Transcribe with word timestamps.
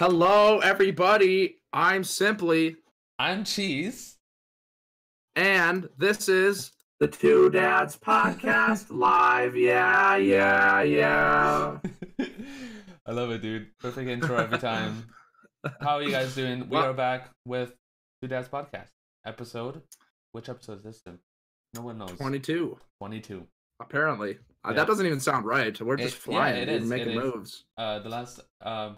Hello, 0.00 0.60
everybody. 0.60 1.58
I'm 1.74 2.04
Simply, 2.04 2.76
I'm 3.18 3.44
Cheese. 3.44 4.16
and 5.36 5.90
this 5.98 6.26
is 6.26 6.72
the 7.00 7.06
Two 7.06 7.50
Dads 7.50 7.98
Podcast 7.98 8.86
Live. 8.90 9.54
Yeah, 9.56 10.16
yeah, 10.16 10.80
yeah. 10.82 11.76
I 13.06 13.12
love 13.12 13.30
it, 13.30 13.42
dude. 13.42 13.66
Perfect 13.78 14.08
intro 14.08 14.38
every 14.38 14.56
time. 14.58 15.04
How 15.82 15.96
are 15.96 16.02
you 16.02 16.10
guys 16.10 16.34
doing? 16.34 16.60
We 16.60 16.76
Well- 16.78 16.86
are 16.86 16.94
back 16.94 17.28
with 17.44 17.74
Two 18.22 18.28
Dads 18.28 18.48
Podcast 18.48 18.88
episode. 19.26 19.82
Which 20.32 20.48
episode 20.48 20.78
is 20.78 20.82
this? 20.84 21.02
Then? 21.04 21.18
No 21.74 21.82
one 21.82 21.98
knows. 21.98 22.12
22, 22.12 22.78
22. 23.00 23.46
apparently. 23.80 24.38
Uh, 24.64 24.70
Yeah. 24.70 24.72
that 24.76 24.86
doesn't 24.86 25.04
even 25.04 25.20
sound 25.20 25.44
right. 25.44 25.78
We're 25.78 25.96
just 25.96 26.16
It- 26.16 26.32
yeah, 26.32 26.38
flying 26.38 26.56
it 26.62 26.68
and 26.70 26.88
making 26.88 27.10
it 27.10 27.16
is. 27.18 27.22
moves. 27.22 27.64
Uh, 27.76 27.98
the 27.98 28.08
last, 28.08 28.40
um, 28.62 28.96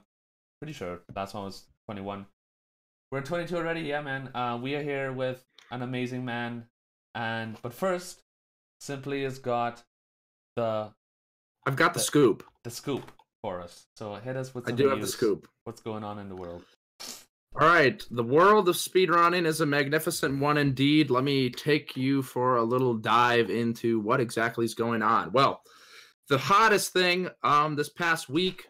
pretty 0.63 0.73
sure 0.73 1.01
last 1.17 1.35
one 1.35 1.43
was 1.43 1.65
21. 1.87 2.25
We're 3.11 3.21
22 3.21 3.57
already, 3.57 3.81
yeah, 3.81 4.01
man. 4.01 4.31
Uh, 4.33 4.61
we 4.63 4.77
are 4.77 4.83
here 4.83 5.13
with 5.13 5.45
an 5.73 5.83
amazing 5.83 6.25
man, 6.25 6.67
and 7.17 7.57
but 7.63 7.75
first, 7.75 8.21
Simply 8.79 9.25
has 9.25 9.41
got 9.41 9.83
the 10.55 10.93
I've 11.67 11.75
got 11.75 11.95
the 11.95 11.99
the- 11.99 12.05
scoop. 12.05 12.45
the 12.63 12.71
scoop 12.71 13.11
for 13.43 13.61
us. 13.61 13.87
So 13.97 14.15
hit 14.15 14.37
us 14.37 14.55
with 14.55 14.69
I 14.69 14.71
do 14.71 14.89
have 14.89 15.01
the 15.01 15.09
scoop. 15.09 15.49
What's 15.65 15.81
going 15.81 16.05
on 16.05 16.21
in 16.21 16.29
the 16.29 16.37
world? 16.37 16.63
All 17.61 17.67
right, 17.67 18.01
the 18.13 18.23
world 18.23 18.69
of 18.69 18.77
speedrunning 18.77 19.47
is 19.47 19.61
a 19.61 19.67
magnificent 19.67 20.39
one 20.39 20.59
indeed. 20.59 21.11
Let 21.11 21.25
me 21.25 21.51
take 21.51 21.97
you 21.97 22.23
for 22.23 22.55
a 22.55 22.63
little 22.63 22.95
dive 22.95 23.51
into 23.51 23.99
what 23.99 24.21
exactly 24.21 24.65
is 24.65 24.75
going 24.75 25.03
on. 25.03 25.33
Well, 25.33 25.61
the 26.29 26.39
hottest 26.39 26.93
thing 26.93 27.31
um 27.43 27.75
this 27.75 27.89
past 27.89 28.29
week 28.29 28.69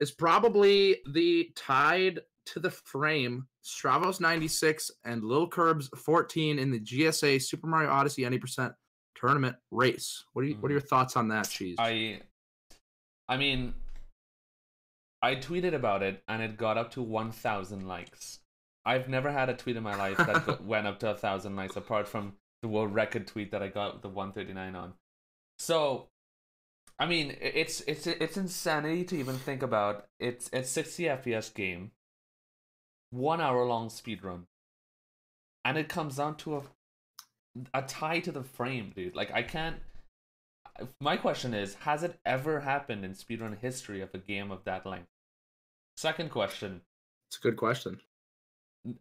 is 0.00 0.10
probably 0.10 0.98
the 1.12 1.50
tied 1.56 2.20
to 2.46 2.60
the 2.60 2.70
frame 2.70 3.46
Stravos 3.64 4.20
96 4.20 4.90
and 5.04 5.24
Lil 5.24 5.48
Curbs 5.48 5.88
14 5.96 6.58
in 6.58 6.70
the 6.70 6.80
GSA 6.80 7.42
Super 7.42 7.66
Mario 7.66 7.90
Odyssey 7.90 8.22
90% 8.22 8.74
tournament 9.14 9.56
race. 9.70 10.24
What 10.32 10.42
are 10.42 10.48
you, 10.48 10.54
what 10.56 10.70
are 10.70 10.74
hmm. 10.74 10.80
your 10.80 10.80
thoughts 10.86 11.16
on 11.16 11.28
that, 11.28 11.48
Cheese? 11.48 11.76
I 11.78 12.20
I 13.28 13.36
mean 13.36 13.74
I 15.22 15.36
tweeted 15.36 15.72
about 15.72 16.02
it 16.02 16.22
and 16.28 16.42
it 16.42 16.58
got 16.58 16.76
up 16.76 16.90
to 16.92 17.02
1000 17.02 17.88
likes. 17.88 18.40
I've 18.84 19.08
never 19.08 19.32
had 19.32 19.48
a 19.48 19.54
tweet 19.54 19.76
in 19.76 19.82
my 19.82 19.96
life 19.96 20.18
that 20.18 20.62
went 20.64 20.86
up 20.86 20.98
to 21.00 21.06
a 21.06 21.12
1000 21.12 21.56
likes 21.56 21.76
apart 21.76 22.06
from 22.06 22.34
the 22.60 22.68
world 22.68 22.94
record 22.94 23.26
tweet 23.26 23.50
that 23.52 23.62
I 23.62 23.68
got 23.68 24.02
the 24.02 24.10
139 24.10 24.76
on. 24.76 24.92
So 25.58 26.08
I 26.98 27.06
mean, 27.06 27.36
it's 27.40 27.80
it's 27.82 28.06
it's 28.06 28.36
insanity 28.36 29.04
to 29.04 29.16
even 29.16 29.36
think 29.36 29.62
about. 29.62 30.06
It's 30.20 30.48
it's 30.52 30.70
60 30.70 31.04
FPS 31.04 31.52
game. 31.52 31.90
1 33.10 33.40
hour 33.40 33.64
long 33.64 33.90
speed 33.90 34.24
run. 34.24 34.46
And 35.64 35.78
it 35.78 35.88
comes 35.88 36.16
down 36.16 36.36
to 36.38 36.56
a 36.56 36.62
a 37.72 37.82
tie 37.82 38.20
to 38.20 38.32
the 38.32 38.42
frame, 38.42 38.92
dude. 38.94 39.14
Like 39.14 39.32
I 39.32 39.42
can't 39.42 39.76
my 41.00 41.16
question 41.16 41.54
is 41.54 41.74
has 41.74 42.02
it 42.02 42.18
ever 42.24 42.60
happened 42.60 43.04
in 43.04 43.12
speedrun 43.12 43.56
history 43.58 44.00
of 44.00 44.10
a 44.14 44.18
game 44.18 44.50
of 44.50 44.64
that 44.64 44.84
length 44.84 45.08
second 45.96 46.30
question 46.30 46.80
it's 47.28 47.38
a 47.38 47.40
good 47.40 47.56
question. 47.56 48.00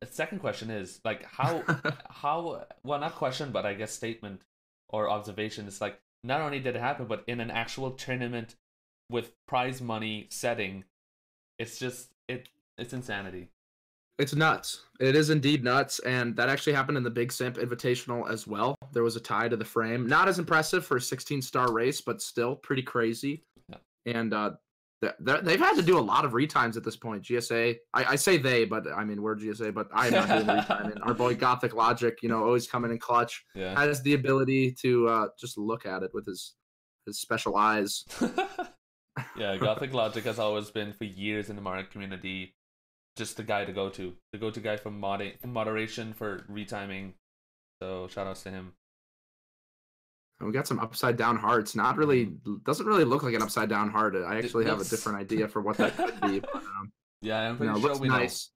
second 0.10 0.40
question 0.40 0.70
is 0.70 1.00
like 1.04 1.24
how 1.26 1.64
how 2.10 2.66
well 2.84 3.00
not 3.00 3.16
question 3.16 3.52
but 3.52 3.66
i 3.66 3.74
guess 3.74 3.92
statement 3.92 4.42
or 4.90 5.10
observation 5.10 5.68
is 5.68 5.82
like 5.82 6.00
not 6.24 6.42
only 6.42 6.60
did 6.60 6.76
it 6.76 6.80
happen 6.80 7.06
but 7.06 7.24
in 7.28 7.40
an 7.40 7.52
actual 7.52 7.92
tournament 7.92 8.56
with 9.10 9.34
prize 9.48 9.82
money 9.82 10.28
setting 10.30 10.84
it's 11.60 11.78
just 11.80 12.10
it 12.28 12.50
it's 12.78 12.94
insanity 12.94 13.50
It's 14.20 14.36
nuts. 14.36 14.86
It 15.00 15.16
is 15.16 15.32
indeed 15.32 15.64
nuts, 15.64 15.98
and 16.06 16.36
that 16.36 16.48
actually 16.48 16.74
happened 16.74 16.98
in 16.98 17.04
the 17.04 17.10
Big 17.10 17.32
Simp 17.32 17.58
Invitational 17.58 18.30
as 18.30 18.46
well. 18.46 18.76
There 18.92 19.02
was 19.02 19.16
a 19.16 19.20
tie 19.20 19.50
to 19.50 19.58
the 19.58 19.66
frame. 19.66 20.06
Not 20.06 20.28
as 20.28 20.38
impressive 20.38 20.86
for 20.86 20.98
a 20.98 21.02
16 21.02 21.42
star 21.42 21.72
race, 21.74 22.00
but 22.00 22.22
still 22.22 22.56
pretty 22.56 22.84
crazy. 22.84 23.44
Yeah. 23.70 23.78
And 24.06 24.32
uh, 24.32 24.52
th- 25.04 25.14
th- 25.26 25.42
they've 25.44 25.60
had 25.60 25.76
to 25.76 25.82
do 25.82 25.98
a 25.98 26.02
lot 26.02 26.26
of 26.26 26.34
retimes 26.34 26.78
at 26.78 26.84
this 26.84 26.96
point. 26.96 27.24
GSA, 27.24 27.76
I, 27.94 28.04
I 28.06 28.16
say 28.16 28.38
they, 28.38 28.66
but 28.66 28.86
I 28.96 29.04
mean 29.04 29.22
we're 29.22 29.36
GSA, 29.36 29.74
but 29.74 29.88
I'm 29.94 30.14
not 30.14 30.28
doing 30.28 30.46
retiming. 30.46 30.98
Our 31.04 31.14
boy 31.14 31.36
Gothic 31.46 31.74
Logic, 31.74 32.18
you 32.22 32.30
know, 32.30 32.44
always 32.44 32.68
coming 32.68 32.92
in 32.92 33.00
clutch, 33.00 33.44
yeah 33.56 33.80
has 33.80 34.02
the 34.02 34.14
ability 34.14 34.72
to 34.82 35.08
uh, 35.08 35.28
just 35.40 35.58
look 35.58 35.86
at 35.86 36.04
it 36.04 36.12
with 36.14 36.26
his 36.26 36.54
his 37.06 37.20
special 37.20 37.58
eyes. 37.58 38.06
yeah 39.38 39.58
gothic 39.58 39.94
logic 39.94 40.24
has 40.24 40.40
always 40.40 40.72
been 40.72 40.92
for 40.92 41.04
years 41.04 41.50
in 41.50 41.56
the 41.56 41.62
Mario 41.62 41.86
community 41.86 42.56
just 43.16 43.38
the 43.38 43.44
guy 43.44 43.64
to 43.64 43.72
go 43.72 43.90
to 43.90 44.14
the 44.32 44.40
go-to 44.40 44.60
guy 44.60 44.76
for 44.76 44.90
modding 44.90 45.40
for 45.40 45.48
moderation 45.48 46.14
for 46.14 46.44
retiming 46.52 47.14
so 47.80 48.08
shout 48.08 48.26
outs 48.26 48.42
to 48.42 48.50
him 48.50 48.74
And 50.44 50.52
we 50.52 50.54
got 50.54 50.68
some 50.68 50.80
upside 50.80 51.16
down 51.16 51.38
hearts. 51.38 51.74
Not 51.74 51.96
really, 51.96 52.34
doesn't 52.66 52.86
really 52.86 53.06
look 53.06 53.24
like 53.24 53.34
an 53.34 53.42
upside 53.42 53.70
down 53.70 53.90
heart. 53.90 54.14
I 54.14 54.38
actually 54.40 54.66
have 54.66 54.82
a 54.82 54.84
different 54.84 55.18
idea 55.22 55.48
for 55.48 55.62
what 55.62 55.78
that 55.78 55.96
could 55.96 56.20
be. 56.20 56.40
But, 56.40 56.56
um, 56.56 56.92
yeah 57.22 57.50
i'm 57.50 57.58
you 57.60 57.66
know, 57.66 57.76
sure 57.76 57.82
looks 57.82 58.00
we 58.02 58.10
nice. 58.10 58.50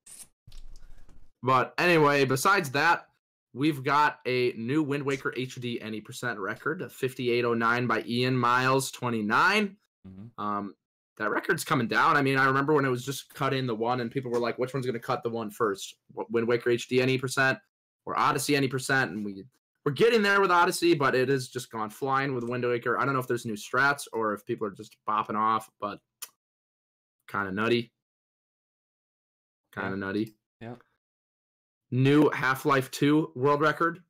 But 1.42 1.72
anyway, 1.78 2.26
besides 2.26 2.72
that, 2.72 3.06
we've 3.54 3.82
got 3.82 4.18
a 4.26 4.52
new 4.52 4.82
Wind 4.82 5.02
Waker 5.02 5.32
HD 5.34 5.78
any 5.80 6.02
percent 6.02 6.38
record, 6.38 6.80
5809 6.92 7.86
by 7.86 8.04
Ian 8.06 8.36
Miles 8.36 8.90
29. 8.90 9.76
know 10.04 10.10
hmm 10.10 10.42
Um, 10.42 10.74
that 11.16 11.30
record's 11.30 11.64
coming 11.64 11.88
down. 11.88 12.18
I 12.18 12.22
mean, 12.22 12.36
I 12.36 12.44
remember 12.44 12.74
when 12.74 12.84
it 12.84 12.90
was 12.90 13.04
just 13.04 13.32
cut 13.32 13.54
in 13.54 13.66
the 13.66 13.74
one, 13.74 14.00
and 14.00 14.10
people 14.10 14.30
were 14.30 14.38
like, 14.38 14.58
"Which 14.58 14.74
one's 14.74 14.84
going 14.84 14.92
to 14.92 15.00
cut 15.00 15.22
the 15.22 15.30
one 15.30 15.50
first? 15.50 15.96
Wind 16.12 16.46
Waker 16.46 16.68
HD 16.68 17.00
any 17.00 17.16
percent 17.16 17.58
or 18.04 18.18
Odyssey 18.18 18.54
any 18.54 18.68
percent?" 18.68 19.10
And 19.10 19.24
we 19.24 19.44
we're 19.88 19.94
getting 19.94 20.20
there 20.20 20.42
with 20.42 20.50
Odyssey, 20.50 20.92
but 20.92 21.14
it 21.14 21.30
has 21.30 21.48
just 21.48 21.70
gone 21.70 21.88
flying 21.88 22.34
with 22.34 22.44
Wind 22.44 22.62
Waker. 22.62 23.00
I 23.00 23.06
don't 23.06 23.14
know 23.14 23.20
if 23.20 23.26
there's 23.26 23.46
new 23.46 23.54
strats 23.54 24.02
or 24.12 24.34
if 24.34 24.44
people 24.44 24.66
are 24.66 24.70
just 24.70 24.98
bopping 25.08 25.34
off, 25.34 25.70
but 25.80 25.98
kind 27.26 27.48
of 27.48 27.54
nutty, 27.54 27.90
kind 29.72 29.94
of 29.94 29.98
nutty. 29.98 30.34
Yeah. 30.60 30.74
New 31.90 32.28
Half 32.28 32.66
Life 32.66 32.90
Two 32.90 33.32
world 33.34 33.62
record 33.62 34.02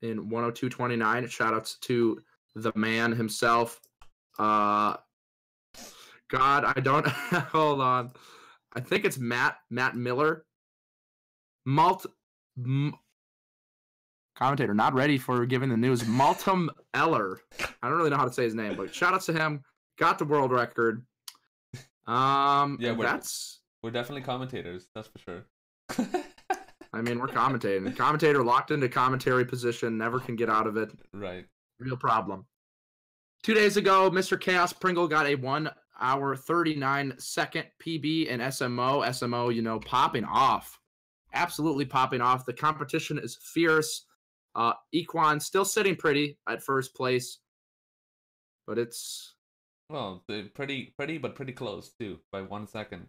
in 0.00 0.30
102.29. 0.30 1.28
Shout 1.30 1.52
outs 1.52 1.74
to 1.82 2.22
the 2.54 2.72
man 2.74 3.12
himself. 3.12 3.82
Uh, 4.38 4.96
God, 6.30 6.64
I 6.74 6.80
don't 6.80 7.06
hold 7.52 7.82
on. 7.82 8.12
I 8.72 8.80
think 8.80 9.04
it's 9.04 9.18
Matt 9.18 9.58
Matt 9.68 9.94
Miller. 9.94 10.46
Malt 11.66 12.06
m- 12.56 12.94
commentator 14.38 14.72
not 14.74 14.94
ready 14.94 15.18
for 15.18 15.44
giving 15.46 15.68
the 15.68 15.76
news. 15.76 16.02
Maltum 16.04 16.68
Eller. 16.94 17.40
I 17.82 17.88
don't 17.88 17.96
really 17.98 18.10
know 18.10 18.16
how 18.16 18.24
to 18.24 18.32
say 18.32 18.44
his 18.44 18.54
name, 18.54 18.76
but 18.76 18.94
shout 18.94 19.12
outs 19.14 19.26
to 19.26 19.32
him. 19.32 19.62
Got 19.98 20.18
the 20.18 20.24
world 20.24 20.52
record. 20.52 21.04
Um, 22.06 22.78
Yeah, 22.80 22.90
yeah, 22.90 22.92
we're- 22.96 23.10
that's. 23.10 23.60
we're 23.82 23.90
definitely 23.90 24.22
commentators 24.22 24.86
that's 24.94 25.08
for 25.08 25.18
sure 25.18 25.44
I 26.92 27.02
mean, 27.02 27.18
we're 27.18 27.26
commentating. 27.28 27.94
Commentator 27.96 28.42
locked 28.42 28.70
into 28.70 28.88
commentary 28.88 29.44
position, 29.44 29.98
never 29.98 30.18
can 30.20 30.36
get 30.36 30.48
out 30.48 30.66
of 30.66 30.76
it. 30.76 30.90
right 31.12 31.44
Real 31.78 31.96
problem. 31.96 32.46
Two 33.42 33.54
days 33.54 33.76
ago, 33.76 34.10
Mr. 34.10 34.40
Chaos 34.40 34.72
Pringle 34.72 35.06
got 35.06 35.26
a 35.26 35.34
one 35.34 35.70
hour, 36.00 36.34
39 36.34 37.14
second 37.18 37.66
PB 37.84 38.32
and 38.32 38.40
SMO. 38.42 39.04
SMO, 39.06 39.54
you 39.54 39.62
know, 39.62 39.78
popping 39.80 40.24
off. 40.24 40.80
Absolutely 41.34 41.84
popping 41.84 42.20
off. 42.20 42.46
The 42.46 42.52
competition 42.54 43.18
is 43.18 43.36
fierce. 43.36 44.06
Uh, 44.58 44.72
Equan 44.92 45.40
still 45.40 45.64
sitting 45.64 45.94
pretty 45.94 46.36
at 46.48 46.60
first 46.60 46.92
place, 46.92 47.38
but 48.66 48.76
it's 48.76 49.34
well 49.88 50.24
pretty 50.52 50.92
pretty 50.96 51.16
but 51.16 51.36
pretty 51.36 51.52
close 51.52 51.92
too 51.98 52.18
by 52.32 52.42
one 52.42 52.66
second 52.66 53.06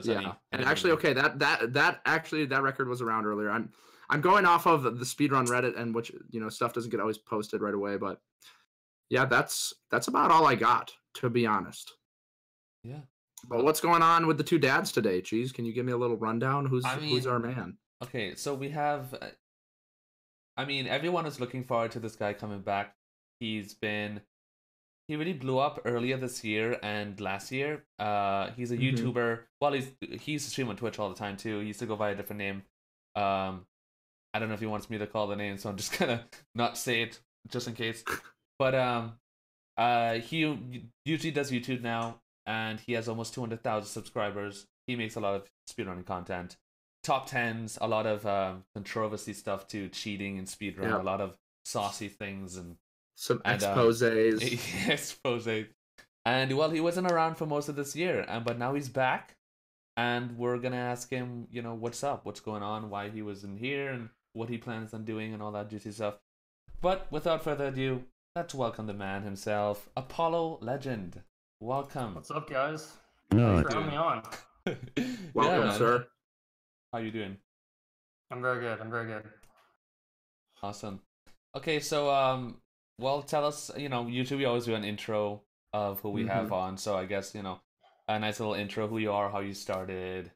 So 0.00 0.12
yeah. 0.12 0.18
any- 0.18 0.32
and 0.52 0.64
actually, 0.64 0.92
okay, 0.92 1.12
that 1.12 1.40
that 1.40 1.72
that 1.72 2.02
actually 2.06 2.46
that 2.46 2.62
record 2.62 2.88
was 2.88 3.02
around 3.02 3.26
earlier. 3.26 3.50
I'm 3.50 3.72
I'm 4.08 4.20
going 4.20 4.46
off 4.46 4.66
of 4.66 4.84
the 4.84 5.04
speedrun 5.04 5.48
Reddit, 5.48 5.76
and 5.76 5.92
which 5.92 6.12
you 6.30 6.38
know 6.38 6.50
stuff 6.50 6.72
doesn't 6.72 6.90
get 6.90 7.00
always 7.00 7.18
posted 7.18 7.60
right 7.60 7.74
away, 7.74 7.96
but 7.96 8.20
yeah, 9.10 9.24
that's 9.24 9.74
that's 9.90 10.06
about 10.06 10.30
all 10.30 10.46
I 10.46 10.54
got 10.54 10.92
to 11.14 11.28
be 11.28 11.46
honest. 11.46 11.94
yeah 12.84 13.00
But 13.48 13.64
what's 13.64 13.80
going 13.80 14.02
on 14.02 14.28
with 14.28 14.38
the 14.38 14.44
two 14.44 14.60
dads 14.60 14.92
today? 14.92 15.20
Cheese, 15.20 15.50
can 15.50 15.64
you 15.64 15.72
give 15.72 15.84
me 15.84 15.92
a 15.92 15.96
little 15.96 16.16
rundown? 16.16 16.64
Who's 16.66 16.84
I 16.84 16.94
who's 16.94 17.26
our 17.26 17.40
man? 17.40 17.78
Okay, 18.04 18.36
so 18.36 18.54
we 18.54 18.68
have. 18.68 19.12
I 20.56 20.64
mean, 20.64 20.86
everyone 20.86 21.26
is 21.26 21.38
looking 21.40 21.64
forward 21.64 21.90
to 21.92 22.00
this 22.00 22.16
guy 22.16 22.32
coming 22.32 22.60
back. 22.60 22.94
He's 23.40 23.74
been. 23.74 24.20
He 25.08 25.14
really 25.14 25.34
blew 25.34 25.58
up 25.58 25.82
earlier 25.84 26.16
this 26.16 26.42
year 26.42 26.78
and 26.82 27.20
last 27.20 27.52
year. 27.52 27.84
Uh, 27.98 28.50
he's 28.56 28.72
a 28.72 28.76
Mhm. 28.76 28.96
YouTuber. 28.96 29.42
Well, 29.60 29.72
he's 29.72 29.92
he's 30.20 30.44
stream 30.46 30.68
on 30.68 30.76
Twitch 30.76 30.98
all 30.98 31.08
the 31.08 31.14
time 31.14 31.36
too. 31.36 31.60
He 31.60 31.68
used 31.68 31.78
to 31.80 31.86
go 31.86 31.94
by 31.96 32.10
a 32.10 32.14
different 32.16 32.38
name. 32.38 32.62
Um, 33.14 33.66
I 34.34 34.38
don't 34.40 34.48
know 34.48 34.54
if 34.54 34.60
he 34.60 34.66
wants 34.66 34.90
me 34.90 34.98
to 34.98 35.06
call 35.06 35.26
the 35.28 35.36
name, 35.36 35.58
so 35.58 35.68
I'm 35.70 35.76
just 35.76 35.92
gonna 35.98 36.26
not 36.54 36.76
say 36.76 37.02
it 37.02 37.20
just 37.48 37.68
in 37.68 37.74
case. 37.74 38.02
But 38.58 38.74
um, 38.74 39.18
uh, 39.76 40.14
he 40.14 40.82
usually 41.04 41.30
does 41.30 41.50
YouTube 41.52 41.82
now, 41.82 42.20
and 42.46 42.80
he 42.80 42.94
has 42.94 43.08
almost 43.08 43.32
two 43.34 43.40
hundred 43.42 43.62
thousand 43.62 43.88
subscribers. 43.90 44.66
he 44.88 44.96
makes 44.96 45.16
a 45.16 45.20
lot 45.20 45.34
of 45.34 45.50
speedrunning 45.70 46.06
content. 46.06 46.56
Top 47.06 47.26
tens, 47.28 47.78
a 47.80 47.86
lot 47.86 48.04
of 48.04 48.26
um, 48.26 48.64
controversy 48.74 49.32
stuff 49.32 49.68
too, 49.68 49.88
cheating 49.90 50.38
and 50.38 50.48
speedrun, 50.48 50.82
Yeah. 50.90 51.00
a 51.00 51.04
lot 51.04 51.20
of 51.20 51.38
saucy 51.64 52.08
things 52.08 52.56
and 52.56 52.76
Some 53.14 53.40
And, 53.44 53.62
um, 53.62 53.78
exposes. 54.88 55.66
And 56.24 56.56
well, 56.58 56.70
he 56.70 56.80
wasn't 56.80 57.10
around 57.12 57.36
for 57.36 57.46
most 57.46 57.68
of 57.68 57.76
this 57.76 57.94
year, 57.94 58.24
and 58.26 58.44
but 58.44 58.58
now 58.58 58.74
he's 58.74 58.88
back, 58.88 59.36
and 59.96 60.36
we're 60.36 60.58
gonna 60.58 60.76
ask 60.94 61.08
him, 61.08 61.46
you 61.48 61.62
know, 61.62 61.74
what's 61.74 62.02
up, 62.02 62.26
what's 62.26 62.40
going 62.40 62.64
on, 62.64 62.90
why 62.90 63.08
he 63.08 63.22
was 63.22 63.44
in 63.44 63.56
here, 63.56 63.90
and 63.92 64.08
what 64.32 64.48
he 64.48 64.58
plans 64.58 64.92
on 64.92 65.04
doing, 65.04 65.32
and 65.32 65.40
all 65.40 65.52
that 65.52 65.70
juicy 65.70 65.92
stuff. 65.92 66.16
But 66.80 67.06
without 67.12 67.44
further 67.44 67.66
ado, 67.66 68.02
let's 68.34 68.52
welcome 68.52 68.88
the 68.88 68.94
man 68.94 69.22
himself, 69.22 69.88
Apollo 69.96 70.58
Legend. 70.60 71.22
Welcome. 71.60 72.16
What's 72.16 72.32
up, 72.32 72.50
guys? 72.50 72.92
No, 73.32 73.54
Thanks 73.62 73.72
for 73.72 73.78
having 73.78 73.92
me 73.92 73.96
on. 73.96 74.22
Welcome, 75.34 75.68
Yeah, 75.68 75.72
sir. 75.78 76.06
How 76.96 77.02
you 77.02 77.10
doing? 77.10 77.36
I'm 78.30 78.40
very 78.40 78.58
good. 78.58 78.80
I'm 78.80 78.90
very 78.90 79.06
good. 79.06 79.24
Awesome. 80.62 81.02
Okay, 81.54 81.78
so 81.78 82.08
um, 82.08 82.56
well, 82.98 83.20
tell 83.20 83.44
us. 83.44 83.70
You 83.76 83.90
know, 83.90 84.06
usually 84.06 84.38
we 84.38 84.44
always 84.46 84.64
do 84.64 84.74
an 84.74 84.82
intro 84.82 85.42
of 85.74 86.00
who 86.00 86.08
we 86.08 86.24
have 86.24 86.54
on. 86.54 86.78
So 86.78 86.96
I 86.96 87.04
guess 87.04 87.34
you 87.34 87.42
know, 87.42 87.60
a 88.08 88.18
nice 88.18 88.40
little 88.40 88.54
intro, 88.54 88.88
who 88.88 88.96
you 88.96 89.12
are, 89.12 89.28
how 89.28 89.40
you 89.40 89.52
started. 89.52 90.30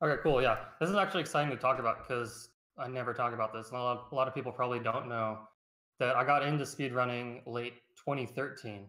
Okay, 0.00 0.22
cool. 0.22 0.40
Yeah, 0.40 0.56
this 0.78 0.88
is 0.88 0.94
actually 0.94 1.22
exciting 1.22 1.50
to 1.50 1.60
talk 1.60 1.80
about 1.80 2.06
because 2.06 2.50
I 2.78 2.86
never 2.86 3.12
talk 3.12 3.34
about 3.34 3.52
this. 3.52 3.70
and 3.70 3.76
A 3.76 3.82
lot, 3.82 4.06
a 4.12 4.14
lot 4.14 4.28
of 4.28 4.36
people 4.36 4.52
probably 4.52 4.78
don't 4.78 5.08
know 5.08 5.40
that 5.98 6.14
I 6.14 6.24
got 6.24 6.44
into 6.46 6.62
speedrunning 6.62 7.42
late 7.44 7.74
2013. 7.96 8.86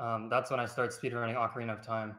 Um, 0.00 0.28
that's 0.28 0.50
when 0.50 0.58
I 0.58 0.66
started 0.66 0.92
speedrunning 0.92 1.36
Ocarina 1.36 1.78
of 1.78 1.86
Time. 1.86 2.16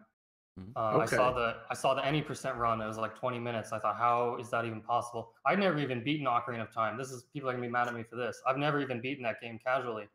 Mhm. 0.60 0.72
Uh, 0.76 0.98
I 1.00 1.06
saw 1.06 1.32
the 1.32 1.64
I 1.70 1.74
saw 1.74 1.94
the 1.94 2.06
any 2.06 2.22
percent 2.22 2.58
run. 2.58 2.82
It 2.82 2.88
was 2.88 2.98
like 2.98 3.16
20 3.16 3.40
minutes. 3.40 3.72
I 3.74 3.80
thought, 3.80 3.98
how 3.98 4.38
is 4.38 4.50
that 4.52 4.66
even 4.66 4.82
possible? 4.82 5.34
I'd 5.46 5.60
never 5.60 5.78
even 5.80 6.04
beaten 6.04 6.26
Ocarina 6.28 6.62
of 6.62 6.72
Time. 6.72 6.98
This 6.98 7.12
is 7.12 7.24
people 7.24 7.50
are 7.50 7.54
gonna 7.54 7.62
be 7.66 7.72
mad 7.72 7.88
at 7.88 7.94
me 7.94 8.04
for 8.04 8.16
this. 8.16 8.42
I've 8.48 8.58
never 8.58 8.80
even 8.80 9.02
beaten 9.02 9.24
that 9.24 9.42
game 9.42 9.60
casually. 9.60 10.08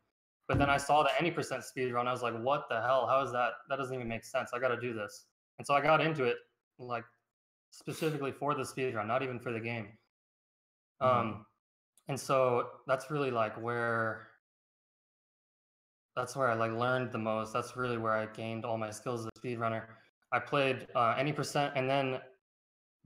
But 0.47 0.57
then 0.57 0.69
I 0.69 0.77
saw 0.77 1.03
the 1.03 1.11
any 1.19 1.31
percent 1.31 1.63
speed 1.63 1.91
run. 1.93 2.07
I 2.07 2.11
was 2.11 2.23
like, 2.23 2.35
what 2.39 2.67
the 2.69 2.81
hell? 2.81 3.07
How 3.07 3.21
is 3.23 3.31
that? 3.33 3.53
That 3.69 3.77
doesn't 3.77 3.93
even 3.93 4.07
make 4.07 4.23
sense. 4.23 4.51
I 4.53 4.59
got 4.59 4.69
to 4.69 4.79
do 4.81 4.93
this. 4.93 5.27
And 5.59 5.65
so 5.67 5.75
I 5.75 5.81
got 5.81 6.01
into 6.01 6.23
it 6.25 6.37
like 6.79 7.05
specifically 7.71 8.31
for 8.31 8.55
the 8.55 8.65
speed 8.65 8.95
run, 8.95 9.07
not 9.07 9.23
even 9.23 9.39
for 9.39 9.51
the 9.53 9.59
game. 9.59 9.97
Mhm. 11.03 11.07
Um, 11.07 11.45
and 12.07 12.19
so 12.19 12.81
that's 12.87 13.11
really 13.11 13.31
like 13.31 13.55
where 13.61 14.29
that's 16.15 16.35
where 16.35 16.49
I 16.49 16.53
like 16.55 16.71
learned 16.71 17.11
the 17.11 17.17
most. 17.17 17.53
That's 17.53 17.75
really 17.77 17.97
where 17.97 18.13
I 18.13 18.25
gained 18.25 18.65
all 18.65 18.77
my 18.77 18.91
skills 18.91 19.21
as 19.21 19.29
a 19.35 19.39
speedrunner. 19.39 20.00
I 20.31 20.39
played 20.39 20.87
uh, 20.95 21.15
any 21.17 21.33
percent, 21.33 21.73
and 21.75 21.89
then 21.89 22.19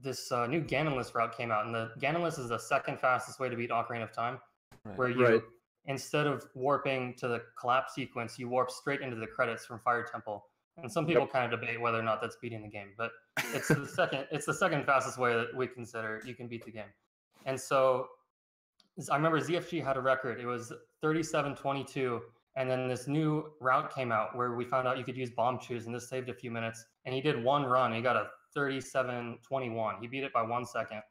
this 0.00 0.30
uh, 0.30 0.46
new 0.46 0.62
Ganonless 0.62 1.14
route 1.14 1.36
came 1.36 1.50
out, 1.50 1.66
and 1.66 1.74
the 1.74 1.90
Ganonless 1.98 2.38
is 2.38 2.48
the 2.48 2.58
second 2.58 3.00
fastest 3.00 3.40
way 3.40 3.48
to 3.48 3.56
beat 3.56 3.70
Ocarina 3.70 4.04
of 4.04 4.12
Time, 4.12 4.38
Right. 4.84 4.98
where 4.98 5.08
you 5.08 5.24
Right. 5.24 5.42
instead 5.86 6.26
of 6.26 6.46
warping 6.54 7.14
to 7.14 7.28
the 7.28 7.42
collapse 7.58 7.94
sequence, 7.94 8.38
you 8.38 8.48
warp 8.48 8.70
straight 8.70 9.00
into 9.00 9.16
the 9.16 9.26
credits 9.26 9.64
from 9.66 9.80
Fire 9.80 10.04
Temple. 10.04 10.46
And 10.78 10.92
some 10.92 11.06
people 11.06 11.26
kind 11.26 11.50
of 11.50 11.58
debate 11.58 11.80
whether 11.80 11.98
or 11.98 12.02
not 12.02 12.20
that's 12.20 12.36
beating 12.36 12.60
the 12.60 12.68
game, 12.68 12.92
but 12.98 13.10
it's 13.54 13.68
the 13.68 13.86
second 13.88 14.26
it's 14.30 14.44
the 14.44 14.52
second 14.52 14.84
fastest 14.84 15.16
way 15.16 15.32
that 15.32 15.54
we 15.56 15.66
consider 15.66 16.20
you 16.26 16.34
can 16.34 16.48
beat 16.48 16.64
the 16.66 16.70
game. 16.70 16.92
And 17.46 17.58
so 17.58 18.08
I 19.10 19.16
remember 19.16 19.40
ZFG 19.40 19.82
had 19.82 19.96
a 19.96 20.00
record. 20.00 20.38
It 20.38 20.44
was 20.46 20.68
3722 21.00 22.20
and 22.56 22.70
then 22.70 22.88
this 22.88 23.06
new 23.06 23.52
route 23.60 23.94
came 23.94 24.10
out 24.10 24.34
where 24.34 24.54
we 24.54 24.64
found 24.64 24.88
out 24.88 24.98
you 24.98 25.04
could 25.04 25.16
use 25.16 25.30
bombchus 25.30 25.86
and 25.86 25.94
this 25.94 26.08
saved 26.08 26.28
a 26.28 26.34
few 26.34 26.50
minutes. 26.50 26.84
And 27.04 27.14
he 27.14 27.20
did 27.20 27.42
one 27.42 27.64
run. 27.64 27.92
He 27.92 28.00
got 28.00 28.16
a 28.16 28.28
3721 28.54 29.96
he 30.00 30.06
beat 30.06 30.24
it 30.24 30.32
by 30.32 30.42
one 30.42 30.64
second. 30.64 31.02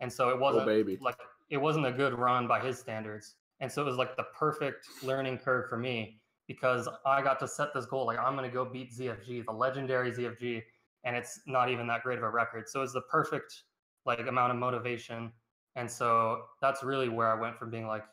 And 0.00 0.12
so 0.12 0.30
it 0.30 0.38
wasn't 0.38 0.66
baby. 0.66 0.98
like 1.00 1.16
it 1.48 1.58
wasn't 1.58 1.86
a 1.86 1.92
good 1.92 2.14
run 2.18 2.48
by 2.48 2.60
his 2.60 2.78
standards. 2.78 3.36
And 3.60 3.70
so 3.70 3.82
it 3.82 3.84
was 3.84 3.96
like 3.96 4.16
the 4.16 4.26
perfect 4.36 4.86
learning 5.02 5.38
curve 5.38 5.68
for 5.68 5.76
me 5.76 6.20
because 6.48 6.88
i 7.06 7.22
got 7.22 7.38
to 7.38 7.46
set 7.46 7.72
this 7.72 7.86
goal 7.86 8.04
like 8.06 8.18
i'm 8.18 8.34
going 8.34 8.48
to 8.48 8.52
go 8.52 8.64
beat 8.64 8.92
zfg 8.92 9.44
the 9.44 9.52
legendary 9.52 10.10
zfg 10.10 10.60
and 11.04 11.16
it's 11.16 11.40
not 11.46 11.70
even 11.70 11.86
that 11.86 12.02
great 12.02 12.18
of 12.18 12.24
a 12.24 12.30
record. 12.30 12.68
So 12.68 12.82
it's 12.82 12.92
the 12.92 13.02
perfect 13.02 13.62
like 14.06 14.26
amount 14.26 14.52
of 14.52 14.58
motivation. 14.58 15.32
And 15.76 15.90
so 15.90 16.42
that's 16.60 16.82
really 16.82 17.08
where 17.08 17.28
i 17.28 17.40
went 17.40 17.56
from 17.56 17.70
being 17.70 17.86
like 17.86 18.04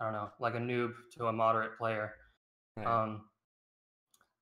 i 0.00 0.04
don't 0.04 0.12
know 0.12 0.30
like 0.40 0.54
a 0.54 0.58
noob 0.58 0.92
to 1.16 1.26
a 1.26 1.32
moderate 1.32 1.76
player 1.78 2.14
Right. 2.76 2.86
um, 2.86 3.22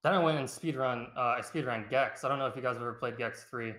then 0.02 0.14
I 0.14 0.18
went 0.18 0.38
and 0.38 0.48
speedrun. 0.48 1.08
Uh, 1.16 1.34
I 1.36 1.40
speedrun 1.40 1.90
Gex. 1.90 2.24
I 2.24 2.28
don't 2.28 2.38
know 2.38 2.46
if 2.46 2.56
you 2.56 2.62
guys 2.62 2.74
have 2.74 2.82
ever 2.82 2.94
played 2.94 3.18
Gex 3.18 3.44
three. 3.50 3.74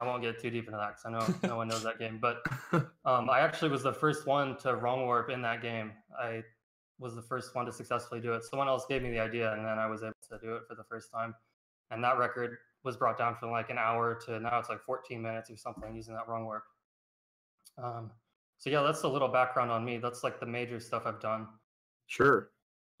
I 0.00 0.06
won't 0.06 0.22
get 0.22 0.38
too 0.40 0.50
deep 0.50 0.66
into 0.66 0.76
that 0.76 0.96
because 0.96 1.04
I 1.06 1.10
know 1.10 1.48
no 1.48 1.56
one 1.56 1.68
knows 1.68 1.82
that 1.84 1.98
game. 1.98 2.18
But 2.20 2.42
um, 3.04 3.30
I 3.30 3.40
actually 3.40 3.70
was 3.70 3.82
the 3.82 3.92
first 3.92 4.26
one 4.26 4.56
to 4.58 4.76
wrong 4.76 5.02
warp 5.06 5.30
in 5.30 5.40
that 5.42 5.62
game. 5.62 5.92
I 6.20 6.42
was 6.98 7.14
the 7.16 7.22
first 7.22 7.54
one 7.56 7.66
to 7.66 7.72
successfully 7.72 8.20
do 8.20 8.34
it. 8.34 8.44
Someone 8.44 8.68
else 8.68 8.84
gave 8.88 9.02
me 9.02 9.10
the 9.10 9.18
idea, 9.18 9.52
and 9.54 9.64
then 9.64 9.78
I 9.78 9.86
was 9.86 10.02
able 10.02 10.12
to 10.30 10.38
do 10.38 10.54
it 10.54 10.62
for 10.68 10.74
the 10.74 10.84
first 10.84 11.10
time. 11.10 11.34
And 11.90 12.04
that 12.04 12.18
record 12.18 12.58
was 12.84 12.96
brought 12.96 13.18
down 13.18 13.34
from 13.36 13.50
like 13.50 13.70
an 13.70 13.78
hour 13.78 14.14
to 14.26 14.38
now 14.38 14.58
it's 14.58 14.68
like 14.68 14.82
14 14.82 15.20
minutes 15.20 15.50
or 15.50 15.56
something 15.56 15.96
using 15.96 16.14
that 16.14 16.28
wrong 16.28 16.44
warp. 16.44 16.64
Um, 17.82 18.10
so 18.58 18.70
yeah, 18.70 18.82
that's 18.82 19.02
a 19.02 19.08
little 19.08 19.28
background 19.28 19.70
on 19.70 19.84
me. 19.84 19.98
That's 19.98 20.24
like 20.24 20.40
the 20.40 20.46
major 20.46 20.80
stuff 20.80 21.06
I've 21.06 21.20
done. 21.20 21.48
Sure. 22.06 22.50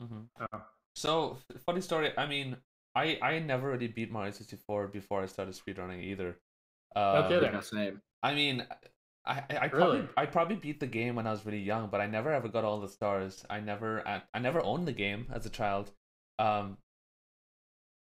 Mhm. 0.02 0.28
Uh, 0.40 0.60
So 0.94 1.38
funny 1.66 1.80
story. 1.80 2.12
I 2.16 2.26
mean, 2.26 2.56
I 2.94 3.18
I 3.22 3.38
never 3.40 3.70
really 3.70 3.88
beat 3.88 4.10
Mario 4.10 4.32
sixty 4.32 4.56
four 4.56 4.88
before 4.88 5.22
I 5.22 5.26
started 5.26 5.54
speedrunning 5.54 6.02
either. 6.04 6.40
Um, 6.96 7.28
kidding. 7.28 7.52
Yeah, 7.52 7.60
same. 7.60 8.02
I 8.22 8.34
mean, 8.34 8.66
I 9.26 9.42
I, 9.50 9.58
I 9.62 9.68
probably 9.68 10.08
I 10.16 10.26
probably 10.26 10.56
beat 10.56 10.80
the 10.80 10.86
game 10.86 11.16
when 11.16 11.26
I 11.26 11.32
was 11.32 11.44
really 11.46 11.60
young, 11.62 11.88
but 11.90 12.00
I 12.00 12.06
never 12.06 12.32
ever 12.32 12.48
got 12.48 12.64
all 12.64 12.80
the 12.80 12.88
stars. 12.88 13.44
I 13.50 13.60
never 13.60 14.06
I, 14.08 14.22
I 14.34 14.38
never 14.40 14.62
owned 14.62 14.86
the 14.88 14.92
game 14.92 15.28
as 15.32 15.46
a 15.46 15.50
child. 15.50 15.92
Um, 16.38 16.78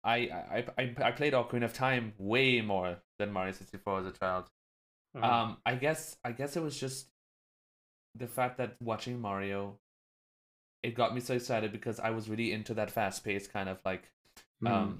I 0.02 0.16
I 0.28 0.64
I 0.78 0.94
I 1.02 1.10
played 1.12 1.32
Ocarina 1.34 1.64
of 1.64 1.74
Time 1.74 2.14
way 2.18 2.60
more 2.60 2.98
than 3.18 3.32
Mario 3.32 3.52
sixty 3.52 3.78
four 3.78 3.98
as 4.00 4.06
a 4.06 4.12
child. 4.12 4.48
mhm. 5.14 5.22
Um, 5.22 5.58
I 5.66 5.76
guess 5.76 6.18
I 6.24 6.32
guess 6.32 6.56
it 6.56 6.62
was 6.62 6.78
just 6.78 7.10
the 8.14 8.26
fact 8.26 8.58
that 8.58 8.76
watching 8.80 9.20
Mario, 9.20 9.78
it 10.82 10.94
got 10.94 11.14
me 11.14 11.20
so 11.20 11.34
excited 11.34 11.72
because 11.72 12.00
I 12.00 12.10
was 12.10 12.28
really 12.28 12.52
into 12.52 12.74
that 12.74 12.90
fast 12.90 13.24
paced 13.24 13.52
kind 13.52 13.68
of 13.68 13.78
like 13.84 14.10
Mm. 14.62 14.70
um, 14.70 14.98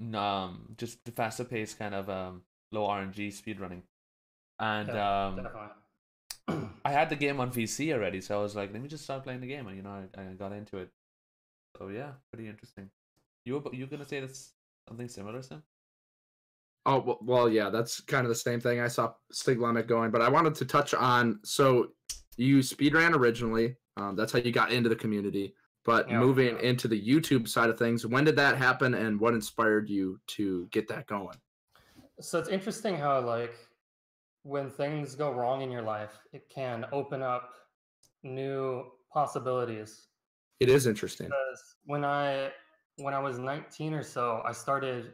n- 0.00 0.14
um, 0.14 0.74
just 0.78 1.04
the 1.04 1.12
faster 1.12 1.44
paced 1.44 1.78
kind 1.78 1.94
of 1.94 2.08
um 2.08 2.42
low 2.72 2.86
RNG 2.86 3.30
speed 3.32 3.60
running, 3.60 3.82
and 4.58 4.88
Yeah, 4.88 5.26
um, 5.26 5.36
definitely. 5.36 6.72
I 6.84 6.92
had 6.92 7.08
the 7.10 7.16
game 7.16 7.40
on 7.40 7.50
VC 7.50 7.92
already, 7.92 8.20
so 8.20 8.38
I 8.38 8.42
was 8.42 8.54
like, 8.56 8.72
let 8.72 8.80
me 8.80 8.88
just 8.88 9.04
start 9.04 9.24
playing 9.24 9.40
the 9.40 9.46
game, 9.46 9.66
and 9.66 9.76
you 9.76 9.82
know, 9.82 10.08
I, 10.16 10.20
I 10.20 10.24
got 10.34 10.52
into 10.52 10.78
it. 10.78 10.90
So 11.76 11.88
yeah, 11.88 12.12
pretty 12.32 12.48
interesting. 12.48 12.90
You 13.44 13.58
were- 13.58 13.74
you 13.74 13.86
gonna 13.86 14.04
say 14.06 14.20
that's 14.20 14.52
something 14.88 15.08
similar, 15.08 15.42
Sim? 15.42 15.62
Oh 16.86 17.18
well, 17.20 17.48
yeah, 17.50 17.68
that's 17.68 18.00
kind 18.00 18.24
of 18.24 18.28
the 18.28 18.34
same 18.36 18.60
thing. 18.60 18.80
I 18.80 18.86
saw 18.86 19.12
Stiglemic 19.32 19.88
going, 19.88 20.12
but 20.12 20.22
I 20.22 20.28
wanted 20.28 20.54
to 20.54 20.64
touch 20.64 20.94
on. 20.94 21.40
So 21.42 21.88
you 22.36 22.62
speed 22.62 22.94
ran 22.94 23.12
originally. 23.12 23.76
Um, 23.96 24.14
that's 24.14 24.32
how 24.32 24.38
you 24.38 24.52
got 24.52 24.70
into 24.72 24.88
the 24.88 24.96
community. 24.96 25.54
But 25.84 26.08
Yeah. 26.08 26.20
moving 26.20 26.58
into 26.60 26.86
the 26.88 27.00
YouTube 27.00 27.48
side 27.48 27.70
of 27.70 27.78
things, 27.78 28.06
when 28.06 28.24
did 28.24 28.36
that 28.36 28.56
happen, 28.56 28.94
and 28.94 29.18
what 29.18 29.34
inspired 29.34 29.88
you 29.90 30.20
to 30.28 30.66
get 30.70 30.86
that 30.88 31.06
going? 31.06 31.36
So 32.20 32.38
it's 32.38 32.48
interesting 32.48 32.96
how 32.96 33.20
like 33.20 33.54
when 34.42 34.70
things 34.70 35.16
go 35.16 35.32
wrong 35.32 35.62
in 35.62 35.72
your 35.72 35.82
life, 35.82 36.16
it 36.32 36.48
can 36.48 36.86
open 36.92 37.20
up 37.20 37.52
new 38.22 38.92
possibilities. 39.12 40.06
It 40.60 40.68
is 40.68 40.86
interesting. 40.86 41.26
Because 41.26 41.74
when 41.84 42.04
I 42.04 42.52
when 42.98 43.12
I 43.12 43.18
was 43.18 43.38
19 43.38 43.92
or 43.92 44.02
so, 44.02 44.40
I 44.44 44.52
started 44.52 45.12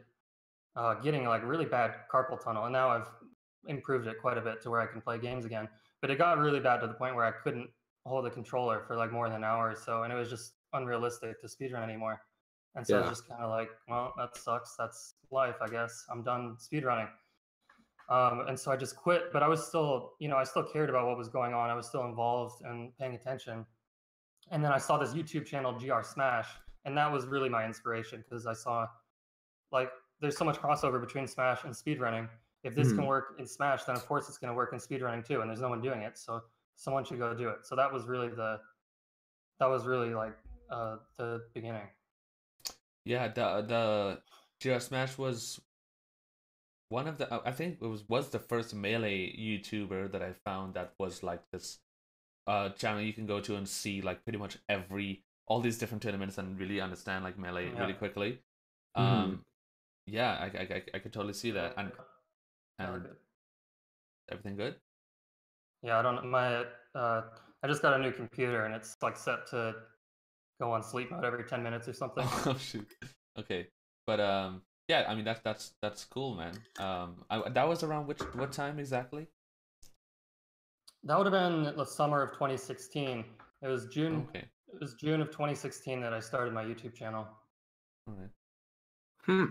uh, 0.75 0.95
getting 0.95 1.25
like 1.25 1.43
really 1.43 1.65
bad 1.65 1.95
carpal 2.11 2.43
tunnel, 2.43 2.65
and 2.65 2.73
now 2.73 2.89
I've 2.89 3.07
improved 3.67 4.07
it 4.07 4.17
quite 4.19 4.37
a 4.37 4.41
bit 4.41 4.61
to 4.61 4.69
where 4.69 4.81
I 4.81 4.87
can 4.87 5.01
play 5.01 5.17
games 5.17 5.45
again. 5.45 5.67
But 6.01 6.11
it 6.11 6.17
got 6.17 6.37
really 6.37 6.59
bad 6.59 6.81
to 6.81 6.87
the 6.87 6.93
point 6.93 7.15
where 7.15 7.25
I 7.25 7.31
couldn't 7.31 7.69
hold 8.05 8.25
a 8.25 8.29
controller 8.29 8.83
for 8.85 8.97
like 8.97 9.11
more 9.11 9.27
than 9.29 9.37
an 9.37 9.43
hour 9.43 9.71
or 9.71 9.75
so, 9.75 10.03
and 10.03 10.11
it 10.11 10.15
was 10.15 10.29
just 10.29 10.53
unrealistic 10.73 11.39
to 11.41 11.47
speedrun 11.47 11.83
anymore. 11.83 12.21
And 12.75 12.85
so 12.85 12.95
Yeah. 12.95 13.01
it's 13.01 13.09
just 13.09 13.29
kind 13.29 13.41
of 13.41 13.51
like, 13.51 13.69
well, 13.87 14.13
that 14.17 14.35
sucks. 14.35 14.75
That's 14.75 15.15
life, 15.31 15.55
I 15.61 15.69
guess. 15.69 16.05
I'm 16.09 16.23
done 16.23 16.57
speedrunning. 16.57 17.09
Um, 18.09 18.45
and 18.47 18.59
so 18.59 18.71
I 18.71 18.75
just 18.75 18.95
quit, 18.95 19.31
but 19.31 19.43
I 19.43 19.47
was 19.47 19.65
still, 19.65 20.13
you 20.19 20.27
know, 20.27 20.37
I 20.37 20.43
still 20.43 20.63
cared 20.63 20.89
about 20.89 21.07
what 21.07 21.17
was 21.17 21.29
going 21.29 21.53
on. 21.53 21.69
I 21.69 21.73
was 21.75 21.87
still 21.87 22.03
involved 22.05 22.63
and 22.65 22.95
paying 22.97 23.13
attention. 23.15 23.65
And 24.51 24.63
then 24.63 24.71
I 24.71 24.77
saw 24.77 24.97
this 24.97 25.13
YouTube 25.13 25.45
channel, 25.45 25.71
GR 25.71 26.01
Smash, 26.01 26.49
and 26.83 26.97
that 26.97 27.09
was 27.11 27.27
really 27.27 27.47
my 27.47 27.65
inspiration 27.65 28.23
because 28.27 28.45
I 28.45 28.53
saw 28.53 28.87
like 29.71 29.89
there's 30.23 30.37
so 30.37 30.45
much 30.45 30.57
crossover 30.57 31.01
between 31.01 31.27
Smash 31.27 31.65
and 31.65 31.73
speedrunning. 31.73 32.29
If 32.63 32.75
this 32.75 32.93
can 32.93 33.03
Mhm. 33.03 33.07
work 33.07 33.35
in 33.39 33.45
Smash, 33.45 33.83
then 33.83 33.97
of 33.97 34.05
course 34.05 34.29
it's 34.29 34.37
going 34.37 34.49
to 34.49 34.55
work 34.55 34.71
in 34.71 34.79
speedrunning 34.79 35.25
too. 35.25 35.41
And 35.41 35.49
there's 35.49 35.59
no 35.59 35.67
one 35.67 35.81
doing 35.81 36.01
it, 36.01 36.17
so 36.17 36.41
someone 36.75 37.03
should 37.03 37.19
go 37.19 37.33
do 37.35 37.49
it. 37.49 37.65
So 37.65 37.75
that 37.75 37.91
was 37.91 38.05
really 38.07 38.29
the 38.29 38.61
that 39.59 39.67
was 39.69 39.85
really 39.85 40.13
like 40.13 40.35
uh, 40.69 40.97
the 41.17 41.45
beginning. 41.53 41.89
Yeah, 43.03 43.27
the 43.27 43.61
the 43.61 44.21
GR 44.61 44.79
Smash 44.79 45.17
was 45.17 45.59
one 46.87 47.07
of 47.07 47.17
the 47.17 47.41
I 47.45 47.51
think 47.51 47.81
it 47.81 47.87
was 47.87 48.07
was 48.07 48.29
the 48.29 48.39
first 48.39 48.73
melee 48.73 49.35
YouTuber 49.37 50.11
that 50.13 50.21
I 50.21 50.31
found 50.31 50.75
that 50.75 50.93
was 50.97 51.21
like 51.21 51.41
this 51.51 51.79
uh 52.47 52.69
channel 52.69 53.01
you 53.01 53.13
can 53.13 53.25
go 53.25 53.41
to 53.41 53.55
and 53.57 53.67
see 53.67 54.01
like 54.01 54.23
pretty 54.23 54.39
much 54.39 54.57
every 54.69 55.25
all 55.47 55.59
these 55.59 55.77
different 55.77 56.01
tournaments 56.01 56.37
and 56.37 56.57
really 56.57 56.79
understand 56.79 57.25
like 57.25 57.37
melee 57.37 57.71
Yeah. 57.71 57.79
really 57.81 57.93
quickly. 57.93 58.39
Mhm. 58.97 59.01
Um, 59.01 59.45
yeah, 60.05 60.31
I, 60.39 60.45
I 60.57 60.61
I 60.61 60.83
I 60.95 60.99
could 60.99 61.13
totally 61.13 61.33
see 61.33 61.51
that 61.51 61.73
and 61.77 61.91
and 62.79 63.03
good. 63.03 63.15
everything 64.31 64.55
good. 64.57 64.75
Yeah, 65.81 65.99
I 65.99 66.01
don't 66.01 66.29
my 66.29 66.65
uh 66.95 67.21
I 67.63 67.67
just 67.67 67.81
got 67.81 67.99
a 67.99 68.03
new 68.03 68.11
computer 68.11 68.65
and 68.65 68.75
it's 68.75 68.97
like 69.01 69.17
set 69.17 69.47
to 69.47 69.75
go 70.61 70.71
on 70.71 70.83
sleep 70.83 71.11
mode 71.11 71.23
every 71.25 71.43
10 71.43 71.63
minutes 71.63 71.87
or 71.87 71.93
something. 72.03 72.31
oh 72.45 72.57
shoot. 72.57 72.87
Okay, 73.37 73.67
but 74.05 74.19
um, 74.19 74.61
yeah, 74.87 75.05
I 75.07 75.15
mean 75.15 75.25
that's 75.25 75.39
that's 75.41 75.73
that's 75.81 76.05
cool, 76.05 76.35
man. 76.35 76.53
Um, 76.79 77.23
I, 77.29 77.49
that 77.49 77.67
was 77.67 77.83
around 77.83 78.07
which 78.07 78.19
what 78.35 78.51
time 78.51 78.79
exactly? 78.79 79.27
That 81.03 81.17
would 81.17 81.31
have 81.31 81.33
been 81.33 81.75
the 81.75 81.85
summer 81.85 82.21
of 82.21 82.31
2016. 82.33 83.25
It 83.61 83.67
was 83.67 83.87
June 83.87 84.27
Okay, 84.29 84.45
it 84.67 84.79
was 84.79 84.93
June 84.95 85.21
of 85.21 85.29
2016 85.31 86.01
that 86.01 86.13
I 86.13 86.19
started 86.19 86.53
my 86.53 86.63
YouTube 86.63 86.93
channel. 86.95 87.27
all 88.07 88.13
right. 88.15 88.29
Hmm. 89.25 89.45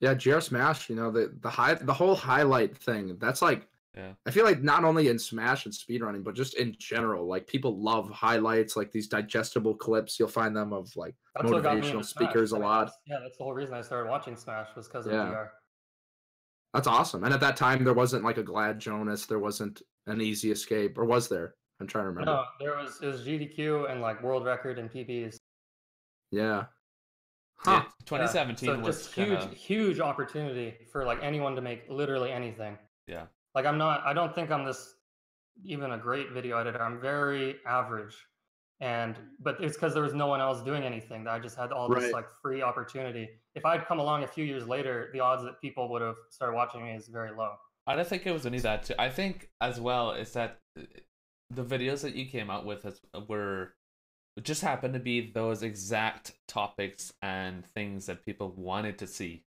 Yeah, 0.00 0.14
GR 0.14 0.40
Smash, 0.40 0.90
you 0.90 0.96
know, 0.96 1.10
the 1.10 1.34
the 1.40 1.50
high 1.50 1.74
the 1.74 1.92
whole 1.94 2.14
highlight 2.14 2.76
thing, 2.76 3.16
that's 3.18 3.40
like 3.42 3.68
Yeah. 3.96 4.12
I 4.26 4.30
feel 4.32 4.44
like 4.44 4.60
not 4.62 4.84
only 4.84 5.08
in 5.08 5.18
Smash 5.18 5.66
and 5.66 5.72
speedrunning, 5.74 6.24
but 6.24 6.34
just 6.34 6.54
in 6.54 6.74
general, 6.78 7.26
like 7.26 7.46
people 7.46 7.80
love 7.80 8.10
highlights, 8.10 8.76
like 8.76 8.90
these 8.90 9.06
digestible 9.08 9.74
clips. 9.76 10.18
You'll 10.18 10.28
find 10.28 10.54
them 10.54 10.72
of 10.72 10.94
like 10.96 11.14
That's 11.36 11.50
what 11.50 11.62
got 11.62 11.76
me 11.76 11.82
motivational 11.82 11.90
into 11.94 12.04
Smash. 12.04 12.28
speakers 12.28 12.52
a 12.52 12.56
I 12.56 12.58
mean, 12.58 12.68
lot. 12.68 12.90
Yeah, 13.06 13.18
that's 13.22 13.38
the 13.38 13.44
whole 13.44 13.54
reason 13.54 13.74
I 13.74 13.82
started 13.82 14.10
watching 14.10 14.36
Smash 14.36 14.74
was 14.76 14.88
because 14.88 15.06
of 15.06 15.12
Yeah. 15.12 15.28
GR. 15.30 15.44
That's 16.74 16.88
awesome. 16.88 17.22
And 17.22 17.32
at 17.32 17.38
that 17.40 17.56
time 17.56 17.84
there 17.84 17.94
wasn't 17.94 18.24
like 18.24 18.36
a 18.36 18.42
Glad 18.42 18.80
Jonas, 18.80 19.26
there 19.26 19.38
wasn't 19.38 19.80
an 20.08 20.18
EZScape, 20.18 20.98
or 20.98 21.04
was 21.04 21.28
there? 21.28 21.54
I'm 21.80 21.86
trying 21.86 22.04
to 22.04 22.08
remember. 22.08 22.32
No, 22.32 22.44
there 22.60 22.76
was 22.76 23.00
it 23.00 23.06
was 23.06 23.22
GDQ 23.22 23.90
and 23.90 24.00
like 24.00 24.22
world 24.24 24.44
record 24.44 24.78
and 24.80 24.90
PBs. 24.90 25.36
Yeah. 26.32 26.64
Yeah, 27.66 27.80
Huh. 27.80 27.84
2017 28.04 28.68
so 28.68 28.78
was 28.80 28.96
just 29.04 29.14
huge, 29.14 29.38
kinda- 29.38 29.54
huge 29.54 30.00
opportunity 30.00 30.74
for 30.92 31.04
like 31.04 31.22
anyone 31.22 31.54
to 31.56 31.62
make 31.62 31.88
literally 31.88 32.30
anything. 32.30 32.78
Yeah. 33.06 33.26
Like 33.54 33.66
I'm 33.66 33.78
not, 33.78 34.04
I 34.04 34.12
don't 34.12 34.34
think 34.34 34.50
I'm 34.50 34.64
this 34.64 34.94
even 35.64 35.92
a 35.92 35.98
great 35.98 36.30
video 36.32 36.58
editor. 36.58 36.82
I'm 36.82 37.00
very 37.00 37.56
average, 37.66 38.16
and 38.80 39.16
but 39.40 39.60
it's 39.62 39.76
because 39.76 39.94
there 39.94 40.02
was 40.02 40.12
no 40.14 40.26
one 40.26 40.40
else 40.40 40.62
doing 40.62 40.82
anything. 40.82 41.24
That 41.24 41.34
I 41.34 41.38
just 41.38 41.56
had 41.56 41.70
all 41.72 41.88
this 41.88 42.04
Right. 42.04 42.12
like 42.12 42.26
free 42.42 42.60
opportunity. 42.62 43.28
If 43.54 43.64
I'd 43.64 43.86
come 43.86 44.00
along 44.00 44.24
a 44.24 44.26
few 44.26 44.44
years 44.44 44.66
later, 44.66 45.10
the 45.12 45.20
odds 45.20 45.44
that 45.44 45.60
people 45.60 45.88
would 45.90 46.02
have 46.02 46.16
started 46.30 46.54
watching 46.54 46.82
me 46.84 46.92
is 46.96 47.06
very 47.08 47.30
low. 47.30 47.52
I 47.86 47.94
don't 47.94 48.06
think 48.06 48.26
it 48.26 48.32
was 48.32 48.44
only 48.46 48.58
that. 48.60 48.82
Too. 48.84 48.94
I 48.98 49.08
think 49.10 49.50
as 49.60 49.78
well 49.80 50.10
is 50.12 50.32
that 50.32 50.58
uh, 50.78 50.82
the 51.50 51.64
videos 51.64 52.02
that 52.02 52.14
you 52.14 52.26
came 52.26 52.50
out 52.50 52.64
with 52.66 52.84
as, 52.84 53.00
were 53.28 53.74
just 54.42 54.62
happened 54.62 54.94
to 54.94 55.00
be 55.00 55.30
those 55.30 55.62
exact 55.62 56.32
topics 56.48 57.12
and 57.22 57.64
things 57.64 58.06
that 58.06 58.24
people 58.24 58.52
wanted 58.56 58.98
to 58.98 59.06
see, 59.06 59.44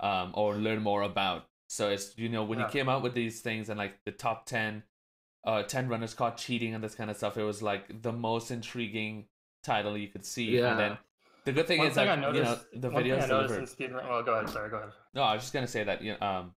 um, 0.00 0.32
or 0.34 0.54
learn 0.54 0.82
more 0.82 1.02
about. 1.02 1.48
So 1.68 1.90
it's 1.90 2.16
you 2.16 2.28
know 2.28 2.44
when 2.44 2.58
you 2.58 2.64
Yeah. 2.64 2.70
came 2.70 2.88
out 2.88 3.02
with 3.02 3.14
these 3.14 3.40
things 3.40 3.68
and 3.68 3.78
like 3.78 4.04
the 4.04 4.12
top 4.12 4.46
ten, 4.46 4.82
uh, 5.44 5.62
ten 5.64 5.88
runners 5.88 6.14
caught 6.14 6.36
cheating 6.38 6.74
and 6.74 6.82
this 6.82 6.94
kind 6.94 7.10
of 7.10 7.16
stuff, 7.16 7.36
it 7.36 7.44
was 7.44 7.62
like 7.62 8.02
the 8.02 8.12
most 8.12 8.50
intriguing 8.50 9.26
title 9.62 9.96
you 9.96 10.08
could 10.08 10.24
see. 10.24 10.56
Yeah. 10.58 10.70
And 10.70 10.80
then 10.80 10.98
the 11.44 11.52
good 11.52 11.66
thing 11.66 11.78
One 11.78 11.88
is 11.88 11.94
thing 11.94 12.06
that 12.06 12.12
I 12.12 12.14
you 12.16 12.20
know 12.20 12.32
noticed, 12.32 12.66
the 12.74 12.90
videos 12.90 13.28
delivered. 13.28 13.68
Well, 14.08 14.22
go 14.22 14.34
ahead. 14.34 14.48
Sorry, 14.48 14.70
go 14.70 14.76
ahead. 14.78 14.92
No, 15.14 15.22
I 15.22 15.34
was 15.34 15.42
just 15.42 15.52
gonna 15.52 15.66
say 15.66 15.84
that 15.84 16.02
you 16.02 16.16
um, 16.20 16.54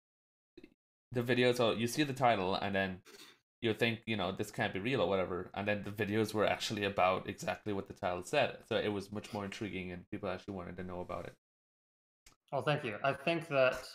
the 1.12 1.22
videos. 1.22 1.58
So 1.58 1.72
you 1.72 1.88
see 1.88 2.04
the 2.04 2.14
title, 2.14 2.56
and 2.56 2.76
then 2.76 3.02
you 3.64 3.74
think 3.74 4.02
you 4.06 4.18
know 4.18 4.32
this 4.32 4.52
can't 4.52 4.74
be 4.74 4.80
real 4.80 5.02
or 5.02 5.08
whatever, 5.08 5.50
and 5.54 5.68
then 5.68 5.84
the 5.84 5.92
videos 5.92 6.34
were 6.34 6.46
actually 6.46 6.84
about 6.84 7.28
exactly 7.30 7.74
what 7.74 7.88
the 7.88 7.94
title 7.94 8.24
said. 8.24 8.58
So 8.68 8.76
it 8.76 8.90
was 8.90 9.12
much 9.12 9.34
more 9.34 9.46
intriguing, 9.46 9.92
and 9.92 10.10
people 10.12 10.30
actually 10.30 10.56
wanted 10.56 10.78
to 10.78 10.84
know 10.84 11.02
about 11.02 11.26
it. 11.26 11.34
Well, 12.52 12.62
thank 12.62 12.84
you. 12.84 12.98
I 13.04 13.14
think 13.14 13.48
that 13.48 13.88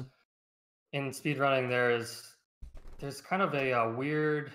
in 0.93 1.11
speedrunning, 1.11 1.69
there's 1.69 2.23
there's 2.99 3.21
kind 3.21 3.43
of 3.43 3.55
a, 3.55 3.73
uh 3.73 3.91
weird 3.91 4.53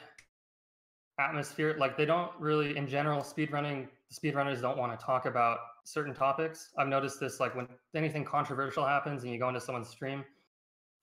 atmosphere. 1.19 1.75
Like 1.77 1.97
they 1.97 2.05
don't 2.05 2.31
really, 2.39 2.75
in 2.75 2.87
general, 2.87 3.21
speedrunning 3.21 3.87
speedrunners 4.11 4.61
don't 4.61 4.77
want 4.77 4.97
to 4.97 5.05
talk 5.05 5.25
about 5.25 5.59
certain 5.85 6.13
topics. 6.13 6.69
I've 6.77 6.87
noticed 6.87 7.19
this, 7.19 7.39
like 7.39 7.55
when 7.55 7.67
anything 7.95 8.23
controversial 8.23 8.85
happens 8.85 9.23
and 9.23 9.31
you 9.31 9.39
go 9.39 9.47
into 9.47 9.61
someone's 9.61 9.89
stream. 9.89 10.23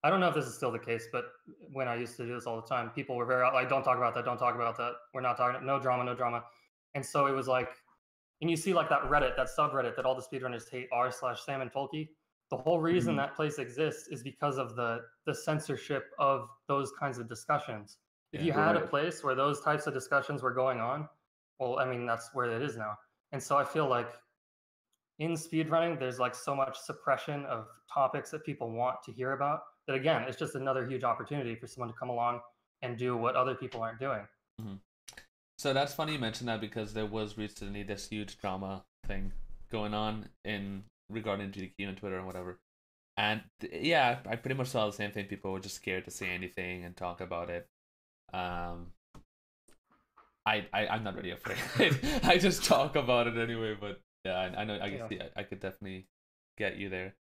I 0.02 0.09
don't 0.11 0.21
know 0.21 0.28
if 0.28 0.35
this 0.35 0.47
is 0.47 0.54
still 0.54 0.73
the 0.73 0.78
case, 0.78 1.09
but 1.12 1.26
when 1.73 1.87
I 1.87 1.95
used 1.95 2.16
to 2.16 2.26
do 2.26 2.35
this 2.35 2.47
all 2.47 2.57
the 2.61 2.66
time, 2.66 2.90
people 2.90 3.16
were 3.16 3.26
very 3.26 3.45
like, 3.52 3.69
"Don't 3.69 3.83
talk 3.83 3.99
about 3.99 4.14
that. 4.14 4.25
Don't 4.25 4.38
talk 4.38 4.54
about 4.54 4.76
that. 4.78 4.95
We're 5.12 5.21
not 5.21 5.37
talking. 5.37 5.64
No 5.66 5.78
drama. 5.78 6.04
No 6.04 6.14
drama." 6.14 6.45
And 6.95 7.04
so 7.04 7.26
it 7.26 7.33
was 7.33 7.47
like, 7.47 7.69
and 8.40 8.50
you 8.50 8.57
see 8.57 8.73
like 8.73 8.88
that 8.88 9.02
Reddit, 9.02 9.37
that 9.37 9.49
subreddit 9.57 9.95
that 9.97 10.07
all 10.07 10.14
the 10.14 10.23
speedrunners 10.23 10.69
hate 10.71 10.88
r 10.92 11.11
slash 11.11 11.42
Sam 11.42 11.61
and 11.61 11.71
Tolkien 11.73 12.09
the 12.50 12.57
whole 12.57 12.80
reason 12.80 13.14
Mhm. 13.14 13.19
that 13.19 13.35
place 13.37 13.59
exists 13.61 14.09
is 14.09 14.23
because 14.25 14.59
of 14.59 14.75
the 14.75 15.07
the 15.25 15.35
censorship 15.35 16.11
of 16.19 16.50
those 16.66 16.90
kinds 16.99 17.19
of 17.19 17.28
discussions 17.28 17.99
if 18.33 18.40
Yeah. 18.40 18.47
you 18.47 18.52
had 18.52 18.76
a 18.76 18.87
place 18.87 19.23
where 19.23 19.35
those 19.37 19.61
types 19.61 19.87
of 19.87 19.95
discussions 19.95 20.42
were 20.42 20.52
going 20.52 20.80
on 20.80 21.09
well 21.61 21.78
i 21.78 21.85
mean 21.85 22.07
that's 22.07 22.35
where 22.35 22.47
it 22.50 22.61
is 22.62 22.76
now 22.76 22.99
and 23.33 23.40
so 23.40 23.57
i 23.57 23.62
feel 23.62 23.87
like 23.87 24.11
in 25.21 25.33
speedrunning 25.35 25.97
there's 25.99 26.19
like 26.19 26.35
so 26.35 26.54
much 26.57 26.76
suppression 26.78 27.47
of 27.47 27.69
topics 27.92 28.30
that 28.33 28.45
people 28.45 28.71
want 28.73 29.00
to 29.04 29.12
hear 29.12 29.33
about 29.33 29.62
that 29.87 29.95
again 29.95 30.23
it's 30.23 30.39
just 30.39 30.55
another 30.55 30.87
huge 30.87 31.05
opportunity 31.05 31.55
for 31.55 31.67
someone 31.67 31.89
to 31.89 31.99
come 31.99 32.09
along 32.09 32.41
and 32.83 32.97
do 32.97 33.17
what 33.17 33.35
other 33.35 33.55
people 33.55 33.83
aren't 33.83 33.99
doing 33.99 34.21
So 35.59 35.75
that's 35.75 35.93
funny 35.93 36.15
you 36.15 36.19
mentioned 36.19 36.49
that 36.49 36.61
because 36.61 36.95
there 36.95 37.05
was 37.05 37.37
recently 37.37 37.83
this 37.83 38.09
huge 38.09 38.39
drama 38.39 38.83
thing 39.07 39.33
going 39.71 39.93
on 39.93 40.27
in 40.45 40.85
regarding 41.11 41.51
GDQ 41.51 41.89
on 41.89 41.97
Twitter 41.97 42.17
and 42.17 42.27
whatever. 42.27 42.59
And 43.17 43.43
yeah, 43.71 44.21
I 44.27 44.37
pretty 44.37 44.55
much 44.57 44.69
saw 44.69 44.87
the 44.87 44.93
same 44.93 45.11
thing. 45.11 45.27
People 45.27 45.53
were 45.53 45.61
just 45.61 45.75
scared 45.77 46.07
to 46.07 46.11
say 46.11 46.29
anything 46.31 46.85
and 46.85 46.97
talk 46.97 47.21
about 47.21 47.51
it. 47.51 47.67
Um, 48.33 48.93
I, 50.47 50.65
I 50.73 50.87
I'm 50.87 51.05
not 51.05 51.17
really 51.17 51.33
afraid. 51.33 51.99
I 52.23 52.39
just 52.39 52.65
talk 52.65 52.97
about 52.97 53.27
it 53.27 53.37
anyway. 53.37 53.77
But 53.79 54.01
yeah, 54.25 54.39
I, 54.39 54.63
I 54.63 54.65
know 54.65 54.75
I 54.77 54.87
Yeah. 55.11 55.25
I 55.37 55.43
could 55.43 55.61
definitely 55.61 56.07
get 56.57 56.79
you 56.79 56.89
there. 56.89 57.15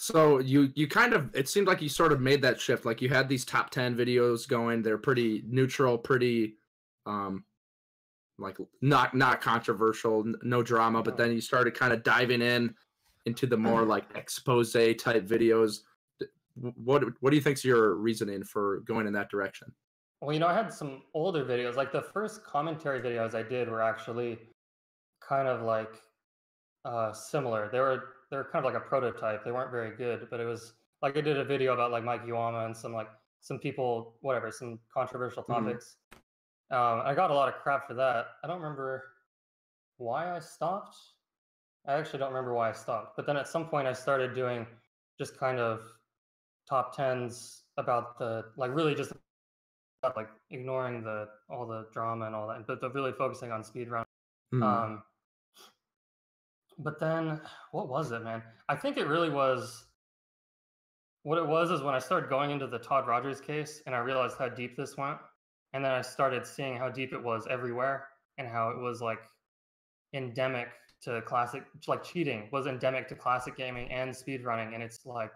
So 0.00 0.38
you 0.38 0.70
you 0.76 0.86
kind 0.86 1.12
of 1.12 1.34
it 1.34 1.48
seemed 1.48 1.66
like 1.66 1.82
you 1.82 1.88
sort 1.88 2.12
of 2.12 2.20
made 2.20 2.40
that 2.42 2.60
shift. 2.60 2.84
Like 2.84 3.02
you 3.02 3.08
had 3.08 3.28
these 3.28 3.44
top 3.44 3.70
ten 3.70 3.96
videos 3.96 4.48
going. 4.48 4.80
They're 4.80 4.96
pretty 4.96 5.42
neutral, 5.44 5.98
pretty 5.98 6.54
um 7.04 7.44
like 8.38 8.58
not 8.80 9.16
not 9.16 9.40
controversial, 9.40 10.24
no 10.44 10.62
drama. 10.62 11.02
But 11.02 11.16
then 11.16 11.32
you 11.32 11.40
started 11.40 11.74
kind 11.74 11.92
of 11.92 12.04
diving 12.04 12.42
in 12.42 12.76
into 13.26 13.48
the 13.48 13.56
more 13.56 13.82
like 13.82 14.04
expose 14.14 14.72
type 14.72 15.26
videos. 15.26 15.80
What 16.54 17.02
what 17.18 17.30
do 17.30 17.36
you 17.36 17.42
think's 17.42 17.64
your 17.64 17.96
reasoning 17.96 18.44
for 18.44 18.80
going 18.86 19.08
in 19.08 19.12
that 19.14 19.30
direction? 19.30 19.74
Well, 20.20 20.32
you 20.32 20.38
know, 20.38 20.46
I 20.46 20.54
had 20.54 20.72
some 20.72 21.02
older 21.12 21.44
videos. 21.44 21.74
Like 21.74 21.90
the 21.90 22.02
first 22.02 22.44
commentary 22.44 23.00
videos 23.00 23.34
I 23.34 23.42
did 23.42 23.68
were 23.68 23.82
actually 23.82 24.38
kind 25.20 25.48
of 25.48 25.62
like 25.62 26.00
uh, 26.84 27.12
similar. 27.12 27.68
They 27.72 27.80
were 27.80 28.10
they 28.30 28.36
were 28.36 28.44
kind 28.44 28.64
of 28.64 28.72
like 28.72 28.80
a 28.80 28.84
prototype. 28.86 29.44
They 29.44 29.52
weren't 29.52 29.70
very 29.70 29.96
good, 29.96 30.28
but 30.30 30.40
it 30.40 30.44
was 30.44 30.74
like 31.02 31.16
I 31.16 31.20
did 31.20 31.38
a 31.38 31.44
video 31.44 31.72
about 31.72 31.90
like 31.90 32.04
Mike 32.04 32.24
Uyama 32.24 32.66
and 32.66 32.76
some 32.76 32.92
like 32.92 33.08
some 33.40 33.58
people, 33.58 34.16
whatever, 34.20 34.50
some 34.50 34.80
controversial 34.92 35.42
Mhm. 35.44 35.54
topics. 35.54 35.96
Um, 36.70 37.00
I 37.04 37.14
got 37.14 37.30
a 37.30 37.34
lot 37.34 37.48
of 37.48 37.60
crap 37.62 37.86
for 37.86 37.94
that. 37.94 38.26
I 38.42 38.46
don't 38.46 38.60
remember 38.60 39.04
why 39.96 40.34
I 40.34 40.38
stopped. 40.40 40.96
I 41.86 41.94
actually 41.94 42.18
don't 42.18 42.32
remember 42.32 42.52
why 42.52 42.68
I 42.68 42.72
stopped. 42.72 43.16
But 43.16 43.26
then 43.26 43.36
at 43.36 43.48
some 43.48 43.68
point 43.68 43.86
I 43.88 43.92
started 43.92 44.34
doing 44.34 44.66
just 45.18 45.38
kind 45.38 45.58
of 45.58 45.90
top 46.68 46.94
tens 46.94 47.64
about 47.78 48.18
the 48.18 48.52
like 48.56 48.74
really 48.74 48.94
just 48.94 49.12
about, 50.02 50.16
like 50.16 50.28
ignoring 50.50 51.02
the 51.02 51.28
all 51.48 51.66
the 51.66 51.86
drama 51.92 52.26
and 52.26 52.34
all 52.34 52.46
that, 52.48 52.66
but 52.66 52.94
really 52.94 53.12
focusing 53.12 53.50
on 53.52 53.62
speedrun. 53.62 54.04
Hmm. 54.50 54.62
Um, 54.62 55.02
but 56.78 57.00
then 57.00 57.40
what 57.72 57.88
was 57.88 58.12
it, 58.12 58.22
man? 58.22 58.42
I 58.68 58.76
think 58.76 58.96
it 58.96 59.06
really 59.06 59.30
was. 59.30 59.84
What 61.24 61.38
it 61.38 61.46
was 61.46 61.70
is 61.70 61.82
when 61.82 61.94
I 61.94 61.98
started 61.98 62.30
going 62.30 62.50
into 62.50 62.66
the 62.66 62.78
Todd 62.78 63.06
Rogers 63.06 63.40
case, 63.40 63.82
and 63.86 63.94
I 63.94 63.98
realized 63.98 64.36
how 64.38 64.48
deep 64.48 64.76
this 64.76 64.96
went, 64.96 65.18
and 65.72 65.84
then 65.84 65.92
I 65.92 66.00
started 66.00 66.46
seeing 66.46 66.76
how 66.76 66.88
deep 66.88 67.12
it 67.12 67.22
was 67.22 67.46
everywhere, 67.50 68.08
and 68.38 68.48
how 68.48 68.70
it 68.70 68.78
was 68.78 69.02
like 69.02 69.18
endemic 70.14 70.68
to 71.02 71.20
classic, 71.22 71.64
like 71.86 72.02
cheating 72.02 72.48
was 72.52 72.66
endemic 72.66 73.08
to 73.08 73.14
classic 73.14 73.56
gaming 73.56 73.90
and 73.90 74.12
speedrunning, 74.12 74.74
and 74.74 74.82
it's 74.82 75.04
like 75.04 75.32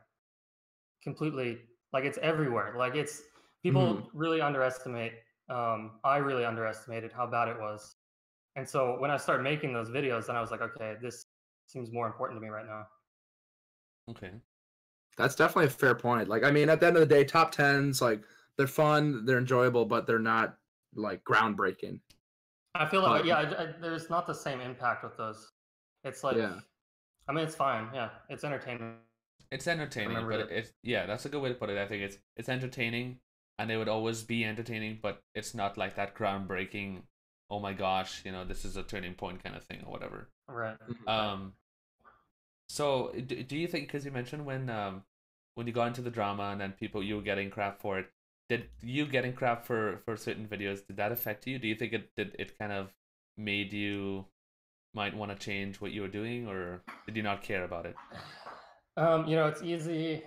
completely 1.02 1.58
like 1.92 2.04
it's 2.04 2.18
everywhere. 2.22 2.74
Like 2.78 2.94
it's 2.94 3.22
people 3.62 4.08
really 4.14 4.40
underestimate. 4.40 5.12
Um, 5.50 5.98
I 6.04 6.18
really 6.18 6.44
underestimated 6.44 7.12
how 7.12 7.26
bad 7.26 7.48
it 7.48 7.58
was, 7.58 7.96
and 8.56 8.66
so 8.66 8.96
when 9.00 9.10
I 9.10 9.16
started 9.16 9.42
making 9.42 9.72
those 9.72 9.90
videos, 9.90 10.26
then 10.26 10.36
I 10.36 10.40
was 10.40 10.50
like, 10.50 10.62
okay, 10.62 10.94
this 11.02 11.26
seems 11.72 11.90
more 11.92 12.06
important 12.06 12.38
to 12.38 12.42
me 12.44 12.50
right 12.50 12.66
now. 12.66 12.86
Okay. 14.10 14.30
That's 15.16 15.34
definitely 15.34 15.66
a 15.66 15.70
fair 15.70 15.94
point. 15.94 16.28
Like, 16.28 16.44
I 16.44 16.50
mean, 16.50 16.68
at 16.68 16.80
the 16.80 16.86
end 16.86 16.96
of 16.96 17.00
the 17.00 17.14
day, 17.14 17.24
top 17.24 17.52
tens, 17.52 18.00
like, 18.00 18.22
they're 18.56 18.66
fun, 18.66 19.24
they're 19.24 19.38
enjoyable, 19.38 19.84
but 19.84 20.06
they're 20.06 20.18
not 20.18 20.56
like 20.94 21.22
groundbreaking. 21.24 22.00
I 22.74 22.86
feel 22.86 23.02
like 23.02 23.20
But- 23.22 23.26
yeah, 23.26 23.36
I, 23.38 23.62
I- 23.62 23.74
there's 23.80 24.10
not 24.10 24.26
the 24.26 24.34
same 24.34 24.60
impact 24.60 25.04
with 25.04 25.16
those. 25.16 25.52
It's 26.04 26.22
like, 26.24 26.36
Yeah. 26.36 26.60
I 27.28 27.32
mean, 27.32 27.44
it's 27.44 27.54
fine. 27.54 27.88
Yeah, 27.94 28.10
it's 28.28 28.42
entertainment. 28.44 28.96
It's 29.52 29.66
entertaining, 29.68 30.26
but 30.26 30.48
that. 30.48 30.50
it's 30.50 30.72
yeah, 30.82 31.06
that's 31.06 31.24
a 31.24 31.28
good 31.28 31.40
way 31.42 31.50
to 31.50 31.54
put 31.54 31.70
it. 31.70 31.78
I 31.78 31.86
think 31.86 32.02
it's 32.02 32.16
it's 32.36 32.48
entertaining, 32.48 33.18
and 33.58 33.70
it 33.70 33.76
would 33.76 33.88
always 33.88 34.22
be 34.24 34.44
entertaining, 34.44 34.98
but 35.00 35.22
it's 35.34 35.54
not 35.54 35.76
like 35.78 35.94
that 35.96 36.14
groundbreaking. 36.16 37.02
Oh 37.48 37.60
my 37.60 37.74
gosh, 37.74 38.22
you 38.24 38.32
know, 38.32 38.44
this 38.44 38.64
is 38.64 38.76
a 38.76 38.82
turning 38.82 39.14
point 39.14 39.44
kind 39.44 39.54
of 39.54 39.62
thing 39.62 39.82
or 39.86 39.92
whatever. 39.92 40.30
Right. 40.48 40.76
Um, 41.06 41.52
so 42.72 43.12
do, 43.26 43.42
do 43.42 43.54
you 43.54 43.68
think 43.68 43.86
because 43.86 44.06
you 44.06 44.10
mentioned 44.10 44.46
when 44.46 44.70
um 44.70 45.02
when 45.56 45.66
you 45.66 45.74
got 45.74 45.88
into 45.88 46.00
the 46.00 46.10
drama 46.10 46.44
and 46.44 46.60
then 46.60 46.72
people 46.72 47.02
you 47.02 47.16
were 47.16 47.22
getting 47.22 47.50
crap 47.50 47.78
for 47.82 47.98
it, 47.98 48.06
did 48.48 48.64
you 48.82 49.04
getting 49.04 49.34
crap 49.34 49.66
for 49.66 50.00
for 50.06 50.16
certain 50.16 50.46
videos 50.46 50.86
did 50.86 50.96
that 50.96 51.12
affect 51.12 51.46
you? 51.46 51.58
Do 51.58 51.68
you 51.68 51.74
think 51.74 51.92
it 51.92 52.16
did 52.16 52.34
it 52.38 52.58
kind 52.58 52.72
of 52.72 52.88
made 53.36 53.74
you 53.74 54.24
might 54.94 55.14
want 55.14 55.30
to 55.30 55.44
change 55.44 55.82
what 55.82 55.92
you 55.92 56.00
were 56.00 56.08
doing, 56.08 56.46
or 56.46 56.82
did 57.04 57.14
you 57.14 57.22
not 57.22 57.42
care 57.42 57.64
about 57.64 57.84
it? 57.84 57.96
Um, 58.96 59.26
you 59.26 59.36
know, 59.36 59.46
it's 59.46 59.62
easy. 59.62 60.22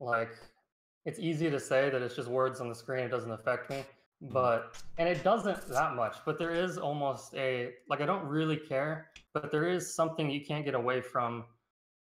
Like, 0.00 0.30
it's 1.04 1.18
easy 1.18 1.50
to 1.50 1.58
say 1.58 1.88
that 1.90 2.02
it's 2.02 2.14
just 2.16 2.28
words 2.28 2.60
on 2.60 2.68
the 2.68 2.74
screen. 2.74 3.04
It 3.04 3.08
doesn't 3.08 3.30
affect 3.30 3.70
me, 3.70 3.84
but 4.20 4.82
and 4.98 5.08
it 5.08 5.22
doesn't 5.22 5.68
that 5.68 5.94
much. 5.94 6.16
But 6.24 6.38
there 6.38 6.52
is 6.52 6.78
almost 6.78 7.34
a 7.34 7.72
like 7.88 8.00
I 8.00 8.06
don't 8.06 8.24
really 8.26 8.56
care, 8.56 9.08
but 9.34 9.50
there 9.50 9.68
is 9.68 9.94
something 9.94 10.30
you 10.30 10.44
can't 10.44 10.64
get 10.64 10.74
away 10.74 11.00
from. 11.00 11.44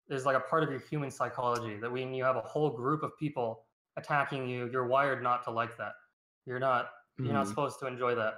There's 0.08 0.26
like 0.26 0.38
a 0.38 0.42
part 0.42 0.64
of 0.64 0.70
your 0.70 0.80
human 0.80 1.10
psychology 1.12 1.78
that 1.78 1.92
when 1.92 2.14
you 2.14 2.24
have 2.24 2.36
a 2.36 2.42
whole 2.42 2.70
group 2.70 3.04
of 3.04 3.18
people 3.18 3.66
attacking 3.98 4.48
you, 4.48 4.70
you're 4.72 4.88
wired 4.88 5.24
not 5.24 5.44
to 5.46 5.52
like 5.52 5.78
that. 5.78 5.94
You're 6.46 6.60
not 6.60 6.92
you're 7.18 7.34
not 7.34 7.46
Mhm. 7.46 7.50
supposed 7.50 7.80
to 7.80 7.88
enjoy 7.88 8.14
that. 8.16 8.36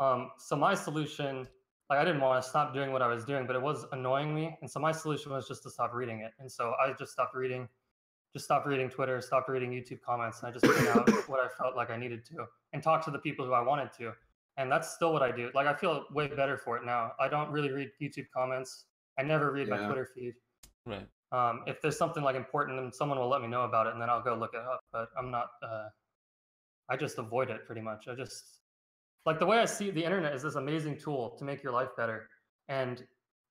Um, 0.00 0.32
so 0.38 0.56
my 0.56 0.74
solution, 0.74 1.46
like 1.88 1.98
I 2.00 2.04
didn't 2.04 2.20
want 2.20 2.42
to 2.42 2.48
stop 2.48 2.74
doing 2.74 2.90
what 2.92 3.00
I 3.00 3.06
was 3.06 3.24
doing, 3.24 3.46
but 3.46 3.54
it 3.54 3.62
was 3.62 3.84
annoying 3.92 4.34
me, 4.34 4.56
and 4.60 4.68
so 4.70 4.80
my 4.80 4.90
solution 4.92 5.30
was 5.32 5.46
just 5.46 5.62
to 5.64 5.70
stop 5.70 5.94
reading 5.94 6.20
it. 6.20 6.32
And 6.40 6.50
so 6.50 6.74
I 6.80 6.92
just 6.94 7.12
stopped 7.12 7.34
reading, 7.36 7.68
just 8.32 8.44
stopped 8.44 8.66
reading 8.66 8.88
Twitter, 8.88 9.20
stopped 9.20 9.48
reading 9.48 9.70
YouTube 9.70 10.00
comments, 10.00 10.40
and 10.42 10.48
I 10.48 10.52
just 10.52 10.64
put 10.64 10.88
out 10.88 11.08
what 11.28 11.40
I 11.40 11.48
felt 11.60 11.76
like 11.76 11.90
I 11.90 11.96
needed 11.96 12.24
to, 12.26 12.46
and 12.72 12.82
talk 12.82 13.04
to 13.04 13.10
the 13.10 13.18
people 13.18 13.44
who 13.44 13.52
I 13.52 13.60
wanted 13.60 13.90
to. 13.98 14.12
And 14.56 14.70
that's 14.70 14.94
still 14.94 15.12
what 15.12 15.22
I 15.22 15.32
do. 15.32 15.50
Like 15.54 15.66
I 15.66 15.74
feel 15.74 16.04
way 16.12 16.28
better 16.28 16.56
for 16.56 16.76
it 16.76 16.84
now. 16.84 17.12
I 17.18 17.28
don't 17.28 17.50
really 17.50 17.70
read 17.70 17.90
YouTube 18.00 18.26
comments. 18.34 18.84
I 19.18 19.22
never 19.22 19.52
read 19.52 19.68
my 19.68 19.78
Twitter 19.78 20.08
feed. 20.14 20.34
Right. 20.86 21.06
Um, 21.32 21.62
if 21.66 21.80
there's 21.80 21.96
something 21.96 22.22
like 22.22 22.36
important, 22.36 22.78
then 22.78 22.92
someone 22.92 23.18
will 23.18 23.28
let 23.28 23.40
me 23.40 23.48
know 23.48 23.62
about 23.62 23.86
it, 23.86 23.94
and 23.94 24.02
then 24.02 24.10
I'll 24.10 24.22
go 24.22 24.34
look 24.34 24.52
it 24.54 24.60
up. 24.60 24.80
But 24.92 25.08
I'm 25.18 25.30
not. 25.30 25.48
Uh, 25.62 25.88
I 26.88 26.96
just 26.96 27.18
avoid 27.18 27.50
it 27.50 27.66
pretty 27.66 27.80
much. 27.80 28.08
I 28.08 28.14
just 28.14 28.60
like 29.24 29.38
the 29.38 29.46
way 29.46 29.58
I 29.58 29.64
see 29.64 29.90
the 29.90 30.04
internet 30.04 30.34
is 30.34 30.42
this 30.42 30.56
amazing 30.56 30.98
tool 30.98 31.30
to 31.38 31.44
make 31.44 31.62
your 31.62 31.72
life 31.72 31.90
better. 31.96 32.28
And 32.68 33.02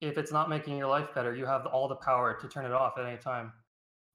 if 0.01 0.17
it's 0.17 0.31
not 0.31 0.49
making 0.49 0.77
your 0.77 0.87
life 0.87 1.13
better, 1.15 1.35
you 1.35 1.45
have 1.45 1.65
all 1.65 1.87
the 1.87 1.95
power 1.95 2.37
to 2.41 2.47
turn 2.47 2.65
it 2.65 2.73
off 2.73 2.97
at 2.97 3.05
any 3.05 3.17
time. 3.17 3.53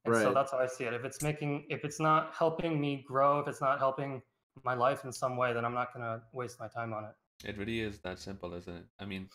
And 0.07 0.17
so 0.17 0.33
that's 0.35 0.53
how 0.53 0.59
I 0.59 0.67
see 0.67 0.85
it. 0.85 0.95
If 0.95 1.05
it's 1.05 1.23
making, 1.23 1.67
if 1.69 1.85
it's 1.85 2.01
not 2.01 2.33
helping 2.37 2.81
me 2.81 3.05
grow, 3.07 3.41
if 3.41 3.49
it's 3.49 3.61
not 3.61 3.79
helping 3.79 4.23
my 4.65 4.75
life 4.75 5.05
in 5.05 5.13
some 5.13 5.37
way, 5.37 5.53
then 5.53 5.65
I'm 5.65 5.75
not 5.75 5.93
gonna 5.93 6.23
waste 6.33 6.59
my 6.61 6.69
time 6.69 6.93
on 6.93 7.05
it. 7.05 7.49
It 7.49 7.59
really 7.59 7.81
is 7.81 7.99
that 8.01 8.19
simple, 8.19 8.55
isn't 8.55 8.75
it? 8.75 8.85
I 8.99 9.05
mean, 9.05 9.29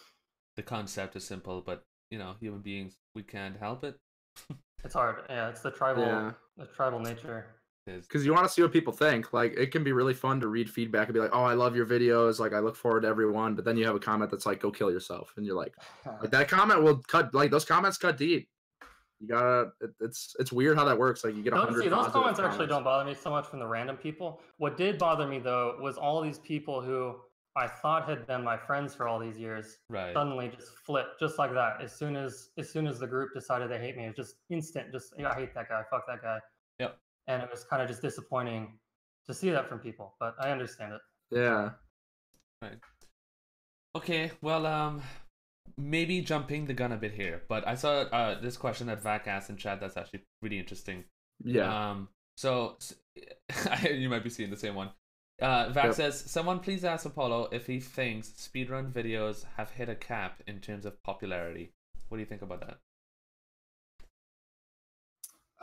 the 0.56 0.64
concept 0.64 1.16
is 1.16 1.26
simple, 1.26 1.62
but 1.62 1.84
you 2.10 2.18
know, 2.18 2.36
human 2.40 2.62
beings, 2.62 2.98
we 3.16 3.24
can't 3.24 3.58
help 3.58 3.84
it. 3.84 3.96
It's 4.84 4.96
hard. 4.96 5.18
Yeah, 5.30 5.50
it's 5.50 5.62
the 5.62 5.70
tribal, 5.70 6.04
Yeah. 6.04 6.32
the 6.58 6.66
tribal 6.66 7.00
nature. 7.00 7.46
Because 7.86 8.26
you 8.26 8.34
want 8.34 8.48
to 8.48 8.52
see 8.52 8.62
what 8.62 8.72
people 8.72 8.94
think. 8.94 9.34
Like 9.34 9.54
it 9.58 9.72
can 9.72 9.84
be 9.84 9.92
really 9.92 10.14
fun 10.14 10.40
to 10.40 10.48
read 10.48 10.70
feedback 10.70 11.08
and 11.08 11.14
be 11.14 11.20
like, 11.20 11.34
"Oh, 11.34 11.44
I 11.44 11.54
love 11.54 11.76
your 11.76 11.86
videos. 11.86 12.40
Like 12.40 12.54
I 12.54 12.60
look 12.60 12.76
forward 12.76 13.02
to 13.02 13.08
every 13.08 13.30
one." 13.30 13.56
But 13.56 13.66
then 13.66 13.76
you 13.78 13.86
have 13.86 13.96
a 13.96 14.00
comment 14.00 14.30
that's 14.32 14.46
like, 14.46 14.60
"Go 14.60 14.72
kill 14.72 14.92
yourself," 14.92 15.34
and 15.38 15.46
you're 15.46 15.56
like, 15.56 15.74
like 16.22 16.32
that 16.32 16.48
comment 16.48 16.84
will 16.84 16.98
cut. 17.08 17.34
Like 17.34 17.52
those 17.52 17.66
comments 17.66 17.98
cut 17.98 18.18
deep. 18.18 18.48
You 19.22 19.28
gotta. 19.28 19.72
It, 19.82 19.92
it's 20.02 20.36
it's 20.40 20.52
weird 20.52 20.78
how 20.78 20.86
that 20.86 20.98
works. 20.98 21.24
Like 21.24 21.36
you 21.36 21.44
get 21.44 21.54
a 21.54 21.58
hundred. 21.58 21.84
see, 21.84 21.90
those 21.90 21.98
positive 22.08 22.14
comments 22.14 22.40
actually 22.40 22.68
don't 22.68 22.84
bother 22.84 23.06
me 23.08 23.14
so 23.14 23.30
much 23.30 23.46
from 23.46 23.60
the 23.60 23.68
random 23.68 23.96
people. 23.96 24.42
What 24.58 24.78
did 24.78 24.98
bother 24.98 25.28
me 25.28 25.38
though 25.38 25.78
was 25.80 25.98
all 25.98 26.22
these 26.22 26.40
people 26.40 26.82
who 26.82 27.16
I 27.56 27.68
thought 27.68 28.10
had 28.10 28.26
been 28.26 28.44
my 28.44 28.58
friends 28.58 28.96
for 28.96 29.08
all 29.08 29.20
these 29.20 29.38
years 29.38 29.78
Right. 29.90 30.14
suddenly 30.14 30.52
just 30.56 30.70
flipped 30.86 31.20
just 31.20 31.38
like 31.38 31.54
that. 31.54 31.82
As 31.82 31.94
soon 31.94 32.16
as 32.16 32.50
as 32.58 32.70
soon 32.70 32.88
as 32.88 32.98
the 32.98 33.08
group 33.08 33.30
decided 33.36 33.70
they 33.70 33.78
hate 33.78 33.96
me, 33.96 34.06
it 34.06 34.18
was 34.18 34.28
just 34.28 34.36
instant. 34.50 34.92
Just 34.92 35.14
yeah, 35.20 35.30
I 35.30 35.36
hate 35.36 35.54
that 35.54 35.70
guy. 35.70 35.84
Fuck 35.92 36.08
that 36.08 36.22
guy. 36.24 36.40
Yep. 36.80 36.98
And 37.28 37.44
it 37.44 37.50
was 37.52 37.64
kind 37.64 37.82
of 37.82 37.88
just 37.88 38.02
disappointing 38.02 38.80
to 39.28 39.34
see 39.36 39.52
that 39.52 39.70
from 39.70 39.78
people, 39.78 40.16
but 40.20 40.34
I 40.40 40.50
understand 40.50 40.94
it. 40.94 41.02
Yeah. 41.30 41.70
Right. 42.62 42.80
Okay, 43.96 44.32
well, 44.42 44.66
um, 44.66 45.02
maybe 45.78 46.22
jumping 46.22 46.66
the 46.66 46.74
gun 46.74 46.92
a 46.92 46.98
bit 46.98 47.14
here, 47.14 47.42
but 47.48 47.68
I 47.68 47.76
saw 47.76 48.02
uh 48.02 48.40
this 48.40 48.58
question 48.58 48.88
that 48.88 49.02
Vac 49.02 49.28
asked 49.28 49.50
in 49.50 49.58
chat 49.58 49.80
that's 49.80 49.98
actually 49.98 50.22
really 50.42 50.60
interesting. 50.60 51.04
Yeah. 51.44 51.92
Um, 51.92 52.10
so 52.38 52.78
you 53.92 54.10
might 54.10 54.24
be 54.24 54.30
seeing 54.30 54.50
the 54.50 54.58
same 54.58 54.76
one. 54.76 54.92
Uh, 55.42 55.70
Vac 55.70 55.86
Yep. 55.86 55.94
says, 55.96 56.20
someone 56.20 56.60
please 56.60 56.84
ask 56.86 57.04
Apollo 57.06 57.50
if 57.52 57.66
he 57.66 57.80
thinks 57.80 58.30
speedrun 58.30 58.92
videos 58.92 59.46
have 59.58 59.72
hit 59.72 59.90
a 59.90 59.96
cap 59.96 60.42
in 60.46 60.60
terms 60.60 60.86
of 60.86 61.02
popularity. 61.04 61.72
What 62.10 62.18
do 62.18 62.22
you 62.22 62.28
think 62.28 62.44
about 62.44 62.60
that? 62.62 62.78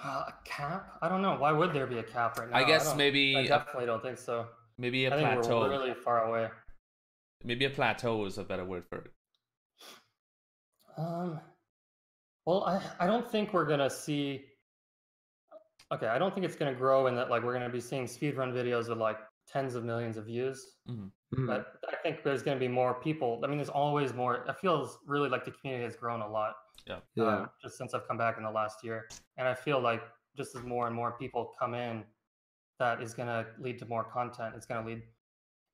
Uh, 0.03 0.25
a 0.29 0.35
cap? 0.45 0.97
I 1.03 1.09
don't 1.09 1.23
know. 1.23 1.37
Why 1.37 1.53
would 1.53 1.73
there 1.73 1.87
be 1.87 1.99
a 1.99 2.03
cap 2.03 2.39
right 2.39 2.51
now? 2.51 2.57
I 2.57 2.65
guess 2.65 2.87
don't- 2.87 2.97
maybe 2.97 3.37
I 3.37 3.47
definitely 3.47 3.87
don't 3.87 4.03
think 4.03 4.19
so. 4.19 4.47
maybe 4.79 5.07
a 5.07 5.15
I 5.15 5.17
think 5.17 5.43
plateau. 5.43 5.61
we're 5.61 5.71
really 5.71 5.95
far 5.95 6.25
away. 6.25 6.49
Maybe 7.45 7.65
a 7.65 7.71
plateau 7.71 8.25
is 8.25 8.39
a 8.39 8.45
better 8.45 8.65
word 8.65 8.85
for 8.89 8.99
it. 8.99 9.13
Um, 10.99 11.41
well, 12.45 12.65
I, 12.65 12.83
I 13.01 13.07
don't 13.07 13.31
think 13.31 13.53
we're 13.53 13.67
gonna 13.67 13.91
see. 13.91 14.45
Okay, 15.93 16.07
I 16.07 16.19
don't 16.19 16.35
think 16.35 16.45
it's 16.45 16.57
gonna 16.57 16.75
grow 16.75 17.07
in 17.07 17.15
that 17.15 17.31
like 17.31 17.43
we're 17.43 17.53
gonna 17.53 17.69
be 17.71 17.81
seeing 17.81 18.05
speedrun 18.05 18.53
videos 18.53 18.89
with 18.89 18.99
like 18.99 19.19
tens 19.47 19.75
of 19.75 19.85
millions 19.85 20.17
of 20.17 20.27
views. 20.27 20.77
Mhm. 20.89 21.11
But 21.47 21.75
I 21.89 21.97
think 22.03 22.23
there's 22.23 22.43
gonna 22.43 22.59
be 22.59 22.69
more 22.69 22.95
people. 22.95 23.41
I 23.45 23.47
mean, 23.47 23.59
there's 23.59 23.69
always 23.69 24.13
more. 24.13 24.45
It 24.49 24.57
feels 24.59 24.99
really 25.07 25.29
like 25.29 25.45
the 25.45 25.53
community 25.53 25.85
has 25.85 25.97
grown 25.97 26.21
a 26.21 26.29
lot. 26.29 26.55
Yeah. 26.87 27.01
Yeah. 27.15 27.25
um, 27.25 27.51
just 27.63 27.77
since 27.77 27.95
I've 27.95 28.07
come 28.09 28.17
back 28.19 28.39
in 28.39 28.43
the 28.43 28.51
last 28.51 28.83
year, 28.83 29.09
and 29.37 29.47
I 29.47 29.55
feel 29.55 29.81
like 29.81 30.03
just 30.37 30.57
as 30.57 30.63
more 30.63 30.87
and 30.87 30.97
more 30.97 31.13
people 31.13 31.55
come 31.59 31.75
in, 31.75 32.05
that 32.79 33.03
is 33.03 33.15
gonna 33.15 33.47
lead 33.59 33.79
to 33.81 33.87
more 33.87 34.05
content. 34.05 34.55
It's 34.57 34.67
gonna 34.67 34.87
lead. 34.87 35.03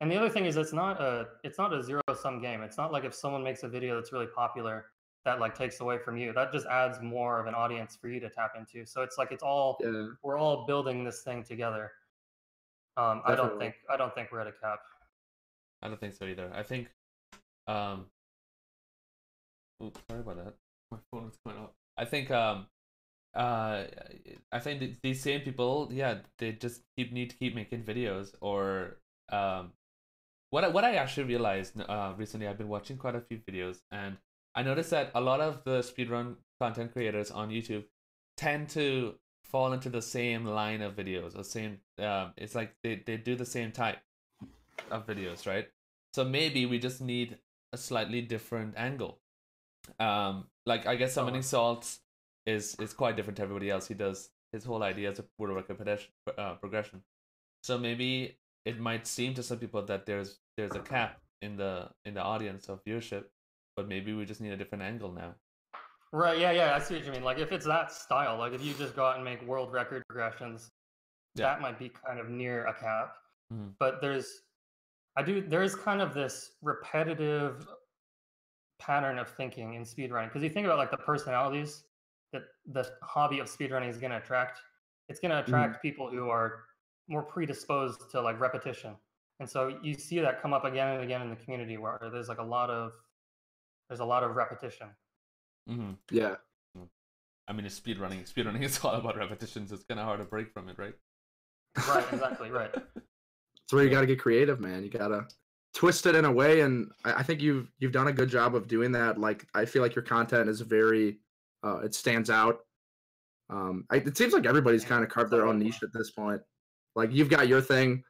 And 0.01 0.11
the 0.11 0.17
other 0.17 0.29
thing 0.29 0.45
is, 0.45 0.57
it's 0.57 0.73
not 0.73 1.01
a 1.01 1.29
it's 1.45 1.59
not 1.59 1.73
a 1.73 1.83
zero 1.83 2.03
sum 2.21 2.41
game. 2.41 2.63
It's 2.63 2.77
not 2.77 2.93
like 2.93 3.05
if 3.05 3.15
someone 3.15 3.45
makes 3.45 3.63
a 3.63 3.69
video 3.69 3.95
that's 3.95 4.13
really 4.13 4.27
popular, 4.27 4.87
that 5.25 5.41
like 5.41 5.55
takes 5.57 5.81
away 5.81 5.99
from 5.99 6.17
you. 6.17 6.33
That 6.33 6.53
just 6.53 6.67
adds 6.67 7.01
more 7.01 7.41
of 7.41 7.47
an 7.47 7.55
audience 7.55 7.97
for 8.01 8.09
you 8.09 8.21
to 8.21 8.29
tap 8.29 8.53
into. 8.59 8.87
So 8.87 9.03
it's 9.03 9.19
like 9.19 9.33
it's 9.33 9.43
all 9.43 9.79
yeah. 9.81 10.09
we're 10.23 10.39
all 10.39 10.67
building 10.67 11.05
this 11.05 11.23
thing 11.23 11.43
together. 11.43 11.93
Um, 12.97 13.23
I 13.25 13.35
don't 13.35 13.59
think 13.59 13.75
I 13.91 13.97
don't 13.97 14.15
think 14.15 14.31
we're 14.31 14.41
at 14.41 14.47
a 14.47 14.53
cap. 14.53 14.81
I 15.85 15.89
don't 15.89 16.01
think 16.01 16.15
so 16.15 16.25
either. 16.25 16.51
I 16.55 16.63
think, 16.63 16.89
um, 17.67 18.07
oops, 19.83 20.01
sorry 20.09 20.23
about 20.23 20.37
that. 20.43 20.55
My 20.91 20.99
phone 21.11 21.27
was 21.27 21.37
going 21.45 21.59
off. 21.59 21.71
I 21.99 22.07
think, 22.07 22.31
um, 22.31 22.67
uh, 23.35 23.85
I 24.51 24.59
think 24.61 24.81
th- 24.81 24.97
these 25.03 25.21
same 25.21 25.43
people, 25.43 25.91
yeah, 25.93 26.21
they 26.39 26.53
just 26.53 26.81
keep 26.97 27.13
need 27.13 27.31
to 27.31 27.37
keep 27.37 27.55
making 27.55 27.83
videos 27.83 28.35
or, 28.41 28.97
um, 29.31 29.73
what 30.51 30.65
I, 30.65 30.69
what 30.69 30.85
I 30.85 30.95
actually 30.95 31.25
realized 31.25 31.79
uh 31.81 32.15
recently, 32.17 32.47
I've 32.49 32.59
been 32.59 32.69
watching 32.69 32.97
quite 32.97 33.17
a 33.17 33.21
few 33.21 33.39
videos 33.39 33.81
and 33.91 34.17
I 34.55 34.62
noticed 34.62 34.90
that 34.90 35.11
a 35.14 35.21
lot 35.21 35.40
of 35.40 35.64
the 35.64 35.81
speedrun 35.81 36.37
content 36.61 36.93
creators 36.93 37.31
on 37.31 37.51
YouTube 37.51 37.85
tend 38.37 38.69
to 38.71 39.14
fall 39.43 39.73
into 39.73 39.88
the 39.88 40.03
same 40.03 40.45
line 40.45 40.83
of 40.83 40.97
videos, 40.97 41.35
the 41.35 41.45
same. 41.45 41.79
Um, 41.99 42.33
it's 42.37 42.55
like 42.55 42.75
they 42.83 43.03
they 43.05 43.17
do 43.17 43.37
the 43.37 43.47
same 43.47 43.73
type 43.73 43.99
of 44.90 45.07
videos, 45.07 45.47
right? 45.47 45.69
So 46.12 46.25
maybe 46.25 46.67
we 46.67 46.79
just 46.79 47.01
need 47.01 47.38
a 47.73 47.77
slightly 47.77 48.23
different 48.23 48.75
angle. 48.77 49.21
Um, 49.99 50.47
like 50.67 50.87
I 50.87 50.95
guess 50.97 51.14
Summoning 51.14 51.43
Salt's 51.43 52.01
is 52.47 52.77
is 52.81 52.93
quite 52.93 53.17
different 53.17 53.37
to 53.38 53.43
everybody 53.43 53.71
else. 53.71 53.88
He 53.88 53.95
does 53.95 54.31
his 54.53 54.64
whole 54.64 54.83
idea 54.83 55.11
is 55.11 55.19
a 55.19 55.25
world 55.38 55.57
record 55.57 56.01
uh, 56.38 56.55
progression. 56.55 57.03
So 57.62 57.79
maybe 57.79 58.38
it 58.64 58.79
might 58.79 59.07
seem 59.07 59.35
to 59.35 59.43
some 59.43 59.59
people 59.59 59.83
that 59.87 60.07
there's 60.07 60.38
there's 60.57 60.75
a 60.75 60.81
cap 60.81 61.21
in 61.43 61.57
the 61.57 61.90
in 62.05 62.14
the 62.14 62.23
audience 62.23 62.69
of 62.69 62.85
viewership, 62.85 63.25
but 63.77 63.89
maybe 63.89 64.13
we 64.13 64.25
just 64.25 64.41
need 64.41 64.53
a 64.53 64.57
different 64.57 64.83
angle 64.83 65.13
now. 65.13 65.35
Right? 66.13 66.39
Yeah, 66.39 66.53
yeah. 66.53 66.75
I 66.75 66.79
see 66.79 66.95
what 66.95 67.05
you 67.05 67.13
mean. 67.13 67.25
Like 67.25 67.39
if 67.39 67.51
it's 67.53 67.67
that 67.67 67.91
style, 67.93 68.39
like 68.39 68.53
if 68.53 68.63
you 68.63 68.73
just 68.75 68.95
go 68.95 69.05
out 69.05 69.17
and 69.17 69.25
make 69.25 69.43
world 69.43 69.73
record 69.73 70.03
progressions, 70.09 70.71
Yeah. 71.35 71.47
that 71.47 71.61
might 71.61 71.79
be 71.79 71.89
kind 71.89 72.21
of 72.21 72.29
near 72.29 72.67
a 72.67 72.75
cap. 72.75 73.17
Mhm. 73.53 73.75
But 73.81 74.01
there's, 74.01 74.43
I 75.17 75.23
do. 75.23 75.41
There 75.41 75.63
is 75.63 75.75
kind 75.75 76.01
of 76.01 76.15
this 76.15 76.53
repetitive 76.63 77.67
pattern 78.79 79.19
of 79.19 79.29
thinking 79.29 79.75
in 79.75 79.83
speedrunning 79.83 80.29
because 80.29 80.43
you 80.43 80.51
think 80.51 80.67
about 80.67 80.79
like 80.79 80.91
the 80.91 80.97
personalities 80.97 81.85
that 82.33 82.43
the 82.67 82.89
hobby 83.03 83.39
of 83.41 83.47
speedrunning 83.49 83.89
is 83.89 83.99
going 83.99 84.11
to 84.11 84.19
attract. 84.19 84.61
It's 85.09 85.21
going 85.21 85.31
to 85.31 85.37
Mm-hmm. 85.43 85.53
attract 85.55 85.83
people 85.83 86.11
who 86.11 86.29
are 86.31 86.65
more 87.09 87.23
predisposed 87.23 88.11
to 88.13 88.21
like 88.21 88.39
repetition. 88.41 88.97
And 89.41 89.49
so 89.51 89.79
you 89.83 89.95
see 89.95 90.21
that 90.21 90.41
come 90.41 90.53
up 90.53 90.65
again 90.65 90.89
and 90.95 91.03
again 91.03 91.23
in 91.23 91.29
the 91.31 91.37
community 91.37 91.77
where 91.77 91.99
there's 92.13 92.29
like 92.29 92.39
a 92.39 92.43
lot 92.45 92.71
of 92.71 92.93
there's 93.88 94.01
a 94.01 94.05
lot 94.05 94.23
of 94.23 94.37
repetition. 94.37 94.88
hmm 95.66 95.92
Yeah. 96.11 96.37
I 97.47 97.53
mean, 97.53 97.66
it's 97.66 97.75
speed 97.75 97.99
running. 97.99 98.25
Speed 98.27 98.47
running 98.47 98.62
is 98.62 98.79
all 98.83 98.94
about 98.94 99.16
repetitions. 99.16 99.70
It's 99.73 99.85
kind 99.85 100.01
of 100.01 100.07
hard 100.07 100.20
to 100.20 100.25
break 100.25 100.53
from 100.53 100.68
it, 100.68 100.79
right? 100.79 100.94
Right, 101.88 102.05
exactly, 102.12 102.51
right. 102.51 102.73
That's 102.94 103.73
where 103.73 103.85
you 103.85 103.90
got 103.90 104.03
to 104.03 104.07
get 104.07 104.18
creative, 104.18 104.61
man. 104.61 104.83
You 104.83 104.90
got 104.90 105.09
to 105.09 105.27
twist 105.75 106.07
it 106.07 106.14
in 106.14 106.25
a 106.25 106.33
way, 106.33 106.61
and 106.61 106.90
I 107.05 107.14
I 107.14 107.23
think 107.23 107.40
you've 107.40 107.70
you've 107.79 107.92
done 107.92 108.09
a 108.09 108.12
good 108.12 108.29
job 108.29 108.55
of 108.55 108.68
doing 108.68 108.92
that. 108.92 109.18
Like 109.18 109.47
I 109.55 109.64
feel 109.64 109.83
like 109.83 109.94
your 109.94 110.05
content 110.05 110.49
is 110.49 110.61
very, 110.61 111.18
uh, 111.62 111.79
it 111.79 111.94
stands 111.94 112.31
out. 112.31 112.61
Um, 113.51 113.85
I, 113.90 113.97
it 113.97 114.16
seems 114.16 114.33
like 114.33 114.47
everybody's 114.47 114.85
kind 114.85 115.03
of 115.03 115.11
carved 115.11 115.31
their 115.33 115.47
own 115.47 115.59
niche 115.59 115.83
at 115.83 115.92
this 115.92 116.11
point. 116.12 116.40
Like 116.94 117.12
you've 117.12 117.29
got 117.31 117.49
your 117.49 117.61
thing. 117.61 118.05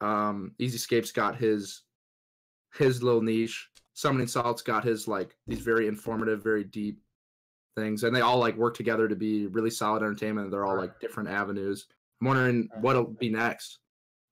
Um, 0.00 0.52
EZScape's 0.60 1.12
got 1.12 1.36
his 1.36 1.82
his 2.74 3.02
little 3.02 3.22
niche. 3.22 3.68
Summoning 4.00 4.28
Salt's 4.28 4.62
got 4.62 4.82
his 4.82 5.06
like 5.06 5.36
these 5.46 5.60
very 5.60 5.86
informative, 5.86 6.42
very 6.42 6.64
deep 6.64 7.02
things, 7.76 8.02
and 8.02 8.16
they 8.16 8.22
all 8.22 8.38
like 8.38 8.56
work 8.56 8.74
together 8.74 9.06
to 9.06 9.14
be 9.14 9.46
really 9.48 9.68
solid 9.68 10.02
entertainment. 10.02 10.50
They're 10.50 10.64
all 10.64 10.78
like 10.78 10.98
different 11.00 11.28
avenues. 11.28 11.86
I'm 12.20 12.28
wondering 12.28 12.70
what'll 12.80 13.04
be 13.04 13.28
next, 13.28 13.80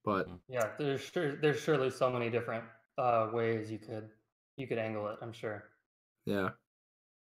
but 0.07 0.27
Yeah, 0.49 0.69
there's 0.79 1.03
sure 1.03 1.37
there's 1.37 1.61
surely 1.61 1.91
so 1.91 2.11
many 2.11 2.31
different 2.31 2.65
uh, 2.97 3.29
ways 3.31 3.71
you 3.71 3.79
could 3.79 4.09
you 4.57 4.67
could 4.67 4.79
angle 4.79 5.07
it. 5.09 5.19
I'm 5.21 5.35
sure. 5.35 5.65
Yeah. 6.25 6.51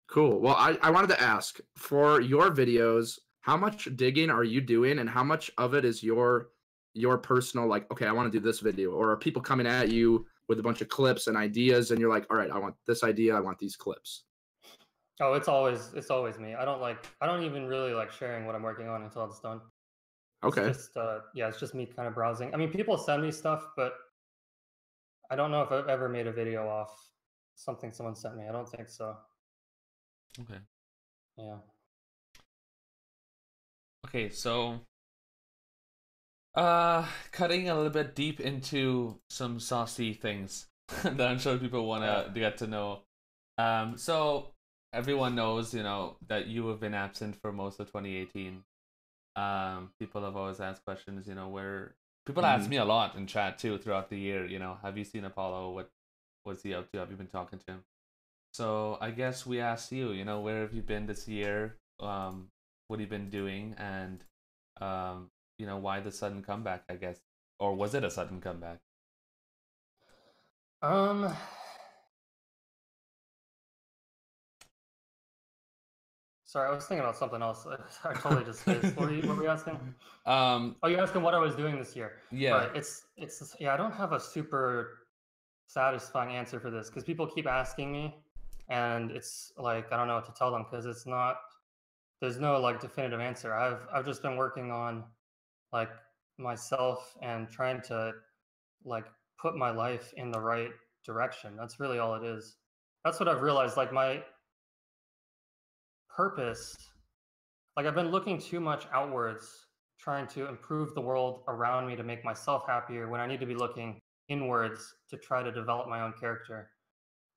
Cool. 0.10 0.42
Well, 0.42 0.56
I, 0.56 0.78
I 0.82 0.90
wanted 0.90 1.10
to 1.10 1.22
ask 1.22 1.60
for 1.78 2.20
your 2.20 2.50
videos, 2.50 3.20
how 3.42 3.58
much 3.58 3.88
digging 3.96 4.32
are 4.32 4.44
you 4.44 4.60
doing 4.60 4.98
and 4.98 5.10
how 5.10 5.24
much 5.24 5.52
of 5.60 5.76
it 5.76 5.86
is 5.86 6.02
your 6.02 6.50
your 6.96 7.20
personal 7.20 7.68
like, 7.68 7.92
okay, 7.92 8.08
I 8.08 8.12
want 8.12 8.32
to 8.32 8.40
do 8.40 8.44
this 8.44 8.60
video 8.60 8.90
or 8.92 9.12
are 9.12 9.18
people 9.18 9.42
coming 9.42 9.68
at 9.68 9.92
you 9.92 10.26
with 10.50 10.60
a 10.60 10.64
bunch 10.64 10.82
of 10.82 10.90
clips 10.90 11.28
and 11.28 11.38
ideas 11.38 11.92
and 11.92 12.00
you're 12.00 12.10
like, 12.10 12.26
all 12.30 12.38
right, 12.38 12.52
I 12.52 12.58
want 12.58 12.76
this 12.86 13.04
idea, 13.04 13.36
I 13.36 13.40
want 13.40 13.60
these 13.60 13.76
clips. 13.76 14.26
Oh, 15.22 15.34
it's 15.34 15.48
always 15.48 15.94
it's 15.94 16.10
always 16.10 16.40
me. 16.40 16.56
I 16.56 16.66
don't 16.66 16.82
like 16.82 17.06
I 17.22 17.28
don't 17.28 17.44
even 17.44 17.68
really 17.68 17.94
like 17.94 18.12
sharing 18.12 18.46
what 18.46 18.56
I'm 18.56 18.64
working 18.64 18.88
on 18.88 19.04
until 19.04 19.26
it's 19.26 19.40
done. 19.40 19.62
It's 20.46 20.58
Okay. 20.58 20.68
just 20.68 20.98
uh 20.98 21.20
yeah, 21.36 21.48
it's 21.48 21.60
just 21.60 21.74
me 21.76 21.86
kind 21.86 22.08
of 22.08 22.16
browsing. 22.16 22.54
I 22.54 22.58
mean, 22.58 22.72
people 22.72 22.98
send 22.98 23.22
me 23.22 23.32
stuff, 23.32 23.64
but 23.78 23.94
I 25.30 25.36
don't 25.36 25.52
know 25.52 25.62
if 25.62 25.72
I've 25.72 25.88
ever 25.88 26.10
made 26.10 26.28
a 26.28 26.32
video 26.32 26.68
off 26.68 26.92
something 27.56 27.92
someone 27.92 28.16
sent 28.16 28.36
me. 28.38 28.48
I 28.48 28.52
don't 28.52 28.68
think 28.68 28.90
so. 28.90 29.16
Okay. 30.40 30.60
Yeah. 31.38 31.58
Okay, 34.06 34.30
so 34.30 34.80
uh 36.56 37.06
cutting 37.32 37.70
a 37.70 37.76
little 37.76 37.90
bit 37.90 38.16
deep 38.16 38.40
into 38.40 39.18
some 39.30 39.60
saucy 39.60 40.14
things 40.14 40.68
that 41.04 41.22
I'm 41.22 41.40
sure 41.40 41.58
people 41.58 41.88
want 41.88 42.04
to 42.04 42.40
get 42.40 42.58
to 42.60 42.68
know. 42.68 43.02
Um 43.58 43.98
so 43.98 44.52
everyone 44.94 45.36
knows, 45.36 45.74
you 45.74 45.84
know, 45.84 46.18
that 46.28 46.48
you 46.48 46.68
have 46.68 46.80
been 46.80 46.94
absent 46.94 47.36
for 47.42 47.52
most 47.52 47.80
of 47.80 47.90
2018. 47.92 48.64
Um 49.36 49.92
people 50.00 50.24
have 50.24 50.36
always 50.38 50.60
asked 50.60 50.86
questions, 50.86 51.28
you 51.28 51.36
know, 51.36 51.50
where 51.50 51.96
people 52.26 52.46
ask 52.46 52.68
Mhm. 52.68 52.70
me 52.70 52.78
a 52.78 52.86
lot 52.86 53.16
in 53.16 53.28
chat 53.28 53.58
too 53.58 53.78
throughout 53.80 54.10
the 54.10 54.20
year, 54.20 54.46
you 54.46 54.60
know, 54.60 54.78
have 54.84 54.98
you 54.98 55.04
seen 55.06 55.26
Apollo? 55.26 55.72
What 55.74 55.92
what's 56.44 56.64
he 56.64 56.74
up 56.74 56.92
to? 56.92 57.00
Have 57.00 57.12
you 57.12 57.18
been 57.18 57.28
talking 57.28 57.60
to 57.60 57.66
him? 57.74 57.84
So 58.54 58.98
I 59.02 59.12
guess 59.12 59.46
we 59.46 59.60
asked 59.60 59.92
you, 59.92 60.12
you 60.12 60.26
know, 60.26 60.40
where 60.42 60.62
have 60.62 60.74
you 60.74 60.82
been 60.82 61.08
this 61.08 61.28
year? 61.28 61.78
Um, 62.00 62.50
what 62.88 63.00
have 63.00 63.02
you 63.02 63.10
been 63.10 63.30
doing? 63.30 63.76
And, 63.78 64.24
um, 64.80 65.32
you 65.58 65.66
know, 65.66 65.78
why 65.78 66.00
the 66.00 66.12
sudden 66.12 66.42
comeback, 66.44 66.84
I 66.90 66.96
guess? 66.96 67.20
Or 67.60 67.76
was 67.76 67.94
it 67.96 68.04
a 68.04 68.12
sudden 68.12 68.42
comeback? 68.42 68.80
Um 70.82 71.34
Sorry, 76.46 76.70
I 76.70 76.76
was 76.76 76.86
thinking 76.86 77.04
about 77.04 77.18
something 77.18 77.42
else. 77.42 77.66
I, 78.04 78.14
totally 78.14 78.46
just. 78.46 78.68
What 78.68 78.96
were 79.08 79.12
you, 79.12 79.28
what 79.28 79.38
were 79.38 79.44
you 79.44 79.50
asking? 79.50 79.80
Um, 80.26 80.78
Oh, 80.84 80.88
you're 80.88 81.02
asking 81.02 81.22
what 81.22 81.34
I 81.34 81.40
was 81.40 81.54
doing 81.56 81.78
this 81.78 81.96
year. 81.98 82.22
yeah. 82.32 82.52
Right. 82.52 82.70
It's 82.76 83.08
it's 83.18 83.56
yeah. 83.60 83.74
I 83.74 83.78
don't 83.78 83.92
have 83.92 84.14
a 84.14 84.20
super 84.20 85.00
satisfying 85.68 86.34
answer 86.36 86.60
for 86.62 86.70
this 86.72 86.90
because 86.90 87.04
people 87.04 87.28
keep 87.28 87.46
asking 87.48 87.92
me, 87.92 88.16
and 88.70 89.12
it's 89.12 89.52
like 89.58 89.92
I 89.92 89.98
don't 89.98 90.08
know 90.08 90.16
what 90.16 90.26
to 90.28 90.32
tell 90.34 90.52
them 90.52 90.64
because 90.70 90.86
it's 90.86 91.06
not. 91.06 91.38
There's 92.22 92.40
no 92.40 92.58
like 92.60 92.80
definitive 92.80 93.20
answer. 93.20 93.54
I've 93.54 93.86
I've 93.92 94.06
just 94.06 94.22
been 94.22 94.38
working 94.38 94.72
on, 94.72 95.04
like 95.74 95.90
myself 96.38 97.14
and 97.22 97.50
trying 97.50 97.82
to, 97.82 98.14
like 98.86 99.06
put 99.42 99.56
my 99.56 99.72
life 99.72 100.14
in 100.16 100.32
the 100.32 100.40
right 100.40 100.72
direction. 101.06 101.56
That's 101.58 101.80
really 101.80 102.00
all 102.00 102.16
it 102.16 102.24
is. 102.24 102.58
That's 103.04 103.20
what 103.20 103.28
I've 103.28 103.42
realized. 103.42 103.76
Like 103.76 103.92
my 103.92 104.24
purpose 106.16 106.76
like 107.76 107.86
I've 107.86 107.96
been 107.96 108.12
looking 108.12 108.40
too 108.40 108.60
much 108.60 108.86
outwards, 108.94 109.68
trying 110.00 110.28
to 110.28 110.48
improve 110.48 110.94
the 110.94 111.02
world 111.02 111.44
around 111.48 111.88
me 111.88 111.96
to 111.96 112.04
make 112.04 112.24
myself 112.24 112.64
happier 112.68 113.10
when 113.10 113.20
I 113.20 113.28
need 113.28 113.40
to 113.40 113.46
be 113.46 113.56
looking 113.56 114.00
inwards 114.30 114.94
to 115.10 115.18
try 115.18 115.44
to 115.44 115.52
develop 115.52 115.88
my 115.90 116.02
own 116.02 116.14
character. 116.20 116.70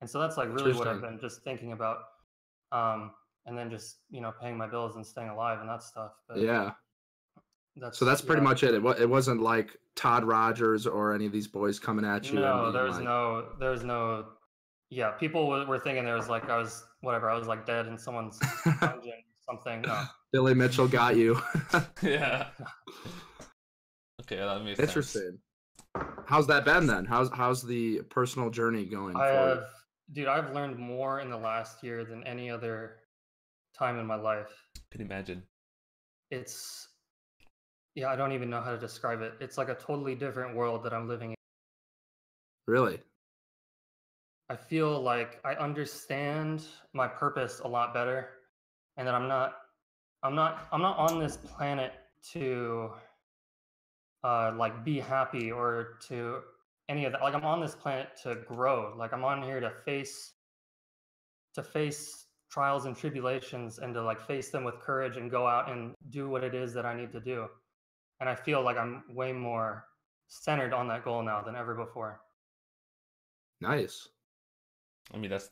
And 0.00 0.10
so 0.10 0.20
that's 0.20 0.36
like 0.36 0.48
really 0.52 0.74
what 0.74 0.88
I've 0.88 1.00
been 1.00 1.18
just 1.18 1.42
thinking 1.42 1.72
about. 1.72 1.98
Um, 2.70 3.12
and 3.46 3.56
then 3.56 3.70
just, 3.70 4.00
you 4.10 4.20
know, 4.20 4.32
paying 4.40 4.56
my 4.56 4.66
bills 4.66 4.96
and 4.96 5.06
staying 5.06 5.28
alive 5.28 5.60
and 5.60 5.68
that 5.68 5.82
stuff. 5.82 6.12
But 6.28 6.38
Yeah. 6.38 6.72
That's 7.76 7.98
So 7.98 8.04
that's 8.04 8.22
pretty 8.22 8.40
yeah. 8.40 8.48
much 8.48 8.62
it. 8.62 8.74
It, 8.74 9.00
it 9.00 9.08
wasn't 9.08 9.42
like 9.42 9.76
Todd 9.94 10.24
Rogers 10.24 10.86
or 10.86 11.14
any 11.14 11.26
of 11.26 11.32
these 11.32 11.48
boys 11.48 11.78
coming 11.78 12.04
at 12.04 12.30
you. 12.30 12.40
No, 12.40 12.62
being 12.62 12.72
there 12.72 12.84
was 12.84 12.96
like, 12.96 13.04
no, 13.04 13.48
there 13.58 13.70
was 13.70 13.84
no, 13.84 14.26
yeah, 14.90 15.10
people 15.10 15.48
were, 15.48 15.64
were 15.66 15.78
thinking 15.78 16.04
there 16.04 16.16
was 16.16 16.28
like, 16.28 16.48
I 16.48 16.56
was, 16.58 16.84
whatever, 17.00 17.30
I 17.30 17.38
was 17.38 17.46
like 17.46 17.66
dead 17.66 17.86
in 17.86 17.98
someone's 17.98 18.38
dungeon 18.80 19.12
or 19.12 19.54
something. 19.54 19.82
No. 19.82 20.04
Billy 20.32 20.54
Mitchell 20.54 20.88
got 20.88 21.16
you. 21.16 21.40
yeah. 22.02 22.48
Okay, 24.22 24.38
that 24.38 24.64
makes 24.64 24.76
sense. 24.76 24.88
Interesting. 24.88 25.38
How's 26.26 26.48
that 26.48 26.64
been 26.64 26.88
then? 26.88 27.04
How's 27.04 27.30
how's 27.32 27.62
the 27.62 28.00
personal 28.10 28.50
journey 28.50 28.84
going? 28.84 29.14
I 29.14 29.18
for 29.20 29.32
you? 29.32 29.48
have, 29.48 29.64
dude, 30.12 30.26
I've 30.26 30.52
learned 30.52 30.78
more 30.78 31.20
in 31.20 31.30
the 31.30 31.36
last 31.36 31.84
year 31.84 32.04
than 32.04 32.24
any 32.24 32.50
other 32.50 32.96
time 33.78 33.98
in 33.98 34.06
my 34.06 34.16
life. 34.16 34.52
Can 34.90 35.00
you 35.00 35.06
imagine? 35.06 35.42
It's, 36.30 36.88
yeah, 37.96 38.10
I 38.10 38.14
don't 38.14 38.32
even 38.32 38.50
know 38.50 38.60
how 38.60 38.70
to 38.70 38.78
describe 38.78 39.22
it. 39.22 39.32
It's 39.40 39.56
like 39.56 39.70
a 39.70 39.74
totally 39.74 40.14
different 40.14 40.54
world 40.54 40.84
that 40.84 40.92
I'm 40.92 41.08
living 41.08 41.30
in. 41.30 41.36
Really? 42.66 43.00
I 44.50 44.54
feel 44.54 45.00
like 45.00 45.40
I 45.44 45.54
understand 45.54 46.62
my 46.92 47.08
purpose 47.08 47.60
a 47.64 47.68
lot 47.68 47.94
better, 47.94 48.28
and 48.98 49.08
that 49.08 49.14
I'm 49.14 49.26
not, 49.26 49.54
I'm 50.22 50.34
not, 50.34 50.68
I'm 50.70 50.82
not 50.82 50.98
on 50.98 51.18
this 51.18 51.38
planet 51.38 51.92
to, 52.32 52.90
uh, 54.22 54.52
like 54.56 54.84
be 54.84 55.00
happy 55.00 55.50
or 55.50 55.98
to 56.08 56.40
any 56.90 57.06
of 57.06 57.12
that. 57.12 57.22
Like 57.22 57.34
I'm 57.34 57.44
on 57.46 57.60
this 57.60 57.74
planet 57.74 58.08
to 58.24 58.36
grow. 58.46 58.94
Like 58.96 59.14
I'm 59.14 59.24
on 59.24 59.42
here 59.42 59.58
to 59.58 59.70
face, 59.86 60.34
to 61.54 61.62
face 61.62 62.26
trials 62.50 62.84
and 62.84 62.94
tribulations, 62.94 63.78
and 63.78 63.94
to 63.94 64.02
like 64.02 64.20
face 64.20 64.50
them 64.50 64.64
with 64.64 64.78
courage 64.80 65.16
and 65.16 65.30
go 65.30 65.46
out 65.46 65.70
and 65.70 65.94
do 66.10 66.28
what 66.28 66.44
it 66.44 66.54
is 66.54 66.74
that 66.74 66.84
I 66.84 66.94
need 66.94 67.10
to 67.12 67.20
do. 67.20 67.46
And 68.20 68.28
I 68.28 68.34
feel 68.34 68.62
like 68.62 68.76
I'm 68.76 69.04
way 69.10 69.32
more 69.32 69.84
centered 70.28 70.72
on 70.72 70.88
that 70.88 71.04
goal 71.04 71.22
now 71.22 71.42
than 71.42 71.54
ever 71.54 71.74
before. 71.74 72.20
Nice. 73.60 74.08
I 75.14 75.18
mean, 75.18 75.30
that's 75.30 75.50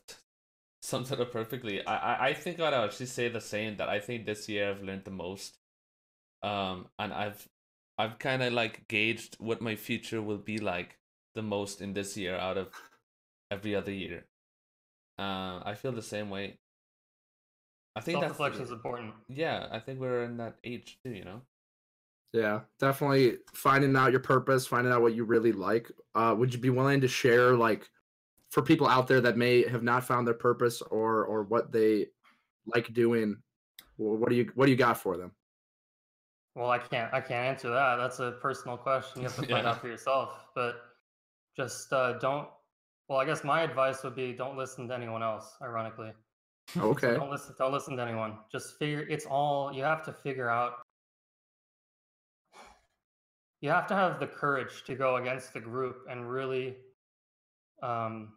sums 0.81 1.11
it 1.11 1.19
up 1.19 1.31
perfectly. 1.31 1.85
I, 1.85 1.95
I, 1.95 2.27
I 2.27 2.33
think 2.33 2.59
I'd 2.59 2.73
actually 2.73 3.07
say 3.07 3.29
the 3.29 3.41
same. 3.41 3.77
That 3.77 3.89
I 3.89 3.99
think 3.99 4.25
this 4.25 4.47
year 4.47 4.69
I've 4.69 4.83
learned 4.83 5.05
the 5.05 5.11
most, 5.11 5.57
um, 6.43 6.87
and 6.99 7.13
I've, 7.13 7.47
I've 7.97 8.19
kind 8.19 8.43
of 8.43 8.53
like 8.53 8.87
gauged 8.87 9.37
what 9.39 9.61
my 9.61 9.75
future 9.75 10.21
will 10.21 10.37
be 10.37 10.57
like 10.57 10.97
the 11.33 11.41
most 11.41 11.81
in 11.81 11.93
this 11.93 12.17
year 12.17 12.35
out 12.35 12.57
of 12.57 12.69
every 13.49 13.75
other 13.75 13.91
year. 13.91 14.25
Uh, 15.17 15.61
I 15.63 15.75
feel 15.75 15.91
the 15.91 16.01
same 16.01 16.29
way. 16.29 16.57
I 17.95 18.01
think 18.01 18.19
that's 18.19 18.37
Self-reflection 18.37 18.63
is 18.63 18.71
important. 18.71 19.13
yeah. 19.29 19.67
I 19.71 19.79
think 19.79 19.99
we're 19.99 20.23
in 20.23 20.37
that 20.37 20.57
age 20.63 20.99
too. 21.03 21.11
You 21.11 21.23
know. 21.23 21.41
Yeah, 22.33 22.61
definitely 22.79 23.37
finding 23.53 23.95
out 23.95 24.11
your 24.11 24.19
purpose, 24.19 24.67
finding 24.67 24.91
out 24.91 25.01
what 25.01 25.15
you 25.15 25.23
really 25.23 25.53
like. 25.53 25.89
Uh, 26.15 26.35
would 26.37 26.53
you 26.53 26.59
be 26.59 26.69
willing 26.69 26.99
to 27.01 27.07
share, 27.07 27.53
like, 27.55 27.89
for 28.49 28.61
people 28.61 28.87
out 28.87 29.07
there 29.07 29.21
that 29.21 29.37
may 29.37 29.67
have 29.67 29.83
not 29.83 30.03
found 30.03 30.27
their 30.27 30.33
purpose 30.33 30.81
or 30.81 31.25
or 31.25 31.43
what 31.43 31.71
they 31.71 32.07
like 32.65 32.93
doing? 32.93 33.37
What 33.97 34.29
do 34.29 34.35
you 34.35 34.51
what 34.55 34.65
do 34.65 34.71
you 34.71 34.77
got 34.77 34.97
for 34.97 35.15
them? 35.17 35.31
Well, 36.55 36.69
I 36.69 36.77
can't. 36.79 37.13
I 37.13 37.19
can't 37.21 37.45
answer 37.47 37.69
that. 37.69 37.97
That's 37.97 38.19
a 38.19 38.31
personal 38.41 38.77
question. 38.77 39.21
You 39.21 39.27
have 39.27 39.35
to 39.35 39.41
find 39.47 39.63
Yeah. 39.63 39.71
out 39.71 39.81
for 39.81 39.87
yourself. 39.87 40.47
But 40.55 40.75
just 41.55 41.91
uh, 41.93 42.13
don't. 42.19 42.49
Well, 43.07 43.19
I 43.19 43.25
guess 43.25 43.43
my 43.43 43.61
advice 43.61 44.03
would 44.03 44.15
be 44.15 44.33
don't 44.33 44.57
listen 44.57 44.87
to 44.89 44.93
anyone 44.95 45.21
else. 45.23 45.55
Ironically, 45.61 46.11
Okay. 46.77 47.13
Don't 47.15 47.29
listen. 47.29 47.55
Don't 47.57 47.71
listen 47.71 47.95
to 47.97 48.03
anyone. 48.03 48.37
Just 48.51 48.77
figure. 48.77 49.05
It's 49.07 49.25
all 49.25 49.71
you 49.73 49.83
have 49.83 50.03
to 50.05 50.11
figure 50.13 50.49
out. 50.49 50.84
You 53.61 53.69
have 53.69 53.87
to 53.87 53.95
have 53.95 54.19
the 54.19 54.27
courage 54.27 54.83
to 54.85 54.95
go 54.95 55.15
against 55.17 55.53
the 55.53 55.59
group 55.59 56.05
and 56.09 56.29
really, 56.29 56.75
um, 57.81 58.33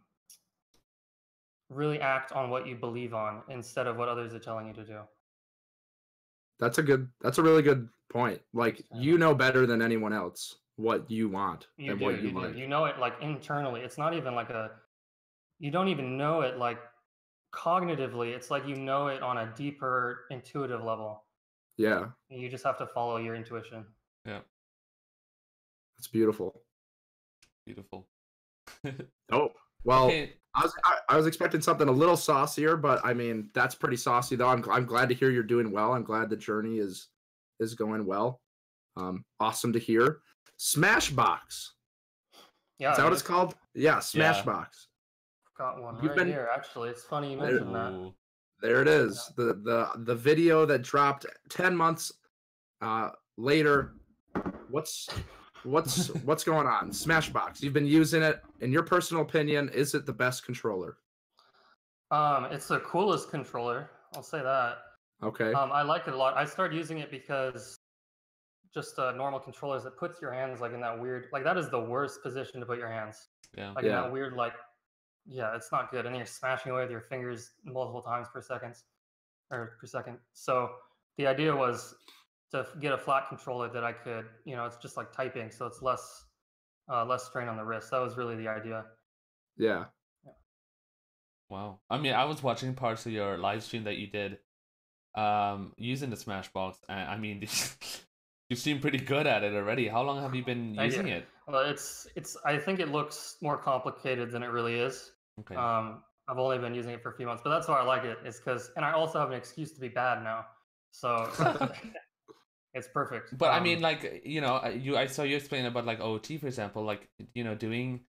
really 1.70 2.00
act 2.00 2.32
on 2.32 2.50
what 2.50 2.66
you 2.66 2.76
believe 2.76 3.12
on 3.14 3.42
instead 3.48 3.86
of 3.86 3.96
what 3.96 4.08
others 4.08 4.32
are 4.32 4.38
telling 4.38 4.66
you 4.68 4.72
to 4.74 4.84
do. 4.84 5.00
That's 6.60 6.78
a 6.78 6.82
good. 6.82 7.08
That's 7.20 7.38
a 7.38 7.42
really 7.42 7.62
good 7.62 7.88
point. 8.10 8.40
Like 8.52 8.78
Yeah. 8.92 9.00
you 9.00 9.18
know 9.18 9.34
better 9.34 9.66
than 9.66 9.82
anyone 9.82 10.12
else 10.12 10.56
what 10.76 11.10
you 11.10 11.28
want 11.28 11.66
You 11.76 11.90
and 11.90 11.98
do. 12.00 12.04
what 12.06 12.14
You, 12.16 12.28
you, 12.28 12.30
do. 12.32 12.38
like. 12.40 12.56
You 12.56 12.66
know 12.68 12.84
it 12.86 12.98
like 12.98 13.14
internally. 13.20 13.80
It's 13.82 13.98
not 13.98 14.14
even 14.14 14.34
like 14.34 14.50
a. 14.50 14.70
You 15.58 15.70
don't 15.70 15.88
even 15.88 16.16
know 16.16 16.40
it 16.42 16.56
like 16.56 16.78
cognitively. 17.52 18.32
It's 18.34 18.50
like 18.50 18.66
you 18.66 18.76
know 18.76 19.08
it 19.08 19.22
on 19.22 19.38
a 19.38 19.52
deeper 19.56 20.24
intuitive 20.30 20.82
level. 20.82 21.24
Yeah, 21.76 22.06
You 22.28 22.48
just 22.48 22.64
have 22.64 22.76
to 22.78 22.86
follow 22.88 23.18
your 23.18 23.36
intuition. 23.36 23.84
It's 25.98 26.08
beautiful. 26.08 26.62
Beautiful. 27.66 28.06
Oh 29.32 29.50
well, 29.84 30.06
okay. 30.06 30.32
I 30.54 30.62
was 30.62 30.74
I, 30.84 30.96
I 31.10 31.16
was 31.16 31.26
expecting 31.26 31.60
something 31.60 31.88
a 31.88 31.92
little 31.92 32.16
saucier, 32.16 32.76
but 32.76 33.00
I 33.04 33.12
mean 33.14 33.50
that's 33.54 33.74
pretty 33.74 33.96
saucy 33.96 34.36
though. 34.36 34.48
I'm 34.48 34.64
I'm 34.70 34.84
glad 34.86 35.08
to 35.10 35.14
hear 35.14 35.30
you're 35.30 35.42
doing 35.42 35.70
well. 35.70 35.92
I'm 35.94 36.02
glad 36.04 36.28
the 36.30 36.36
journey 36.36 36.78
is 36.78 37.08
is 37.60 37.74
going 37.74 38.04
well. 38.06 38.40
Um, 38.96 39.24
awesome 39.40 39.72
to 39.74 39.78
hear. 39.78 40.20
Smashbox. 40.58 41.68
Yeah. 42.78 42.92
is 42.92 42.96
that 42.98 43.04
what 43.04 43.12
it's 43.12 43.22
called? 43.22 43.54
Yeah, 43.74 43.96
Smashbox. 43.98 44.66
Got 45.56 45.82
one 45.82 45.96
You've 45.96 46.10
right 46.10 46.16
been- 46.18 46.28
here. 46.28 46.48
Actually, 46.54 46.90
it's 46.90 47.02
funny 47.04 47.32
you 47.32 47.38
There- 47.40 47.50
mentioned 47.52 47.74
that. 47.74 48.12
There 48.60 48.82
it 48.82 48.88
is. 48.88 49.30
The 49.36 49.54
the 49.64 49.90
the 50.04 50.14
video 50.14 50.64
that 50.66 50.82
dropped 50.82 51.26
ten 51.48 51.76
months 51.76 52.12
uh 52.82 53.10
later. 53.36 53.94
What's 54.70 55.08
what's 55.68 56.08
what's 56.24 56.44
going 56.44 56.66
on? 56.66 56.90
Smashbox. 56.90 57.62
You've 57.62 57.72
been 57.72 57.86
using 57.86 58.22
it. 58.22 58.42
In 58.60 58.72
your 58.72 58.82
personal 58.82 59.22
opinion, 59.22 59.68
is 59.70 59.94
it 59.94 60.06
the 60.06 60.12
best 60.12 60.44
controller? 60.44 60.96
Um, 62.10 62.46
it's 62.46 62.68
the 62.68 62.80
coolest 62.80 63.30
controller. 63.30 63.90
I'll 64.14 64.22
say 64.22 64.42
that. 64.42 64.78
Okay. 65.22 65.52
Um, 65.52 65.70
I 65.72 65.82
like 65.82 66.08
it 66.08 66.14
a 66.14 66.16
lot. 66.16 66.36
I 66.36 66.44
started 66.44 66.76
using 66.76 66.98
it 66.98 67.10
because 67.10 67.76
just 68.72 68.98
uh, 68.98 69.12
normal 69.12 69.40
controllers. 69.40 69.84
It 69.84 69.96
puts 69.96 70.20
your 70.20 70.32
hands 70.32 70.60
like 70.60 70.72
in 70.72 70.80
that 70.80 70.98
weird, 70.98 71.26
like 71.32 71.44
that 71.44 71.56
is 71.56 71.70
the 71.70 71.80
worst 71.80 72.22
position 72.22 72.60
to 72.60 72.66
put 72.66 72.78
your 72.78 72.90
hands. 72.90 73.28
Yeah. 73.56 73.72
Like 73.72 73.84
in 73.84 73.90
that 73.90 74.12
weird, 74.12 74.34
like, 74.34 74.52
yeah, 75.26 75.54
it's 75.54 75.72
not 75.72 75.90
good. 75.90 76.06
And 76.06 76.14
then 76.14 76.20
you're 76.20 76.26
smashing 76.26 76.72
away 76.72 76.82
with 76.82 76.90
your 76.90 77.00
fingers 77.00 77.50
multiple 77.64 78.02
times 78.02 78.28
per 78.32 78.40
second, 78.40 78.74
or 79.50 79.76
per 79.80 79.86
second. 79.86 80.18
So 80.32 80.70
the 81.16 81.26
idea 81.26 81.54
was 81.54 81.94
to 82.52 82.66
get 82.80 82.92
a 82.92 82.98
flat 82.98 83.28
controller 83.28 83.68
that 83.68 83.84
I 83.84 83.92
could, 83.92 84.26
you 84.44 84.56
know, 84.56 84.64
it's 84.66 84.76
just 84.76 84.96
like 84.96 85.12
typing, 85.12 85.50
so 85.50 85.66
it's 85.66 85.82
less, 85.82 86.24
uh, 86.90 87.04
less 87.04 87.24
strain 87.24 87.48
on 87.48 87.56
the 87.56 87.64
wrist. 87.64 87.90
That 87.90 88.00
was 88.00 88.16
really 88.16 88.36
the 88.36 88.48
idea. 88.48 88.84
yeah. 89.56 89.84
Wow. 91.50 91.80
I 91.88 91.98
mean, 91.98 92.12
I 92.14 92.24
was 92.24 92.42
watching 92.42 92.74
parts 92.74 93.06
of 93.06 93.12
your 93.12 93.38
live 93.38 93.62
stream 93.62 93.84
that 93.84 93.96
you 93.96 94.06
did 94.06 94.38
um 95.14 95.72
using 95.78 96.10
the 96.10 96.16
Smashbox 96.16 96.76
and 96.88 97.08
I 97.08 97.16
mean 97.16 97.40
you 98.50 98.56
seem 98.56 98.78
pretty 98.80 98.98
good 98.98 99.26
at 99.26 99.42
it 99.42 99.54
already. 99.54 99.88
How 99.88 100.02
long 100.02 100.20
have 100.22 100.34
you 100.34 100.44
been 100.44 100.74
using 100.78 101.08
it? 101.08 101.26
Well, 101.46 101.62
it's 101.68 102.06
it's. 102.14 102.36
I 102.44 102.58
think 102.58 102.78
it 102.80 102.90
looks 102.90 103.36
more 103.40 103.56
complicated 103.56 104.30
than 104.30 104.42
it 104.42 104.48
really 104.48 104.74
is. 104.78 105.12
Okay. 105.40 105.54
Um, 105.54 106.02
I've 106.28 106.38
only 106.38 106.58
been 106.58 106.74
using 106.74 106.92
it 106.92 107.02
for 107.02 107.10
a 107.10 107.14
few 107.16 107.26
months, 107.26 107.42
but 107.42 107.50
that's 107.50 107.68
why 107.68 107.78
I 107.78 107.84
like 107.84 108.04
it. 108.04 108.18
Is 108.24 108.36
because, 108.36 108.70
and 108.76 108.84
I 108.84 108.92
also 108.92 109.18
have 109.18 109.30
an 109.30 109.36
excuse 109.36 109.72
to 109.72 109.80
be 109.80 109.88
bad 109.88 110.22
now, 110.22 110.44
so 110.90 111.30
it's 112.74 112.88
perfect. 112.88 113.36
But 113.36 113.50
I 113.52 113.58
Um, 113.58 113.62
mean, 113.64 113.80
like 113.80 114.22
you 114.24 114.40
know, 114.40 114.64
you 114.68 114.96
I 114.96 115.06
saw 115.06 115.22
you 115.22 115.36
explain 115.36 115.64
about 115.66 115.84
like 115.86 116.00
OT, 116.00 116.38
for 116.38 116.46
example, 116.46 116.82
like 116.84 117.08
you 117.34 117.44
know, 117.44 117.54
doing 117.54 118.04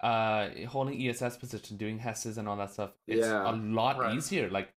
uh 0.00 0.50
holding 0.68 1.00
ESS 1.00 1.36
position, 1.36 1.76
doing 1.76 1.98
hesses 1.98 2.36
and 2.38 2.48
all 2.48 2.56
that 2.56 2.70
stuff. 2.72 2.92
It's 3.06 3.26
Yeah. 3.26 3.50
a 3.50 3.52
lot 3.54 3.98
Right. 3.98 4.14
easier. 4.16 4.50
Like 4.50 4.74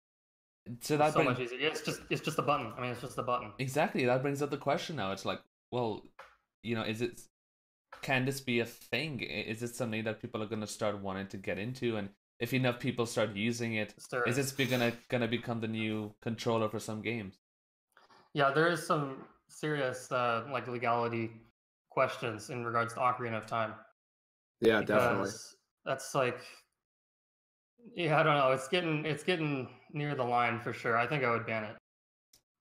so 0.82 0.97
that 0.97 1.13
so 1.13 1.19
brings 1.23 1.39
much 1.39 1.39
easier. 1.39 1.67
It's 1.67 1.82
just 1.82 2.01
it's 2.10 2.21
just 2.21 2.38
a 2.39 2.41
button. 2.43 2.71
I 2.77 2.82
mean, 2.82 2.91
it's 2.91 3.01
just 3.01 3.17
a 3.17 3.23
button. 3.23 3.51
exactly 3.58 4.06
that 4.06 4.21
brings 4.21 4.41
up 4.41 4.49
the 4.49 4.58
question 4.58 4.95
now. 4.97 5.12
It's 5.12 5.25
like, 5.25 5.41
well, 5.71 6.03
you 6.63 6.75
know, 6.75 6.84
is 6.84 7.01
it 7.01 7.21
can 8.01 8.25
this 8.25 8.39
be 8.41 8.60
a 8.60 8.65
thing? 8.65 9.21
Is 9.21 9.63
it 9.63 9.75
something 9.75 10.03
that 10.03 10.21
people 10.21 10.41
are 10.43 10.45
gonna 10.47 10.67
start 10.67 10.99
wanting 10.99 11.27
to 11.30 11.38
get 11.38 11.58
into? 11.58 11.97
And 11.97 12.10
if 12.39 12.53
enough 12.53 12.80
people 12.80 13.06
start 13.06 13.32
using 13.36 13.73
it, 13.73 13.95
There 14.12 14.23
is 14.25 14.38
is- 14.38 14.45
this 14.47 14.56
be 14.56 14.65
gonna 14.65 14.93
gonna 15.10 15.27
become 15.27 15.60
the 15.62 15.67
new 15.67 16.13
controller 16.21 16.69
for 16.69 16.80
some 16.80 17.01
games? 17.01 17.39
Yeah, 18.38 18.52
there 18.52 18.67
is 18.67 18.86
some 18.86 19.23
serious 19.47 20.12
uh, 20.12 20.43
like 20.52 20.67
legality 20.67 21.32
questions 21.89 22.52
in 22.52 22.63
regards 22.63 22.93
to 22.93 23.00
Ocarina 23.00 23.39
of 23.39 23.47
Time. 23.47 23.73
Yeah, 24.62 24.84
definitely. 24.84 25.32
that's 25.84 26.13
like 26.13 26.41
yeah 27.95 28.19
i 28.19 28.21
don't 28.21 28.38
know. 28.38 28.52
It's 28.52 28.67
getting 28.67 29.08
it's 29.08 29.23
getting 29.23 29.67
near 29.91 30.13
the 30.13 30.23
line 30.23 30.60
for 30.60 30.71
sure. 30.71 30.95
I 30.95 31.08
think 31.08 31.23
i 31.23 31.32
would 31.32 31.47
ban 31.47 31.63
it. 31.63 31.78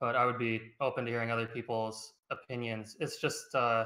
But 0.00 0.16
i 0.16 0.24
would 0.24 0.38
be 0.38 0.62
open 0.80 1.04
to 1.04 1.10
hearing 1.10 1.30
other 1.30 1.46
people's 1.46 2.14
opinions. 2.30 2.96
It's 2.98 3.18
just 3.20 3.54
uh 3.54 3.84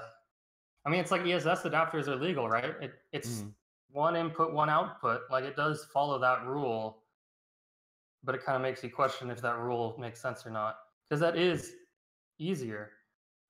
i 0.87 0.91
mean 0.91 1.01
it's 1.01 1.11
like 1.11 1.23
ESS 1.27 1.63
adapters 1.65 2.07
are 2.07 2.15
legal 2.15 2.49
right? 2.49 2.75
It, 2.81 2.93
it's 3.11 3.41
Mhm. 3.41 3.53
one 3.91 4.15
input 4.15 4.53
one 4.53 4.71
output. 4.71 5.23
Like 5.29 5.43
it 5.43 5.57
does 5.57 5.87
follow 5.93 6.21
that 6.21 6.47
rule 6.47 7.03
but 8.23 8.37
it 8.37 8.45
kind 8.45 8.55
of 8.55 8.63
makes 8.63 8.85
you 8.85 8.91
question 8.91 9.29
if 9.29 9.41
that 9.43 9.59
rule 9.59 9.97
makes 9.99 10.21
sense 10.23 10.47
or 10.47 10.51
not. 10.51 10.77
Because 11.09 11.21
that 11.21 11.37
is 11.37 11.75
easier. 12.41 12.91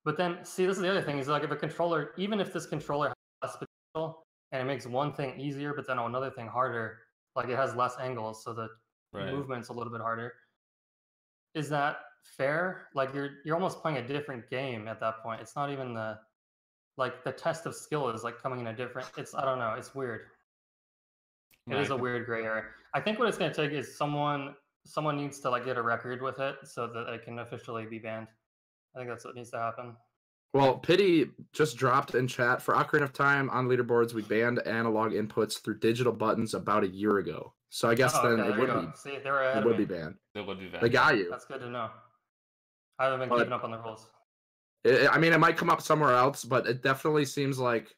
But 0.03 0.17
then 0.17 0.43
see 0.43 0.65
this 0.65 0.77
is 0.77 0.81
the 0.81 0.89
other 0.89 1.01
thing 1.01 1.19
is 1.19 1.27
like 1.27 1.43
if 1.43 1.51
a 1.51 1.55
controller 1.55 2.11
even 2.17 2.39
if 2.39 2.51
this 2.51 2.65
controller 2.65 3.13
has 3.43 3.51
potential 3.51 4.23
and 4.51 4.61
it 4.61 4.65
makes 4.65 4.85
one 4.87 5.13
thing 5.13 5.39
easier 5.39 5.73
but 5.75 5.85
then 5.85 5.99
another 5.99 6.31
thing 6.31 6.47
harder 6.47 6.97
like 7.35 7.49
it 7.49 7.55
has 7.55 7.75
less 7.75 7.95
angles 7.99 8.43
so 8.43 8.51
the 8.51 8.67
Right. 9.13 9.31
movement's 9.31 9.69
a 9.69 9.73
little 9.73 9.91
bit 9.91 10.01
harder. 10.01 10.33
Is 11.53 11.67
that 11.69 11.97
fair? 12.23 12.87
Like 12.95 13.13
you're 13.13 13.31
you're 13.43 13.55
almost 13.55 13.81
playing 13.81 13.97
a 13.97 14.07
different 14.07 14.49
game 14.49 14.87
at 14.87 14.99
that 15.01 15.21
point. 15.21 15.41
It's 15.41 15.55
not 15.55 15.69
even 15.69 15.93
the 15.93 16.17
like 16.97 17.23
the 17.23 17.31
test 17.31 17.65
of 17.65 17.75
skill 17.75 18.09
is 18.09 18.23
like 18.23 18.41
coming 18.41 18.59
in 18.59 18.67
a 18.67 18.73
different 18.75 19.09
it's 19.17 19.33
i 19.33 19.43
don't 19.43 19.59
know 19.59 19.73
it's 19.77 19.93
weird. 19.95 20.27
It 21.69 21.77
is 21.77 21.89
a 21.89 21.95
weird 21.97 22.25
gray 22.25 22.43
area. 22.43 22.65
I 22.93 22.99
think 23.01 23.19
what 23.19 23.27
it's 23.27 23.37
going 23.37 23.51
to 23.51 23.55
take 23.55 23.71
is 23.71 23.97
someone 23.97 24.55
someone 24.85 25.17
needs 25.17 25.39
to 25.41 25.49
like 25.49 25.65
get 25.65 25.77
a 25.77 25.81
record 25.81 26.21
with 26.21 26.39
it 26.39 26.55
so 26.63 26.87
that 26.87 27.13
it 27.13 27.23
can 27.23 27.39
officially 27.39 27.85
be 27.85 27.99
banned 27.99 28.27
i 28.95 28.99
think 28.99 29.09
that's 29.09 29.25
what 29.25 29.35
needs 29.35 29.49
to 29.51 29.57
happen 29.57 29.95
Well, 30.53 30.79
Pity 30.79 31.29
just 31.53 31.77
dropped 31.77 32.13
in 32.15 32.27
chat 32.27 32.61
for 32.61 32.73
Ocarina 32.73 33.03
of 33.03 33.13
Time 33.13 33.49
on 33.51 33.69
leaderboards. 33.69 34.13
We 34.13 34.21
banned 34.23 34.59
analog 34.67 35.13
inputs 35.13 35.61
through 35.63 35.79
digital 35.79 36.11
buttons 36.11 36.53
about 36.55 36.83
a 36.83 36.89
year 36.89 37.19
ago. 37.19 37.53
So 37.69 37.87
I 37.89 37.95
guess 37.95 38.13
Oh, 38.15 38.21
then 38.29 38.41
okay, 38.41 38.49
it 38.51 38.59
would 38.59 38.67
go. 38.67 38.81
be 38.81 38.87
see 38.97 39.17
they 39.23 39.31
were 39.31 39.43
it 39.43 39.63
would 39.63 39.77
me. 39.79 39.85
be 39.85 39.93
banned. 39.95 40.15
That 40.35 40.45
would 40.45 40.59
be 40.59 40.67
bad. 40.67 40.81
They 40.81 40.89
got 40.89 41.15
you. 41.15 41.29
that's 41.29 41.45
good 41.45 41.61
to 41.61 41.69
know 41.69 41.89
i 42.99 43.05
haven't 43.05 43.21
been 43.21 43.29
But- 43.29 43.37
keeping 43.37 43.53
up 43.53 43.63
on 43.63 43.71
the 43.71 43.77
rules 43.79 44.05
I 44.85 45.07
I 45.07 45.17
mean, 45.19 45.31
it 45.31 45.39
might 45.39 45.55
come 45.57 45.69
up 45.69 45.81
somewhere 45.81 46.15
else, 46.15 46.43
but 46.43 46.67
it 46.67 46.81
definitely 46.83 47.23
seems 47.25 47.57
like 47.57 47.95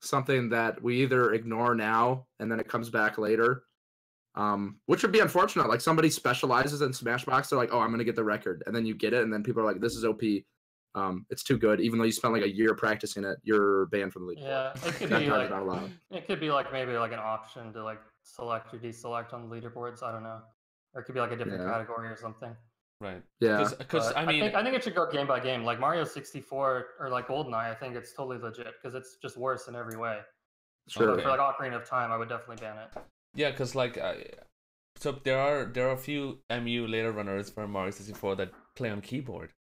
something 0.00 0.48
that 0.48 0.82
we 0.82 1.02
either 1.02 1.34
ignore 1.34 1.74
now 1.76 2.26
and 2.40 2.50
then 2.50 2.58
it 2.58 2.66
comes 2.66 2.90
back 2.90 3.16
later. 3.16 3.62
Um, 4.34 4.78
which 4.86 5.02
would 5.02 5.12
be 5.12 5.20
unfortunate. 5.20 5.68
Like 5.68 5.80
somebody 5.82 6.08
specializes 6.08 6.80
in 6.80 6.90
Smashbox, 6.90 7.50
they're 7.50 7.58
like, 7.58 7.68
"Oh, 7.72 7.80
I'm 7.80 7.90
gonna 7.90 8.04
get 8.04 8.16
the 8.16 8.24
record," 8.24 8.62
and 8.66 8.74
then 8.74 8.86
you 8.86 8.94
get 8.94 9.12
it, 9.12 9.22
and 9.22 9.32
then 9.32 9.42
people 9.42 9.60
are 9.62 9.66
like, 9.66 9.80
"This 9.80 9.94
is 9.94 10.04
OP." 10.04 10.22
Um, 10.94 11.26
it's 11.30 11.42
too 11.42 11.58
good. 11.58 11.80
Even 11.80 11.98
though 11.98 12.04
you 12.04 12.12
spent 12.12 12.32
like 12.34 12.42
a 12.42 12.50
year 12.50 12.74
practicing 12.74 13.24
it, 13.24 13.38
you're 13.42 13.86
banned 13.86 14.12
from 14.12 14.22
the 14.22 14.28
league. 14.30 14.38
yeah 14.40 14.72
it 14.86 14.94
could 14.94 15.08
be 15.10 15.26
like 15.30 15.50
not 15.50 15.62
allowed. 15.62 15.90
it 16.10 16.26
could 16.26 16.40
be 16.40 16.50
like 16.50 16.70
maybe 16.72 16.92
like 16.92 17.12
an 17.12 17.18
option 17.18 17.72
to 17.74 17.82
like 17.82 18.00
select 18.24 18.72
or 18.74 18.78
deselect 18.78 19.32
on 19.34 19.48
the 19.48 19.56
leaderboards 19.56 20.02
i 20.02 20.12
don't 20.12 20.22
know 20.22 20.40
or 20.94 21.00
it 21.00 21.04
could 21.04 21.14
be 21.14 21.20
like 21.20 21.32
a 21.32 21.36
different 21.36 21.60
Yeah. 21.62 21.70
category 21.72 22.08
or 22.08 22.16
something 22.16 22.54
right. 23.00 23.20
Yeah, 23.40 23.68
Because 23.78 24.12
I 24.14 24.24
mean, 24.24 24.42
think, 24.42 24.54
I 24.54 24.62
think 24.62 24.76
it 24.76 24.84
should 24.84 24.94
go 24.94 25.10
game 25.10 25.26
by 25.26 25.40
game. 25.40 25.64
Like 25.64 25.80
Mario 25.80 26.04
64 26.04 26.86
or 27.00 27.08
like 27.10 27.26
GoldenEye, 27.26 27.54
I 27.54 27.74
think 27.74 27.96
it's 27.96 28.12
totally 28.14 28.38
legit 28.38 28.68
because 28.80 28.94
it's 28.94 29.16
just 29.20 29.36
worse 29.36 29.66
in 29.68 29.74
every 29.74 29.96
way. 29.96 30.20
sure. 30.88 31.06
But 31.06 31.12
Okay. 31.14 31.22
for 31.24 31.30
like 31.30 31.40
Ocarina 31.40 31.76
of 31.76 31.84
Time, 31.88 32.12
I 32.12 32.16
would 32.16 32.28
definitely 32.28 32.56
ban 32.64 32.76
it. 32.78 33.02
Yeah, 33.34 33.50
because 33.50 33.74
like, 33.74 33.96
uh, 33.98 34.14
so 34.96 35.12
there 35.12 35.38
are 35.38 35.64
there 35.64 35.88
are 35.88 35.92
a 35.92 35.96
few 35.96 36.38
emulator 36.50 37.12
runners 37.12 37.50
for 37.50 37.66
Mario 37.66 37.90
sixty 37.90 38.12
four 38.14 38.34
that 38.36 38.50
play 38.76 38.90
on 38.90 39.00
keyboard, 39.00 39.52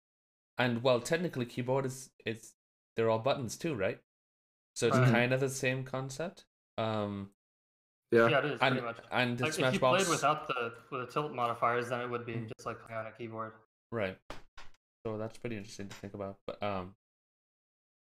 and 0.59 0.83
well, 0.83 1.01
technically 1.01 1.47
keyboard 1.47 1.87
is 1.87 2.11
it's 2.27 2.55
they're 2.97 3.09
all 3.11 3.21
buttons 3.21 3.57
too, 3.57 3.75
right? 3.75 4.01
So 4.77 4.89
it's 4.89 4.97
Right. 4.97 5.11
kind 5.11 5.33
of 5.33 5.41
the 5.41 5.49
same 5.49 5.85
concept. 5.85 6.45
Um, 6.79 7.31
Yeah. 8.13 8.29
Yeah, 8.29 8.39
it 8.39 8.45
is 8.47 8.51
and 8.61 8.73
pretty 8.73 8.81
much. 8.87 8.99
and 9.13 9.39
the 9.39 9.45
Like 9.45 9.53
if 9.53 9.59
you 9.75 9.79
Smashbox, 9.81 9.97
played 9.99 10.09
without 10.09 10.49
the 10.49 10.73
with 10.91 11.07
the 11.07 11.13
tilt 11.13 11.33
modifiers, 11.33 11.89
then 11.91 12.01
it 12.01 12.11
would 12.11 12.27
be 12.27 12.35
Mm. 12.35 12.49
just 12.49 12.67
like 12.67 12.81
playing 12.83 12.99
on 13.01 13.07
a 13.07 13.13
keyboard. 13.13 13.53
right? 13.93 14.19
So 15.07 15.17
that's 15.17 15.39
pretty 15.39 15.57
interesting 15.57 15.89
to 15.89 15.95
think 15.97 16.15
about. 16.15 16.39
But 16.47 16.61
um, 16.63 16.95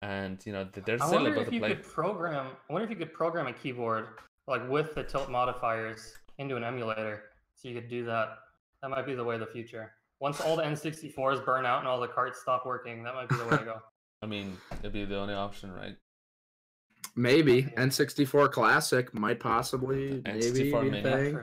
and 0.03 0.45
you 0.45 0.53
know 0.53 0.65
there's 0.73 1.01
I 1.01 1.07
still 1.07 1.23
wonder 1.23 1.31
able 1.33 1.43
if 1.43 1.49
to 1.49 1.55
you 1.55 1.61
play. 1.61 1.75
could 1.75 1.85
program. 1.85 2.47
I 2.69 2.73
wonder 2.73 2.85
if 2.85 2.91
you 2.91 2.97
could 2.97 3.15
program 3.15 3.47
a 3.47 3.53
keyboard 3.53 4.09
like 4.47 4.69
with 4.69 4.95
the 4.95 5.03
tilt 5.03 5.31
modifiers 5.31 6.15
into 6.39 6.57
an 6.57 6.65
emulator, 6.65 7.23
so 7.55 7.69
you 7.69 7.75
could 7.75 7.89
do 7.89 8.05
that 8.05 8.39
That 8.83 8.91
might 8.91 9.07
be 9.07 9.15
the 9.15 9.25
way 9.25 9.35
of 9.35 9.41
the 9.41 9.47
future. 9.47 9.93
Once 10.21 10.41
all 10.41 10.57
the 10.57 10.63
N64s 10.63 11.45
burn 11.45 11.67
out 11.67 11.81
and 11.81 11.89
all 11.89 12.01
the 12.01 12.09
carts 12.09 12.41
stop 12.41 12.65
working, 12.67 13.03
that 13.05 13.15
might 13.15 13.29
be 13.29 13.37
the 13.37 13.45
way 13.45 13.59
to 13.59 13.65
go. 13.65 13.77
I 14.23 14.27
mean, 14.27 14.57
it'd 14.81 14.93
be 14.93 15.05
the 15.05 15.19
only 15.19 15.35
option, 15.35 15.73
right? 15.73 15.97
Maybe 17.17 17.65
N64 17.77 18.51
Classic 18.51 19.13
might 19.15 19.39
possibly 19.39 20.23
maybe 20.25 20.41
N64 20.41 20.55
be 20.55 20.71
a 20.71 20.91
Mini. 20.91 20.97
Yeah, 20.97 21.17
thing. 21.17 21.41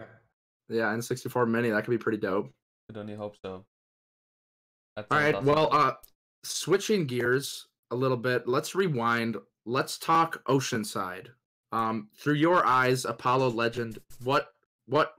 Yeah, 0.69 0.83
N64 0.95 1.47
Mini 1.47 1.69
that 1.69 1.83
could 1.85 1.91
be 1.91 1.97
pretty 1.97 2.17
dope. 2.17 2.49
Could 2.87 2.97
only 2.97 3.15
hope 3.15 3.35
so. 3.41 3.65
That 4.95 5.05
All 5.11 5.17
sounds 5.17 5.25
right, 5.25 5.35
awesome. 5.35 5.45
well, 5.45 5.69
uh, 5.71 5.93
switching 6.43 7.05
gears 7.05 7.67
a 7.91 7.95
little 7.95 8.17
bit. 8.17 8.47
Let's 8.47 8.73
rewind. 8.75 9.37
Let's 9.65 9.97
talk 9.97 10.43
Oceanside. 10.45 11.27
Um, 11.71 12.09
through 12.17 12.33
your 12.35 12.65
eyes, 12.65 13.05
Apollo 13.05 13.49
Legend. 13.51 13.99
What 14.23 14.49
what 14.87 15.13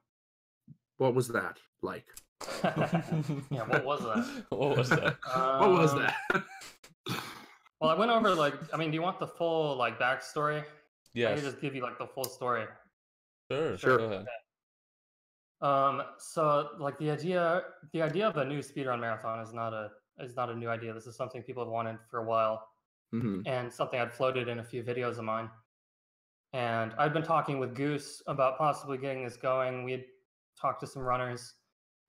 what 0.99 1.15
was 1.15 1.29
that 1.29 1.59
like? 1.83 2.07
yeah, 2.65 3.63
what 3.67 3.85
was 3.85 4.01
that? 4.03 4.45
what 4.51 4.77
was 4.77 4.89
that? 4.91 5.17
What 5.35 5.71
was 5.71 5.93
Um, 5.95 5.99
that? 6.01 6.45
Well, 7.81 7.91
I 7.91 7.95
went 7.95 8.11
over 8.13 8.35
like, 8.35 8.55
I 8.73 8.77
mean, 8.77 8.91
do 8.91 8.95
you 8.95 9.03
want 9.03 9.19
the 9.19 9.27
full 9.27 9.77
like 9.77 9.99
backstory? 9.99 10.61
I 10.61 10.65
Yes, 11.15 11.41
can 11.41 11.51
just 11.51 11.61
give 11.61 11.75
you 11.75 11.83
like 11.83 11.99
the 11.99 12.07
full 12.07 12.25
story. 12.25 12.65
sure, 13.51 13.77
Sure. 13.77 13.99
Go 13.99 14.05
ahead. 14.05 14.27
Um, 15.61 16.03
so 16.19 16.71
like 16.79 16.99
the 16.99 17.11
idea, 17.11 17.63
the 17.93 18.03
idea 18.03 18.27
of 18.29 18.37
a 18.37 18.45
new 18.45 18.59
speedrun 18.61 19.01
marathon 19.01 19.41
is 19.41 19.53
not 19.53 19.73
a 19.73 19.91
is 20.21 20.37
not 20.37 20.51
a 20.51 20.55
new 20.55 20.69
idea. 20.69 20.93
This 20.93 21.07
is 21.07 21.17
something 21.17 21.43
people 21.43 21.63
have 21.65 21.71
wanted 21.73 21.99
for 22.11 22.19
a 22.21 22.25
while, 22.25 22.69
Mhm. 23.15 23.43
and 23.47 23.73
something 23.73 23.99
I'd 24.01 24.13
floated 24.13 24.49
in 24.49 24.59
a 24.59 24.65
few 24.65 24.83
videos 24.83 25.19
of 25.19 25.25
mine. 25.25 25.51
And 26.53 26.93
I'd 26.99 27.13
been 27.15 27.23
talking 27.23 27.59
with 27.59 27.75
Goose 27.75 28.23
about 28.27 28.59
possibly 28.59 28.99
getting 28.99 29.25
this 29.25 29.37
going. 29.37 29.85
We 29.85 29.93
had 29.93 30.05
talked 30.61 30.81
to 30.81 30.87
some 30.87 31.03
runners, 31.03 31.55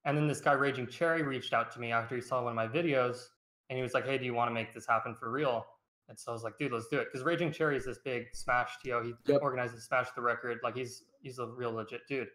and 0.06 0.18
then 0.18 0.28
this 0.28 0.42
guy 0.42 0.52
Raging 0.54 0.88
Cherry 0.88 1.24
reached 1.24 1.54
out 1.54 1.72
to 1.72 1.80
me 1.80 1.92
after 1.92 2.16
he 2.16 2.22
saw 2.22 2.44
one 2.44 2.52
of 2.52 2.56
my 2.56 2.68
videos, 2.68 3.28
and 3.70 3.78
he 3.78 3.84
was 3.84 3.94
like, 3.94 4.06
"Hey, 4.06 4.18
do 4.18 4.26
you 4.26 4.34
want 4.34 4.50
to 4.50 4.54
make 4.54 4.74
this 4.74 4.86
happen 4.86 5.16
for 5.16 5.32
real?" 5.32 5.66
And 6.10 6.20
so 6.20 6.32
I 6.32 6.34
was 6.34 6.44
like, 6.44 6.58
"Dude, 6.58 6.74
let's 6.74 6.88
do 6.90 7.00
it." 7.00 7.06
Because 7.06 7.24
Raging 7.24 7.52
Cherry 7.54 7.78
is 7.78 7.86
this 7.86 8.00
big 8.00 8.36
Smash 8.36 8.78
TO. 8.84 9.02
He 9.02 9.14
Yep. 9.32 9.42
organizes 9.42 9.86
Smash 9.86 10.12
the 10.12 10.22
Record. 10.22 10.60
Like 10.62 10.76
he's 10.76 11.06
he's 11.22 11.40
a 11.40 11.48
real 11.48 11.72
legit 11.72 12.06
dude. 12.08 12.28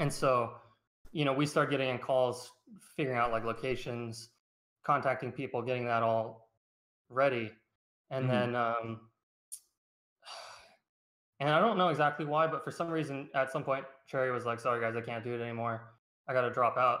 And 0.00 0.12
so, 0.12 0.60
you 1.12 1.24
know, 1.24 1.32
we 1.32 1.46
start 1.46 1.70
getting 1.70 1.88
in 1.88 1.98
calls, 1.98 2.50
figuring 2.96 3.16
out 3.18 3.30
like 3.30 3.44
locations, 3.44 4.30
contacting 4.82 5.30
people, 5.30 5.62
getting 5.62 5.84
that 5.86 6.02
all 6.02 6.50
ready, 7.08 7.52
and 8.10 8.26
Mhm. 8.26 8.28
then 8.28 8.56
um, 8.56 9.10
and 11.40 11.50
I 11.50 11.60
don't 11.60 11.76
know 11.78 11.88
exactly 11.88 12.24
why, 12.24 12.46
but 12.46 12.64
for 12.64 12.70
some 12.70 12.88
reason, 12.88 13.28
at 13.34 13.50
some 13.50 13.62
point, 13.64 13.84
Cherry 14.06 14.30
was 14.30 14.44
like, 14.44 14.60
"Sorry 14.60 14.80
guys, 14.80 14.96
I 14.96 15.00
can't 15.00 15.22
do 15.24 15.34
it 15.34 15.40
anymore. 15.40 15.94
I 16.28 16.32
got 16.32 16.42
to 16.42 16.50
drop 16.50 16.76
out." 16.76 17.00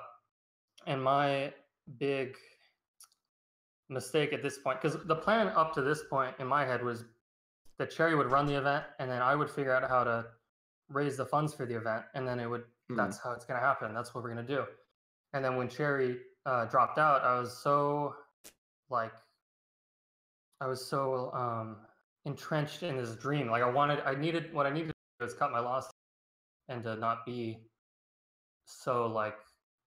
And 0.86 1.02
my 1.02 1.52
big 1.98 2.36
mistake 3.88 4.32
at 4.32 4.42
this 4.42 4.58
point, 4.58 4.80
because 4.80 4.98
the 5.06 5.14
plan 5.16 5.48
up 5.48 5.72
to 5.74 5.82
this 5.82 6.02
point 6.10 6.34
in 6.38 6.46
my 6.46 6.64
head 6.64 6.82
was 6.82 7.04
that 7.78 7.90
Cherry 7.90 8.14
would 8.14 8.30
run 8.30 8.46
the 8.46 8.54
event, 8.54 8.84
and 8.98 9.10
then 9.10 9.22
I 9.22 9.34
would 9.34 9.50
figure 9.50 9.72
out 9.74 9.88
how 9.88 10.04
to 10.04 10.26
raise 10.88 11.16
the 11.16 11.26
funds 11.26 11.54
for 11.54 11.66
the 11.66 11.74
event, 11.76 12.04
and 12.14 12.26
then 12.26 12.40
it 12.40 12.46
would. 12.46 12.64
Mhm. 12.90 12.96
That's 12.96 13.18
how 13.18 13.32
it's 13.32 13.44
gonna 13.44 13.60
happen. 13.60 13.94
That's 13.94 14.14
what 14.14 14.22
we're 14.22 14.30
gonna 14.30 14.42
do. 14.42 14.66
And 15.32 15.44
then 15.44 15.56
when 15.56 15.68
Cherry 15.68 16.20
uh, 16.46 16.66
dropped 16.66 16.98
out, 16.98 17.22
I 17.22 17.38
was 17.38 17.56
so 17.62 18.14
like, 18.88 19.12
I 20.60 20.66
was 20.68 20.88
so 20.88 21.32
um, 21.32 21.85
entrenched 22.26 22.82
in 22.82 22.96
this 22.98 23.14
dream. 23.16 23.48
Like 23.48 23.62
I 23.62 23.70
wanted, 23.70 24.00
I 24.04 24.14
needed 24.14 24.52
what 24.52 24.66
I 24.66 24.70
needed 24.70 24.88
to 24.88 24.94
do 25.20 25.24
was 25.24 25.32
cut 25.34 25.50
my 25.52 25.60
loss 25.60 25.88
and 26.68 26.82
to 26.82 26.96
not 26.96 27.24
be 27.24 27.58
so 28.66 29.06
like 29.06 29.36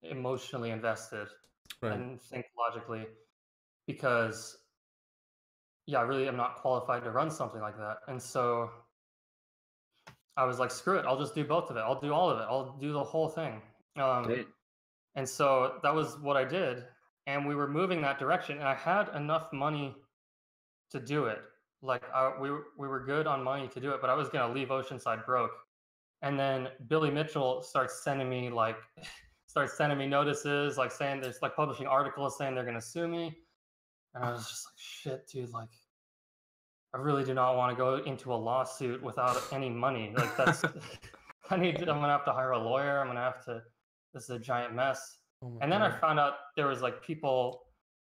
emotionally 0.01 0.71
invested 0.71 1.27
Right. 1.81 1.93
and 1.93 2.19
think 2.21 2.45
logically 2.57 3.05
because 3.87 4.57
yeah, 5.85 5.99
I 5.99 6.01
really 6.01 6.27
am 6.27 6.35
not 6.35 6.55
qualified 6.55 7.03
to 7.03 7.11
run 7.11 7.29
something 7.31 7.61
like 7.61 7.77
that. 7.77 7.97
And 8.07 8.21
so 8.21 8.69
I 10.37 10.45
was 10.45 10.59
like, 10.59 10.71
screw 10.71 10.97
it, 10.97 11.05
I'll 11.05 11.19
just 11.19 11.35
do 11.35 11.43
both 11.43 11.69
of 11.69 11.77
it. 11.77 11.81
I'll 11.81 11.99
do 11.99 12.13
all 12.13 12.29
of 12.29 12.39
it. 12.39 12.43
I'll 12.43 12.77
do 12.79 12.91
the 12.93 13.03
whole 13.03 13.27
thing. 13.29 13.61
Um, 13.97 14.23
Great. 14.23 14.47
and 15.15 15.27
so 15.27 15.79
that 15.83 15.93
was 15.93 16.17
what 16.19 16.37
I 16.37 16.43
did. 16.43 16.83
And 17.27 17.47
we 17.47 17.55
were 17.55 17.67
moving 17.67 18.01
that 18.01 18.19
direction. 18.19 18.57
And 18.57 18.67
I 18.67 18.75
had 18.75 19.09
enough 19.15 19.51
money 19.53 19.95
to 20.91 20.99
do 20.99 21.25
it. 21.25 21.39
Like 21.81 22.03
I, 22.13 22.33
we, 22.39 22.51
were- 22.51 22.67
we 22.77 22.87
were 22.87 22.99
good 23.05 23.27
on 23.27 23.43
money 23.43 23.67
to 23.69 23.79
do 23.79 23.91
it, 23.91 24.01
but 24.01 24.09
I 24.09 24.13
was 24.13 24.29
going 24.29 24.47
to 24.47 24.53
leave 24.53 24.69
Oceanside 24.69 25.25
broke. 25.25 25.51
And 26.21 26.37
then 26.37 26.67
Billy 26.87 27.09
Mitchell 27.09 27.61
starts 27.61 28.03
sending 28.03 28.29
me 28.29 28.49
like, 28.49 28.77
starts 29.47 29.77
sending 29.77 29.97
me 29.97 30.05
notices, 30.07 30.77
like 30.77 30.91
saying 30.91 31.21
there's 31.21 31.41
like 31.41 31.55
publishing 31.55 31.87
articles 31.87 32.37
saying 32.37 32.55
they're 32.55 32.63
going 32.63 32.75
to 32.75 32.81
sue 32.81 33.07
me. 33.07 33.35
And 34.13 34.23
I 34.23 34.31
was 34.31 34.47
just 34.47 34.65
like, 34.65 34.73
shit, 34.77 35.27
dude, 35.31 35.51
like, 35.51 35.69
I 36.93 36.97
really 36.97 37.23
do 37.23 37.33
not 37.33 37.55
want 37.55 37.71
to 37.71 37.75
go 37.77 37.97
into 38.03 38.33
a 38.33 38.35
lawsuit 38.35 39.01
without 39.03 39.37
any 39.53 39.69
money. 39.69 40.11
Like 40.17 40.35
that's, 40.35 40.63
I 41.51 41.57
need, 41.57 41.77
to, 41.77 41.81
I'm 41.81 41.99
gonna 41.99 42.11
have 42.11 42.25
to 42.25 42.33
hire 42.33 42.51
a 42.51 42.59
lawyer. 42.59 42.99
I'm 42.99 43.07
gonna 43.07 43.21
have 43.21 43.43
to. 43.45 43.61
This 44.13 44.23
is 44.23 44.29
a 44.31 44.39
giant 44.39 44.73
mess. 44.73 45.19
Oh 45.43 45.57
And 45.61 45.71
then 45.71 45.81
I 45.81 45.91
found 45.91 46.19
out 46.19 46.33
there 46.55 46.67
was 46.67 46.81
like 46.81 47.03
people, 47.03 47.61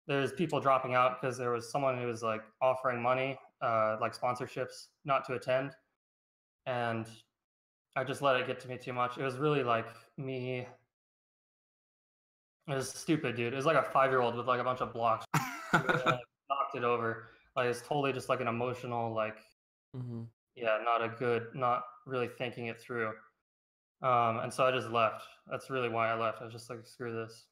there's 0.09 0.33
people 0.33 0.61
dropping 0.61 0.95
out 0.95 1.21
because 1.21 1.39
there 1.39 1.51
was 1.51 1.71
someone 1.71 1.97
who 1.97 2.07
was 2.07 2.23
like 2.23 2.43
offering 2.61 3.01
money, 3.01 3.39
uh, 3.63 3.97
like 4.01 4.19
sponsorships, 4.19 4.89
not 5.05 5.25
to 5.27 5.35
attend, 5.35 5.73
and 6.67 7.07
I 7.97 8.05
just 8.05 8.23
let 8.23 8.37
it 8.37 8.47
get 8.47 8.61
to 8.61 8.69
me 8.69 8.79
too 8.79 8.93
much. 8.93 9.19
It 9.19 9.23
was 9.23 9.37
really 9.37 9.63
like 9.63 9.87
me. 10.17 10.67
It 12.69 12.75
was 12.75 12.91
stupid, 12.91 13.37
dude. 13.37 13.53
It 13.53 13.57
was 13.57 13.67
like 13.67 13.77
a 13.77 13.83
five 13.83 14.11
year 14.11 14.21
old 14.21 14.35
with 14.35 14.47
like 14.47 14.61
a 14.61 14.65
bunch 14.65 14.81
of 14.81 14.93
blocks. 14.93 15.27
and, 15.73 15.87
like, 15.87 16.21
knocked 16.49 16.77
it 16.77 16.85
over. 16.85 17.29
Like 17.57 17.69
it's 17.69 17.83
totally 17.83 18.13
just 18.13 18.29
like 18.29 18.41
an 18.41 18.49
emotional, 18.49 19.13
like 19.13 19.39
mm-hmm. 19.97 20.23
yeah, 20.57 20.79
not 20.85 21.03
a 21.03 21.09
good, 21.09 21.49
not 21.55 21.83
really 22.07 22.29
thinking 22.29 22.67
it 22.67 22.81
through. 22.81 23.13
Um, 24.03 24.41
and 24.41 24.53
so 24.53 24.65
I 24.65 24.73
just 24.73 24.91
left. 24.91 25.23
That's 25.51 25.71
really 25.71 25.89
why 25.89 26.11
I 26.11 26.19
left. 26.19 26.41
I 26.41 26.45
was 26.45 26.53
just 26.53 26.69
like, 26.71 26.85
screw 26.85 27.15
this. 27.15 27.45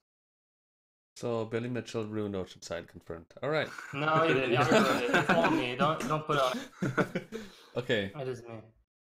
So 1.20 1.44
Billy 1.44 1.68
Mitchell 1.68 2.06
ruined 2.06 2.34
Oceanside 2.34 2.88
confirmed. 2.88 3.26
All 3.42 3.50
right. 3.50 3.68
No, 3.92 4.26
he 4.26 4.32
didn't. 4.32 4.52
He 4.52 4.56
never 4.56 4.72
ruined 4.72 5.02
it. 5.04 5.14
It's 5.14 5.30
all 5.30 5.50
me. 5.50 5.76
Don't 5.76 6.08
don't 6.08 6.26
put 6.26 6.36
it 6.38 6.42
on. 6.42 7.04
okay. 7.76 8.10
It 8.18 8.28
is 8.28 8.42
me. 8.42 8.54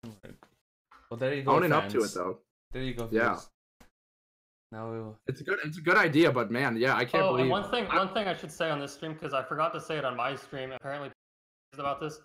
Alright. 0.04 0.36
Well, 1.08 1.18
there 1.18 1.32
you 1.32 1.44
go. 1.44 1.52
Owning 1.52 1.70
up 1.70 1.88
to 1.90 2.02
it 2.02 2.10
though. 2.12 2.38
There 2.72 2.82
you 2.82 2.94
go. 2.94 3.08
Yeah. 3.12 3.34
viewers. 3.34 3.50
Now 4.72 4.90
we'll. 4.90 5.16
It's 5.28 5.42
a 5.42 5.44
good 5.44 5.60
it's 5.64 5.78
a 5.78 5.80
good 5.80 5.96
idea, 5.96 6.32
but 6.32 6.50
man, 6.50 6.76
yeah, 6.76 6.96
I 6.96 7.04
can't 7.04 7.22
Oh, 7.22 7.36
believe 7.36 7.48
one 7.52 7.70
thing, 7.70 7.86
I- 7.88 7.98
one 7.98 8.12
thing 8.12 8.26
I 8.26 8.34
should 8.36 8.50
say 8.50 8.68
on 8.68 8.80
this 8.80 8.92
stream 8.92 9.12
because 9.12 9.32
I 9.32 9.44
forgot 9.44 9.72
to 9.74 9.80
say 9.80 9.96
it 9.96 10.04
on 10.04 10.16
my 10.16 10.34
stream. 10.34 10.72
Apparently, 10.72 11.10
about 11.78 12.00
this, 12.00 12.18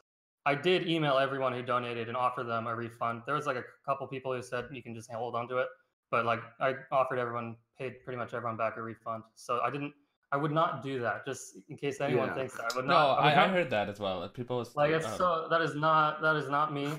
I 0.48 0.56
did 0.56 0.88
email 0.88 1.20
everyone 1.20 1.54
who 1.54 1.62
donated 1.62 2.08
and 2.08 2.18
offer 2.18 2.44
them 2.44 2.66
a 2.66 2.76
refund. 2.76 3.22
There 3.28 3.36
was 3.36 3.46
like 3.46 3.58
a 3.58 3.66
couple 3.86 4.08
people 4.08 4.34
who 4.34 4.42
said 4.42 4.66
you 4.72 4.82
can 4.82 4.96
just 4.96 5.12
hold 5.12 5.36
on 5.36 5.48
to 5.50 5.58
it, 5.58 5.68
but 6.12 6.26
like 6.26 6.42
I 6.60 6.76
offered 6.92 7.20
everyone, 7.20 7.56
paid 7.78 8.04
pretty 8.04 8.18
much 8.18 8.34
everyone 8.34 8.58
back 8.58 8.78
a 8.78 8.82
refund. 8.82 9.24
So 9.36 9.60
I 9.64 9.70
didn't. 9.70 9.94
I 10.32 10.36
would 10.36 10.52
not 10.52 10.84
do 10.84 11.00
that, 11.00 11.26
just 11.26 11.56
in 11.70 11.78
case 11.78 12.02
anyone 12.02 12.28
Yeah. 12.28 12.36
thinks 12.36 12.58
that. 12.58 12.74
I 12.74 12.76
would 12.76 12.86
No, 12.86 12.94
not. 12.94 13.18
would 13.18 13.26
I, 13.28 13.32
I 13.32 13.36
not- 13.48 13.50
heard 13.52 13.70
that 13.70 13.88
as 13.88 14.00
well. 14.00 14.20
that 14.22 14.34
People 14.34 14.58
was 14.58 14.76
like 14.76 14.92
it's 14.92 15.06
um, 15.06 15.18
so 15.18 15.48
that 15.50 15.62
is 15.62 15.74
not 15.76 16.22
that 16.22 16.36
is 16.36 16.50
not 16.50 16.74
me 16.74 16.92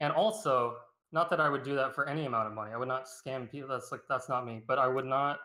and 0.00 0.12
also 0.12 0.76
not 1.12 1.30
that 1.30 1.40
i 1.40 1.48
would 1.48 1.62
do 1.62 1.74
that 1.76 1.94
for 1.94 2.08
any 2.08 2.26
amount 2.26 2.46
of 2.46 2.52
money 2.54 2.72
i 2.72 2.76
would 2.76 2.88
not 2.88 3.04
scam 3.06 3.48
people 3.50 3.68
that's 3.68 3.92
like 3.92 4.00
that's 4.08 4.28
not 4.28 4.44
me 4.44 4.60
but 4.66 4.78
i 4.78 4.86
would 4.86 5.04
not 5.04 5.38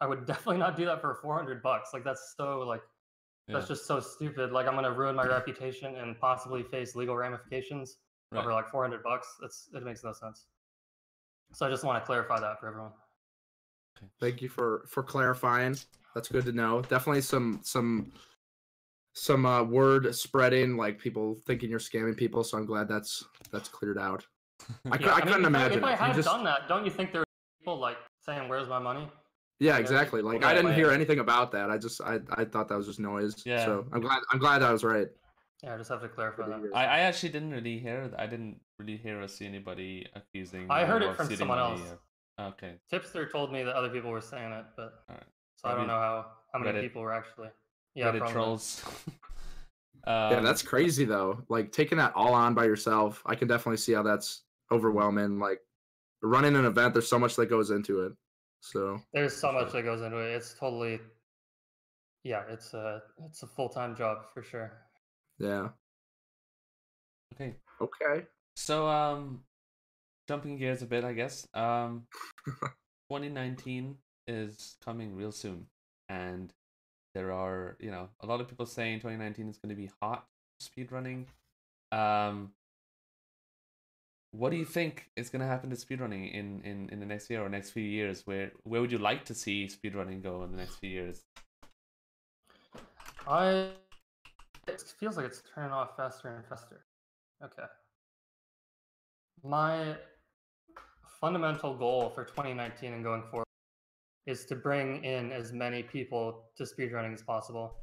i 0.00 0.06
would 0.06 0.26
definitely 0.30 0.58
not 0.58 0.76
do 0.76 0.84
that 0.84 1.00
for 1.00 1.14
400 1.22 1.62
bucks 1.62 1.90
like 1.92 2.04
that's 2.04 2.34
so 2.36 2.60
like 2.60 2.82
that's 3.46 3.64
yeah, 3.64 3.68
just 3.68 3.86
so 3.86 4.00
stupid 4.00 4.50
like 4.52 4.66
i'm 4.66 4.72
going 4.72 4.84
to 4.84 4.92
ruin 4.92 5.14
my 5.14 5.26
reputation 5.26 5.94
and 5.96 6.18
possibly 6.18 6.62
face 6.62 6.96
legal 6.96 7.16
ramifications 7.16 7.98
right. 8.32 8.40
over 8.40 8.52
like 8.52 8.68
400 8.70 9.02
bucks 9.02 9.36
that's 9.40 9.68
it 9.74 9.84
makes 9.84 10.02
no 10.02 10.12
sense 10.12 10.46
so 11.52 11.66
i 11.66 11.70
just 11.70 11.84
want 11.84 12.00
to 12.02 12.06
clarify 12.06 12.38
that 12.40 12.58
for 12.60 12.68
everyone 12.68 12.90
Thank 14.20 14.42
you 14.42 14.48
for 14.48 14.84
for 14.88 15.02
clarifying. 15.02 15.76
That's 16.14 16.28
good 16.28 16.44
to 16.46 16.52
know. 16.52 16.82
Definitely 16.82 17.22
some 17.22 17.60
some 17.62 18.12
some 19.14 19.46
uh, 19.46 19.62
word 19.62 20.14
spreading, 20.14 20.76
like 20.76 20.98
people 20.98 21.38
thinking 21.46 21.70
you're 21.70 21.78
scamming 21.78 22.16
people. 22.16 22.44
So 22.44 22.58
I'm 22.58 22.66
glad 22.66 22.88
that's 22.88 23.24
that's 23.50 23.68
cleared 23.68 23.96
out. 23.98 24.26
I, 24.90 24.98
Yeah, 24.98 25.12
I 25.12 25.16
mean, 25.18 25.26
couldn't 25.26 25.40
if 25.42 25.46
imagine. 25.46 25.78
if 25.78 25.84
i 25.84 25.92
it. 25.92 26.00
You 26.00 26.06
had 26.06 26.14
just- 26.16 26.28
done 26.28 26.44
that 26.44 26.68
don't 26.68 26.84
you 26.84 26.90
think 26.90 27.12
there 27.12 27.20
were 27.22 27.26
people 27.60 27.78
like 27.78 27.96
saying 28.26 28.48
where's 28.48 28.68
my 28.68 28.78
money 28.78 29.08
yeah, 29.60 29.78
exactly. 29.78 30.20
Like 30.20 30.42
Right, 30.42 30.50
I 30.50 30.54
didn't 30.54 30.74
hear 30.74 30.90
anything 30.90 31.20
about 31.20 31.52
that. 31.52 31.70
I 31.70 31.78
just 31.78 32.00
I, 32.02 32.18
I 32.32 32.44
thought 32.44 32.68
that 32.68 32.76
was 32.76 32.86
just 32.86 32.98
noise. 33.00 33.42
Yeah. 33.46 33.64
So 33.64 33.86
I'm 33.92 34.00
glad 34.00 34.18
I'm 34.32 34.40
glad 34.40 34.62
I 34.62 34.72
was 34.72 34.82
right. 34.84 35.06
yeah 35.62 35.74
i 35.74 35.78
just 35.78 35.88
have 35.88 36.02
to 36.02 36.08
clarify 36.08 36.48
that. 36.48 36.60
I, 36.74 36.84
I 36.84 36.98
actually 37.08 37.30
didn't 37.30 37.52
really 37.52 37.78
hear. 37.78 38.10
I 38.18 38.26
didn't 38.26 38.60
really 38.78 38.96
hear 38.96 39.20
or 39.22 39.28
see 39.28 39.46
anybody 39.46 40.06
accusing. 40.14 40.70
I 40.70 40.84
heard 40.84 41.02
it 41.02 41.10
of 41.10 41.16
from 41.16 41.26
stealing 41.26 41.38
someone 41.40 41.58
money 41.58 41.80
else. 41.80 41.90
or- 41.90 41.98
Okay. 42.46 42.74
Tipster 42.90 43.28
told 43.28 43.52
me 43.52 43.62
that 43.62 43.76
other 43.76 43.88
people 43.90 44.10
were 44.10 44.20
saying 44.20 44.50
it, 44.52 44.64
but 44.76 45.04
Alright. 45.08 45.24
so 45.54 45.68
I 45.68 45.74
don't 45.76 45.86
know 45.86 45.92
how 46.00 46.32
how 46.52 46.58
many 46.58 46.78
Reddit- 46.78 46.82
people 46.82 47.02
were 47.02 47.12
actually. 47.12 47.48
Yeah, 47.94 48.06
Reddit 48.10 48.18
probably. 48.18 48.32
trolls. 48.34 48.84
yeah, 50.06 50.28
Um, 50.38 50.44
that's 50.44 50.60
crazy 50.62 51.04
though. 51.04 51.44
Like 51.48 51.70
taking 51.70 51.96
that 51.98 52.12
all 52.16 52.34
on 52.34 52.52
by 52.54 52.64
yourself, 52.64 53.22
I 53.24 53.36
can 53.36 53.46
definitely 53.46 53.76
see 53.76 53.92
how 53.92 54.02
that's 54.02 54.42
overwhelming. 54.72 55.38
Like 55.38 55.60
running 56.22 56.56
an 56.56 56.64
event, 56.64 56.92
there's 56.94 57.06
so 57.08 57.20
much 57.20 57.36
that 57.36 57.46
goes 57.46 57.70
into 57.70 58.02
it. 58.06 58.12
So 58.60 59.00
There's 59.12 59.36
so 59.36 59.52
much 59.52 59.70
that 59.72 59.82
goes 59.82 60.00
into 60.02 60.16
it. 60.18 60.34
It's 60.34 60.54
totally, 60.58 60.98
yeah, 62.24 62.42
it's 62.48 62.74
a 62.74 63.00
it's 63.26 63.44
a 63.44 63.46
full 63.46 63.68
time 63.68 63.94
job 63.94 64.24
for 64.34 64.42
sure. 64.42 64.72
yeah. 65.38 65.68
Okay. 67.34 67.54
Okay. 67.80 68.26
So 68.56 68.88
um 68.88 69.40
jumping 70.28 70.56
gears 70.56 70.82
a 70.82 70.86
bit, 70.86 71.04
I 71.04 71.12
guess. 71.12 71.46
Um 71.54 72.06
2019 73.10 73.96
is 74.26 74.76
coming 74.84 75.14
real 75.14 75.32
soon 75.32 75.66
and 76.08 76.52
there 77.14 77.32
are, 77.32 77.76
you 77.78 77.90
know, 77.90 78.08
a 78.20 78.26
lot 78.26 78.40
of 78.40 78.48
people 78.48 78.66
saying 78.66 78.98
2019 78.98 79.48
is 79.48 79.58
going 79.58 79.70
to 79.70 79.74
be 79.74 79.90
hot 80.00 80.26
speedrunning. 80.62 81.26
Um 81.92 82.52
what 84.32 84.50
do 84.50 84.56
you 84.56 84.64
think 84.64 85.10
is 85.16 85.30
going 85.30 85.40
to 85.40 85.46
happen 85.46 85.70
to 85.70 85.76
speedrunning 85.76 86.34
in, 86.34 86.60
in, 86.64 86.88
in 86.90 86.98
the 86.98 87.06
next 87.06 87.30
year 87.30 87.44
or 87.44 87.48
next 87.48 87.70
few 87.70 87.84
years? 87.84 88.22
Where 88.26 88.50
where 88.64 88.80
would 88.80 88.90
you 88.90 88.98
like 88.98 89.24
to 89.26 89.34
see 89.34 89.68
speedrunning 89.68 90.22
go 90.22 90.42
in 90.42 90.50
the 90.50 90.56
next 90.56 90.76
few 90.76 90.90
years? 90.90 91.22
I 93.28 93.70
it 94.66 94.82
feels 94.98 95.16
like 95.16 95.26
it's 95.26 95.42
turning 95.54 95.72
off 95.72 95.96
faster 95.96 96.28
and 96.28 96.44
faster. 96.46 96.80
Okay. 97.42 97.64
My 99.42 99.96
fundamental 101.20 101.74
goal 101.74 102.10
for 102.10 102.24
2019 102.24 102.92
and 102.92 103.02
going 103.04 103.22
forward 103.30 103.44
is 104.26 104.46
to 104.46 104.54
bring 104.56 105.04
in 105.04 105.32
as 105.32 105.52
many 105.52 105.82
people 105.82 106.44
to 106.56 106.64
speedrunning 106.64 107.12
as 107.12 107.22
possible. 107.22 107.76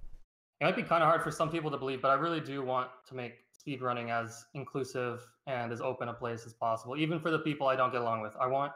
It 0.60 0.66
might 0.66 0.76
be 0.76 0.84
kind 0.84 1.04
of 1.04 1.10
hard 1.10 1.24
for 1.24 1.32
some 1.32 1.50
people 1.50 1.72
to 1.72 1.78
believe, 1.78 2.02
but 2.02 2.10
I 2.12 2.16
really 2.16 2.40
do 2.40 2.64
want 2.64 2.90
to 3.08 3.16
make 3.16 3.34
speedrunning 3.56 4.10
as 4.12 4.46
inclusive 4.54 5.28
and 5.48 5.72
as 5.72 5.82
open 5.82 6.10
a 6.10 6.14
place 6.14 6.46
as 6.46 6.54
possible, 6.54 6.98
even 6.98 7.20
for 7.20 7.32
the 7.32 7.40
people 7.40 7.68
I 7.68 7.76
don't 7.76 7.92
get 7.92 8.02
along 8.02 8.22
with. 8.22 8.34
I 8.40 8.48
want 8.48 8.74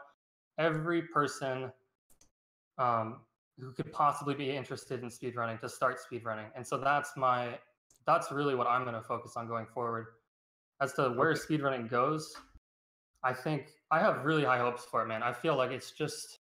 every 0.58 1.02
person 1.02 1.72
um, 2.78 3.20
who 3.58 3.72
could 3.72 3.92
possibly 3.92 4.34
be 4.34 4.50
interested 4.50 5.02
in 5.02 5.08
speedrunning 5.08 5.60
to 5.60 5.68
start 5.68 5.98
speedrunning. 6.00 6.46
And 6.54 6.66
so 6.66 6.76
that's 6.78 7.16
my 7.16 7.58
that's 8.06 8.30
really 8.30 8.54
what 8.54 8.66
I'm 8.68 8.82
going 8.82 8.94
to 8.94 9.02
focus 9.02 9.32
on 9.36 9.48
going 9.48 9.66
forward. 9.66 10.06
As 10.80 10.92
to 10.94 11.10
where 11.10 11.30
Okay. 11.30 11.40
speedrunning 11.40 11.88
goes, 11.88 12.34
I 13.26 13.32
think 13.32 13.72
I 13.90 13.98
have 13.98 14.24
really 14.24 14.44
high 14.44 14.58
hopes 14.58 14.84
for 14.88 15.02
it, 15.02 15.08
man. 15.08 15.22
I 15.22 15.32
feel 15.32 15.56
like 15.56 15.72
it's 15.72 15.90
just 15.90 16.38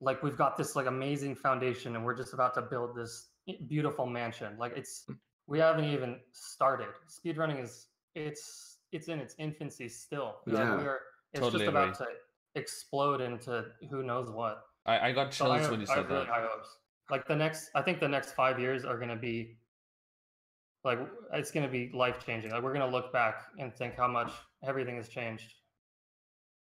like 0.00 0.22
we've 0.22 0.36
got 0.36 0.56
this 0.56 0.76
like 0.76 0.86
amazing 0.86 1.34
foundation 1.34 1.96
and 1.96 2.04
we're 2.04 2.14
just 2.14 2.34
about 2.34 2.54
to 2.54 2.62
build 2.62 2.94
this 2.94 3.30
beautiful 3.66 4.06
mansion. 4.06 4.56
Like 4.58 4.74
it's 4.76 5.02
hmm. 5.08 5.14
we 5.48 5.58
haven't 5.58 5.86
even 5.86 6.20
started. 6.32 6.88
Speedrunning 7.08 7.60
is 7.62 7.88
it's 8.14 8.78
it's 8.92 9.08
in 9.08 9.18
its 9.18 9.34
infancy 9.38 9.88
still. 9.88 10.36
Like, 10.46 10.58
Yeah. 10.58 10.76
we 10.76 10.86
are 10.86 11.00
it's 11.32 11.40
Totally 11.40 11.64
just 11.64 11.68
about 11.68 11.94
to 11.98 12.06
explode 12.54 13.20
into 13.20 13.64
who 13.90 14.04
knows 14.04 14.30
what. 14.30 14.62
I, 14.86 15.08
I 15.08 15.12
got 15.12 15.34
So 15.34 15.50
I 15.50 15.58
chills 15.58 15.70
when 15.70 15.80
you 15.80 15.86
I 15.90 15.94
said 15.94 15.96
have 15.96 16.08
really 16.10 16.24
that. 16.26 16.32
high 16.32 16.46
hopes. 16.48 16.68
Like 17.10 17.26
the 17.26 17.36
next, 17.36 17.70
I 17.74 17.82
think 17.82 17.98
the 17.98 18.08
next 18.08 18.32
five 18.32 18.60
years 18.60 18.84
are 18.84 18.96
going 18.96 19.08
to 19.08 19.16
be 19.16 19.58
like 20.86 20.98
it's 21.34 21.50
going 21.50 21.66
to 21.66 21.72
be 21.72 21.90
life 21.92 22.24
changing. 22.24 22.52
Like 22.52 22.62
we're 22.62 22.72
going 22.72 22.88
to 22.90 22.96
look 22.96 23.12
back 23.12 23.42
and 23.58 23.74
think 23.74 23.96
how 23.96 24.08
much 24.08 24.32
everything 24.64 24.96
has 24.96 25.08
changed. 25.08 25.52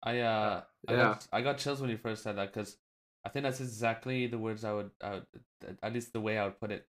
I 0.03 0.19
uh 0.19 0.63
I 0.87 0.95
Yeah. 0.95 0.95
got 0.95 1.27
I 1.31 1.41
got 1.41 1.57
chills 1.57 1.81
when 1.81 1.89
you 1.89 1.97
first 1.97 2.23
said 2.23 2.37
that 2.37 2.53
because 2.53 2.77
I 3.25 3.29
think 3.29 3.43
that's 3.43 3.61
exactly 3.61 4.27
the 4.27 4.39
words 4.39 4.63
I 4.63 4.73
would, 4.73 4.91
I 5.01 5.11
would 5.11 5.25
at 5.83 5.93
least 5.93 6.13
the 6.13 6.21
way 6.21 6.37
I 6.39 6.45
would 6.45 6.59
put 6.59 6.71
it 6.71 6.87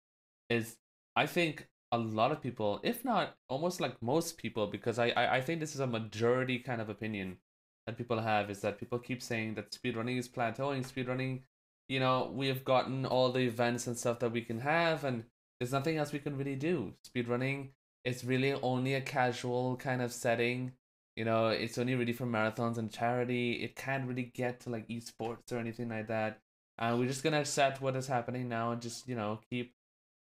is 0.49 0.77
I 1.15 1.25
think 1.25 1.67
a 1.91 1.97
lot 1.97 2.31
of 2.31 2.41
people, 2.41 2.79
if 2.83 3.03
not 3.03 3.35
almost 3.49 3.81
like 3.81 4.01
most 4.01 4.37
people, 4.37 4.67
because 4.67 4.97
I, 4.97 5.09
I, 5.09 5.37
I 5.37 5.41
think 5.41 5.59
this 5.59 5.75
is 5.75 5.81
a 5.81 5.87
majority 5.87 6.59
kind 6.59 6.81
of 6.81 6.87
opinion 6.89 7.37
that 7.85 7.97
people 7.97 8.21
have 8.21 8.49
is 8.49 8.61
that 8.61 8.79
people 8.79 8.97
keep 8.99 9.21
saying 9.21 9.55
that 9.55 9.71
speedrunning 9.71 10.17
is 10.17 10.29
plateauing, 10.29 10.89
speedrunning, 10.89 11.41
you 11.89 11.99
know, 11.99 12.31
we 12.33 12.47
have 12.47 12.63
gotten 12.63 13.05
all 13.05 13.31
the 13.31 13.41
events 13.41 13.87
and 13.87 13.97
stuff 13.97 14.19
that 14.19 14.31
we 14.31 14.41
can 14.41 14.59
have 14.61 15.03
and 15.03 15.25
there's 15.61 15.71
nothing 15.71 15.97
else 15.97 16.11
we 16.11 16.17
can 16.17 16.35
really 16.37 16.55
do. 16.55 16.91
Speedrunning 17.07 17.69
is 18.03 18.25
really 18.25 18.53
only 18.63 18.95
a 18.95 19.01
casual 19.01 19.77
kind 19.77 20.01
of 20.01 20.11
setting 20.11 20.71
you 21.15 21.25
know 21.25 21.47
it's 21.49 21.77
only 21.77 21.95
really 21.95 22.13
for 22.13 22.25
marathons 22.25 22.77
and 22.77 22.91
charity 22.91 23.53
it 23.63 23.75
can't 23.75 24.07
really 24.07 24.31
get 24.33 24.59
to 24.61 24.69
like 24.69 24.87
esports 24.87 25.51
or 25.51 25.57
anything 25.57 25.89
like 25.89 26.07
that 26.07 26.39
and 26.79 26.97
we're 26.97 27.07
just 27.07 27.23
gonna 27.23 27.39
accept 27.39 27.81
what 27.81 27.95
is 27.95 28.07
happening 28.07 28.47
now 28.47 28.71
and 28.71 28.81
just 28.81 29.07
you 29.07 29.15
know 29.15 29.39
keep 29.49 29.73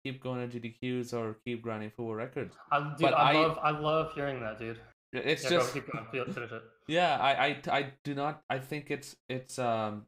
keep 0.05 0.23
going 0.23 0.49
to 0.51 0.61
gdqs 0.61 1.13
or 1.15 1.37
keep 1.45 1.63
grinding 1.63 1.91
for 1.97 2.17
records 2.17 2.55
I, 2.73 2.95
dude, 2.99 3.09
I, 3.09 3.11
I- 3.11 3.33
love, 3.33 3.59
I 3.63 3.71
love 3.71 4.13
hearing 4.15 4.41
that, 4.41 4.59
dude. 4.59 4.79
it's 5.13 5.45
yeah, 5.45 5.51
just 5.51 5.75
go, 5.75 5.81
keep 5.81 5.93
going. 5.93 6.07
It. 6.13 6.63
yeah 6.89 7.19
I, 7.19 7.47
I 7.47 7.79
i 7.79 7.87
do 8.05 8.15
not 8.15 8.43
i 8.51 8.59
think 8.59 8.91
it's 8.91 9.17
it's 9.29 9.59
um 9.59 10.07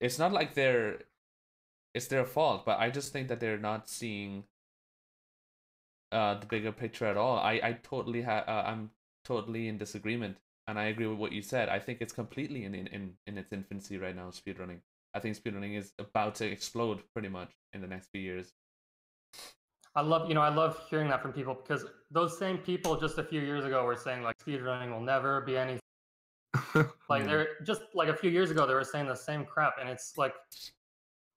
it's 0.00 0.18
not 0.18 0.32
like 0.32 0.54
they're 0.54 0.98
it's 1.94 2.06
their 2.06 2.24
fault 2.24 2.64
but 2.64 2.78
i 2.78 2.90
just 2.90 3.12
think 3.12 3.28
that 3.28 3.40
they're 3.40 3.58
not 3.58 3.88
seeing 3.88 4.44
uh 6.12 6.34
the 6.34 6.46
bigger 6.46 6.72
picture 6.72 7.06
at 7.06 7.16
all 7.16 7.38
i 7.38 7.60
i 7.62 7.78
totally 7.82 8.22
ha- 8.22 8.44
uh, 8.46 8.64
i'm 8.66 8.90
totally 9.24 9.68
in 9.68 9.78
disagreement 9.78 10.36
and 10.66 10.78
i 10.78 10.84
agree 10.84 11.06
with 11.06 11.18
what 11.18 11.32
you 11.32 11.42
said 11.42 11.68
i 11.68 11.78
think 11.78 12.00
it's 12.00 12.12
completely 12.12 12.64
in 12.64 12.74
in 12.74 12.86
in, 12.88 13.12
in 13.26 13.38
its 13.38 13.52
infancy 13.52 13.98
right 13.98 14.16
now 14.16 14.28
speedrunning 14.30 14.80
i 15.14 15.20
think 15.20 15.36
speedrunning 15.36 15.76
is 15.76 15.92
about 15.98 16.34
to 16.34 16.46
explode 16.46 17.02
pretty 17.12 17.28
much 17.28 17.50
in 17.72 17.80
the 17.80 17.86
next 17.86 18.08
few 18.10 18.20
years 18.20 18.52
I 19.94 20.02
love, 20.02 20.28
you 20.28 20.34
know, 20.34 20.40
I 20.40 20.54
love 20.54 20.80
hearing 20.88 21.08
that 21.08 21.20
from 21.20 21.32
people 21.32 21.54
because 21.54 21.84
those 22.10 22.38
same 22.38 22.58
people 22.58 22.96
just 22.96 23.18
a 23.18 23.24
few 23.24 23.40
years 23.40 23.64
ago 23.64 23.84
were 23.84 23.96
saying 23.96 24.22
like 24.22 24.36
speedrunning 24.38 24.92
will 24.92 25.00
never 25.00 25.40
be 25.40 25.56
anything. 25.56 25.80
Like 27.08 27.26
they're 27.26 27.48
just 27.64 27.82
like 27.92 28.08
a 28.08 28.16
few 28.16 28.30
years 28.30 28.52
ago 28.52 28.66
they 28.66 28.74
were 28.74 28.84
saying 28.84 29.08
the 29.08 29.16
same 29.16 29.44
crap, 29.44 29.74
and 29.80 29.88
it's 29.88 30.16
like, 30.16 30.32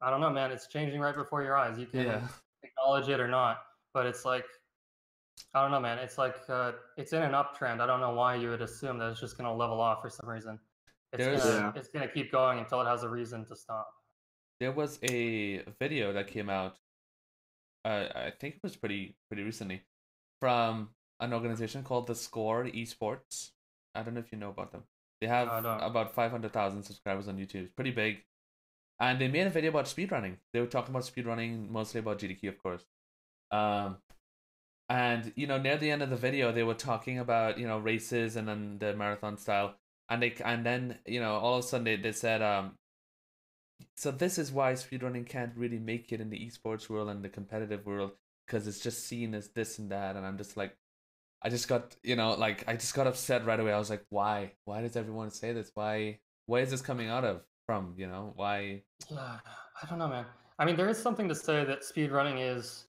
I 0.01 0.11
don't 0.11 0.21
know, 0.21 0.30
man. 0.30 0.51
It's 0.51 0.67
changing 0.67 0.99
right 0.99 1.15
before 1.15 1.41
your 1.41 1.57
eyes. 1.57 1.80
You 1.80 1.88
can 1.88 2.05
yeah 2.05 2.28
acknowledge 2.61 3.09
it 3.09 3.19
or 3.19 3.28
not, 3.28 3.57
but 3.91 4.05
it's 4.05 4.24
like, 4.24 4.45
I 5.55 5.61
don't 5.61 5.71
know, 5.71 5.79
man. 5.79 5.99
It's 5.99 6.17
like 6.17 6.36
uh, 6.49 6.71
it's 6.97 7.13
in 7.13 7.21
an 7.21 7.31
uptrend. 7.34 7.79
I 7.79 7.86
don't 7.86 7.99
know 8.01 8.13
why 8.13 8.36
you 8.36 8.49
would 8.49 8.61
assume 8.61 8.97
that 8.99 9.11
it's 9.11 9.19
just 9.19 9.38
gonna 9.38 9.53
level 9.55 9.79
off 9.81 10.01
for 10.01 10.09
some 10.09 10.27
reason. 10.27 10.59
It's 11.11 11.23
gonna, 11.43 11.55
Yeah. 11.59 11.71
it's 11.75 11.89
gonna 11.89 12.07
keep 12.07 12.31
going 12.31 12.59
until 12.59 12.81
it 12.81 12.86
has 12.86 13.03
a 13.03 13.09
reason 13.09 13.45
to 13.45 13.55
stop. 13.55 13.88
there 14.59 14.71
was 14.71 14.97
a 15.03 15.63
video 15.79 16.13
that 16.13 16.27
came 16.27 16.49
out 16.49 16.77
uh, 17.86 18.05
i 18.15 18.31
think 18.39 18.55
it 18.55 18.63
was 18.63 18.75
pretty 18.75 19.15
pretty 19.29 19.43
recently 19.43 19.81
from 20.39 20.89
an 21.19 21.34
organization 21.34 21.84
called 21.84 22.07
the 22.07 22.15
score 22.15 22.63
esports 22.65 23.49
i 23.95 24.01
don't 24.03 24.13
know 24.13 24.19
if 24.21 24.31
you 24.31 24.38
know 24.38 24.49
about 24.51 24.71
them 24.71 24.84
they 25.19 25.27
have 25.27 25.47
about 25.81 26.13
500000 26.15 26.84
subscribers 26.84 27.27
on 27.27 27.38
youtube 27.38 27.63
it's 27.65 27.73
pretty 27.73 27.91
big 27.91 28.23
and 28.99 29.19
they 29.19 29.27
made 29.27 29.47
a 29.47 29.49
video 29.49 29.69
about 29.71 29.86
speedrunning 29.86 30.38
they 30.53 30.61
were 30.61 30.67
talking 30.75 30.91
about 30.95 31.03
speedrunning 31.03 31.69
mostly 31.69 31.99
about 31.99 32.19
gdq 32.19 32.47
of 32.47 32.57
course 32.63 32.86
um 33.51 33.97
and 34.89 35.31
you 35.36 35.47
know 35.47 35.57
near 35.57 35.77
the 35.77 35.89
end 35.89 36.01
of 36.01 36.09
the 36.09 36.15
video 36.15 36.51
they 36.51 36.63
were 36.63 36.73
talking 36.73 37.19
about 37.19 37.57
you 37.57 37.67
know 37.67 37.79
races 37.79 38.36
and 38.36 38.47
then 38.47 38.77
the 38.79 38.93
marathon 38.95 39.38
style. 39.38 39.75
And 40.09 40.21
they 40.21 40.36
and 40.43 40.65
then 40.65 40.99
you 41.05 41.21
know 41.21 41.36
all 41.36 41.57
of 41.57 41.65
a 41.65 41.67
sudden 41.67 41.86
they, 41.86 41.95
they 41.95 42.11
said 42.11 42.41
um 42.41 42.73
so 43.95 44.11
this 44.11 44.38
is 44.38 44.51
why 44.51 44.73
speedrunning 44.73 45.27
can't 45.27 45.55
really 45.55 45.79
make 45.79 46.11
it 46.11 46.21
in 46.21 46.29
the 46.29 46.38
esports 46.38 46.89
world 46.89 47.09
and 47.09 47.23
the 47.23 47.29
competitive 47.29 47.86
world 47.86 48.11
because 48.45 48.67
it's 48.67 48.79
just 48.79 49.07
seen 49.07 49.34
as 49.34 49.49
this 49.49 49.79
and 49.79 49.91
that. 49.91 50.15
And 50.15 50.25
i'm 50.25 50.38
just 50.38 50.57
like 50.57 50.75
i 51.41 51.49
just 51.49 51.67
got 51.67 51.95
you 52.03 52.15
know 52.15 52.34
like 52.34 52.63
i 52.67 52.73
just 52.73 52.93
got 52.93 53.07
upset 53.07 53.45
right 53.45 53.59
away. 53.59 53.71
I 53.71 53.79
was 53.79 53.89
like 53.89 54.05
why? 54.09 54.53
Why 54.65 54.81
does 54.81 54.95
everyone 54.95 55.31
say 55.31 55.53
this? 55.53 55.71
Why 55.73 56.19
why 56.45 56.59
is 56.59 56.71
this 56.71 56.81
coming 56.81 57.09
out 57.09 57.23
of 57.23 57.41
from 57.65 57.95
you 57.97 58.07
know? 58.07 58.34
Why? 58.36 58.84
Yeah, 59.09 59.38
I 59.81 59.89
don't 59.89 59.99
know, 59.99 60.09
man. 60.09 60.25
I 60.59 60.65
mean, 60.65 60.75
there 60.75 60.89
is 60.89 60.97
something 60.97 61.27
to 61.29 61.36
say 61.36 61.63
that 61.63 61.81
speedrunning 61.81 62.38
is 62.39 62.86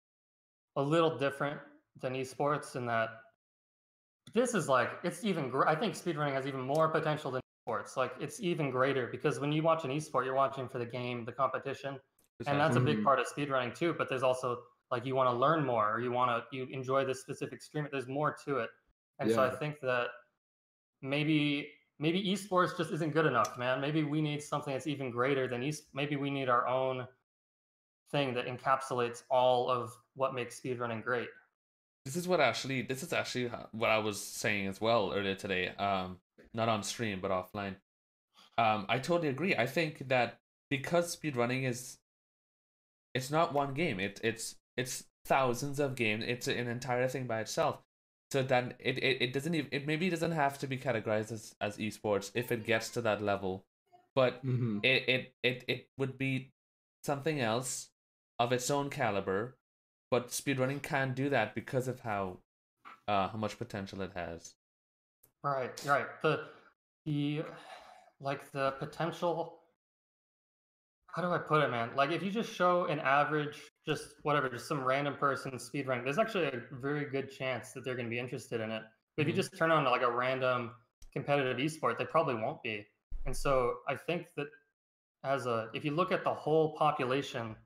a 0.77 0.83
little 0.83 1.19
different 1.19 1.61
than 2.01 2.15
esports 2.15 2.77
in 2.77 2.87
that 2.87 3.11
this 4.35 4.55
is 4.55 4.69
like 4.69 4.91
it's 5.03 5.25
even. 5.25 5.53
I 5.67 5.75
think 5.75 5.95
speedrunning 5.95 6.35
has 6.35 6.47
even 6.47 6.61
more 6.61 6.89
potential 6.89 7.31
than 7.31 7.43
esports. 7.67 7.97
Like 7.97 8.13
it's 8.21 8.41
even 8.41 8.71
greater 8.71 9.07
because 9.07 9.41
when 9.41 9.53
you 9.53 9.63
watch 9.63 9.85
an 9.85 9.91
esport, 9.91 10.25
you're 10.25 10.35
watching 10.35 10.69
for 10.69 10.79
the 10.79 10.87
game, 10.87 11.25
the 11.25 11.33
competition, 11.33 11.99
and 12.47 12.61
that's 12.61 12.77
a 12.77 12.81
big 12.81 13.03
part 13.03 13.19
of 13.19 13.27
speedrunning 13.27 13.75
too. 13.75 13.95
But 13.97 14.09
there's 14.09 14.23
also 14.23 14.59
like 14.91 15.05
you 15.05 15.15
want 15.15 15.29
to 15.29 15.37
learn 15.37 15.65
more, 15.65 15.93
or 15.93 16.01
you 16.01 16.13
want 16.13 16.31
to 16.31 16.57
you 16.57 16.67
enjoy 16.71 17.05
this 17.05 17.21
specific 17.21 17.63
stream. 17.63 17.89
There's 17.91 18.09
more 18.09 18.37
to 18.45 18.59
it, 18.59 18.71
and 19.19 19.31
so 19.31 19.43
I 19.43 19.51
think 19.51 19.81
that 19.83 20.09
maybe 21.03 21.73
maybe 21.99 22.23
esports 22.25 22.77
just 22.77 22.93
isn't 22.93 23.13
good 23.13 23.27
enough, 23.27 23.59
man. 23.59 23.81
Maybe 23.81 24.03
we 24.03 24.21
need 24.21 24.43
something 24.43 24.73
that's 24.73 24.87
even 24.87 25.11
greater 25.11 25.49
than 25.49 25.63
es. 25.63 25.83
Maybe 25.93 26.17
we 26.17 26.31
need 26.31 26.49
our 26.49 26.67
own 26.67 27.07
thing 28.11 28.35
that 28.35 28.47
encapsulates 28.47 29.23
all 29.31 29.69
of 29.71 29.93
what 30.15 30.35
makes 30.35 30.61
speedrunning 30.61 31.03
great. 31.03 31.29
This 32.05 32.17
is 32.17 32.27
what 32.27 32.41
actually 32.41 32.83
this 32.83 33.03
is 33.03 33.13
actually 33.13 33.51
what 33.73 33.91
i 33.91 33.99
was 33.99 34.21
saying 34.21 34.67
as 34.67 34.81
well 34.81 35.13
earlier 35.15 35.35
today 35.35 35.69
um 35.79 36.19
not 36.55 36.69
on 36.69 36.83
stream 36.83 37.21
but 37.21 37.31
offline. 37.31 37.77
Um 38.59 38.87
i 38.89 38.99
totally 38.99 39.29
agree. 39.29 39.55
I 39.55 39.67
think 39.67 40.09
that 40.09 40.41
because 40.69 41.15
speedrunning 41.17 41.65
is 41.65 41.99
it's 43.15 43.31
not 43.31 43.53
one 43.53 43.75
game. 43.75 44.01
It 44.01 44.21
it's 44.23 44.57
it's 44.77 45.05
thousands 45.27 45.79
of 45.81 45.95
games. 45.95 46.25
It's 46.27 46.49
an 46.49 46.69
entire 46.69 47.09
thing 47.09 47.27
by 47.27 47.41
itself. 47.41 47.83
So 48.33 48.43
then 48.43 48.75
it, 48.79 48.99
it, 48.99 49.23
it 49.23 49.33
doesn't 49.33 49.55
even 49.55 49.69
it 49.73 49.87
maybe 49.87 50.09
doesn't 50.09 50.33
have 50.33 50.59
to 50.59 50.67
be 50.67 50.79
categorized 50.79 51.33
as, 51.33 51.55
as 51.61 51.79
esports 51.79 52.31
if 52.35 52.53
it 52.53 52.65
gets 52.65 52.89
to 52.91 53.01
that 53.03 53.23
level 53.23 53.65
but 54.15 54.45
Mhm. 54.45 54.85
it, 54.85 55.09
it 55.09 55.35
it 55.43 55.65
it 55.69 55.89
would 55.99 56.17
be 56.19 56.53
something 57.05 57.41
else 57.41 57.91
of 58.39 58.53
its 58.53 58.71
own 58.71 58.91
caliber 58.91 59.57
but 60.11 60.29
speedrunning 60.29 60.83
can't 60.83 61.15
do 61.15 61.29
that 61.31 61.55
because 61.55 61.89
of 61.89 62.01
how 62.01 62.39
uh 63.09 63.29
how 63.29 63.39
much 63.39 63.59
potential 63.59 64.03
it 64.03 64.13
has 64.15 64.55
Right, 65.43 65.73
right. 65.85 66.07
The 66.23 66.49
the 67.05 67.45
like 68.21 68.51
the 68.53 68.73
potential 68.73 69.61
how 71.09 71.23
do 71.23 71.29
I 71.33 71.39
put 71.39 71.63
it, 71.65 71.71
man? 71.71 71.91
Like 71.97 72.11
if 72.13 72.23
you 72.23 72.31
just 72.31 72.53
show 72.53 72.85
an 72.85 73.01
average, 73.01 73.61
just 73.85 74.15
whatever, 74.23 74.49
just 74.49 74.69
some 74.69 74.85
random 74.85 75.17
person 75.17 75.53
speedrunning, 75.53 76.05
there's 76.05 76.19
actually 76.19 76.45
a 76.45 76.63
very 76.71 77.07
good 77.07 77.31
chance 77.31 77.73
that 77.73 77.85
they're 77.85 77.97
gonna 77.97 78.09
be 78.09 78.19
interested 78.19 78.61
in 78.61 78.71
it. 78.71 78.83
But 79.17 79.23
if 79.23 79.29
Mhm. 79.29 79.31
you 79.31 79.35
just 79.35 79.57
turn 79.57 79.73
on 79.73 79.85
like 79.85 80.03
a 80.03 80.11
random 80.11 80.73
competitive 81.13 81.57
esport, 81.59 81.99
they 81.99 82.05
probably 82.05 82.37
won't 82.37 82.63
be. 82.63 82.87
And 83.27 83.37
so 83.37 83.79
I 83.89 83.97
think 83.97 84.29
that 84.37 84.47
as 85.25 85.47
a 85.47 85.71
if 85.75 85.85
you 85.85 85.93
look 85.93 86.13
at 86.13 86.25
the 86.25 86.35
whole 86.35 86.77
population, 86.77 87.57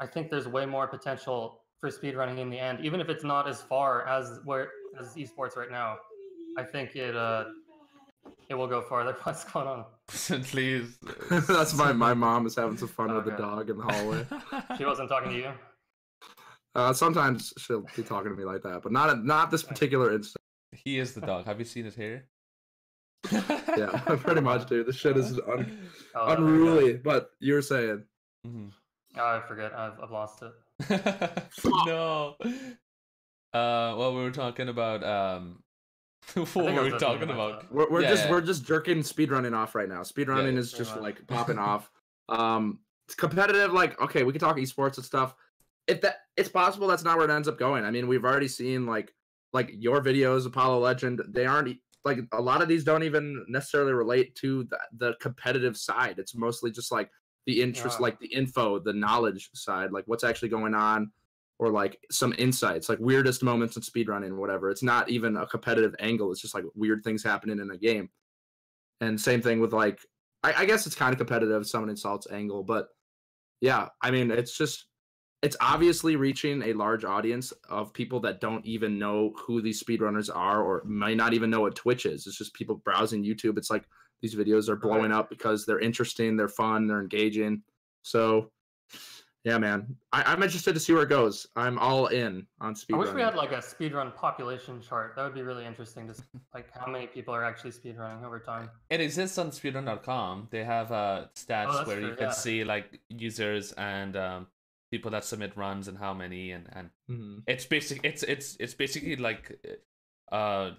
I 0.00 0.06
think 0.06 0.30
there's 0.30 0.48
way 0.48 0.66
more 0.66 0.88
potential 0.88 1.65
for 1.86 1.96
speedrunning 1.98 2.38
in 2.38 2.50
the 2.50 2.58
end, 2.58 2.80
even 2.84 3.00
if 3.00 3.08
it's 3.08 3.24
not 3.24 3.48
as 3.48 3.62
far 3.62 4.06
as 4.08 4.40
where 4.44 4.70
as 4.98 5.14
esports 5.14 5.56
right 5.56 5.70
now. 5.70 5.96
I 6.58 6.64
think 6.64 6.96
it 6.96 7.16
uh 7.16 7.44
it 8.48 8.54
will 8.54 8.66
go 8.66 8.82
farther. 8.82 9.16
What's 9.22 9.44
going 9.44 9.66
on? 9.68 9.84
please 10.44 10.98
That's 11.30 11.74
my 11.74 11.92
my 11.92 12.14
mom 12.14 12.46
is 12.46 12.56
having 12.56 12.76
some 12.76 12.88
fun 12.88 13.14
with 13.14 13.24
the 13.24 13.32
dog 13.32 13.70
in 13.70 13.78
the 13.78 13.84
hallway. 13.84 14.26
She 14.76 14.84
wasn't 14.84 15.08
talking 15.08 15.30
to 15.30 15.36
you. 15.36 15.50
Uh, 16.74 16.92
sometimes 16.92 17.54
she'll 17.56 17.86
be 17.96 18.02
talking 18.02 18.30
to 18.30 18.36
me 18.36 18.44
like 18.44 18.62
that, 18.62 18.82
but 18.82 18.92
not 18.92 19.24
not 19.24 19.50
this 19.50 19.62
particular 19.62 20.12
instance. 20.12 20.42
he 20.72 20.98
is 20.98 21.14
the 21.14 21.20
dog 21.20 21.44
have 21.46 21.58
you 21.58 21.64
seen 21.64 21.84
his 21.84 21.94
hair 21.94 22.24
Yeah, 23.30 23.90
pretty 24.22 24.40
much, 24.40 24.68
dude. 24.68 24.86
This 24.86 24.96
shit 24.96 25.16
is 25.16 25.38
un- 25.38 25.88
Oh, 26.14 26.26
there 26.28 26.36
we 26.36 26.42
go. 26.42 26.52
unruly. 26.52 26.92
But 26.94 27.30
you 27.40 27.54
were 27.54 27.62
saying, 27.62 28.04
Mhm. 28.46 28.70
Oh, 29.18 29.24
I 29.24 29.40
forget. 29.48 29.72
I've, 29.72 29.98
I've 30.02 30.10
lost 30.10 30.42
it. 30.42 30.52
no. 31.86 32.36
Uh, 33.52 33.94
well, 33.96 34.14
we 34.14 34.22
were 34.22 34.30
talking 34.30 34.68
about 34.68 35.02
um, 35.02 35.62
what 36.34 36.54
were 36.54 36.62
we 36.64 36.70
listening 36.72 36.98
talking 36.98 37.28
to 37.28 37.34
about? 37.34 37.54
myself. 37.54 37.72
we're, 37.72 37.90
we're 37.90 38.02
Yeah, 38.02 38.10
just 38.10 38.24
yeah. 38.24 38.30
we're 38.30 38.40
just 38.40 38.64
jerking 38.64 38.98
speedrunning 38.98 39.54
off 39.54 39.74
right 39.74 39.88
now. 39.88 40.00
Speedrunning 40.02 40.54
yeah, 40.54 40.58
is 40.58 40.72
just 40.72 40.94
much. 40.94 41.02
like 41.02 41.26
popping 41.26 41.58
off. 41.58 41.90
Um, 42.28 42.80
it's 43.06 43.14
competitive. 43.14 43.72
Like, 43.72 44.00
okay, 44.00 44.24
we 44.24 44.32
can 44.32 44.40
talk 44.40 44.56
esports 44.56 44.96
and 44.96 45.04
stuff. 45.06 45.32
If 45.86 46.00
that, 46.00 46.16
it's 46.36 46.48
possible 46.48 46.88
that's 46.88 47.04
not 47.04 47.16
where 47.18 47.30
it 47.30 47.32
ends 47.32 47.46
up 47.46 47.56
going. 47.56 47.84
I 47.84 47.92
mean, 47.92 48.08
we've 48.08 48.24
already 48.24 48.48
seen 48.48 48.84
like 48.84 49.14
like 49.52 49.70
your 49.78 50.02
videos, 50.02 50.44
Apollo 50.44 50.80
Legend. 50.80 51.22
They 51.28 51.46
aren't 51.46 51.76
like 52.04 52.18
a 52.32 52.42
lot 52.42 52.62
of 52.62 52.68
these 52.68 52.82
don't 52.82 53.04
even 53.04 53.44
necessarily 53.48 53.92
relate 53.92 54.34
to 54.36 54.64
the, 54.64 54.78
the 54.96 55.14
competitive 55.20 55.76
side. 55.76 56.18
It's 56.18 56.34
mostly 56.34 56.72
just 56.72 56.90
like 56.90 57.10
the 57.46 57.62
interest, 57.62 57.98
Yeah. 57.98 58.02
like 58.02 58.18
the 58.18 58.26
info, 58.26 58.78
the 58.78 58.92
knowledge 58.92 59.50
side, 59.54 59.92
like 59.92 60.04
what's 60.06 60.24
actually 60.24 60.48
going 60.48 60.74
on, 60.74 61.10
or 61.58 61.70
like 61.70 61.98
some 62.10 62.34
insights, 62.38 62.88
like 62.88 62.98
weirdest 62.98 63.42
moments 63.42 63.76
in 63.76 63.82
speedrunning, 63.82 64.36
whatever. 64.36 64.68
It's 64.70 64.82
not 64.82 65.08
even 65.08 65.36
a 65.36 65.46
competitive 65.46 65.94
angle. 66.00 66.30
It's 66.32 66.40
just 66.40 66.54
like 66.54 66.64
weird 66.74 67.02
things 67.02 67.22
happening 67.22 67.60
in 67.60 67.70
a 67.70 67.78
game. 67.78 68.10
And 69.00 69.20
same 69.20 69.40
thing 69.40 69.60
with 69.60 69.72
like, 69.72 70.00
I, 70.42 70.52
I 70.62 70.64
guess 70.66 70.86
it's 70.86 70.96
kind 70.96 71.12
of 71.12 71.18
competitive, 71.18 71.66
someone 71.66 71.88
insults 71.90 72.26
angle, 72.30 72.62
but 72.62 72.88
yeah, 73.60 73.88
I 74.02 74.10
mean, 74.10 74.30
it's 74.30 74.56
just, 74.56 74.86
it's 75.46 75.56
obviously 75.60 76.16
reaching 76.16 76.60
a 76.62 76.72
large 76.72 77.04
audience 77.04 77.52
of 77.68 77.92
people 77.92 78.18
that 78.20 78.40
don't 78.40 78.66
even 78.66 78.98
know 78.98 79.32
who 79.36 79.62
these 79.62 79.80
speedrunners 79.82 80.28
are 80.34 80.60
or 80.62 80.82
might 80.84 81.16
not 81.16 81.34
even 81.34 81.50
know 81.50 81.60
what 81.60 81.76
Twitch 81.76 82.04
is. 82.04 82.26
It's 82.26 82.36
just 82.36 82.52
people 82.52 82.74
browsing 82.88 83.22
YouTube. 83.24 83.56
It's 83.56 83.70
like 83.70 83.84
these 84.22 84.34
videos 84.34 84.68
are 84.68 84.74
blowing 84.76 85.12
up 85.12 85.30
because 85.30 85.64
they're 85.64 85.78
interesting, 85.78 86.36
they're 86.36 86.48
fun, 86.48 86.88
they're 86.88 87.00
engaging. 87.00 87.62
So, 88.02 88.50
yeah, 89.44 89.58
man, 89.58 89.94
I, 90.12 90.24
I'm 90.24 90.42
interested 90.42 90.72
to 90.74 90.80
see 90.80 90.92
where 90.92 91.04
it 91.04 91.08
goes. 91.08 91.46
I'm 91.54 91.78
all 91.78 92.08
in 92.08 92.44
on 92.60 92.74
speedrunning. 92.74 92.94
I 92.94 92.98
wish 92.98 93.14
we 93.14 93.20
had 93.20 93.36
like 93.36 93.52
a 93.52 93.58
speedrun 93.58 94.12
population 94.16 94.80
chart. 94.80 95.12
That 95.14 95.22
would 95.22 95.34
be 95.34 95.42
really 95.42 95.64
interesting 95.64 96.06
to 96.08 96.14
s- 96.14 96.22
like 96.54 96.66
how 96.76 96.90
many 96.90 97.06
people 97.06 97.32
are 97.32 97.44
actually 97.44 97.70
speedrunning 97.70 98.24
over 98.24 98.40
time. 98.40 98.68
It 98.90 99.00
exists 99.00 99.38
on 99.38 99.50
speedrun.com. 99.52 100.48
They 100.50 100.64
have 100.64 100.90
uh, 100.90 101.26
stats 101.36 101.66
Oh, 101.68 101.76
that's 101.76 101.86
where 101.86 102.00
you 102.00 102.08
true, 102.08 102.16
can 102.16 102.26
yeah. 102.26 102.32
see 102.32 102.64
like 102.64 102.98
users 103.08 103.70
and 103.74 104.16
um, 104.16 104.46
people 104.90 105.10
that 105.10 105.24
submit 105.24 105.56
runs 105.56 105.88
and 105.88 105.98
how 105.98 106.14
many 106.14 106.52
and 106.52 106.68
and 106.72 106.90
Mhm. 107.10 107.42
it's 107.46 107.64
basic. 107.66 108.00
It's 108.04 108.22
it's 108.22 108.56
it's 108.60 108.74
basically 108.74 109.16
like 109.16 109.58
uh, 110.32 110.72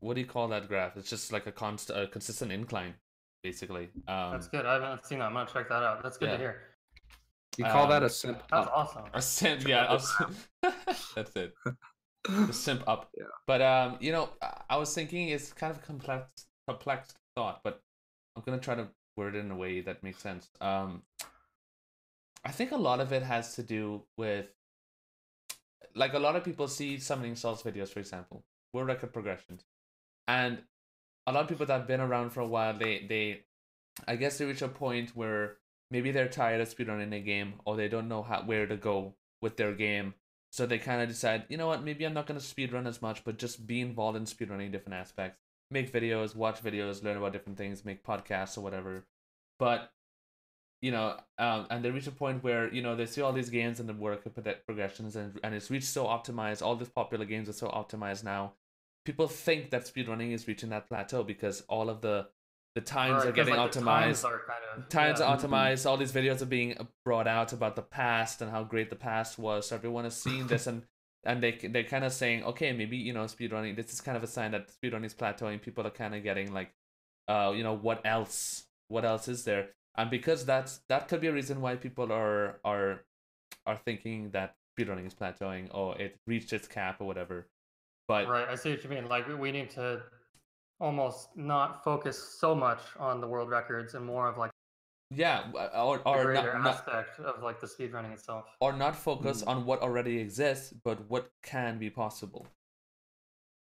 what 0.00 0.14
do 0.14 0.20
you 0.20 0.26
call 0.26 0.48
that 0.48 0.68
graph? 0.68 0.96
It's 0.96 1.10
just 1.10 1.32
like 1.32 1.46
a 1.46 1.52
const 1.52 1.90
a 1.90 2.06
consistent 2.08 2.52
incline, 2.52 2.94
basically. 3.42 3.90
Um, 4.08 4.32
That's 4.32 4.48
good. 4.48 4.66
I 4.66 4.74
haven't 4.74 5.04
seen 5.06 5.18
that. 5.18 5.26
I'm 5.26 5.34
gonna 5.34 5.50
check 5.52 5.68
that 5.68 5.82
out. 5.82 6.02
That's 6.02 6.18
good 6.18 6.26
yeah. 6.30 6.32
to 6.36 6.38
hear. 6.38 6.62
You 7.58 7.64
call 7.66 7.86
that 7.88 8.02
Um, 8.02 8.06
a 8.06 8.08
simp? 8.10 8.38
That's 8.50 8.66
up. 8.66 8.72
awesome. 8.74 9.04
A 9.12 9.20
simp, 9.20 9.66
yeah. 9.68 9.84
I 9.84 9.92
was- 9.92 10.14
that's 11.14 11.36
it. 11.36 11.54
The 12.28 12.52
simp 12.52 12.86
up. 12.88 13.10
Yeah. 13.18 13.24
But 13.48 13.60
um, 13.62 13.98
you 14.00 14.12
know, 14.12 14.30
I- 14.40 14.62
I 14.70 14.76
was 14.76 14.94
thinking 14.94 15.28
it's 15.28 15.52
kind 15.52 15.70
of 15.72 15.82
a 15.82 15.86
complex, 15.86 16.30
complex 16.68 17.12
thought, 17.36 17.60
but 17.64 17.82
I'm 18.36 18.42
gonna 18.46 18.60
try 18.60 18.76
to 18.76 18.88
word 19.16 19.34
it 19.34 19.40
in 19.40 19.50
a 19.50 19.56
way 19.56 19.80
that 19.82 20.02
makes 20.02 20.22
sense. 20.22 20.48
Um, 20.60 21.02
I 22.44 22.50
think 22.50 22.72
a 22.72 22.76
lot 22.76 23.00
of 23.00 23.12
it 23.12 23.22
has 23.22 23.54
to 23.56 23.62
do 23.62 24.02
with, 24.16 24.46
like, 25.94 26.14
a 26.14 26.18
lot 26.18 26.36
of 26.36 26.44
people 26.44 26.68
see 26.68 26.98
Summoning 26.98 27.36
Salt's 27.36 27.62
videos, 27.62 27.88
for 27.88 28.00
example, 28.00 28.44
world 28.72 28.88
record 28.88 29.12
progressions, 29.12 29.64
and 30.26 30.62
a 31.26 31.32
lot 31.32 31.42
of 31.42 31.48
people 31.48 31.66
that 31.66 31.78
have 31.78 31.86
been 31.86 32.00
around 32.00 32.30
for 32.30 32.40
a 32.40 32.46
while, 32.46 32.76
they 32.76 33.06
they, 33.08 33.42
I 34.08 34.16
guess 34.16 34.38
they 34.38 34.44
reach 34.44 34.62
a 34.62 34.68
point 34.68 35.10
where 35.14 35.58
maybe 35.92 36.10
they're 36.10 36.28
tired 36.28 36.60
of 36.60 36.74
speedrunning 36.74 37.14
a 37.14 37.20
game 37.20 37.54
or 37.64 37.76
they 37.76 37.88
don't 37.88 38.08
know 38.08 38.22
how 38.22 38.42
where 38.42 38.66
to 38.66 38.76
go 38.76 39.14
with 39.40 39.56
their 39.56 39.74
game 39.74 40.14
so 40.50 40.66
they 40.66 40.78
kind 40.78 41.02
of 41.02 41.08
decide 41.08 41.44
you 41.48 41.56
know 41.56 41.66
what? 41.66 41.84
Maybe 41.84 42.04
i'm 42.04 42.14
not 42.14 42.26
going 42.26 42.40
to 42.40 42.46
speedrun 42.46 42.86
as 42.86 43.02
much 43.02 43.24
but 43.24 43.38
just 43.38 43.66
be 43.66 43.80
involved 43.80 44.16
in 44.16 44.24
speedrunning 44.24 44.72
different 44.72 44.98
aspects. 44.98 45.38
Make 45.70 45.92
videos 45.92 46.34
watch 46.34 46.62
videos 46.62 47.04
learn 47.04 47.16
about 47.16 47.32
different 47.32 47.58
things 47.58 47.84
make 47.84 48.04
podcasts 48.04 48.58
or 48.58 48.62
whatever. 48.62 49.06
But 49.58 49.92
you 50.82 50.90
know 50.90 51.16
um, 51.38 51.66
and 51.70 51.82
they 51.84 51.90
reach 51.90 52.08
a 52.08 52.10
point 52.10 52.42
where 52.42 52.72
you 52.74 52.82
know 52.82 52.94
they 52.94 53.06
see 53.06 53.22
all 53.22 53.32
these 53.32 53.48
games 53.48 53.80
and 53.80 53.88
the 53.88 53.94
work 53.94 54.26
of 54.26 54.34
progressions 54.66 55.16
and, 55.16 55.38
and 55.42 55.54
it's 55.54 55.70
reached 55.70 55.86
so 55.86 56.04
optimized 56.04 56.60
all 56.60 56.76
these 56.76 56.88
popular 56.88 57.24
games 57.24 57.48
are 57.48 57.54
so 57.54 57.68
optimized 57.68 58.24
now. 58.24 58.52
People 59.04 59.26
think 59.26 59.70
that 59.70 59.82
speedrunning 59.82 60.32
is 60.32 60.46
reaching 60.46 60.70
that 60.70 60.88
plateau 60.88 61.24
because 61.24 61.62
all 61.68 61.88
of 61.88 62.02
the 62.02 62.26
the 62.74 62.80
times 62.80 63.24
Right, 63.24 63.28
are 63.28 63.32
getting 63.32 63.54
like, 63.54 63.70
optimized 63.70 64.22
times 64.22 64.24
are 64.24 64.40
kind 64.46 64.82
of 64.82 64.88
times 64.88 65.20
yeah. 65.20 65.26
are 65.26 65.36
optimized. 65.36 65.86
All 65.86 65.96
these 65.96 66.12
videos 66.12 66.42
are 66.42 66.46
being 66.46 66.76
brought 67.04 67.28
out 67.28 67.52
about 67.52 67.76
the 67.76 67.82
past 67.82 68.42
and 68.42 68.50
how 68.50 68.64
great 68.64 68.90
the 68.90 68.96
past 68.96 69.38
was. 69.38 69.68
So 69.68 69.76
everyone 69.76 70.04
is 70.04 70.14
seeing 70.14 70.46
this 70.46 70.66
and 70.66 70.82
and 71.24 71.40
they 71.42 71.52
they're 71.52 71.84
kind 71.84 72.04
of 72.04 72.12
saying 72.12 72.42
okay 72.42 72.72
maybe 72.72 72.96
you 72.96 73.12
know 73.12 73.24
speedrunning 73.24 73.76
this 73.76 73.92
is 73.92 74.00
kind 74.00 74.16
of 74.16 74.24
a 74.24 74.26
sign 74.26 74.50
that 74.50 74.68
speedrunning 74.68 75.04
is 75.06 75.14
plateauing. 75.14 75.62
People 75.62 75.86
are 75.86 75.90
kind 75.90 76.14
of 76.14 76.24
getting 76.24 76.52
like 76.52 76.72
uh 77.28 77.52
you 77.54 77.62
know 77.62 77.76
what 77.76 78.04
else? 78.04 78.64
What 78.88 79.04
else 79.04 79.28
is 79.28 79.44
there 79.44 79.68
and 79.96 80.10
because 80.10 80.44
that's 80.44 80.80
that 80.88 81.08
could 81.08 81.20
be 81.20 81.26
a 81.28 81.32
reason 81.32 81.60
why 81.60 81.76
people 81.76 82.12
are 82.12 82.58
are 82.64 83.04
are 83.66 83.76
thinking 83.76 84.30
that 84.30 84.56
speedrunning 84.78 85.06
is 85.06 85.14
plateauing 85.14 85.68
or 85.74 85.96
it 86.00 86.18
reached 86.26 86.52
its 86.52 86.66
cap 86.66 87.00
or 87.00 87.06
whatever 87.06 87.46
but 88.08 88.26
Right, 88.26 88.48
I 88.48 88.56
see 88.56 88.70
what 88.70 88.82
you 88.82 88.90
mean. 88.90 89.06
Like 89.08 89.28
we- 89.28 89.34
we 89.36 89.52
need 89.52 89.70
to 89.70 90.02
almost 90.80 91.36
not 91.36 91.84
focus 91.84 92.16
so 92.40 92.54
much 92.54 92.80
on 92.98 93.20
the 93.20 93.28
world 93.28 93.48
records 93.48 93.94
and 93.94 94.04
more 94.04 94.26
of 94.28 94.36
like 94.38 94.50
yeah 95.14 95.42
w- 95.52 95.68
or 95.76 95.98
the 95.98 96.08
or 96.08 96.24
greater 96.24 96.52
not, 96.54 96.64
not, 96.64 96.74
aspect 96.74 97.20
of 97.20 97.42
like 97.42 97.60
the 97.60 97.66
speedrunning 97.66 98.12
itself. 98.12 98.46
or 98.60 98.72
not 98.72 98.96
focus 98.96 99.42
Mm. 99.44 99.48
on 99.48 99.66
what 99.66 99.80
already 99.82 100.18
exists, 100.18 100.72
but 100.72 100.98
what 101.08 101.30
can 101.42 101.78
be 101.78 101.90
possible. 101.90 102.46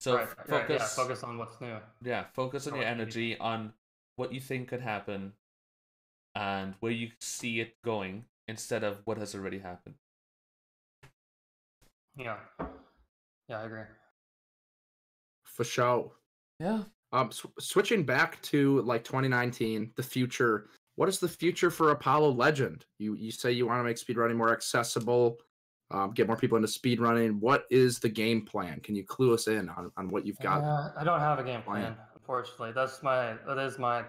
So 0.00 0.16
right, 0.16 0.22
f- 0.28 0.36
right, 0.38 0.48
focus, 0.48 0.82
yeah, 0.82 0.86
focus 1.02 1.22
on 1.24 1.38
what's 1.38 1.60
new. 1.60 1.78
yeah, 2.02 2.24
focus 2.34 2.66
on 2.66 2.74
on 2.74 2.78
your 2.78 2.84
what 2.86 2.90
can 2.90 2.96
be- 2.98 3.02
energy 3.02 3.38
on 3.38 3.72
what 4.16 4.32
you 4.32 4.40
think 4.40 4.68
could 4.68 4.80
happen, 4.80 5.32
and 6.39 6.74
where 6.78 6.93
you 6.93 7.11
see 7.20 7.59
it 7.61 7.74
going 7.84 8.24
instead 8.47 8.84
of 8.84 9.01
what 9.07 9.18
has 9.18 9.34
already 9.34 9.59
happened. 9.59 9.97
Yeah, 12.16 12.36
yeah, 13.49 13.59
I 13.61 13.62
agree. 13.64 13.82
For 15.45 15.64
sure. 15.64 16.12
Yeah, 16.61 16.82
Um, 17.12 17.30
sw- 17.32 17.47
switching 17.59 18.05
back 18.05 18.41
to 18.43 18.80
like 18.82 19.03
2019, 19.05 19.93
the 19.97 20.03
future. 20.03 20.68
What 20.97 21.09
is 21.09 21.18
the 21.18 21.28
future 21.28 21.70
for 21.70 21.91
Apollo 21.91 22.30
Legend? 22.32 22.84
You 22.99 23.14
you 23.14 23.30
say 23.32 23.53
you 23.53 23.66
want 23.66 23.80
to 23.80 23.84
make 23.84 23.97
speedrunning 23.97 24.36
more 24.36 24.53
accessible, 24.53 25.39
um, 25.91 26.12
get 26.12 26.26
more 26.26 26.36
people 26.36 26.57
into 26.57 26.68
speedrunning. 26.68 27.39
What 27.41 27.64
is 27.70 27.99
the 27.99 28.09
game 28.09 28.45
plan? 28.45 28.80
Can 28.80 28.95
you 28.97 29.05
clue 29.05 29.34
us 29.34 29.47
in 29.49 29.68
on, 29.70 29.91
on 29.97 30.09
what 30.09 30.26
you've 30.26 30.39
got? 30.41 30.62
Uh, 30.62 30.93
I 30.97 31.05
don't 31.05 31.20
have 31.20 31.39
a 31.39 31.45
game 31.45 31.62
plan. 31.62 31.82
plan, 31.82 31.97
unfortunately. 32.14 32.72
That's 32.72 33.03
my 33.03 33.34
that 33.47 33.59
is 33.59 33.78
my. 33.78 34.05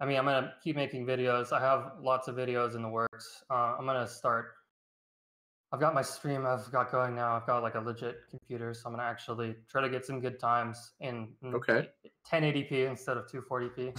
I 0.00 0.06
mean, 0.06 0.16
I'm 0.16 0.24
gonna 0.24 0.54
keep 0.62 0.76
making 0.76 1.06
videos. 1.06 1.52
I 1.52 1.60
have 1.60 1.92
lots 2.00 2.28
of 2.28 2.36
videos 2.36 2.76
in 2.76 2.82
the 2.82 2.88
works. 2.88 3.42
Uh, 3.50 3.74
I'm 3.78 3.84
gonna 3.86 4.06
start. 4.06 4.54
I've 5.70 5.80
got 5.80 5.92
my 5.92 6.02
stream 6.02 6.46
I've 6.46 6.70
got 6.72 6.90
going 6.90 7.14
now. 7.14 7.36
I've 7.36 7.46
got 7.46 7.62
like 7.62 7.74
a 7.74 7.80
legit 7.80 8.20
computer, 8.30 8.72
so 8.72 8.82
I'm 8.86 8.92
gonna 8.92 9.02
actually 9.08 9.54
try 9.68 9.82
to 9.82 9.88
get 9.88 10.04
some 10.04 10.20
good 10.20 10.38
times 10.38 10.92
in, 11.00 11.28
in 11.42 11.54
Okay. 11.54 11.88
1080p 12.32 12.88
instead 12.88 13.16
of 13.16 13.26
240p. 13.26 13.92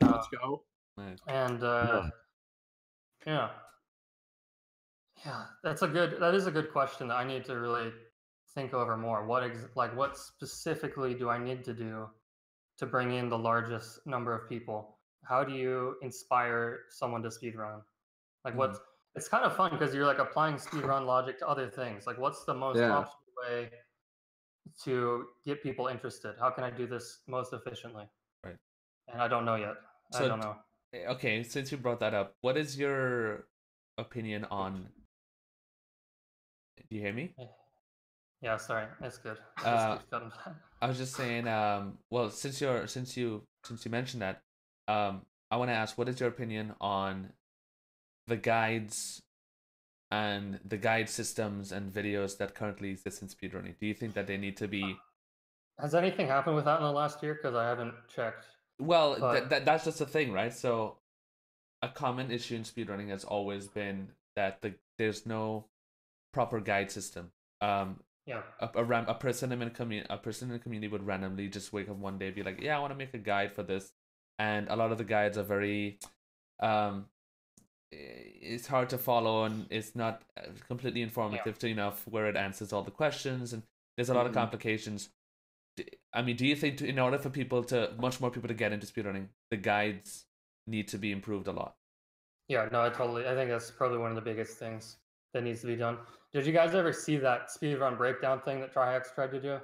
Uh, 0.02 0.12
Let's 0.12 0.28
go. 0.28 0.62
And 1.26 1.62
uh, 1.64 2.08
yeah, 3.26 3.50
yeah, 5.24 5.44
that's 5.64 5.82
a 5.82 5.88
good. 5.88 6.18
That 6.20 6.34
is 6.34 6.46
a 6.46 6.50
good 6.50 6.70
question 6.72 7.08
that 7.08 7.14
I 7.14 7.24
need 7.24 7.44
to 7.46 7.54
really 7.54 7.92
think 8.54 8.74
over 8.74 8.96
more. 8.96 9.26
What 9.26 9.42
ex- 9.42 9.68
like 9.74 9.96
what 9.96 10.16
specifically 10.18 11.14
do 11.14 11.28
I 11.30 11.38
need 11.38 11.64
to 11.64 11.72
do 11.74 12.08
to 12.78 12.86
bring 12.86 13.12
in 13.12 13.28
the 13.28 13.38
largest 13.38 14.06
number 14.06 14.34
of 14.34 14.48
people? 14.48 14.98
How 15.24 15.44
do 15.44 15.52
you 15.52 15.96
inspire 16.02 16.80
someone 16.90 17.22
to 17.22 17.28
speedrun? 17.28 17.82
Like 18.44 18.54
Mm. 18.54 18.58
what's 18.58 18.80
it's 19.14 19.28
kind 19.28 19.44
of 19.44 19.54
fun 19.54 19.70
because 19.70 19.94
you're 19.94 20.06
like 20.06 20.18
applying 20.18 20.56
speedrun 20.56 21.04
logic 21.06 21.38
to 21.40 21.48
other 21.48 21.68
things. 21.70 22.06
Like 22.06 22.18
what's 22.18 22.44
the 22.44 22.54
most 22.54 22.78
Yeah. 22.78 23.04
optimal 23.04 23.36
way 23.42 23.70
to 24.84 25.28
get 25.44 25.62
people 25.62 25.88
interested? 25.88 26.34
How 26.38 26.50
can 26.50 26.64
I 26.64 26.70
do 26.70 26.86
this 26.86 27.20
most 27.26 27.52
efficiently? 27.52 28.08
Right. 28.42 28.56
And 29.08 29.20
I 29.20 29.28
don't 29.28 29.44
know 29.44 29.56
yet. 29.56 29.76
So 30.12 30.24
I 30.24 30.28
don't 30.28 30.40
know. 30.40 30.56
Eh, 30.94 31.06
Okay, 31.08 31.42
since 31.42 31.70
you 31.70 31.78
brought 31.78 32.00
that 32.00 32.14
up, 32.14 32.36
what 32.40 32.56
is 32.56 32.78
your 32.78 33.48
opinion 33.98 34.44
on? 34.46 34.88
Do 36.76 36.96
you 36.96 37.00
hear 37.00 37.12
me? 37.12 37.34
Yeah, 38.40 38.56
sorry. 38.56 38.88
It's 39.00 39.18
good. 39.18 39.38
Uh. 39.64 39.98
I 40.82 40.88
was 40.88 40.98
just 40.98 41.14
saying. 41.14 41.46
Um, 41.46 41.98
well, 42.10 42.28
since 42.30 42.60
you're 42.60 42.86
since 42.88 43.16
you 43.16 43.46
since 43.64 43.84
you 43.84 43.90
mentioned 43.90 44.22
that, 44.22 44.42
um, 44.92 45.22
I 45.50 45.56
want 45.56 45.70
to 45.70 45.74
ask, 45.74 45.96
what 45.98 46.08
is 46.08 46.20
your 46.20 46.28
opinion 46.28 46.74
on 46.80 47.32
the 48.26 48.36
guides 48.36 49.22
and 50.10 50.60
the 50.64 50.76
guide 50.76 51.08
systems 51.08 51.72
and 51.72 51.92
videos 51.92 52.36
that 52.38 52.54
currently 52.54 52.90
exist 52.90 53.22
in 53.22 53.28
speedrunning? 53.28 53.74
Do 53.80 53.86
you 53.86 53.94
think 53.94 54.14
that 54.14 54.26
they 54.26 54.36
need 54.36 54.56
to 54.58 54.68
be? 54.68 54.96
Has 55.80 55.94
anything 55.94 56.26
happened 56.28 56.56
with 56.56 56.66
that 56.66 56.78
in 56.78 56.84
the 56.84 56.92
last 56.92 57.22
year? 57.22 57.34
Because 57.34 57.54
I 57.54 57.66
haven't 57.66 57.94
checked. 58.14 58.44
Well, 58.78 59.16
But- 59.18 59.32
that 59.34 59.50
that 59.50 59.64
that's 59.64 59.84
just 59.84 59.98
the 59.98 60.06
thing, 60.06 60.32
right? 60.32 60.52
So, 60.52 60.98
a 61.82 61.88
common 61.88 62.30
issue 62.30 62.56
in 62.56 62.62
speedrunning 62.62 63.08
has 63.08 63.24
always 63.24 63.68
been 63.68 64.08
that 64.36 64.60
the 64.62 64.74
there's 64.98 65.26
no 65.26 65.66
proper 66.32 66.60
guide 66.60 66.90
system. 66.90 67.32
Um, 67.60 68.00
Yeah. 68.26 68.42
a 68.60 68.70
a, 68.76 68.84
ram- 68.84 69.08
a 69.08 69.14
person 69.14 69.50
in 69.52 69.62
a 69.62 69.70
community 69.70 70.06
a 70.10 70.18
person 70.18 70.48
in 70.48 70.52
the 70.52 70.62
community 70.62 70.88
would 70.88 71.06
randomly 71.06 71.48
just 71.48 71.72
wake 71.72 71.88
up 71.88 71.96
one 71.96 72.18
day 72.18 72.26
and 72.26 72.34
be 72.36 72.42
like, 72.42 72.60
"Yeah, 72.60 72.76
I 72.76 72.80
want 72.80 72.92
to 72.92 72.98
make 73.04 73.14
a 73.14 73.18
guide 73.18 73.52
for 73.52 73.62
this," 73.62 73.92
and 74.38 74.68
a 74.68 74.76
lot 74.76 74.92
of 74.92 74.98
the 74.98 75.04
guides 75.04 75.36
are 75.38 75.42
very, 75.42 75.98
um, 76.60 77.06
it's 77.90 78.66
hard 78.66 78.88
to 78.90 78.98
follow 78.98 79.44
and 79.44 79.66
it's 79.70 79.94
not 79.94 80.22
uh, 80.38 80.42
completely 80.66 81.02
informative 81.02 81.58
to 81.58 81.66
enough 81.66 82.06
where 82.08 82.26
it 82.26 82.36
answers 82.36 82.72
all 82.72 82.82
the 82.82 82.90
questions 82.90 83.52
and 83.52 83.62
there's 83.96 84.08
a 84.08 84.14
lot 84.14 84.24
of 84.26 84.32
Mhm. 84.32 84.36
complications. 84.36 85.10
i 86.12 86.20
mean, 86.20 86.36
do 86.36 86.46
you 86.46 86.54
think 86.56 86.76
to, 86.78 86.86
in 86.86 86.98
order 86.98 87.18
for 87.18 87.30
people 87.30 87.64
to 87.64 87.94
much 87.98 88.20
more 88.20 88.30
people 88.30 88.48
to 88.48 88.54
get 88.54 88.72
into 88.72 88.86
speedrunning, 88.86 89.28
the 89.50 89.56
guides 89.56 90.26
need 90.66 90.86
to 90.88 90.98
be 90.98 91.10
improved 91.12 91.46
a 91.48 91.52
lot? 91.52 91.76
Yeah, 92.48 92.68
no, 92.70 92.82
I 92.82 92.90
totally. 92.90 93.26
I 93.26 93.34
think 93.34 93.48
that's 93.50 93.70
probably 93.70 93.96
one 93.98 94.10
of 94.10 94.16
the 94.16 94.20
biggest 94.22 94.58
things 94.58 94.98
that 95.32 95.42
needs 95.42 95.62
to 95.62 95.66
be 95.68 95.76
done. 95.76 95.98
Did 96.32 96.44
you 96.46 96.52
guys 96.52 96.74
ever 96.74 96.92
see 96.92 97.16
that 97.18 97.48
speedrun 97.48 97.96
breakdown 97.96 98.40
thing 98.42 98.60
that 98.60 98.74
Trihex 98.74 99.14
tried 99.14 99.30
to 99.30 99.40
do? 99.40 99.60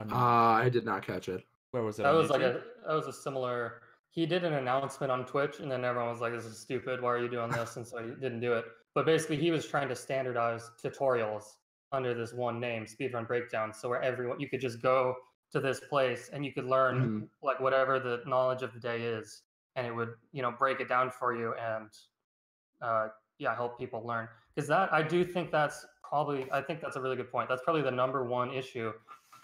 On- 0.00 0.12
Uh, 0.12 0.16
I 0.64 0.68
did 0.68 0.84
not 0.84 1.02
catch 1.04 1.28
it. 1.28 1.44
Where 1.72 1.82
was 1.82 1.98
it? 1.98 2.04
That 2.04 2.14
was 2.14 2.30
like 2.30 2.42
a 2.42 2.60
that 2.86 2.94
was 2.94 3.06
a 3.08 3.12
similar. 3.12 3.82
He 4.10 4.26
did 4.26 4.44
an 4.44 4.52
announcement 4.54 5.10
on 5.10 5.24
Twitch, 5.24 5.60
and 5.60 5.70
then 5.70 5.84
everyone 5.84 6.10
was 6.10 6.20
like, 6.20 6.32
"This 6.32 6.44
is 6.44 6.58
stupid. 6.58 7.00
Why 7.00 7.10
are 7.10 7.18
you 7.18 7.28
doing 7.28 7.50
this?" 7.50 7.76
And 7.76 7.86
so 7.86 7.98
he 7.98 8.10
didn't 8.10 8.40
do 8.40 8.52
it. 8.52 8.66
But 8.94 9.06
basically, 9.06 9.36
he 9.38 9.50
was 9.50 9.66
trying 9.66 9.88
to 9.88 9.96
standardize 9.96 10.70
tutorials 10.82 11.44
under 11.92 12.14
this 12.14 12.32
one 12.32 12.60
name, 12.60 12.84
Speedrun 12.84 13.26
Breakdown, 13.26 13.72
so 13.72 13.88
where 13.88 14.02
everyone 14.02 14.38
you 14.38 14.48
could 14.48 14.60
just 14.60 14.80
go 14.82 15.16
to 15.52 15.60
this 15.60 15.80
place 15.80 16.30
and 16.32 16.44
you 16.44 16.52
could 16.52 16.64
learn 16.64 16.96
Mhm. 17.22 17.28
like 17.42 17.60
whatever 17.60 17.98
the 17.98 18.22
knowledge 18.26 18.62
of 18.62 18.72
the 18.72 18.80
day 18.80 19.02
is, 19.02 19.42
and 19.76 19.86
it 19.86 19.92
would 19.92 20.14
you 20.32 20.42
know 20.42 20.50
break 20.52 20.80
it 20.80 20.88
down 20.88 21.10
for 21.10 21.34
you 21.34 21.54
and 21.54 21.90
uh, 22.82 23.08
yeah 23.38 23.54
help 23.54 23.78
people 23.78 24.02
learn. 24.06 24.28
Because 24.54 24.68
that 24.68 24.92
I 24.92 25.02
do 25.02 25.24
think 25.24 25.50
that's 25.50 25.86
probably 26.02 26.50
I 26.52 26.60
think 26.60 26.80
that's 26.82 26.96
a 26.96 27.00
really 27.00 27.16
good 27.16 27.30
point. 27.30 27.48
That's 27.48 27.62
probably 27.62 27.82
the 27.82 27.90
number 27.90 28.24
one 28.24 28.52
issue 28.52 28.92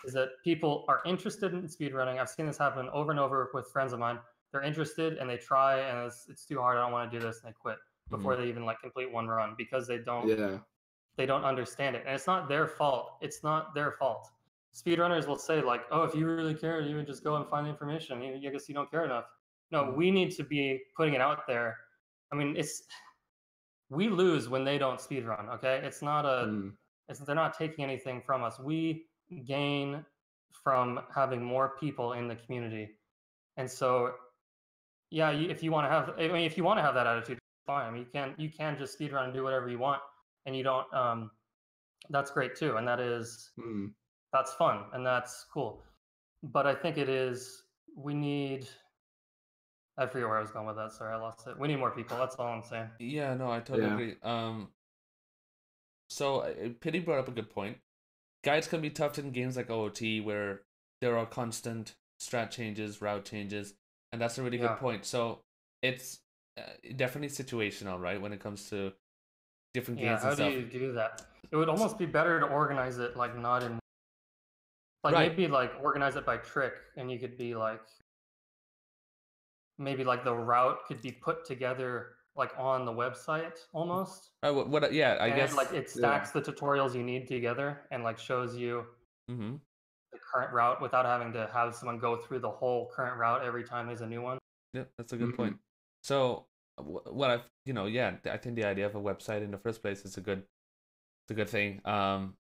is 0.04 0.12
that 0.14 0.28
people 0.44 0.84
are 0.88 1.00
interested 1.06 1.52
in 1.54 1.62
speedrunning. 1.62 2.18
I've 2.18 2.28
seen 2.28 2.46
this 2.46 2.58
happen 2.58 2.88
over 2.92 3.10
and 3.10 3.20
over 3.20 3.50
with 3.52 3.68
friends 3.70 3.92
of 3.92 3.98
mine. 3.98 4.18
They're 4.52 4.62
interested 4.62 5.18
and 5.18 5.28
they 5.28 5.36
try 5.36 5.80
and 5.80 6.06
it's, 6.06 6.26
it's 6.28 6.44
too 6.46 6.58
hard. 6.58 6.78
I 6.78 6.82
don't 6.82 6.92
want 6.92 7.10
to 7.10 7.18
do 7.18 7.24
this 7.24 7.40
and 7.42 7.50
they 7.52 7.56
quit 7.60 7.76
before 8.10 8.36
they 8.36 8.46
even 8.48 8.64
like 8.64 8.80
complete 8.80 9.12
one 9.12 9.26
run 9.26 9.54
because 9.58 9.86
they 9.86 9.98
don't 9.98 10.26
Yeah. 10.28 10.58
they 11.16 11.26
don't 11.26 11.44
understand 11.44 11.96
it. 11.96 12.04
And 12.06 12.14
it's 12.14 12.26
not 12.26 12.48
their 12.48 12.66
fault. 12.66 13.18
It's 13.20 13.42
not 13.42 13.74
their 13.74 13.92
fault. 13.92 14.30
Speedrunners 14.74 15.26
will 15.26 15.36
say 15.38 15.60
like, 15.60 15.82
"Oh, 15.90 16.04
if 16.04 16.14
you 16.14 16.26
really 16.26 16.54
care, 16.54 16.80
you 16.80 16.96
would 16.96 17.06
just 17.06 17.24
go 17.24 17.36
and 17.36 17.46
find 17.48 17.66
the 17.66 17.70
information. 17.70 18.22
You, 18.22 18.34
I 18.36 18.52
guess 18.52 18.68
you 18.68 18.74
don't 18.74 18.90
care 18.90 19.04
enough." 19.04 19.24
No, 19.70 19.92
we 19.96 20.10
need 20.10 20.30
to 20.36 20.44
be 20.44 20.80
putting 20.96 21.14
it 21.14 21.20
out 21.20 21.46
there. 21.46 21.76
I 22.32 22.36
mean, 22.36 22.54
it's 22.56 22.82
we 23.90 24.08
lose 24.08 24.48
when 24.48 24.64
they 24.64 24.78
don't 24.78 25.00
speedrun. 25.00 25.48
Okay, 25.54 25.80
it's 25.82 26.02
not 26.02 26.24
a 26.24 26.46
Mm. 26.46 26.76
it's 27.08 27.18
they're 27.20 27.34
not 27.34 27.56
taking 27.58 27.84
anything 27.84 28.22
from 28.22 28.42
us. 28.44 28.58
We 28.58 29.06
gain 29.44 30.04
from 30.64 31.00
having 31.14 31.42
more 31.42 31.76
people 31.80 32.12
in 32.14 32.28
the 32.28 32.36
community, 32.36 32.90
and 33.56 33.70
so 33.70 34.12
yeah, 35.10 35.30
you, 35.30 35.48
if 35.48 35.62
you 35.62 35.72
want 35.72 35.86
to 35.86 35.90
have, 35.90 36.10
I 36.18 36.28
mean, 36.32 36.44
if 36.44 36.56
you 36.56 36.64
want 36.64 36.78
to 36.78 36.82
have 36.82 36.94
that 36.94 37.06
attitude, 37.06 37.38
fine. 37.66 37.86
I 37.86 37.90
mean, 37.90 38.00
you 38.00 38.06
can 38.12 38.34
you 38.36 38.50
can 38.50 38.76
just 38.76 38.92
speed 38.92 39.12
around 39.12 39.26
and 39.26 39.34
do 39.34 39.42
whatever 39.42 39.68
you 39.68 39.78
want, 39.78 40.02
and 40.46 40.56
you 40.56 40.62
don't. 40.62 40.92
Um, 40.92 41.30
that's 42.10 42.30
great 42.30 42.56
too, 42.56 42.76
and 42.76 42.86
that 42.86 43.00
is 43.00 43.50
Mm. 43.58 43.92
that's 44.32 44.54
fun 44.54 44.84
and 44.92 45.04
that's 45.04 45.46
cool. 45.52 45.82
But 46.42 46.66
I 46.66 46.74
think 46.74 46.98
it 46.98 47.08
is 47.08 47.62
we 47.96 48.14
need. 48.14 48.68
I 49.96 50.06
forget 50.06 50.28
where 50.28 50.38
I 50.38 50.40
was 50.40 50.52
going 50.52 50.66
with 50.66 50.76
that. 50.76 50.92
Sorry, 50.92 51.12
I 51.12 51.18
lost 51.18 51.46
it. 51.48 51.58
We 51.58 51.66
need 51.66 51.76
more 51.76 51.90
people. 51.90 52.16
That's 52.18 52.36
all 52.36 52.46
I'm 52.46 52.62
saying. 52.62 52.88
Yeah, 53.00 53.34
no, 53.34 53.50
I 53.50 53.58
totally 53.58 53.86
Yeah. 53.88 53.94
agree. 53.94 54.16
Um, 54.22 54.68
so 56.08 56.40
uh, 56.40 56.68
Pity 56.80 57.00
brought 57.00 57.18
up 57.18 57.28
a 57.28 57.32
good 57.32 57.50
point. 57.50 57.78
Guides 58.44 58.68
can 58.68 58.80
be 58.80 58.90
tough 58.90 59.18
in 59.18 59.30
games 59.30 59.56
like 59.56 59.70
OOT 59.70 60.24
where 60.24 60.62
there 61.00 61.16
are 61.18 61.26
constant 61.26 61.94
strat 62.20 62.50
changes, 62.50 63.00
route 63.02 63.24
changes, 63.24 63.74
and 64.12 64.20
that's 64.20 64.38
a 64.38 64.42
really 64.42 64.58
Yeah. 64.58 64.68
good 64.68 64.80
point. 64.80 65.04
So 65.04 65.40
it's 65.82 66.20
uh, 66.56 66.62
definitely 66.96 67.28
situational, 67.28 68.00
right? 68.00 68.20
When 68.20 68.32
it 68.32 68.40
comes 68.40 68.68
to 68.70 68.92
different 69.74 70.00
Yeah, 70.00 70.18
games 70.18 70.22
how 70.22 70.30
and 70.30 70.38
do 70.38 70.44
you 70.44 70.80
do 70.80 70.92
that? 70.92 71.26
It 71.50 71.56
would 71.56 71.68
almost 71.68 71.98
be 71.98 72.06
better 72.06 72.40
to 72.40 72.46
organize 72.46 72.98
it 72.98 73.16
like 73.16 73.36
not 73.36 73.62
in 73.62 73.78
like 75.04 75.14
Right. 75.14 75.30
maybe 75.30 75.48
like 75.48 75.72
organize 75.80 76.16
it 76.16 76.26
by 76.26 76.36
trick 76.38 76.74
and 76.96 77.10
you 77.10 77.18
could 77.18 77.38
be 77.38 77.54
like 77.54 77.80
maybe 79.78 80.04
like 80.04 80.24
the 80.24 80.34
route 80.34 80.78
could 80.86 81.00
be 81.00 81.12
put 81.12 81.44
together 81.44 82.17
like 82.38 82.52
on 82.56 82.84
the 82.84 82.92
website 82.92 83.58
almost. 83.72 84.30
Uh, 84.42 84.52
what, 84.52 84.68
what? 84.68 84.92
Yeah, 84.92 85.16
I 85.20 85.28
and 85.28 85.36
guess. 85.36 85.56
like 85.56 85.72
it 85.72 85.90
stacks 85.90 86.30
the 86.30 86.40
tutorials 86.40 86.94
you 86.94 87.02
need 87.02 87.26
together 87.26 87.82
and 87.90 88.04
like 88.04 88.18
shows 88.18 88.56
you 88.56 88.86
hmm 89.28 89.56
the 90.12 90.18
current 90.32 90.52
route 90.54 90.80
without 90.80 91.04
having 91.04 91.32
to 91.34 91.50
have 91.52 91.74
someone 91.74 91.98
go 91.98 92.16
through 92.16 92.38
the 92.38 92.50
whole 92.50 92.90
current 92.94 93.18
route 93.18 93.44
every 93.44 93.64
time 93.64 93.86
there's 93.88 94.00
a 94.00 94.06
new 94.06 94.22
one. 94.22 94.38
Yeah, 94.72 94.84
that's 94.96 95.12
a 95.12 95.16
good 95.16 95.32
Mhm. 95.32 95.36
point. 95.36 95.56
So, 96.02 96.46
what 96.78 97.30
I've 97.30 97.50
you 97.66 97.74
know, 97.74 97.86
yeah, 97.86 98.16
I 98.24 98.38
think 98.38 98.56
the 98.56 98.64
idea 98.64 98.86
of 98.86 98.94
a 98.94 99.00
website 99.00 99.42
in 99.42 99.50
the 99.50 99.58
first 99.58 99.82
place 99.82 100.04
is 100.04 100.16
a 100.16 100.22
good, 100.22 100.38
it's 100.38 101.30
a 101.30 101.34
good 101.34 101.48
thing. 101.50 101.80
Um, 101.84 102.36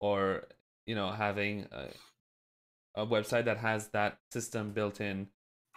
or 0.00 0.46
you 0.86 0.94
know, 0.94 1.10
having 1.10 1.66
a, 1.72 1.88
a 2.94 3.06
website 3.06 3.44
that 3.46 3.58
has 3.58 3.88
that 3.88 4.18
system 4.30 4.72
built 4.72 5.00
in, 5.00 5.28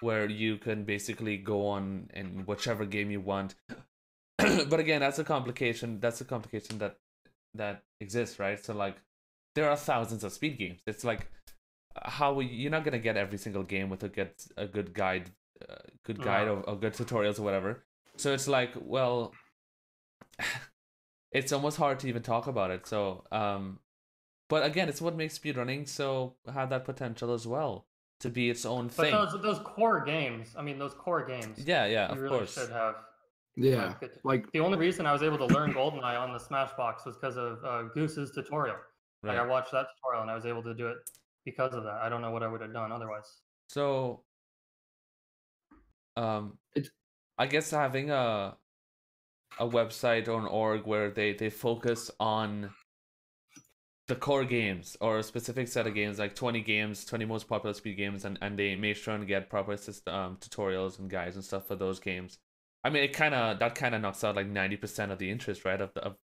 where 0.02 0.30
you 0.30 0.58
can 0.58 0.84
basically 0.84 1.38
go 1.38 1.68
on 1.68 2.10
in 2.14 2.46
whichever 2.46 2.86
game 2.86 3.12
you 3.12 3.22
want. 3.22 3.56
but 4.38 4.80
again, 4.80 5.02
that's 5.02 5.20
a 5.20 5.24
complication. 5.24 6.00
That's 6.00 6.22
a 6.22 6.26
complication 6.26 6.80
that 6.80 6.98
that 7.54 7.84
exists, 8.00 8.40
right? 8.40 8.64
So 8.64 8.74
like, 8.74 8.98
there 9.56 9.70
are 9.70 9.76
thousands 9.78 10.24
of 10.24 10.32
speed 10.34 10.58
games. 10.58 10.82
It's 10.88 11.04
like, 11.04 11.28
how 12.04 12.40
you're 12.40 12.72
not 12.72 12.84
gonna 12.84 13.00
get 13.00 13.18
every 13.18 13.38
single 13.38 13.64
game 13.64 13.90
with 13.90 14.04
a 14.04 14.10
good 14.10 14.32
a 14.58 14.66
good 14.66 14.94
guide 14.94 15.30
uh, 15.70 15.76
good 16.04 16.22
guide 16.22 16.48
No. 16.48 16.56
or, 16.56 16.70
or 16.70 16.76
good 16.80 16.94
tutorials 16.94 17.40
or 17.40 17.44
whatever. 17.44 17.84
So 18.18 18.34
it's 18.34 18.48
like, 18.48 18.72
well, 18.80 19.34
it's 21.32 21.52
almost 21.52 21.78
hard 21.78 22.00
to 22.00 22.08
even 22.08 22.24
talk 22.24 22.48
about 22.48 22.72
it. 22.72 22.88
So, 22.88 23.24
um, 23.32 23.80
but 24.50 24.66
again, 24.66 24.90
it's 24.90 25.02
what 25.02 25.16
makes 25.16 25.38
speedrunning 25.38 25.88
so 25.88 26.36
have 26.52 26.70
that 26.72 26.84
potential 26.86 27.34
as 27.34 27.48
well 27.48 27.86
to 28.22 28.30
be 28.30 28.50
its 28.50 28.66
own 28.66 28.88
But 28.88 28.96
thing. 28.96 29.12
those 29.12 29.42
those 29.42 29.60
core 29.60 30.02
games, 30.02 30.56
I 30.58 30.62
mean 30.62 30.78
those 30.80 30.94
core 30.94 31.26
games, 31.26 31.58
Yeah, 31.66 31.86
yeah, 31.86 32.08
you 32.08 32.14
of 32.14 32.20
really 32.22 32.38
course. 32.40 32.54
should 32.54 32.70
have 32.72 32.96
Yeah. 33.56 33.94
like, 34.02 34.12
Like 34.24 34.52
The 34.52 34.60
only 34.62 34.78
reason 34.78 35.06
I 35.06 35.14
was 35.14 35.24
able 35.24 35.38
to 35.40 35.46
learn 35.48 35.74
GoldenEye 35.74 36.20
on 36.20 36.32
the 36.34 36.40
Smashbox 36.40 37.06
was 37.06 37.16
because 37.18 37.38
of 37.38 37.64
uh, 37.66 37.84
Goose's 37.94 38.32
tutorial. 38.32 38.78
Like 39.24 39.38
I 39.38 39.46
watched 39.46 39.72
that 39.74 39.88
tutorial 39.96 40.22
and 40.24 40.32
I 40.32 40.36
was 40.36 40.46
able 40.46 40.64
to 40.64 40.74
do 40.74 40.88
it 40.88 40.98
because 41.46 41.74
of 41.74 41.84
that. 41.84 42.00
I 42.02 42.10
don't 42.10 42.22
know 42.22 42.32
what 42.32 42.44
I 42.44 42.48
would 42.48 42.62
have 42.62 42.74
done 42.74 42.92
otherwise. 42.92 43.42
So, 43.70 44.24
um, 46.16 46.58
It's- 46.76 46.92
I 47.38 47.48
guess 47.48 47.72
having 47.72 48.12
a 48.12 48.58
a 49.60 49.68
website 49.68 50.28
or 50.30 50.40
an 50.40 50.46
org 50.46 50.86
where 50.86 51.12
they 51.12 51.34
they 51.34 51.50
focus 51.50 52.10
on 52.20 52.74
the 54.12 54.16
core 54.18 54.44
games 54.44 54.98
or 55.00 55.20
a 55.20 55.24
specific 55.24 55.70
set 55.70 55.88
of 55.88 55.94
games, 55.94 56.20
like 56.20 56.36
20 56.36 56.60
games, 56.60 57.06
20 57.06 57.24
most 57.24 57.48
popular 57.48 57.74
speed 57.74 57.96
games, 57.96 58.26
and, 58.26 58.38
and 58.42 58.60
they 58.60 58.76
make 58.76 58.98
sure 58.98 59.16
and 59.16 59.26
get 59.26 59.50
proper 59.50 59.78
system, 59.78 60.14
um, 60.14 60.38
tutorials 60.42 61.00
and 61.00 61.10
guides 61.10 61.38
and 61.38 61.46
stuff 61.46 61.66
for 61.66 61.78
those 61.78 61.98
games. 62.02 62.38
I 62.84 62.90
mean, 62.90 63.04
it 63.04 63.14
kind 63.14 63.34
of 63.34 63.60
that 63.60 63.74
kind 63.74 63.96
of 63.96 64.02
knocks 64.02 64.26
out 64.26 64.36
like 64.36 64.52
90% 64.52 65.12
of 65.12 65.18
the 65.18 65.32
interest, 65.32 65.64
right? 65.64 65.80
Of 65.80 65.94
the, 65.94 66.04
of 66.04 66.18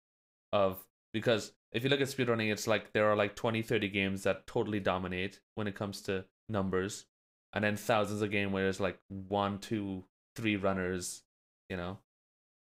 of 0.52 0.86
because 1.14 1.54
if 1.72 1.86
you 1.86 1.90
look 1.90 2.02
at 2.02 2.10
speedrunning, 2.10 2.52
it's 2.52 2.68
like 2.68 2.92
there 2.92 3.10
are 3.10 3.16
like 3.16 3.38
20, 3.38 3.62
30 3.62 3.88
games 3.88 4.24
that 4.24 4.48
totally 4.48 4.82
dominate 4.82 5.40
when 5.56 5.68
it 5.68 5.76
comes 5.76 6.02
to 6.02 6.26
numbers, 6.50 7.06
and 7.54 7.64
then 7.64 7.78
thousands 7.78 8.22
of 8.22 8.32
games 8.32 8.52
where 8.52 8.64
there's 8.64 8.82
like 8.82 9.00
one, 9.08 9.60
two, 9.60 10.04
three 10.36 10.58
runners, 10.58 11.24
you 11.70 11.78
know. 11.78 12.00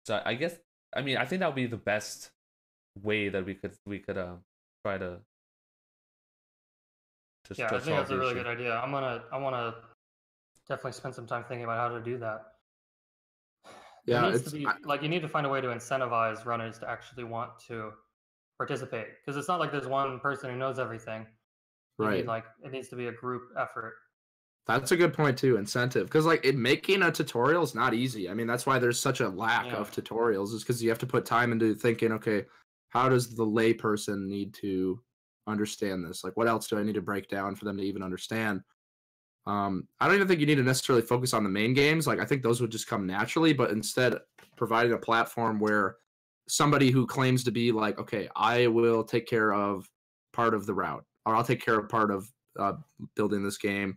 So 0.04 0.20
I 0.24 0.34
guess 0.34 0.58
I 0.92 1.02
mean 1.02 1.16
I 1.16 1.26
think 1.26 1.38
that 1.40 1.46
would 1.46 1.54
be 1.54 1.66
the 1.66 1.76
best 1.76 2.32
way 3.00 3.28
that 3.28 3.46
we 3.46 3.54
could 3.54 3.76
we 3.86 4.00
could 4.00 4.18
uh, 4.18 4.34
try 4.82 4.98
to. 4.98 5.18
to 7.44 7.54
Yeah, 7.56 7.66
I 7.66 7.78
think 7.78 7.96
that's 7.96 8.10
a 8.10 8.16
really 8.18 8.32
issue. 8.32 8.42
good 8.42 8.46
idea. 8.46 8.74
I'm 8.76 8.90
gonna 8.90 9.24
I 9.32 9.38
wanna 9.38 9.74
definitely 10.68 10.92
spend 10.92 11.14
some 11.14 11.26
time 11.26 11.44
thinking 11.44 11.64
about 11.64 11.78
how 11.78 11.96
to 11.96 12.02
do 12.02 12.18
that. 12.18 12.42
Yeah, 14.06 14.26
it 14.26 14.32
needs 14.32 14.42
it's 14.42 14.50
to 14.50 14.58
be 14.58 14.66
I- 14.66 14.74
like 14.84 15.02
you 15.02 15.08
need 15.08 15.22
to 15.22 15.28
find 15.28 15.46
a 15.46 15.48
way 15.48 15.60
to 15.60 15.68
incentivize 15.68 16.44
runners 16.44 16.78
to 16.80 16.90
actually 16.90 17.24
want 17.24 17.52
to 17.68 17.92
participate 18.58 19.06
because 19.20 19.36
it's 19.36 19.48
not 19.48 19.60
like 19.60 19.72
there's 19.72 19.86
one 19.86 20.18
person 20.20 20.50
who 20.50 20.56
knows 20.56 20.78
everything. 20.78 21.26
You 21.98 22.06
need, 22.06 22.10
right. 22.10 22.26
like 22.26 22.44
it 22.64 22.72
needs 22.72 22.88
to 22.88 22.96
be 22.96 23.06
a 23.08 23.12
group 23.12 23.42
effort. 23.56 23.94
That's 24.66 24.92
a 24.92 24.96
good 24.96 25.12
point 25.12 25.36
too. 25.36 25.56
Incentive, 25.56 26.06
because 26.06 26.24
like 26.24 26.44
it, 26.44 26.56
making 26.56 27.02
a 27.02 27.10
tutorial 27.12 27.62
is 27.62 27.74
not 27.74 27.94
easy. 27.94 28.30
I 28.30 28.34
mean, 28.34 28.46
that's 28.46 28.64
why 28.64 28.78
there's 28.78 28.98
such 28.98 29.20
a 29.20 29.28
lack 29.28 29.66
Yeah. 29.66 29.74
of 29.74 29.90
tutorials, 29.90 30.54
is 30.54 30.62
because 30.62 30.82
you 30.82 30.88
have 30.88 30.98
to 31.00 31.06
put 31.06 31.24
time 31.24 31.52
into 31.52 31.74
thinking. 31.74 32.12
Okay, 32.12 32.46
how 32.92 33.08
does 33.08 33.34
the 33.34 33.44
layperson 33.44 34.26
need 34.26 34.52
to 34.52 35.00
understand 35.46 36.04
this? 36.04 36.22
Like, 36.22 36.36
what 36.36 36.46
else 36.46 36.66
do 36.66 36.78
I 36.78 36.82
need 36.82 36.94
to 36.94 37.00
break 37.00 37.26
down 37.26 37.56
for 37.56 37.64
them 37.64 37.78
to 37.78 37.82
even 37.82 38.02
understand? 38.02 38.60
Um, 39.46 39.88
I 39.98 40.06
don't 40.06 40.16
even 40.16 40.28
think 40.28 40.40
you 40.40 40.46
need 40.46 40.56
to 40.56 40.62
necessarily 40.62 41.02
focus 41.02 41.32
on 41.32 41.42
the 41.42 41.48
main 41.48 41.72
games. 41.72 42.06
Like, 42.06 42.20
I 42.20 42.26
think 42.26 42.42
those 42.42 42.60
would 42.60 42.70
just 42.70 42.86
come 42.86 43.06
naturally, 43.06 43.54
but 43.54 43.70
instead, 43.70 44.18
providing 44.58 44.92
a 44.92 44.98
platform 44.98 45.58
where 45.58 45.96
somebody 46.48 46.90
who 46.90 47.06
claims 47.06 47.42
to 47.44 47.50
be 47.50 47.72
like, 47.72 47.98
okay, 47.98 48.28
I 48.36 48.66
will 48.66 49.04
take 49.04 49.26
care 49.26 49.54
of 49.54 49.88
part 50.34 50.52
of 50.52 50.66
the 50.66 50.74
route, 50.74 51.04
or 51.24 51.34
I'll 51.34 51.44
take 51.44 51.64
care 51.64 51.78
of 51.78 51.88
part 51.88 52.10
of 52.10 52.30
uh, 52.60 52.74
building 53.16 53.42
this 53.42 53.56
game 53.56 53.96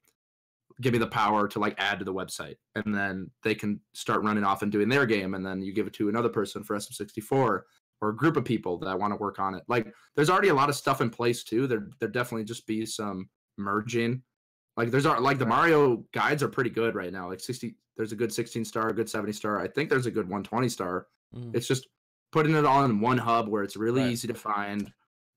give 0.81 0.93
me 0.93 0.99
the 0.99 1.07
power 1.07 1.47
to 1.47 1.59
like 1.59 1.75
add 1.77 1.99
to 1.99 2.05
the 2.05 2.13
website 2.13 2.55
and 2.75 2.93
then 2.93 3.29
they 3.43 3.55
can 3.55 3.79
start 3.93 4.23
running 4.23 4.43
off 4.43 4.61
and 4.61 4.71
doing 4.71 4.89
their 4.89 5.05
game 5.05 5.33
and 5.33 5.45
then 5.45 5.61
you 5.61 5.73
give 5.73 5.87
it 5.87 5.93
to 5.93 6.09
another 6.09 6.29
person 6.29 6.63
for 6.63 6.75
sm64 6.75 7.61
or 8.01 8.09
a 8.09 8.15
group 8.15 8.37
of 8.37 8.45
people 8.45 8.77
that 8.79 8.99
want 8.99 9.11
to 9.11 9.17
work 9.17 9.39
on 9.39 9.55
it. 9.55 9.63
Like 9.67 9.93
there's 10.15 10.29
already 10.29 10.49
a 10.49 10.53
lot 10.53 10.69
of 10.69 10.75
stuff 10.75 11.01
in 11.01 11.09
place 11.09 11.43
too. 11.43 11.67
There 11.67 11.87
there 11.99 12.09
definitely 12.09 12.45
just 12.45 12.67
be 12.67 12.85
some 12.85 13.29
merging. 13.57 14.21
Like 14.77 14.91
there's 14.91 15.05
our 15.05 15.19
like 15.21 15.37
the 15.39 15.45
mario 15.45 16.03
guides 16.13 16.43
are 16.43 16.49
pretty 16.49 16.69
good 16.69 16.95
right 16.95 17.11
now 17.13 17.29
like 17.29 17.39
60 17.39 17.75
there's 17.95 18.11
a 18.11 18.15
good 18.15 18.33
16 18.33 18.65
star 18.65 18.89
a 18.89 18.93
good 18.93 19.09
70 19.09 19.31
star. 19.33 19.59
I 19.61 19.67
think 19.69 19.89
there's 19.89 20.05
a 20.05 20.11
good 20.11 20.25
120 20.25 20.67
star. 20.69 21.07
Mm. 21.35 21.55
it's 21.55 21.67
just 21.67 21.87
putting 22.31 22.53
it 22.55 22.65
all 22.65 22.83
in 22.85 22.99
one 22.99 23.17
hub 23.17 23.47
where 23.47 23.63
it's 23.63 23.77
really 23.77 24.01
Right. 24.01 24.11
easy 24.11 24.27
to 24.27 24.33
find. 24.33 24.91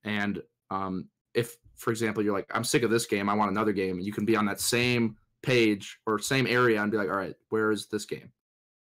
And 0.05 0.43
um 0.71 1.09
if 1.35 1.57
for 1.77 1.91
example 1.91 2.23
you're 2.25 2.33
like 2.35 2.47
i'm 2.53 2.65
sick 2.65 2.83
of 2.83 2.91
this 2.91 3.07
game 3.07 3.29
i 3.29 3.35
want 3.35 3.51
another 3.51 3.73
game 3.73 4.01
you 4.01 4.13
can 4.13 4.25
be 4.25 4.35
on 4.35 4.45
that 4.47 4.61
same 4.61 5.17
page 5.43 5.99
or 6.07 6.19
same 6.19 6.47
area 6.47 6.83
and 6.83 6.91
be 6.91 6.99
like 6.99 7.09
all 7.09 7.17
right 7.17 7.37
where 7.51 7.71
is 7.71 7.87
this 7.87 8.05
game? 8.05 8.33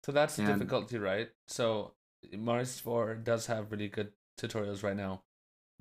So 0.03 0.11
that's 0.11 0.37
the 0.37 0.43
And- 0.43 0.53
difficulty, 0.53 0.97
right? 0.97 1.29
So 1.47 1.93
Mario 2.35 2.65
4 2.65 3.15
does 3.15 3.45
have 3.47 3.71
really 3.71 3.87
good 3.87 4.11
tutorials 4.39 4.83
right 4.83 4.95
now, 4.95 5.23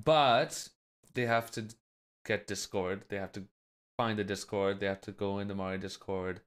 but 0.05 0.69
they 1.15 1.27
have 1.27 1.51
to 1.53 1.65
get 2.25 2.47
Discord. 2.47 3.05
They 3.09 3.17
have 3.17 3.33
to 3.33 3.45
find 3.97 4.19
the 4.19 4.25
Discord. 4.25 4.81
They 4.81 4.87
have 4.87 5.01
to 5.03 5.13
go 5.13 5.39
in 5.39 5.49
the 5.49 5.55
Mario 5.55 5.79
Discord 5.79 6.41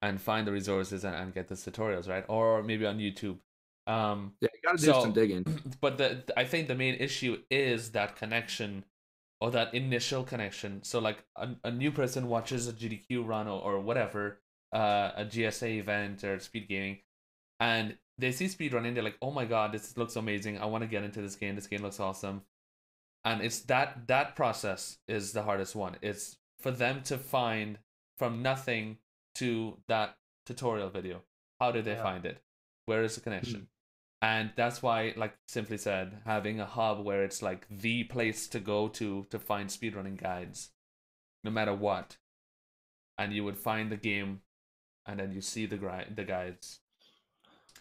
and 0.00 0.20
find 0.20 0.46
the 0.46 0.52
resources 0.52 1.04
and, 1.04 1.14
and 1.14 1.34
get 1.34 1.48
the 1.48 1.54
tutorials, 1.54 2.08
right? 2.08 2.24
Or 2.28 2.62
maybe 2.62 2.86
on 2.86 2.98
YouTube. 2.98 3.38
Um, 3.86 4.34
yeah 4.40 4.48
you 4.54 4.60
gotta 4.64 4.78
do 4.78 4.86
So- 4.86 5.00
some 5.02 5.12
digging 5.12 5.44
but 5.80 5.98
the 5.98 6.22
I 6.36 6.44
think 6.44 6.68
the 6.68 6.76
main 6.76 6.94
issue 6.94 7.38
is 7.50 7.90
that 7.90 8.14
connection 8.14 8.84
or 9.40 9.50
that 9.50 9.74
initial 9.74 10.22
connection. 10.22 10.84
So 10.84 11.00
like 11.00 11.24
a, 11.34 11.48
a 11.64 11.70
new 11.72 11.90
person 11.90 12.28
watches 12.28 12.68
a 12.68 12.72
GDQ 12.72 13.26
run 13.26 13.48
or, 13.48 13.60
or 13.60 13.80
whatever, 13.80 14.38
uh, 14.72 15.10
a 15.16 15.28
ESA 15.32 15.66
event 15.66 16.22
or 16.22 16.38
speed 16.38 16.68
gaming, 16.68 16.98
and 17.58 17.96
they 18.22 18.32
see 18.32 18.48
speed 18.48 18.72
running, 18.72 18.94
they're 18.94 19.02
like, 19.02 19.18
oh 19.20 19.30
my 19.30 19.44
god, 19.44 19.72
this 19.72 19.96
looks 19.98 20.16
amazing. 20.16 20.58
I 20.58 20.66
want 20.66 20.82
to 20.82 20.88
get 20.88 21.04
into 21.04 21.20
this 21.20 21.36
game. 21.36 21.54
This 21.56 21.66
game 21.66 21.82
looks 21.82 22.00
awesome. 22.00 22.42
And 23.24 23.42
it's 23.42 23.60
that 23.62 24.06
that 24.08 24.34
process 24.36 24.98
is 25.06 25.32
the 25.32 25.42
hardest 25.42 25.74
one. 25.76 25.96
It's 26.02 26.38
for 26.58 26.70
them 26.70 27.02
to 27.04 27.18
find 27.18 27.78
from 28.18 28.42
nothing 28.42 28.98
to 29.36 29.78
that 29.88 30.16
tutorial 30.46 30.90
video. 30.90 31.22
How 31.60 31.70
did 31.72 31.84
they 31.84 31.92
Yeah. 31.98 32.02
find 32.02 32.24
it? 32.26 32.42
Where 32.86 33.02
is 33.04 33.14
the 33.16 33.20
connection? 33.20 33.60
Hmm. 33.60 33.66
and 34.24 34.52
that's 34.54 34.80
why 34.82 35.12
like 35.16 35.34
simply 35.48 35.76
said 35.76 36.22
having 36.24 36.60
a 36.60 36.66
hub 36.78 37.04
where 37.04 37.24
it's 37.24 37.42
like 37.42 37.66
the 37.68 38.04
place 38.04 38.46
to 38.54 38.60
go 38.60 38.86
to 38.98 39.24
to 39.30 39.38
find 39.38 39.68
speedrunning 39.68 40.16
guides 40.16 40.70
no 41.42 41.50
matter 41.50 41.74
what 41.74 42.18
and 43.18 43.32
you 43.32 43.42
would 43.46 43.56
find 43.58 43.90
the 43.90 43.96
game 44.10 44.42
and 45.06 45.18
then 45.18 45.32
you 45.32 45.40
see 45.40 45.66
the 45.66 45.76
gri- 45.76 46.06
the 46.18 46.22
guides 46.24 46.78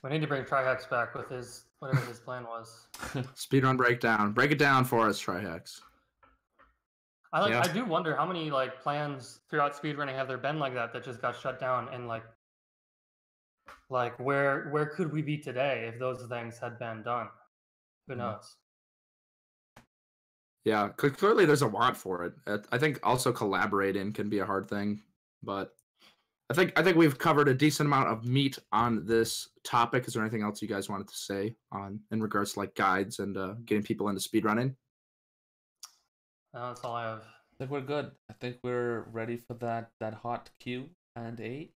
We 0.04 0.10
need 0.10 0.22
to 0.22 0.28
bring 0.28 0.44
Trihex 0.44 0.90
back 0.90 1.14
with 1.14 1.30
his 1.30 1.66
whatever 1.80 2.04
his 2.06 2.20
plan 2.20 2.44
was. 2.44 2.88
speedrun 3.36 3.78
breakdown 3.78 4.32
break 4.34 4.52
it 4.52 4.58
down 4.60 4.84
for 4.86 5.08
us 5.08 5.22
trihex 5.24 5.80
I 7.34 7.40
like. 7.42 7.52
Yeah. 7.52 7.62
I 7.62 7.68
do 7.72 7.86
wonder 7.86 8.16
how 8.16 8.26
many 8.26 8.52
like 8.52 8.82
plans 8.82 9.40
throughout 9.50 9.74
speedrunning 9.74 10.16
have 10.16 10.28
there 10.28 10.38
been 10.38 10.60
like 10.60 10.74
that 10.74 10.92
that 10.94 11.04
just 11.06 11.22
got 11.22 11.36
shut 11.40 11.60
down 11.62 11.88
and 11.94 12.08
like, 12.08 12.24
like 13.90 14.20
where 14.20 14.70
where 14.72 14.86
could 14.88 15.12
we 15.14 15.22
be 15.22 15.38
today 15.38 15.90
if 15.92 15.98
those 16.00 16.28
things 16.28 16.60
had 16.60 16.78
been 16.78 17.04
done? 17.04 17.28
Who 18.08 18.16
Mhm. 18.16 18.18
knows? 18.18 18.56
yeah 20.64 20.90
clearly 20.90 21.44
there's 21.46 21.64
a 21.64 21.68
want 21.68 21.98
for 21.98 22.24
it 22.24 22.34
i 22.72 22.78
think 22.78 23.00
also 23.02 23.32
collaborating 23.32 24.14
can 24.14 24.30
be 24.30 24.38
a 24.38 24.46
hard 24.46 24.70
thing 24.70 25.02
but 25.42 25.74
i 26.52 26.54
think 26.54 26.78
i 26.80 26.84
think 26.84 26.98
we've 26.98 27.18
covered 27.18 27.48
a 27.48 27.54
decent 27.54 27.88
amount 27.88 28.08
of 28.10 28.26
meat 28.26 28.58
on 28.72 29.06
this 29.06 29.50
topic 29.64 30.06
is 30.08 30.14
there 30.14 30.22
anything 30.24 30.44
else 30.44 30.62
you 30.62 30.68
guys 30.68 30.90
wanted 30.90 31.08
to 31.08 31.16
say 31.16 31.56
on 31.72 32.00
in 32.12 32.22
regards 32.22 32.54
to 32.54 32.60
like 32.60 32.74
guides 32.76 33.20
and 33.20 33.38
uh, 33.38 33.54
getting 33.66 33.84
people 33.84 34.10
into 34.10 34.22
speedrunning 34.22 34.76
No, 36.54 36.68
that's 36.68 36.82
all 36.84 36.96
I 36.96 37.04
have. 37.06 37.22
i 37.22 37.56
think 37.58 37.72
we're 37.72 37.82
good 37.82 38.12
i 38.30 38.34
think 38.34 38.58
we're 38.64 39.02
ready 39.12 39.38
for 39.38 39.54
that 39.56 39.92
that 40.00 40.14
hot 40.14 40.50
q 40.60 40.90
and 41.16 41.40
a 41.40 41.70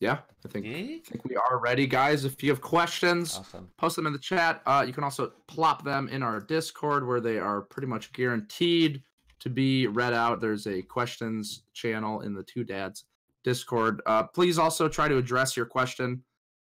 yeah 0.00 0.18
i 0.44 0.48
think 0.48 0.64
yeah 0.66 0.72
I 0.72 1.00
think 1.04 1.24
we 1.24 1.36
are 1.36 1.58
ready, 1.58 1.86
guys. 1.86 2.24
If 2.24 2.42
you 2.42 2.50
have 2.50 2.60
questions, 2.62 3.36
awesome 3.36 3.68
post 3.76 3.96
them 3.96 4.06
in 4.06 4.12
the 4.14 4.18
chat. 4.18 4.62
Uh, 4.66 4.82
you 4.86 4.92
can 4.94 5.04
also 5.04 5.32
plop 5.46 5.84
them 5.84 6.08
in 6.08 6.22
our 6.22 6.40
Discord 6.40 7.06
where 7.06 7.20
they 7.20 7.38
are 7.38 7.60
pretty 7.62 7.86
much 7.86 8.12
guaranteed 8.12 9.02
to 9.40 9.50
be 9.50 9.86
read 9.88 10.14
out. 10.14 10.40
There's 10.40 10.66
a 10.66 10.80
questions 10.82 11.64
channel 11.74 12.20
in 12.22 12.32
the 12.34 12.42
Two 12.44 12.64
Dads 12.64 13.04
Discord. 13.44 14.00
Uh, 14.06 14.24
please 14.24 14.58
also 14.58 14.88
try 14.88 15.08
to 15.08 15.16
address 15.16 15.56
your 15.56 15.66
question 15.66 16.22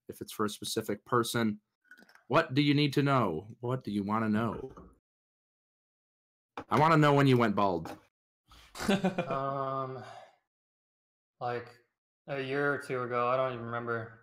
if 0.09 0.21
it's 0.21 0.33
for 0.33 0.45
a 0.45 0.51
specific 0.51 1.05
person. 1.05 1.59
What 2.29 2.55
do 2.55 2.63
you 2.63 2.75
need 2.75 2.93
to 2.95 3.03
know? 3.03 3.47
What 3.61 3.83
do 3.85 3.91
you 3.91 4.03
want 4.05 4.25
to 4.25 4.29
know? 4.29 4.71
I 6.69 6.79
want 6.79 6.93
to 6.93 6.99
know 6.99 7.13
when 7.15 7.27
you 7.27 7.37
went 7.37 7.55
bald. 7.55 7.97
Um, 9.29 9.99
like 11.41 11.67
a 12.29 12.41
year 12.41 12.73
or 12.73 12.79
two 12.79 13.03
ago, 13.03 13.29
I 13.29 13.37
don't 13.37 13.55
even 13.55 13.65
remember. 13.65 14.21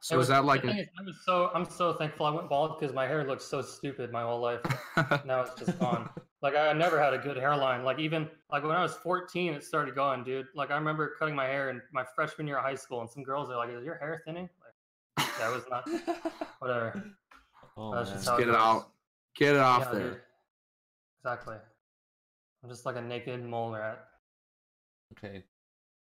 So 0.00 0.14
It 0.14 0.18
is 0.18 0.18
was- 0.18 0.28
that 0.28 0.44
like 0.44 0.60
thing 0.62 0.70
an... 0.70 0.78
is, 0.78 0.88
I 0.98 1.02
was 1.04 1.16
so 1.24 1.50
I'm 1.54 1.64
so 1.64 1.94
thankful 1.94 2.26
I 2.26 2.30
went 2.30 2.48
bald 2.50 2.78
because 2.78 2.94
my 2.94 3.06
hair 3.06 3.24
looked 3.26 3.42
so 3.42 3.62
stupid 3.62 4.12
my 4.12 4.22
whole 4.22 4.40
life. 4.40 4.60
now 5.24 5.42
it's 5.42 5.54
just 5.54 5.78
gone. 5.78 6.10
Like 6.42 6.56
I 6.56 6.72
never 6.72 7.00
had 7.00 7.14
a 7.14 7.18
good 7.18 7.36
hairline. 7.36 7.84
Like 7.84 7.98
even 8.00 8.28
like 8.50 8.64
when 8.64 8.72
I 8.72 8.82
was 8.82 8.94
14, 8.96 9.54
it 9.54 9.62
started 9.64 9.94
going, 9.94 10.24
dude. 10.24 10.46
Like 10.56 10.70
I 10.72 10.74
remember 10.74 11.14
cutting 11.18 11.36
my 11.36 11.46
hair 11.46 11.70
in 11.70 11.80
my 11.92 12.04
freshman 12.16 12.46
year 12.48 12.58
of 12.58 12.64
high 12.64 12.74
school, 12.74 13.00
and 13.00 13.08
some 13.08 13.22
girls 13.22 13.48
are 13.50 13.56
like, 13.56 13.70
"Is 13.70 13.84
your 13.84 13.96
hair 13.98 14.22
thinning?" 14.26 14.48
Like 15.18 15.26
that 15.38 15.52
was 15.52 15.62
not 15.70 15.88
whatever. 16.58 17.04
oh, 17.76 17.94
That's 17.94 18.08
man. 18.10 18.18
just 18.18 18.28
how 18.28 18.36
Get 18.38 18.48
it 18.48 18.52
goes. 18.52 18.60
out. 18.60 18.88
Get 19.36 19.54
it 19.54 19.60
off 19.60 19.82
Yeah, 19.92 19.98
there. 19.98 20.08
dude. 20.10 20.20
Exactly. 21.24 21.56
I'm 22.64 22.70
just 22.70 22.86
like 22.86 22.96
a 22.96 23.00
naked 23.02 23.44
mole 23.44 23.72
rat. 23.72 24.04
Okay. 25.16 25.44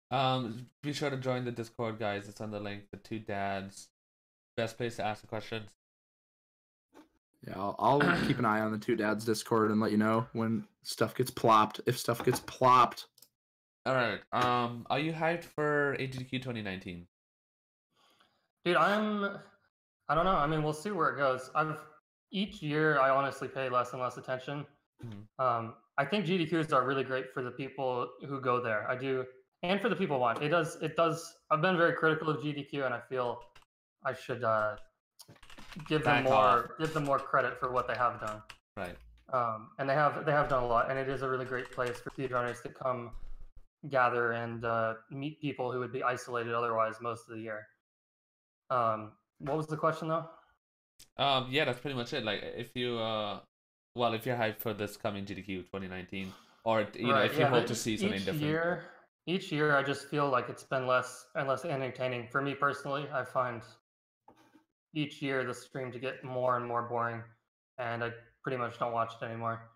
Um, 0.09 0.65
be 0.81 0.91
sure 0.93 1.09
to 1.09 1.17
join 1.17 1.45
the 1.45 1.51
Discord, 1.51 1.99
guys. 1.99 2.27
It's 2.27 2.41
on 2.41 2.51
the 2.51 2.59
link. 2.59 2.83
The 2.91 2.97
two 2.97 3.19
dads. 3.19 3.89
Best 4.57 4.77
place 4.77 4.95
to 4.97 5.05
ask 5.05 5.21
the 5.21 5.27
questions. 5.27 5.69
Yeah, 7.47 7.57
I'll, 7.57 7.75
I'll 7.79 8.25
keep 8.27 8.37
an 8.39 8.45
eye 8.45 8.59
on 8.61 8.71
the 8.71 8.77
two 8.77 8.95
dads 8.95 9.25
Discord 9.25 9.71
and 9.71 9.79
let 9.81 9.91
you 9.91 9.97
know 9.97 10.27
when 10.33 10.63
stuff 10.83 11.15
gets 11.15 11.31
plopped. 11.31 11.81
If 11.87 11.97
stuff 11.97 12.23
gets 12.23 12.39
plopped, 12.41 13.07
All 13.85 13.95
right. 13.95 14.19
Um, 14.31 14.85
are 14.91 14.99
you 14.99 15.11
hyped 15.11 15.45
for 15.45 15.95
AGDQ 15.99 16.29
2019? 16.31 17.07
Dude, 18.63 18.75
I'm. 18.75 19.39
I 20.07 20.13
don't 20.15 20.25
know. 20.25 20.35
I 20.35 20.45
mean, 20.45 20.61
we'll 20.61 20.73
see 20.73 20.91
where 20.91 21.09
it 21.09 21.17
goes. 21.17 21.49
I've 21.55 21.77
each 22.31 22.61
year 22.61 22.99
I 22.99 23.09
honestly 23.09 23.47
pay 23.47 23.69
less 23.69 23.93
and 23.93 24.01
less 24.01 24.17
attention. 24.17 24.65
Mhm. 25.03 25.43
Um, 25.43 25.73
I 25.97 26.05
think 26.05 26.25
GDQs 26.25 26.71
are 26.73 26.85
really 26.85 27.03
great 27.03 27.33
for 27.33 27.41
the 27.41 27.51
people 27.51 28.07
who 28.27 28.39
go 28.39 28.61
there. 28.61 28.89
I 28.89 28.95
do, 28.95 29.25
and 29.63 29.81
for 29.81 29.89
the 29.89 29.95
people 29.95 30.17
who 30.17 30.21
want. 30.21 30.41
It 30.43 30.49
does. 30.49 30.77
It 30.81 30.95
does. 30.95 31.37
I've 31.49 31.61
been 31.61 31.75
very 31.77 31.93
critical 31.93 32.29
of 32.29 32.37
GDQ, 32.43 32.85
and 32.85 32.93
I 32.93 32.99
feel 32.99 33.41
I 34.05 34.13
should 34.13 34.43
uh, 34.43 34.75
give 35.88 36.03
them 36.03 36.24
more 36.24 36.34
off. 36.34 36.65
give 36.80 36.93
them 36.93 37.05
more 37.05 37.19
credit 37.19 37.59
for 37.59 37.72
what 37.72 37.88
they 37.88 37.95
have 37.95 38.19
done. 38.19 38.41
Right. 38.78 38.95
Um, 39.34 39.69
and 39.80 39.89
they 39.89 39.93
have 39.93 40.26
they 40.26 40.32
have 40.32 40.49
done 40.49 40.63
a 40.63 40.67
lot, 40.67 40.89
and 40.89 40.99
it 40.99 41.07
is 41.07 41.22
a 41.22 41.30
really 41.30 41.45
great 41.45 41.72
place 41.72 41.99
for 41.99 42.09
speedrunners 42.11 42.61
to 42.63 42.69
come 42.69 43.11
gather 43.89 44.34
and 44.34 44.65
uh, 44.65 44.95
meet 45.09 45.41
people 45.41 45.72
who 45.72 45.80
would 45.80 45.93
be 45.93 46.03
isolated 46.03 46.53
otherwise 46.53 46.95
most 47.01 47.28
of 47.30 47.36
the 47.36 47.41
year. 47.41 47.67
Um, 48.69 49.13
what 49.39 49.57
was 49.57 49.67
the 49.67 49.78
question 49.78 50.07
though? 50.07 50.26
Um, 51.17 51.47
yeah, 51.49 51.65
that's 51.65 51.80
pretty 51.80 51.95
much 51.95 52.13
it. 52.13 52.24
Like, 52.24 52.41
if 52.43 52.76
you, 52.76 52.97
uh, 52.99 53.39
well, 53.95 54.13
if 54.13 54.26
you're 54.26 54.36
hyped 54.36 54.59
for 54.59 54.74
this 54.74 54.97
coming 54.97 55.26
GDQ 55.26 55.63
2019, 55.65 56.32
or 56.63 56.88
you 56.93 57.07
know, 57.07 57.13
Right, 57.13 57.26
if 57.26 57.34
you 57.34 57.41
yeah, 57.41 57.49
hope 57.49 57.65
to 57.67 57.76
see 57.76 57.97
something 57.97 58.17
each 58.17 58.26
different. 58.26 58.43
Year, 58.43 58.84
each 59.26 59.51
year, 59.51 59.76
I 59.76 59.84
just 59.84 60.09
feel 60.09 60.30
like 60.30 60.47
it's 60.49 60.63
been 60.63 60.86
less 60.86 61.26
and 61.36 61.47
less 61.47 61.65
entertaining 61.65 62.28
for 62.28 62.41
me 62.41 62.53
personally. 62.53 63.07
I 63.11 63.24
find 63.24 63.61
each 64.93 65.21
year 65.21 65.43
the 65.43 65.53
stream 65.53 65.91
to 65.91 65.99
get 65.99 66.23
more 66.23 66.57
and 66.57 66.65
more 66.65 66.83
boring, 66.83 67.21
and 67.77 68.03
I 68.03 68.11
pretty 68.43 68.57
much 68.57 68.79
don't 68.79 68.93
watch 68.93 69.13
it 69.21 69.25
anymore. 69.25 69.69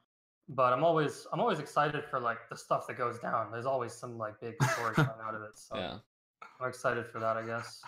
But 0.47 0.73
I'm 0.73 0.83
always 0.83 1.25
I'm 1.33 1.39
always 1.39 1.59
excited 1.59 2.03
for 2.05 2.19
like 2.19 2.37
the 2.49 2.57
stuff 2.57 2.87
that 2.87 2.97
goes 2.97 3.19
down. 3.19 3.51
There's 3.51 3.65
always 3.65 3.93
some 3.93 4.17
like 4.17 4.39
big 4.39 4.55
story 4.71 4.93
coming 4.95 5.11
out 5.23 5.35
of 5.35 5.41
it, 5.41 5.51
so 5.55 5.77
Yeah. 5.77 5.97
I'm 6.59 6.69
excited 6.69 7.07
for 7.07 7.19
that. 7.19 7.37
I 7.37 7.45
guess. 7.45 7.81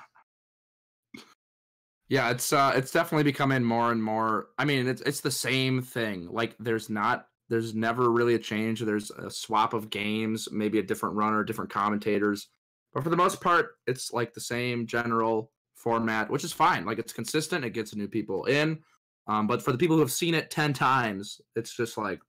Yeah, 2.10 2.32
it's 2.32 2.54
uh 2.54 2.72
it's 2.76 2.92
definitely 2.92 3.24
becoming 3.24 3.64
more 3.64 3.92
and 3.92 4.02
more 4.02 4.48
I 4.58 4.66
mean 4.66 4.88
it's 4.88 5.02
it's 5.02 5.22
the 5.22 5.32
same 5.32 5.82
thing. 5.82 6.30
Like 6.32 6.56
there's 6.60 6.90
not 6.90 7.28
there's 7.50 7.76
never 7.76 8.12
really 8.12 8.36
a 8.36 8.40
change. 8.40 8.80
There's 8.82 9.12
a 9.12 9.30
swap 9.30 9.74
of 9.74 9.90
games, 9.90 10.50
maybe 10.52 10.80
a 10.80 10.84
different 10.84 11.16
runner, 11.16 11.44
different 11.44 11.72
commentators. 11.72 12.48
But 12.94 13.04
for 13.04 13.10
the 13.10 13.16
most 13.16 13.40
part, 13.42 13.76
it's 13.86 14.12
like 14.12 14.34
the 14.34 14.42
same 14.42 14.88
general 14.88 15.52
format, 15.78 16.30
which 16.30 16.44
is 16.44 16.52
fine. 16.52 16.86
Like 16.86 17.00
it's 17.00 17.14
consistent, 17.14 17.64
it 17.64 17.72
gets 17.72 17.96
new 17.96 18.08
people 18.08 18.46
in. 18.46 18.80
Um, 19.28 19.48
but 19.48 19.62
for 19.62 19.72
the 19.72 19.78
people 19.78 19.96
who 19.96 20.02
have 20.02 20.12
seen 20.12 20.34
it 20.34 20.50
10 20.52 20.74
times, 20.74 21.40
it's 21.56 21.76
just 21.76 21.98
like 21.98 22.20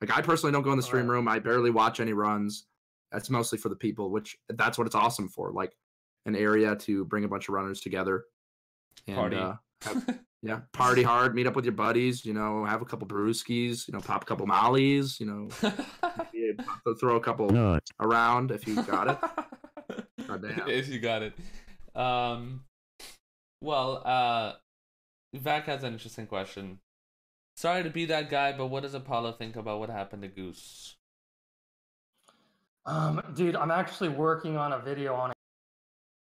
like 0.00 0.16
I 0.16 0.20
personally 0.20 0.52
don't 0.52 0.62
go 0.62 0.72
in 0.72 0.76
the 0.76 0.82
stream 0.82 1.08
room. 1.08 1.26
I 1.28 1.38
barely 1.38 1.70
watch 1.70 2.00
any 2.00 2.12
runs. 2.12 2.66
That's 3.12 3.30
mostly 3.30 3.58
for 3.58 3.68
the 3.68 3.76
people, 3.76 4.10
which 4.10 4.36
that's 4.48 4.76
what 4.78 4.86
it's 4.86 4.96
awesome 4.96 5.28
for. 5.28 5.52
Like 5.52 5.72
an 6.26 6.36
area 6.36 6.76
to 6.76 7.04
bring 7.04 7.24
a 7.24 7.28
bunch 7.28 7.48
of 7.48 7.54
runners 7.54 7.80
together. 7.80 8.24
And 9.06 9.16
Party. 9.16 9.36
uh 9.36 9.54
yeah, 10.42 10.60
party 10.72 11.02
hard, 11.02 11.34
meet 11.34 11.46
up 11.46 11.54
with 11.56 11.64
your 11.64 11.74
buddies, 11.74 12.24
you 12.24 12.32
know, 12.32 12.64
have 12.64 12.82
a 12.82 12.84
couple 12.84 13.06
brewskis, 13.06 13.86
you 13.88 13.92
know, 13.92 14.00
pop 14.00 14.22
a 14.22 14.26
couple 14.26 14.46
mollies, 14.46 15.18
you 15.20 15.26
know, 15.26 15.48
throw 17.00 17.16
a 17.16 17.20
couple 17.20 17.50
Nut. 17.50 17.82
around 18.00 18.50
if 18.50 18.66
you 18.66 18.82
got 18.82 19.08
it. 19.10 20.04
Goddamn. 20.26 20.68
if 20.68 20.88
you 20.88 20.98
got 20.98 21.22
it. 21.22 21.34
Um, 21.94 22.64
well, 23.60 24.02
uh, 24.04 24.52
Vac 25.34 25.66
has 25.66 25.82
an 25.84 25.92
interesting 25.92 26.26
question. 26.26 26.80
Sorry 27.56 27.82
to 27.82 27.90
be 27.90 28.04
that 28.06 28.28
guy, 28.28 28.52
but 28.52 28.66
what 28.66 28.82
does 28.82 28.94
Apollo 28.94 29.32
think 29.32 29.56
about 29.56 29.80
what 29.80 29.88
happened 29.88 30.22
to 30.22 30.28
Goose? 30.28 30.96
Um, 32.84 33.22
dude, 33.34 33.56
I'm 33.56 33.70
actually 33.70 34.10
working 34.10 34.56
on 34.56 34.72
a 34.72 34.78
video 34.78 35.14
on 35.14 35.30
it. 35.30 35.36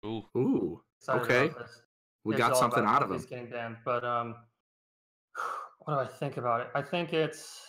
Ooh, 0.06 0.24
Ooh, 0.36 0.82
Excited 1.00 1.22
Okay. 1.22 1.54
we 2.24 2.34
It's 2.34 2.38
got 2.38 2.56
something 2.56 2.84
out 2.84 3.02
of 3.02 3.10
him. 3.10 3.20
Getting 3.28 3.50
banned, 3.50 3.76
but 3.84 4.04
um, 4.04 4.36
what 5.80 5.94
do 5.94 6.00
I 6.00 6.06
think 6.06 6.36
about 6.36 6.60
it? 6.60 6.68
I 6.74 6.82
think 6.82 7.12
it's, 7.12 7.60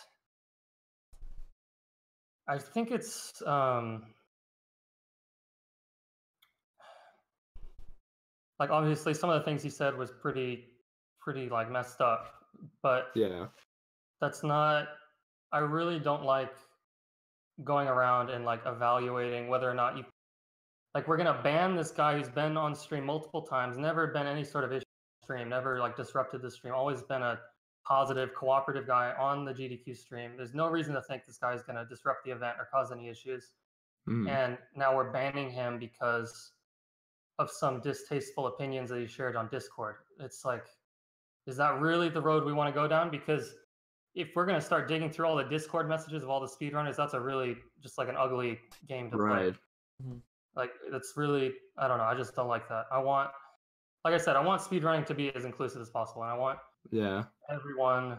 I 2.47 2.57
think 2.57 2.91
it's 2.91 3.41
um, 3.45 4.03
like 8.59 8.69
obviously 8.69 9.13
some 9.13 9.29
of 9.29 9.39
the 9.39 9.45
things 9.45 9.61
he 9.61 9.69
said 9.69 9.97
was 9.97 10.11
pretty, 10.11 10.65
pretty 11.19 11.49
like 11.49 11.69
messed 11.69 12.01
up, 12.01 12.33
but 12.81 13.11
Yeah. 13.15 13.47
that's 14.21 14.43
not. 14.43 14.87
I 15.51 15.59
really 15.59 15.99
don't 15.99 16.23
like 16.23 16.53
going 17.63 17.87
around 17.87 18.29
and 18.29 18.43
like 18.45 18.61
evaluating 18.65 19.47
whether 19.47 19.69
or 19.69 19.73
not 19.73 19.97
you 19.97 20.05
like 20.93 21.07
we're 21.07 21.17
gonna 21.17 21.41
ban 21.43 21.75
this 21.75 21.91
guy 21.91 22.17
who's 22.17 22.29
been 22.29 22.55
on 22.57 22.73
stream 22.75 23.05
multiple 23.05 23.41
times, 23.41 23.77
never 23.77 24.07
been 24.07 24.27
any 24.27 24.43
sort 24.43 24.63
of 24.63 24.71
issue 24.71 24.85
stream, 25.23 25.49
never 25.49 25.79
like 25.79 25.95
disrupted 25.97 26.41
the 26.41 26.49
stream, 26.51 26.73
always 26.73 27.01
been 27.01 27.21
a 27.21 27.39
positive, 27.85 28.33
cooperative 28.33 28.87
guy 28.87 29.13
on 29.19 29.43
the 29.45 29.53
GDQ 29.53 29.95
stream. 29.95 30.35
There's 30.37 30.53
no 30.53 30.69
reason 30.69 30.93
to 30.95 31.01
think 31.01 31.25
this 31.25 31.37
guy 31.37 31.53
is 31.53 31.63
gonna 31.63 31.85
disrupt 31.85 32.23
the 32.25 32.31
event 32.31 32.57
or 32.59 32.65
cause 32.71 32.91
any 32.91 33.09
issues. 33.09 33.51
Mhm. 34.07 34.29
And 34.29 34.57
now 34.75 34.95
we're 34.95 35.11
banning 35.11 35.49
him 35.49 35.77
because 35.79 36.53
of 37.39 37.49
some 37.51 37.81
distasteful 37.81 38.47
opinions 38.47 38.89
that 38.89 38.99
he 38.99 39.07
shared 39.07 39.35
on 39.35 39.47
Discord. 39.49 39.95
It's 40.19 40.45
like, 40.45 40.65
is 41.47 41.57
that 41.57 41.79
really 41.79 42.09
the 42.09 42.21
road 42.21 42.45
we 42.45 42.53
want 42.53 42.73
to 42.73 42.79
go 42.79 42.87
down? 42.87 43.09
Because 43.11 43.53
if 44.15 44.29
we're 44.35 44.45
gonna 44.45 44.61
start 44.61 44.87
digging 44.87 45.09
through 45.11 45.25
all 45.25 45.35
the 45.35 45.43
Discord 45.43 45.89
messages 45.89 46.23
of 46.23 46.29
all 46.29 46.39
the 46.39 46.47
speedrunners, 46.47 46.95
that's 46.95 47.13
a 47.13 47.19
really 47.19 47.57
just 47.83 47.97
like 47.97 48.07
an 48.07 48.15
ugly 48.17 48.59
game 48.87 49.11
to 49.11 49.17
play 49.17 49.25
Right. 49.27 49.55
like 50.55 50.71
it's 50.91 51.13
really 51.15 51.53
i 51.77 51.87
don't 51.87 51.97
know 51.97 52.03
i 52.05 52.15
just 52.15 52.35
don't 52.35 52.47
like 52.47 52.67
that 52.69 52.85
i 52.91 52.97
want 52.97 53.29
like 54.03 54.13
i 54.13 54.17
said 54.17 54.35
i 54.35 54.41
want 54.43 54.61
speedrunning 54.61 55.05
to 55.05 55.13
be 55.13 55.33
as 55.35 55.45
inclusive 55.45 55.81
as 55.81 55.89
possible 55.89 56.23
and 56.23 56.31
i 56.31 56.35
want 56.37 56.59
Yeah. 56.91 57.23
everyone 57.49 58.17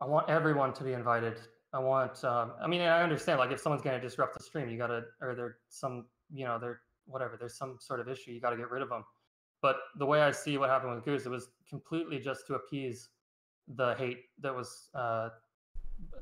i 0.00 0.06
want 0.06 0.28
everyone 0.28 0.72
to 0.74 0.84
be 0.84 0.92
invited 0.92 1.36
i 1.72 1.78
want 1.78 2.22
um, 2.24 2.52
i 2.62 2.66
mean 2.66 2.80
i 2.82 3.02
understand 3.02 3.38
like 3.38 3.50
if 3.52 3.60
someone's 3.60 3.82
going 3.82 3.98
to 3.98 4.06
disrupt 4.06 4.36
the 4.36 4.42
stream 4.44 4.68
you 4.68 4.76
gotta 4.78 5.04
or 5.22 5.34
there's 5.34 5.54
some 5.68 6.06
you 6.32 6.44
know 6.46 6.58
there 6.58 6.80
whatever 7.10 7.36
there's 7.38 7.56
some 7.56 7.76
sort 7.80 8.00
of 8.00 8.08
issue 8.08 8.30
you 8.30 8.40
gotta 8.40 8.56
get 8.56 8.70
rid 8.70 8.82
of 8.82 8.88
them 8.88 9.04
but 9.62 9.76
the 9.98 10.06
way 10.06 10.22
i 10.22 10.30
see 10.30 10.56
what 10.58 10.70
happened 10.70 10.94
with 10.94 11.04
goose 11.04 11.26
it 11.26 11.30
was 11.30 11.48
completely 11.68 12.18
just 12.18 12.46
to 12.46 12.54
appease 12.54 13.08
the 13.76 13.94
hate 13.94 14.24
that 14.40 14.54
was 14.54 14.88
uh 14.94 15.28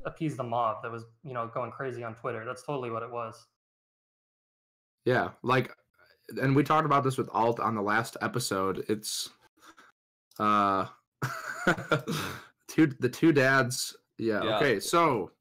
appease 0.05 0.35
the 0.35 0.43
mob 0.43 0.77
that 0.83 0.91
was 0.91 1.05
you 1.23 1.33
know 1.33 1.47
going 1.53 1.71
crazy 1.71 2.03
on 2.03 2.13
twitter 2.15 2.43
that's 2.45 2.63
totally 2.63 2.91
what 2.91 3.01
it 3.03 3.09
was 3.11 3.47
Yeah. 5.05 5.29
Like 5.41 5.71
and 6.41 6.55
we 6.55 6.63
talked 6.63 6.85
about 6.85 7.03
this 7.03 7.17
with 7.17 7.29
Alt 7.33 7.59
on 7.59 7.73
the 7.75 7.81
last 7.81 8.17
episode. 8.21 8.85
It's 8.87 9.29
uh 10.39 10.85
two 12.67 12.87
the 12.99 13.09
two 13.09 13.31
dads. 13.31 13.95
Yeah. 14.17 14.43
Yeah. 14.43 14.57
Okay. 14.57 14.79
So 14.79 15.31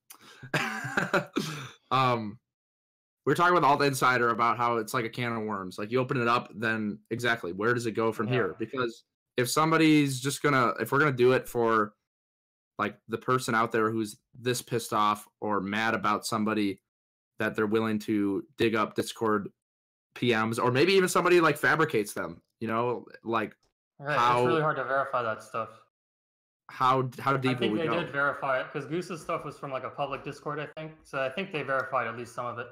um 1.90 2.38
we 3.28 3.32
were 3.32 3.36
talking 3.36 3.52
with 3.54 3.62
Alt 3.62 3.82
Insider 3.82 4.30
about 4.30 4.56
how 4.56 4.78
it's 4.78 4.94
like 4.94 5.04
a 5.04 5.08
can 5.10 5.32
of 5.34 5.42
worms. 5.42 5.76
Like 5.76 5.90
you 5.92 5.98
open 6.00 6.18
it 6.18 6.26
up, 6.28 6.50
then 6.54 6.98
exactly 7.10 7.52
where 7.52 7.74
does 7.74 7.84
it 7.84 7.92
go 7.92 8.10
from 8.10 8.26
here? 8.26 8.56
Because 8.58 9.04
if 9.36 9.50
somebody's 9.50 10.18
just 10.18 10.40
gonna 10.42 10.72
if 10.80 10.92
we're 10.92 10.98
gonna 10.98 11.12
do 11.12 11.32
it 11.32 11.46
for 11.46 11.92
like 12.78 12.96
the 13.08 13.18
person 13.18 13.54
out 13.54 13.70
there 13.70 13.90
who's 13.90 14.16
this 14.40 14.62
pissed 14.62 14.94
off 14.94 15.28
or 15.42 15.60
mad 15.60 15.92
about 15.92 16.24
somebody 16.24 16.80
that 17.38 17.54
they're 17.54 17.66
willing 17.66 17.98
to 17.98 18.44
dig 18.56 18.74
up 18.74 18.94
Discord 18.94 19.50
PMs 20.14 20.58
or 20.58 20.70
maybe 20.72 20.94
even 20.94 21.10
somebody 21.10 21.38
like 21.42 21.58
fabricates 21.58 22.14
them, 22.14 22.40
you 22.60 22.66
know, 22.68 23.04
like 23.24 23.54
Right, 24.00 24.16
How- 24.16 24.38
it's 24.38 24.46
really 24.46 24.62
hard 24.62 24.76
to 24.76 24.84
verify 24.84 25.22
that 25.22 25.42
stuff. 25.42 25.68
how 26.70 27.10
how 27.18 27.34
I 27.34 27.36
deep 27.36 27.50
will 27.52 27.58
think 27.58 27.72
we 27.74 27.80
they 27.80 27.88
go? 27.88 28.00
did 28.00 28.10
verify 28.10 28.60
it 28.60 28.68
because 28.72 28.88
Goose's 28.88 29.20
stuff 29.20 29.44
was 29.44 29.58
from 29.58 29.70
like 29.70 29.84
a 29.84 29.90
public 29.90 30.24
Discord, 30.24 30.60
I 30.60 30.66
think. 30.80 30.92
So 31.04 31.20
I 31.22 31.28
think 31.28 31.52
they 31.52 31.62
verified 31.62 32.06
at 32.06 32.16
least 32.16 32.34
some 32.34 32.46
of 32.46 32.58
it. 32.58 32.68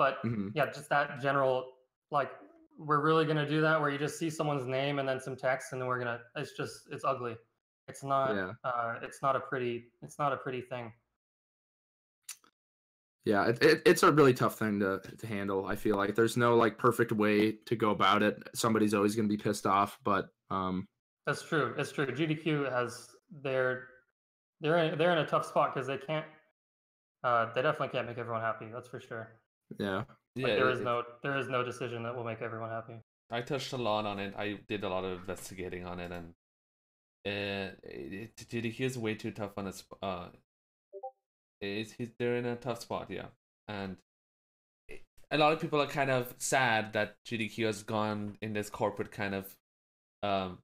But 0.00 0.22
Mhm. 0.24 0.52
yeah, 0.54 0.64
just 0.64 0.88
that 0.88 1.20
general 1.20 1.74
like 2.10 2.30
we're 2.78 3.02
really 3.02 3.26
gonna 3.26 3.46
do 3.46 3.60
that 3.60 3.78
where 3.78 3.90
you 3.90 3.98
just 3.98 4.18
see 4.18 4.30
someone's 4.30 4.66
name 4.66 4.98
and 4.98 5.06
then 5.06 5.20
some 5.20 5.36
text 5.36 5.74
and 5.74 5.80
then 5.80 5.86
we're 5.86 5.98
gonna 5.98 6.22
it's 6.36 6.56
just 6.56 6.88
it's 6.90 7.04
ugly. 7.04 7.36
It's 7.86 8.02
not 8.02 8.34
Yeah. 8.34 8.52
uh 8.64 8.94
it's 9.02 9.20
not 9.20 9.36
a 9.36 9.40
pretty 9.40 9.92
it's 10.00 10.18
not 10.18 10.32
a 10.32 10.38
pretty 10.38 10.62
thing. 10.62 10.90
Yeah, 13.26 13.48
it, 13.48 13.62
it, 13.62 13.82
it's 13.84 14.02
a 14.02 14.10
really 14.10 14.32
tough 14.32 14.58
thing 14.58 14.80
to 14.80 15.02
to 15.18 15.26
handle. 15.26 15.66
I 15.66 15.76
feel 15.76 15.96
like 15.96 16.14
there's 16.14 16.38
no 16.38 16.56
like 16.56 16.78
perfect 16.78 17.12
way 17.12 17.52
to 17.52 17.76
go 17.76 17.90
about 17.90 18.22
it. 18.22 18.42
Somebody's 18.54 18.94
always 18.94 19.14
going 19.14 19.28
to 19.28 19.36
be 19.36 19.42
pissed 19.42 19.66
off, 19.66 19.98
but 20.02 20.30
um 20.48 20.88
That's 21.26 21.42
true. 21.42 21.74
It's 21.76 21.92
true. 21.92 22.06
GDQ 22.06 22.72
has 22.72 23.10
they're 23.42 23.88
they're 24.62 24.78
in, 24.78 24.96
they're 24.96 25.12
in 25.12 25.18
a 25.18 25.26
tough 25.26 25.44
spot 25.44 25.74
because 25.74 25.86
they 25.86 25.98
can't 25.98 26.24
uh 27.22 27.52
they 27.52 27.60
definitely 27.60 27.88
can't 27.88 28.06
make 28.06 28.16
everyone 28.16 28.40
happy, 28.40 28.70
that's 28.72 28.88
for 28.88 28.98
sure. 28.98 29.39
Yeah. 29.78 30.04
yeah. 30.34 30.46
Like, 30.46 30.56
there 30.56 30.68
it- 30.70 30.78
is 30.78 30.80
no 30.80 31.02
there 31.22 31.36
is 31.38 31.48
no 31.48 31.62
decision 31.64 32.02
that 32.04 32.14
will 32.16 32.24
make 32.24 32.42
everyone 32.42 32.70
happy. 32.70 32.94
I 33.30 33.42
touched 33.42 33.72
a 33.72 33.76
lot 33.76 34.06
on 34.06 34.18
it. 34.18 34.34
I 34.36 34.58
did 34.68 34.82
a 34.82 34.88
lot 34.88 35.04
of 35.04 35.20
investigating 35.20 35.86
on 35.86 36.00
it, 36.00 36.10
and 36.10 36.34
uh, 37.26 37.74
it, 37.84 38.34
GDQ 38.36 38.80
is 38.80 38.98
way 38.98 39.14
too 39.14 39.30
tough 39.30 39.52
on 39.56 39.68
its. 39.68 39.84
Uh, 40.02 40.26
it's 41.60 41.92
he's 41.92 42.08
they're 42.18 42.36
in 42.36 42.46
a 42.46 42.56
tough 42.56 42.80
spot, 42.80 43.06
yeah, 43.10 43.26
and 43.68 43.96
it- 44.88 45.02
a 45.30 45.38
lot 45.38 45.52
of 45.52 45.60
people 45.60 45.80
are 45.80 45.86
kind 45.86 46.10
of 46.10 46.34
sad 46.38 46.92
that 46.94 47.16
GDQ 47.28 47.66
has 47.66 47.82
gone 47.82 48.36
in 48.42 48.52
this 48.52 48.70
corporate 48.70 49.12
kind 49.12 49.34
of 49.34 49.56
um 50.22 50.58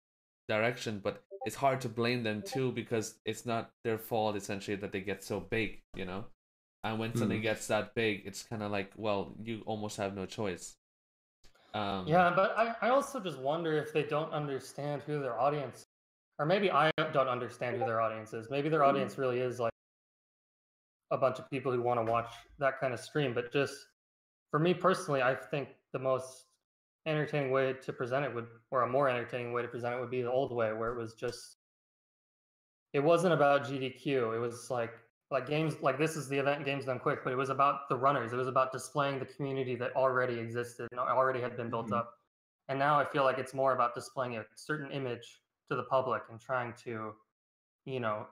direction, 0.48 1.00
but 1.02 1.22
it's 1.44 1.56
hard 1.56 1.80
to 1.82 1.88
blame 1.88 2.22
them 2.24 2.42
too 2.42 2.72
because 2.72 3.18
it's 3.24 3.46
not 3.46 3.70
their 3.84 3.98
fault 3.98 4.34
essentially 4.36 4.76
that 4.76 4.90
they 4.92 5.00
get 5.00 5.22
so 5.22 5.38
big, 5.40 5.82
you 5.94 6.04
know. 6.04 6.24
And 6.84 6.98
when 6.98 7.14
something 7.16 7.40
Hmm. 7.40 7.42
gets 7.42 7.66
that 7.68 7.94
big, 7.94 8.22
it's 8.26 8.42
kind 8.42 8.62
of 8.62 8.70
like, 8.72 8.92
well, 8.96 9.34
you 9.42 9.62
almost 9.66 9.96
have 9.98 10.14
no 10.14 10.26
choice. 10.26 10.76
Um, 11.74 12.06
Yeah, 12.06 12.32
but 12.34 12.56
I, 12.56 12.74
I 12.82 12.88
also 12.90 13.18
just 13.20 13.38
wonder 13.38 13.76
if 13.76 13.92
they 13.92 14.04
don't 14.04 14.32
understand 14.32 15.02
who 15.02 15.20
their 15.20 15.38
audience, 15.38 15.86
or 16.38 16.46
maybe 16.46 16.70
I 16.70 16.90
don't 17.12 17.28
understand 17.28 17.76
who 17.76 17.84
their 17.84 18.00
audience 18.00 18.32
is. 18.32 18.48
Maybe 18.50 18.68
their 18.68 18.84
audience 18.84 19.18
really 19.18 19.40
is 19.40 19.58
like 19.58 19.72
a 21.10 21.16
bunch 21.18 21.38
of 21.38 21.48
people 21.50 21.72
who 21.72 21.82
want 21.82 21.98
to 22.04 22.10
watch 22.10 22.30
that 22.58 22.80
kind 22.80 22.92
of 22.94 23.00
stream. 23.00 23.34
But 23.34 23.52
just 23.52 23.74
for 24.50 24.58
me 24.60 24.74
personally, 24.74 25.22
I 25.22 25.34
think 25.34 25.70
the 25.92 25.98
most 25.98 26.46
entertaining 27.06 27.50
way 27.52 27.74
to 27.74 27.92
present 27.92 28.24
it 28.24 28.34
would, 28.34 28.48
or 28.70 28.82
a 28.82 28.88
more 28.88 29.08
entertaining 29.08 29.52
way 29.52 29.62
to 29.62 29.68
present 29.68 29.94
it 29.94 30.00
would 30.00 30.10
be 30.10 30.22
the 30.22 30.30
old 30.32 30.52
way, 30.52 30.72
where 30.72 30.92
it 30.92 30.98
was 30.98 31.14
just, 31.14 31.56
it 32.92 33.00
wasn't 33.00 33.32
about 33.32 33.66
GDQ. 33.66 34.32
It 34.32 34.38
was 34.38 34.70
like 34.70 34.92
like 35.30 35.46
games 35.48 35.74
like 35.82 35.98
this 35.98 36.16
is 36.16 36.28
the 36.28 36.38
event 36.38 36.64
games 36.64 36.84
done 36.84 36.98
quick 37.00 37.24
but 37.24 37.32
it 37.32 37.36
was 37.36 37.50
about 37.50 37.88
the 37.88 37.96
runners. 37.96 38.32
It 38.32 38.36
was 38.36 38.48
about 38.48 38.72
displaying 38.72 39.18
the 39.18 39.26
community 39.26 39.74
that 39.76 39.94
already 39.96 40.38
existed 40.38 40.88
and 40.92 41.00
already 41.00 41.40
had 41.40 41.56
been 41.56 41.68
built 41.70 41.88
Mhm. 41.90 41.98
up. 41.98 42.14
And 42.68 42.78
now 42.78 42.98
i 42.98 43.04
feel 43.04 43.24
like 43.24 43.38
it's 43.38 43.54
more 43.54 43.72
about 43.74 43.94
displaying 43.94 44.36
a 44.36 44.44
certain 44.54 44.90
image 44.90 45.42
to 45.68 45.76
the 45.76 45.84
public 45.84 46.22
and 46.30 46.40
trying 46.40 46.72
to 46.84 47.14
you 47.84 48.00
know 48.00 48.26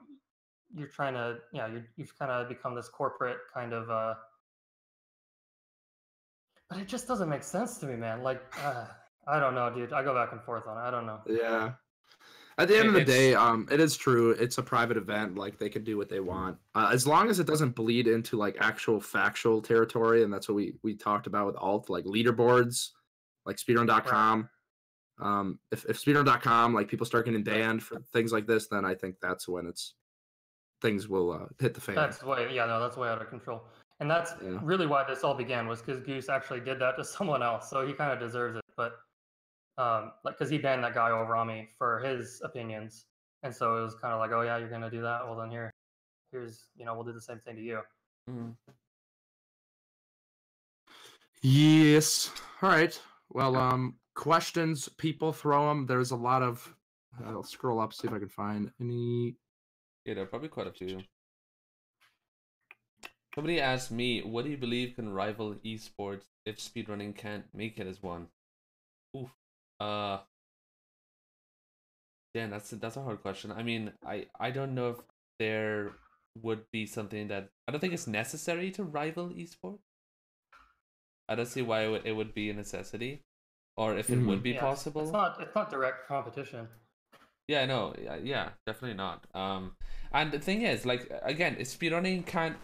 you're 0.73 0.87
trying 0.87 1.13
to 1.13 1.39
yeah 1.53 1.67
you 1.67 1.83
you've 1.97 2.17
kind 2.17 2.31
of 2.31 2.47
become 2.49 2.75
this 2.75 2.89
corporate 2.89 3.37
kind 3.53 3.71
of 3.73 3.89
uh 3.89 4.15
but 6.69 6.79
it 6.79 6.87
just 6.87 7.07
doesn't 7.07 7.29
make 7.29 7.43
sense 7.43 7.77
to 7.77 7.85
me 7.85 7.95
man. 7.95 8.23
Like 8.23 8.41
uh, 8.61 8.85
i 9.27 9.39
don't 9.39 9.55
know 9.55 9.69
dude. 9.69 9.93
I 9.93 10.03
go 10.03 10.13
back 10.13 10.31
and 10.31 10.41
forth 10.41 10.65
on 10.67 10.77
it. 10.77 10.81
I 10.81 10.91
don't 10.91 11.05
know. 11.05 11.19
Yeah. 11.27 11.73
At 12.57 12.69
the 12.69 12.77
end 12.77 12.87
of 12.87 12.93
the 12.93 13.01
it's- 13.01 13.15
day, 13.17 13.35
um, 13.35 13.67
it 13.69 13.79
is 13.81 13.97
true. 13.97 14.31
It's 14.31 14.57
a 14.57 14.63
private 14.63 14.95
event. 14.95 15.35
Like 15.37 15.57
they 15.57 15.67
can 15.69 15.83
do 15.83 15.97
what 15.97 16.07
they 16.09 16.21
want, 16.21 16.57
uh, 16.73 16.89
as 16.93 17.05
long 17.05 17.29
as 17.29 17.39
it 17.39 17.47
doesn't 17.47 17.75
bleed 17.75 18.07
into 18.07 18.37
like 18.37 18.55
actual 18.61 19.01
factual 19.01 19.61
territory. 19.61 20.23
And 20.23 20.31
that's 20.33 20.47
what 20.47 20.55
we 20.55 20.75
we 20.81 20.95
talked 20.95 21.27
about 21.27 21.47
with 21.47 21.57
alt, 21.57 21.89
like 21.89 22.05
leaderboards, 22.05 22.91
like 23.45 23.57
speedrun.com. 23.57 24.49
Um, 25.19 25.59
if 25.71 25.85
if 25.85 26.01
speedrun.com 26.03 26.73
like 26.73 26.87
people 26.87 27.05
start 27.05 27.25
getting 27.25 27.43
banned 27.43 27.83
for 27.83 27.99
things 28.13 28.31
like 28.31 28.47
this, 28.47 28.67
then 28.67 28.85
I 28.85 28.95
think 28.95 29.15
that's 29.21 29.47
when 29.47 29.65
it's 29.67 29.93
things 30.81 31.07
will 31.09 31.31
uh, 31.31 31.45
hit 31.59 31.73
the 31.73 31.81
fan. 31.81 31.95
That's 31.95 32.23
way 32.23 32.53
yeah 32.53 32.65
no 32.65 32.79
that's 32.79 32.95
way 32.97 33.09
out 33.09 33.21
of 33.21 33.29
control, 33.29 33.63
and 33.99 34.09
that's 34.09 34.33
Yeah. 34.41 34.59
really 34.61 34.87
why 34.87 35.03
this 35.07 35.23
all 35.23 35.33
began 35.33 35.67
was 35.67 35.81
because 35.81 35.99
Goose 36.01 36.29
actually 36.29 36.59
did 36.61 36.79
that 36.79 36.95
to 36.97 37.03
someone 37.17 37.43
else, 37.43 37.69
so 37.69 37.85
he 37.85 37.91
kind 37.93 38.11
of 38.13 38.19
deserves 38.19 38.57
it. 38.57 38.63
But 38.77 38.93
um, 39.77 40.11
like 40.23 40.37
because 40.37 40.49
he 40.49 40.57
banned 40.57 40.83
that 40.83 40.93
guy 40.93 41.11
over 41.11 41.35
on 41.35 41.47
me 41.47 41.69
for 41.77 41.99
his 41.99 42.41
opinions, 42.43 43.05
and 43.43 43.53
so 43.53 43.77
it 43.77 43.81
was 43.83 43.95
kind 43.95 44.13
of 44.13 44.19
like, 44.19 44.31
oh 44.31 44.41
yeah, 44.41 44.57
you're 44.57 44.69
gonna 44.69 44.89
do 44.91 45.01
that. 45.01 45.25
Well 45.25 45.37
then 45.37 45.51
here, 45.51 45.71
here's 46.31 46.65
you 46.77 46.85
know 46.85 46.93
we'll 46.95 47.03
do 47.03 47.13
the 47.13 47.21
same 47.21 47.39
thing 47.39 47.55
to 47.55 47.61
you. 47.61 47.81
mm, 48.29 48.53
Yes. 51.41 52.31
All 52.61 52.69
right. 52.69 52.99
Well, 53.29 53.55
um, 53.55 53.95
questions 54.15 54.89
people 54.89 55.31
throw 55.33 55.69
them. 55.69 55.85
There's 55.85 56.11
a 56.11 56.15
lot 56.15 56.41
of. 56.41 56.75
I'll 57.25 57.43
scroll 57.43 57.79
up 57.79 57.93
see 57.93 58.07
if 58.07 58.13
I 58.13 58.19
can 58.19 58.29
find 58.29 58.71
any. 58.81 59.35
yeah, 60.05 60.15
there 60.15 60.23
are 60.23 60.27
probably 60.27 60.49
quite 60.49 60.67
a 60.67 60.71
few. 60.71 60.99
Somebody 63.35 63.59
asked 63.59 63.91
me, 63.91 64.21
what 64.21 64.45
do 64.45 64.51
you 64.51 64.57
believe 64.57 64.95
can 64.95 65.09
rival 65.13 65.55
esports 65.65 66.23
if 66.45 66.57
speedrunning 66.57 67.15
can't 67.15 67.45
make 67.53 67.77
it 67.79 67.87
as 67.87 68.01
one? 68.01 68.27
Oof. 69.15 69.29
Uh. 69.79 70.19
Yeah, 72.33 72.47
that's 72.47 72.73
a, 72.73 72.75
that's 72.75 72.97
a 72.97 73.01
hard 73.01 73.21
question. 73.21 73.51
I 73.51 73.63
mean, 73.63 73.93
I 74.05 74.27
I 74.39 74.51
don't 74.51 74.75
know 74.75 74.89
if 74.89 74.97
there 75.39 75.93
would 76.41 76.69
be 76.71 76.85
something 76.85 77.29
that 77.29 77.49
I 77.67 77.71
don't 77.71 77.79
think 77.79 77.93
it's 77.93 78.07
necessary 78.07 78.71
to 78.71 78.83
rival 78.83 79.29
esports. 79.29 79.79
I 81.29 81.35
don't 81.35 81.45
see 81.47 81.61
why 81.61 81.85
it 81.85 81.89
would, 81.89 82.05
it 82.05 82.11
would 82.11 82.33
be 82.33 82.49
a 82.49 82.53
necessity, 82.53 83.21
or 83.77 83.97
if 83.97 84.09
it 84.09 84.17
Mhm. 84.19 84.27
would 84.27 84.43
be 84.43 84.51
Yeah, 84.51 84.59
possible. 84.61 85.01
It's 85.03 85.13
not 85.13 85.41
it's 85.41 85.55
not 85.55 85.69
direct 85.69 86.07
competition. 86.07 86.67
Yeah, 87.47 87.65
no, 87.65 87.93
yeah, 88.01 88.15
yeah, 88.17 88.49
definitely 88.65 88.97
not. 88.97 89.25
Um, 89.35 89.77
and 90.11 90.31
the 90.31 90.39
thing 90.39 90.63
is, 90.63 90.85
like, 90.85 91.11
again, 91.21 91.55
speedrunning 91.57 92.25
can't. 92.25 92.57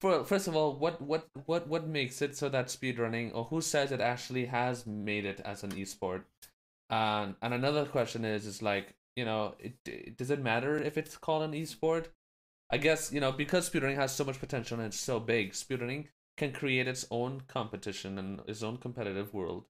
First 0.00 0.46
of 0.46 0.54
all, 0.54 0.76
what 0.76 1.00
what 1.02 1.28
what 1.46 1.66
what 1.66 1.88
makes 1.88 2.22
it 2.22 2.36
so 2.36 2.48
that 2.48 2.66
speedrunning, 2.66 3.34
or 3.34 3.44
who 3.44 3.60
says 3.60 3.90
it 3.90 4.00
actually 4.00 4.46
has 4.46 4.86
made 4.86 5.24
it 5.24 5.40
as 5.40 5.64
an 5.64 5.72
esport? 5.72 6.22
And 6.90 7.34
and 7.42 7.52
another 7.52 7.84
question 7.84 8.24
is, 8.24 8.46
is 8.46 8.62
like, 8.62 8.94
you 9.16 9.24
know, 9.24 9.56
it, 9.58 9.74
it 9.86 10.16
does 10.16 10.30
it 10.30 10.40
matter 10.40 10.76
if 10.76 10.96
it's 10.96 11.16
called 11.16 11.42
an 11.42 11.52
esport? 11.52 12.06
I 12.70 12.78
guess 12.78 13.12
you 13.12 13.20
know 13.20 13.32
because 13.32 13.68
speedrunning 13.68 13.96
has 13.96 14.14
so 14.14 14.24
much 14.24 14.38
potential 14.38 14.78
and 14.78 14.86
it's 14.86 15.00
so 15.00 15.18
big, 15.18 15.52
speedrunning 15.52 16.08
can 16.36 16.52
create 16.52 16.86
its 16.86 17.04
own 17.10 17.42
competition 17.48 18.18
and 18.18 18.40
its 18.46 18.62
own 18.62 18.76
competitive 18.76 19.34
world 19.34 19.64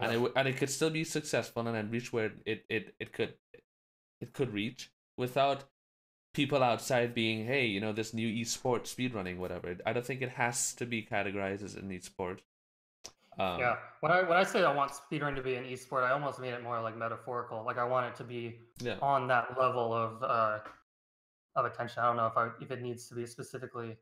and 0.00 0.12
it 0.12 0.32
and 0.36 0.48
it 0.48 0.56
could 0.56 0.70
still 0.70 0.90
be 0.90 1.04
successful 1.04 1.66
and 1.66 1.74
then 1.74 1.90
reach 1.90 2.12
where 2.12 2.32
it 2.44 2.64
it 2.68 2.94
it 2.98 3.12
could 3.12 3.34
it 4.20 4.32
could 4.32 4.52
reach 4.52 4.90
without 5.16 5.64
people 6.34 6.62
outside 6.62 7.14
being 7.14 7.46
hey 7.46 7.66
you 7.66 7.80
know 7.80 7.92
this 7.92 8.14
new 8.14 8.28
esport 8.28 8.82
speedrunning 8.82 9.38
whatever 9.38 9.76
i 9.86 9.92
don't 9.92 10.06
think 10.06 10.22
it 10.22 10.30
has 10.30 10.74
to 10.74 10.86
be 10.86 11.02
categorized 11.02 11.62
as 11.62 11.74
an 11.74 11.88
esport 11.90 12.38
um, 13.38 13.60
yeah, 13.60 13.76
when 14.00 14.10
I 14.10 14.22
when 14.22 14.36
I 14.36 14.42
say 14.42 14.64
I 14.64 14.74
want 14.74 14.90
speedrun 14.90 15.36
to 15.36 15.42
be 15.42 15.54
an 15.54 15.64
esport, 15.64 16.02
I 16.02 16.10
almost 16.10 16.40
mean 16.40 16.52
it 16.52 16.62
more 16.62 16.80
like 16.80 16.96
metaphorical. 16.96 17.62
Like 17.64 17.78
I 17.78 17.84
want 17.84 18.06
it 18.06 18.16
to 18.16 18.24
be 18.24 18.56
yeah 18.80 18.96
on 19.00 19.28
that 19.28 19.56
level 19.56 19.92
of 19.94 20.22
uh, 20.24 20.58
of 21.54 21.64
attention. 21.64 22.02
I 22.02 22.06
don't 22.06 22.16
know 22.16 22.26
if 22.26 22.36
I 22.36 22.48
if 22.60 22.72
it 22.72 22.82
needs 22.82 23.08
to 23.08 23.14
be 23.14 23.26
specifically. 23.26 23.96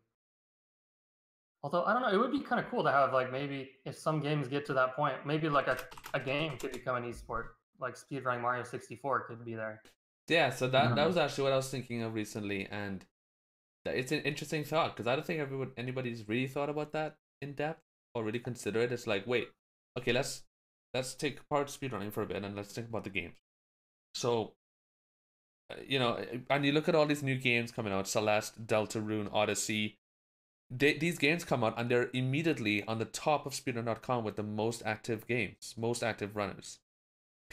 Although 1.62 1.84
I 1.84 1.92
don't 1.92 2.00
know, 2.00 2.08
it 2.08 2.16
would 2.16 2.32
be 2.32 2.40
kind 2.40 2.64
of 2.64 2.70
cool 2.70 2.82
to 2.82 2.90
have 2.90 3.12
like 3.12 3.30
maybe 3.30 3.72
if 3.84 3.94
some 3.94 4.20
games 4.20 4.48
get 4.48 4.64
to 4.66 4.72
that 4.72 4.96
point, 4.96 5.16
maybe 5.26 5.50
like 5.50 5.66
a, 5.66 5.76
a 6.14 6.20
game 6.20 6.56
could 6.56 6.72
become 6.72 6.96
an 6.96 7.04
esport. 7.04 7.48
Like 7.78 7.94
speedrunning 7.94 8.40
Mario 8.40 8.62
64 8.62 9.26
could 9.28 9.44
be 9.44 9.54
there. 9.54 9.82
Yeah 10.28 10.50
so 10.50 10.66
that 10.68 10.94
that 10.96 11.04
Mhm. 11.04 11.06
was 11.08 11.16
actually 11.16 11.44
what 11.44 11.52
i 11.52 11.56
was 11.56 11.70
thinking 11.70 12.02
of 12.02 12.14
recently 12.14 12.66
and 12.66 13.06
it's 13.86 14.10
an 14.12 14.20
interesting 14.22 14.64
thought 14.64 14.94
because 14.96 15.06
i 15.06 15.14
don't 15.14 15.26
think 15.26 15.40
everyone 15.40 15.72
anybody's 15.76 16.26
really 16.28 16.48
thought 16.48 16.68
about 16.68 16.92
that 16.92 17.16
in 17.40 17.52
depth 17.54 17.82
or 18.14 18.24
really 18.24 18.38
consider 18.40 18.80
it. 18.80 18.90
It's 18.92 19.06
like 19.06 19.26
wait 19.26 19.48
okay 19.98 20.12
let's 20.12 20.42
let's 20.94 21.14
take 21.14 21.40
apart 21.40 21.68
speedrunning 21.68 22.12
for 22.12 22.22
a 22.22 22.26
bit 22.26 22.42
and 22.42 22.56
let's 22.56 22.72
think 22.72 22.88
about 22.88 23.04
the 23.04 23.10
games. 23.10 23.34
So 24.14 24.54
uh, 25.70 25.76
you 25.86 25.98
know 25.98 26.12
uh, 26.14 26.38
and 26.50 26.64
you 26.64 26.72
look 26.72 26.88
at 26.88 26.94
all 26.94 27.06
these 27.06 27.22
new 27.22 27.36
games 27.36 27.70
coming 27.70 27.92
out 27.92 28.08
celeste 28.08 28.66
deltarune 28.66 29.28
odyssey 29.32 29.98
they, 30.70 30.94
these 30.98 31.18
games 31.18 31.44
come 31.44 31.62
out 31.62 31.74
and 31.78 31.90
they're 31.90 32.10
immediately 32.12 32.82
on 32.84 32.98
the 32.98 33.04
top 33.04 33.46
of 33.46 33.52
speedrun.com 33.52 34.24
with 34.24 34.36
the 34.36 34.42
most 34.42 34.82
active 34.84 35.26
games 35.26 35.74
most 35.76 36.02
active 36.02 36.34
runners 36.34 36.78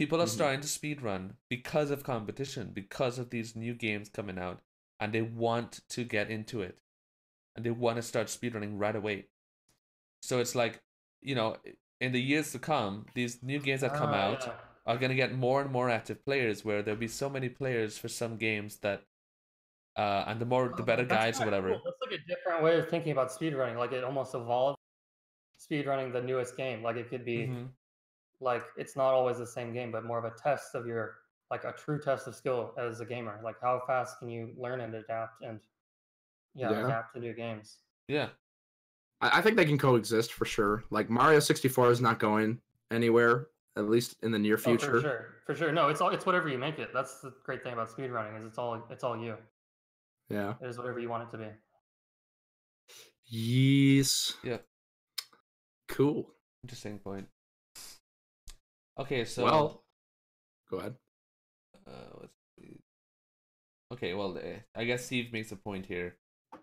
people 0.03 0.21
are 0.21 0.25
Mhm. 0.25 0.37
starting 0.39 0.59
to 0.59 0.67
speedrun 0.67 1.37
because 1.49 1.89
of 1.89 2.03
competition 2.03 2.71
because 2.73 3.17
of 3.17 3.29
these 3.29 3.55
new 3.55 3.73
games 3.73 4.09
coming 4.09 4.37
out 4.37 4.59
and 4.99 5.13
they 5.13 5.21
want 5.21 5.79
to 5.87 6.03
get 6.03 6.29
into 6.29 6.61
it 6.61 6.77
and 7.55 7.65
they 7.65 7.71
want 7.71 7.95
to 7.95 8.01
start 8.01 8.27
speedrunning 8.27 8.73
right 8.77 8.97
away 8.97 9.27
so 10.21 10.39
it's 10.39 10.55
like 10.55 10.81
you 11.21 11.33
know 11.35 11.55
in 12.01 12.11
the 12.11 12.21
years 12.21 12.51
to 12.51 12.59
come 12.59 13.05
these 13.13 13.41
new 13.41 13.59
games 13.59 13.79
that 13.79 13.93
come 13.93 14.13
Ah, 14.13 14.25
out 14.25 14.45
yeah. 14.45 14.53
are 14.85 14.97
going 14.97 15.09
to 15.09 15.15
get 15.15 15.33
more 15.33 15.61
and 15.61 15.71
more 15.71 15.89
active 15.89 16.25
players 16.25 16.65
where 16.65 16.81
there'll 16.83 16.99
be 16.99 17.07
so 17.07 17.29
many 17.29 17.47
players 17.47 17.97
for 17.97 18.09
some 18.09 18.35
games 18.35 18.79
that 18.79 19.03
uh 19.95 20.25
and 20.27 20.41
the 20.41 20.45
more 20.45 20.67
the 20.75 20.83
better 20.83 21.05
guides 21.05 21.39
or 21.39 21.45
whatever 21.45 21.69
cool. 21.69 21.81
That's 21.85 22.01
like 22.11 22.19
a 22.19 22.23
different 22.27 22.61
way 22.61 22.77
of 22.77 22.89
thinking 22.89 23.13
about 23.13 23.29
speedrunning. 23.31 23.77
Like 23.77 23.93
it 23.93 24.03
almost 24.03 24.35
evolved 24.35 24.77
speedrunning 25.57 26.11
the 26.11 26.21
newest 26.21 26.57
game. 26.57 26.83
Like 26.83 26.97
it 26.97 27.09
could 27.09 27.23
be 27.23 27.47
Mhm. 27.47 27.69
Like 28.43 28.63
it's 28.77 28.95
not 28.95 29.13
always 29.13 29.37
the 29.37 29.47
same 29.47 29.73
game, 29.73 29.91
but 29.91 30.03
more 30.03 30.19
of 30.19 30.25
a 30.25 30.35
test 30.37 30.75
of 30.75 30.85
your 30.85 31.15
like 31.51 31.63
a 31.63 31.71
true 31.73 31.99
test 31.99 32.27
of 32.27 32.35
skill 32.35 32.73
as 32.77 32.99
a 32.99 33.05
gamer. 33.05 33.39
Like 33.43 33.55
how 33.61 33.81
fast 33.87 34.19
can 34.19 34.29
you 34.29 34.51
learn 34.57 34.81
and 34.81 34.93
adapt 34.95 35.41
and 35.43 35.59
yeah, 36.55 36.71
Yeah. 36.71 36.85
adapt 36.85 37.13
to 37.15 37.19
new 37.19 37.33
games. 37.33 37.77
yeah 38.07 38.29
I, 39.21 39.39
I 39.39 39.41
think 39.41 39.55
they 39.57 39.65
can 39.65 39.77
coexist 39.77 40.33
for 40.33 40.45
sure. 40.45 40.83
Like 40.89 41.09
Mario 41.09 41.39
64 41.39 41.91
is 41.91 42.01
not 42.01 42.19
going 42.19 42.59
anywhere, 42.91 43.47
at 43.77 43.89
least 43.89 44.15
in 44.23 44.31
the 44.31 44.39
near 44.39 44.55
Oh, 44.55 44.57
future. 44.57 44.91
for 44.95 45.01
sure, 45.01 45.35
for 45.45 45.55
sure. 45.55 45.71
No, 45.71 45.87
it's 45.89 46.01
all 46.01 46.09
it's 46.09 46.25
whatever 46.25 46.49
you 46.49 46.57
make 46.57 46.79
it. 46.79 46.89
That's 46.93 47.21
the 47.21 47.33
great 47.45 47.63
thing 47.63 47.73
about 47.73 47.89
speedrunning 47.89 48.39
is 48.39 48.45
it's 48.45 48.57
all 48.57 48.83
it's 48.89 49.03
all 49.03 49.17
you. 49.17 49.35
Yeah. 50.29 50.53
It 50.61 50.67
is 50.67 50.77
whatever 50.77 50.99
you 50.99 51.09
want 51.09 51.23
it 51.27 51.31
to 51.31 51.37
be. 51.37 51.49
Yes. 53.25 54.33
Yeah. 54.43 54.57
Cool. 55.87 56.29
interesting 56.63 56.97
point 56.99 57.27
okay 58.99 59.25
so 59.25 59.43
well, 59.43 59.83
go 60.69 60.77
ahead. 60.77 60.95
uh, 61.87 61.91
what's 62.13 62.33
the- 62.57 62.79
okay 63.91 64.13
well 64.13 64.37
uh, 64.37 64.59
i 64.75 64.83
guess 64.83 65.05
steve 65.05 65.31
makes 65.33 65.51
a 65.51 65.55
point 65.55 65.85
here 65.85 66.15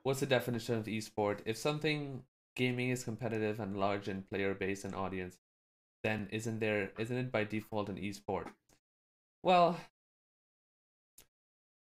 what's 0.03 0.21
the 0.21 0.27
definition 0.27 0.77
of 0.77 0.85
esport 0.87 1.39
if 1.45 1.57
something 1.57 2.23
gaming 2.57 2.91
is 2.91 3.05
competitive 3.05 3.61
and 3.61 3.77
large 3.77 4.09
in 4.09 4.23
player 4.23 4.55
base 4.55 4.85
and 4.85 4.95
audience 4.95 5.39
then 6.03 6.29
isn't 6.33 6.61
there 6.61 6.91
isn't 6.99 7.17
it 7.17 7.33
by 7.33 7.45
default 7.45 7.89
an 7.89 7.97
esport 7.97 8.47
well 9.43 9.77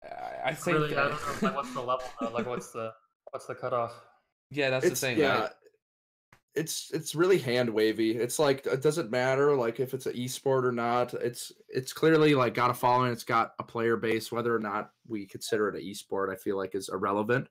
i, 0.03 0.49
I 0.49 0.53
think 0.53 0.77
really, 0.77 0.95
I 0.95 1.01
uh, 1.03 1.09
don't 1.09 1.41
know, 1.41 1.47
like 1.47 1.55
what's 1.55 1.73
the 1.73 1.81
level? 1.81 2.07
Though? 2.19 2.29
Like 2.29 2.45
what's 2.45 2.71
the 2.71 2.93
what's 3.31 3.45
the 3.45 3.55
cutoff? 3.55 3.93
Yeah, 4.51 4.71
that's 4.71 4.85
it's 4.85 4.99
the 4.99 5.07
thing. 5.07 5.19
yeah. 5.19 5.41
right? 5.41 5.51
It's 6.55 6.91
it's 6.93 7.15
really 7.15 7.37
hand 7.37 7.69
wavy. 7.69 8.17
It's 8.17 8.39
like 8.39 8.65
it 8.65 8.81
doesn't 8.81 9.11
matter 9.11 9.55
like 9.55 9.79
if 9.79 9.93
it's 9.93 10.07
an 10.07 10.13
esport 10.13 10.63
or 10.63 10.71
not. 10.71 11.13
It's 11.13 11.51
it's 11.69 11.93
clearly 11.93 12.35
like 12.35 12.53
got 12.53 12.71
a 12.71 12.73
following. 12.73 13.11
It's 13.11 13.23
got 13.23 13.53
a 13.59 13.63
player 13.63 13.97
base. 13.97 14.31
Whether 14.31 14.55
or 14.55 14.59
not 14.59 14.91
we 15.07 15.25
consider 15.25 15.69
it 15.69 15.75
an 15.75 15.81
esport, 15.81 16.31
I 16.31 16.35
feel 16.35 16.57
like 16.57 16.75
is 16.75 16.89
irrelevant. 16.89 17.47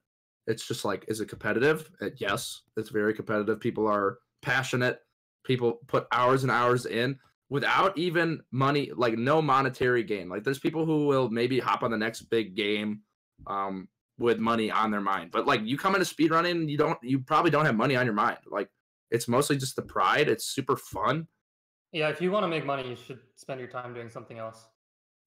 It's 0.47 0.67
just 0.67 0.83
like 0.83 1.05
is 1.07 1.21
it 1.21 1.29
competitive? 1.29 1.89
Uh, 2.01 2.09
yes, 2.17 2.61
it's 2.75 2.89
very 2.89 3.13
competitive. 3.13 3.59
People 3.59 3.87
are 3.87 4.19
passionate. 4.41 4.99
People 5.43 5.79
put 5.87 6.07
hours 6.11 6.43
and 6.43 6.51
hours 6.51 6.85
in 6.85 7.17
without 7.49 7.97
even 7.97 8.41
money, 8.51 8.91
like 8.95 9.17
no 9.17 9.41
monetary 9.41 10.03
gain. 10.03 10.29
Like 10.29 10.43
there's 10.43 10.59
people 10.59 10.85
who 10.85 11.07
will 11.07 11.29
maybe 11.29 11.59
hop 11.59 11.83
on 11.83 11.91
the 11.91 11.97
next 11.97 12.23
big 12.23 12.55
game 12.55 13.01
um 13.47 13.87
with 14.19 14.37
money 14.37 14.69
on 14.69 14.91
their 14.91 15.01
mind. 15.01 15.31
But 15.31 15.47
like 15.47 15.61
you 15.63 15.77
come 15.77 15.95
into 15.95 16.13
speedrunning, 16.13 16.69
you 16.69 16.77
don't 16.77 16.99
you 17.01 17.19
probably 17.19 17.51
don't 17.51 17.65
have 17.65 17.75
money 17.75 17.95
on 17.95 18.05
your 18.05 18.13
mind. 18.13 18.39
Like 18.45 18.69
it's 19.11 19.27
mostly 19.27 19.57
just 19.57 19.75
the 19.75 19.81
pride. 19.81 20.27
It's 20.29 20.45
super 20.45 20.77
fun. 20.77 21.27
Yeah, 21.91 22.09
if 22.09 22.21
you 22.21 22.31
want 22.31 22.43
to 22.43 22.47
make 22.47 22.65
money, 22.65 22.87
you 22.87 22.95
should 22.95 23.19
spend 23.35 23.59
your 23.59 23.69
time 23.69 23.93
doing 23.93 24.09
something 24.09 24.37
else. 24.37 24.67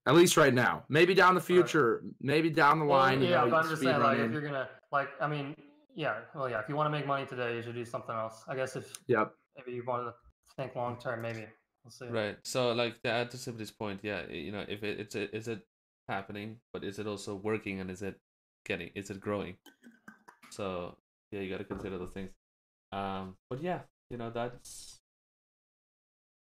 At 0.07 0.15
least 0.15 0.37
right 0.37 0.55
now. 0.55 0.85
Maybe 0.89 1.15
down 1.15 1.35
the 1.35 1.41
Right. 1.41 1.47
future, 1.47 2.03
maybe 2.21 2.51
down 2.51 2.79
the 2.79 2.85
Well, 2.85 2.99
line, 2.99 3.23
you 3.23 3.29
yeah, 3.29 3.45
know, 3.45 3.51
but 3.51 3.65
I'm 3.65 3.71
just 3.71 3.83
saying, 3.83 4.01
like, 4.01 4.19
if 4.19 4.33
you're 4.33 4.43
gonna, 4.43 4.69
like, 4.91 5.09
I 5.21 5.29
mean, 5.29 5.55
yeah, 5.95 6.21
well, 6.35 6.49
yeah, 6.49 6.61
if 6.61 6.69
you 6.69 6.75
want 6.77 6.87
to 6.87 6.91
make 6.91 7.07
money 7.07 7.27
today, 7.27 7.57
you 7.57 7.63
should 7.63 7.75
do 7.75 7.85
something 7.85 8.15
else. 8.15 8.45
I 8.49 8.57
guess 8.57 8.77
if 8.77 8.93
Yep. 9.07 9.33
maybe 9.57 9.73
you 9.73 9.85
want 9.85 10.07
to 10.07 10.15
think 10.57 10.75
long 10.75 10.99
term, 10.99 11.23
maybe 11.23 11.47
we'll 11.85 11.91
see. 11.91 12.07
Right. 12.07 12.37
So 12.45 12.73
like 12.73 13.01
to 13.03 13.11
add 13.11 13.31
to 13.33 13.37
Sibley's 13.39 13.71
point, 13.71 14.01
yeah, 14.03 14.27
you 14.29 14.53
know, 14.53 14.65
if 14.69 14.83
it, 14.83 14.99
it's 15.01 15.15
a, 15.15 15.35
is 15.35 15.49
it 15.49 15.61
happening, 16.09 16.61
but 16.73 16.85
is 16.85 16.99
it 16.99 17.07
also 17.07 17.37
working 17.37 17.81
and 17.81 17.91
is 17.91 18.03
it 18.03 18.21
getting 18.65 18.91
is 18.95 19.11
it 19.11 19.21
growing? 19.21 19.57
So 20.51 20.97
yeah, 21.31 21.41
you 21.41 21.51
got 21.51 21.59
to 21.59 21.65
consider 21.65 21.99
those 21.99 22.13
things. 22.13 22.31
Um, 22.93 23.37
but 23.51 23.63
yeah, 23.63 23.81
you 24.11 24.17
know 24.19 24.31
that's. 24.31 24.99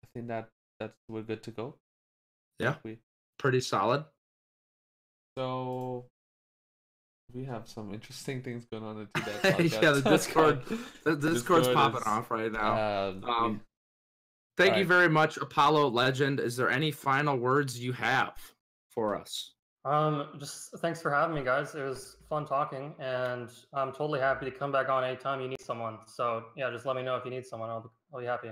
I 0.04 0.08
think 0.14 0.28
that 0.28 0.50
that's 0.80 0.96
we're 1.08 1.22
good 1.22 1.44
to 1.44 1.52
go. 1.52 1.76
Yeah. 2.60 2.76
We 2.84 2.98
Pretty 3.39 3.62
solid. 3.62 4.06
so. 5.38 6.06
We 7.34 7.46
have 7.46 7.70
some 7.70 7.94
interesting 7.94 8.42
things 8.42 8.66
going 8.70 8.84
on 8.84 8.98
in 8.98 9.08
the 9.16 9.22
T-Dot 9.22 9.60
Yeah, 9.84 9.92
the 9.92 10.02
podcast. 10.02 10.10
Discord- 10.12 10.62
The 11.06 11.16
Discord's 11.16 11.68
Discord 11.68 11.74
popping 11.74 12.02
is, 12.02 12.08
off 12.08 12.30
right 12.30 12.52
now. 12.52 13.08
Um, 13.10 13.22
we- 13.22 13.30
Um, 13.30 13.62
Thank 14.58 14.72
you 14.72 14.74
alright. 14.84 14.88
very 14.88 15.10
much, 15.10 15.38
Apollo 15.38 15.92
Legend. 15.92 16.42
Is 16.42 16.58
there 16.58 16.70
any 16.70 16.92
final 16.92 17.38
words 17.38 17.80
you 17.80 17.94
have 17.94 18.34
for 18.89 19.16
us? 19.18 19.54
Um, 19.84 20.28
just 20.38 20.78
thanks 20.78 21.02
for 21.02 21.10
having 21.12 21.36
me, 21.36 21.44
guys. 21.44 21.74
It 21.74 21.82
was 21.84 22.18
fun 22.30 22.46
talking, 22.46 22.94
and 23.00 23.50
I'm 23.74 23.92
totally 23.92 24.20
happy 24.20 24.46
to 24.46 24.52
come 24.52 24.72
back 24.72 24.90
on 24.90 25.04
anytime 25.04 25.42
you 25.42 25.48
need 25.48 25.62
someone. 25.62 25.98
So 26.06 26.46
yeah, 26.56 26.70
just 26.70 26.86
let 26.86 26.96
me 26.96 27.02
know 27.02 27.16
if 27.16 27.26
you 27.26 27.32
need 27.32 27.46
someone. 27.46 27.70
I'll 27.70 27.82
be, 27.82 27.90
I'll 28.14 28.20
be 28.22 28.26
happy. 28.28 28.50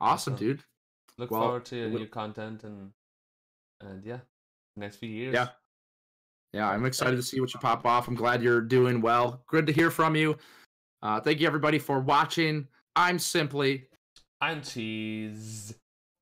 Awesome, 0.00 0.34
Awesome. 0.34 0.36
dude. 0.36 0.64
look 1.16 1.30
Well, 1.30 1.42
forward 1.42 1.64
to 1.66 1.76
your 1.76 1.88
we- 1.90 2.00
new 2.00 2.06
content 2.08 2.64
and 2.64 2.90
and 3.80 4.04
yeah, 4.04 4.18
next 4.76 4.96
few 4.96 5.08
years. 5.10 5.34
Yeah. 5.34 5.48
Yeah, 6.54 6.68
I'm 6.70 6.86
excited 6.86 7.16
to 7.16 7.22
see 7.22 7.40
what 7.40 7.52
you 7.52 7.60
pop 7.60 7.84
off. 7.84 8.08
I'm 8.08 8.14
glad 8.14 8.42
you're 8.42 8.62
doing 8.62 9.00
well. 9.02 9.42
Good 9.48 9.66
to 9.66 9.72
hear 9.72 9.90
from 9.90 10.16
you. 10.16 10.36
Uh, 11.02 11.20
thank 11.20 11.40
you, 11.40 11.46
everybody, 11.46 11.78
for 11.78 12.00
watching. 12.00 12.66
I'm 12.96 13.18
Simply, 13.18 13.86
I'm 14.40 14.62
cheese. 14.62 15.74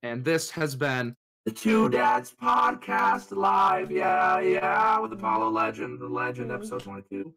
and 0.02 0.24
this 0.24 0.50
has 0.50 0.74
been 0.74 1.14
the 1.46 1.52
Two 1.52 1.88
Dads 1.88 2.34
Podcast 2.42 3.30
Live. 3.30 3.92
Yeah, 3.92 4.40
yeah, 4.40 4.98
with 4.98 5.12
Apollo 5.12 5.50
Legend, 5.50 6.00
the 6.00 6.08
Legend, 6.08 6.50
episode 6.50 6.82
22. 6.82 7.32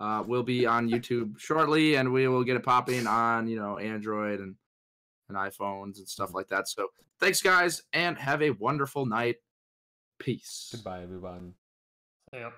Uh, 0.00 0.24
we'll 0.26 0.42
be 0.42 0.66
on 0.66 0.90
YouTube 0.90 1.38
shortly, 1.38 1.94
and 1.94 2.12
we 2.12 2.26
will 2.26 2.42
get 2.42 2.56
it 2.56 2.64
popping 2.64 3.06
on, 3.06 3.46
you 3.46 3.56
know, 3.56 3.78
Android 3.78 4.40
and 4.40 4.56
and 5.28 5.38
iPhones 5.38 5.98
and 5.98 6.08
stuff 6.08 6.34
like 6.34 6.48
that. 6.48 6.68
So, 6.68 6.88
thanks, 7.20 7.40
guys, 7.40 7.82
and 7.92 8.18
have 8.18 8.42
a 8.42 8.50
wonderful 8.50 9.06
night. 9.06 9.36
Peace. 10.18 10.70
Goodbye, 10.72 11.04
everyone. 11.04 11.54
Yep. 12.32 12.52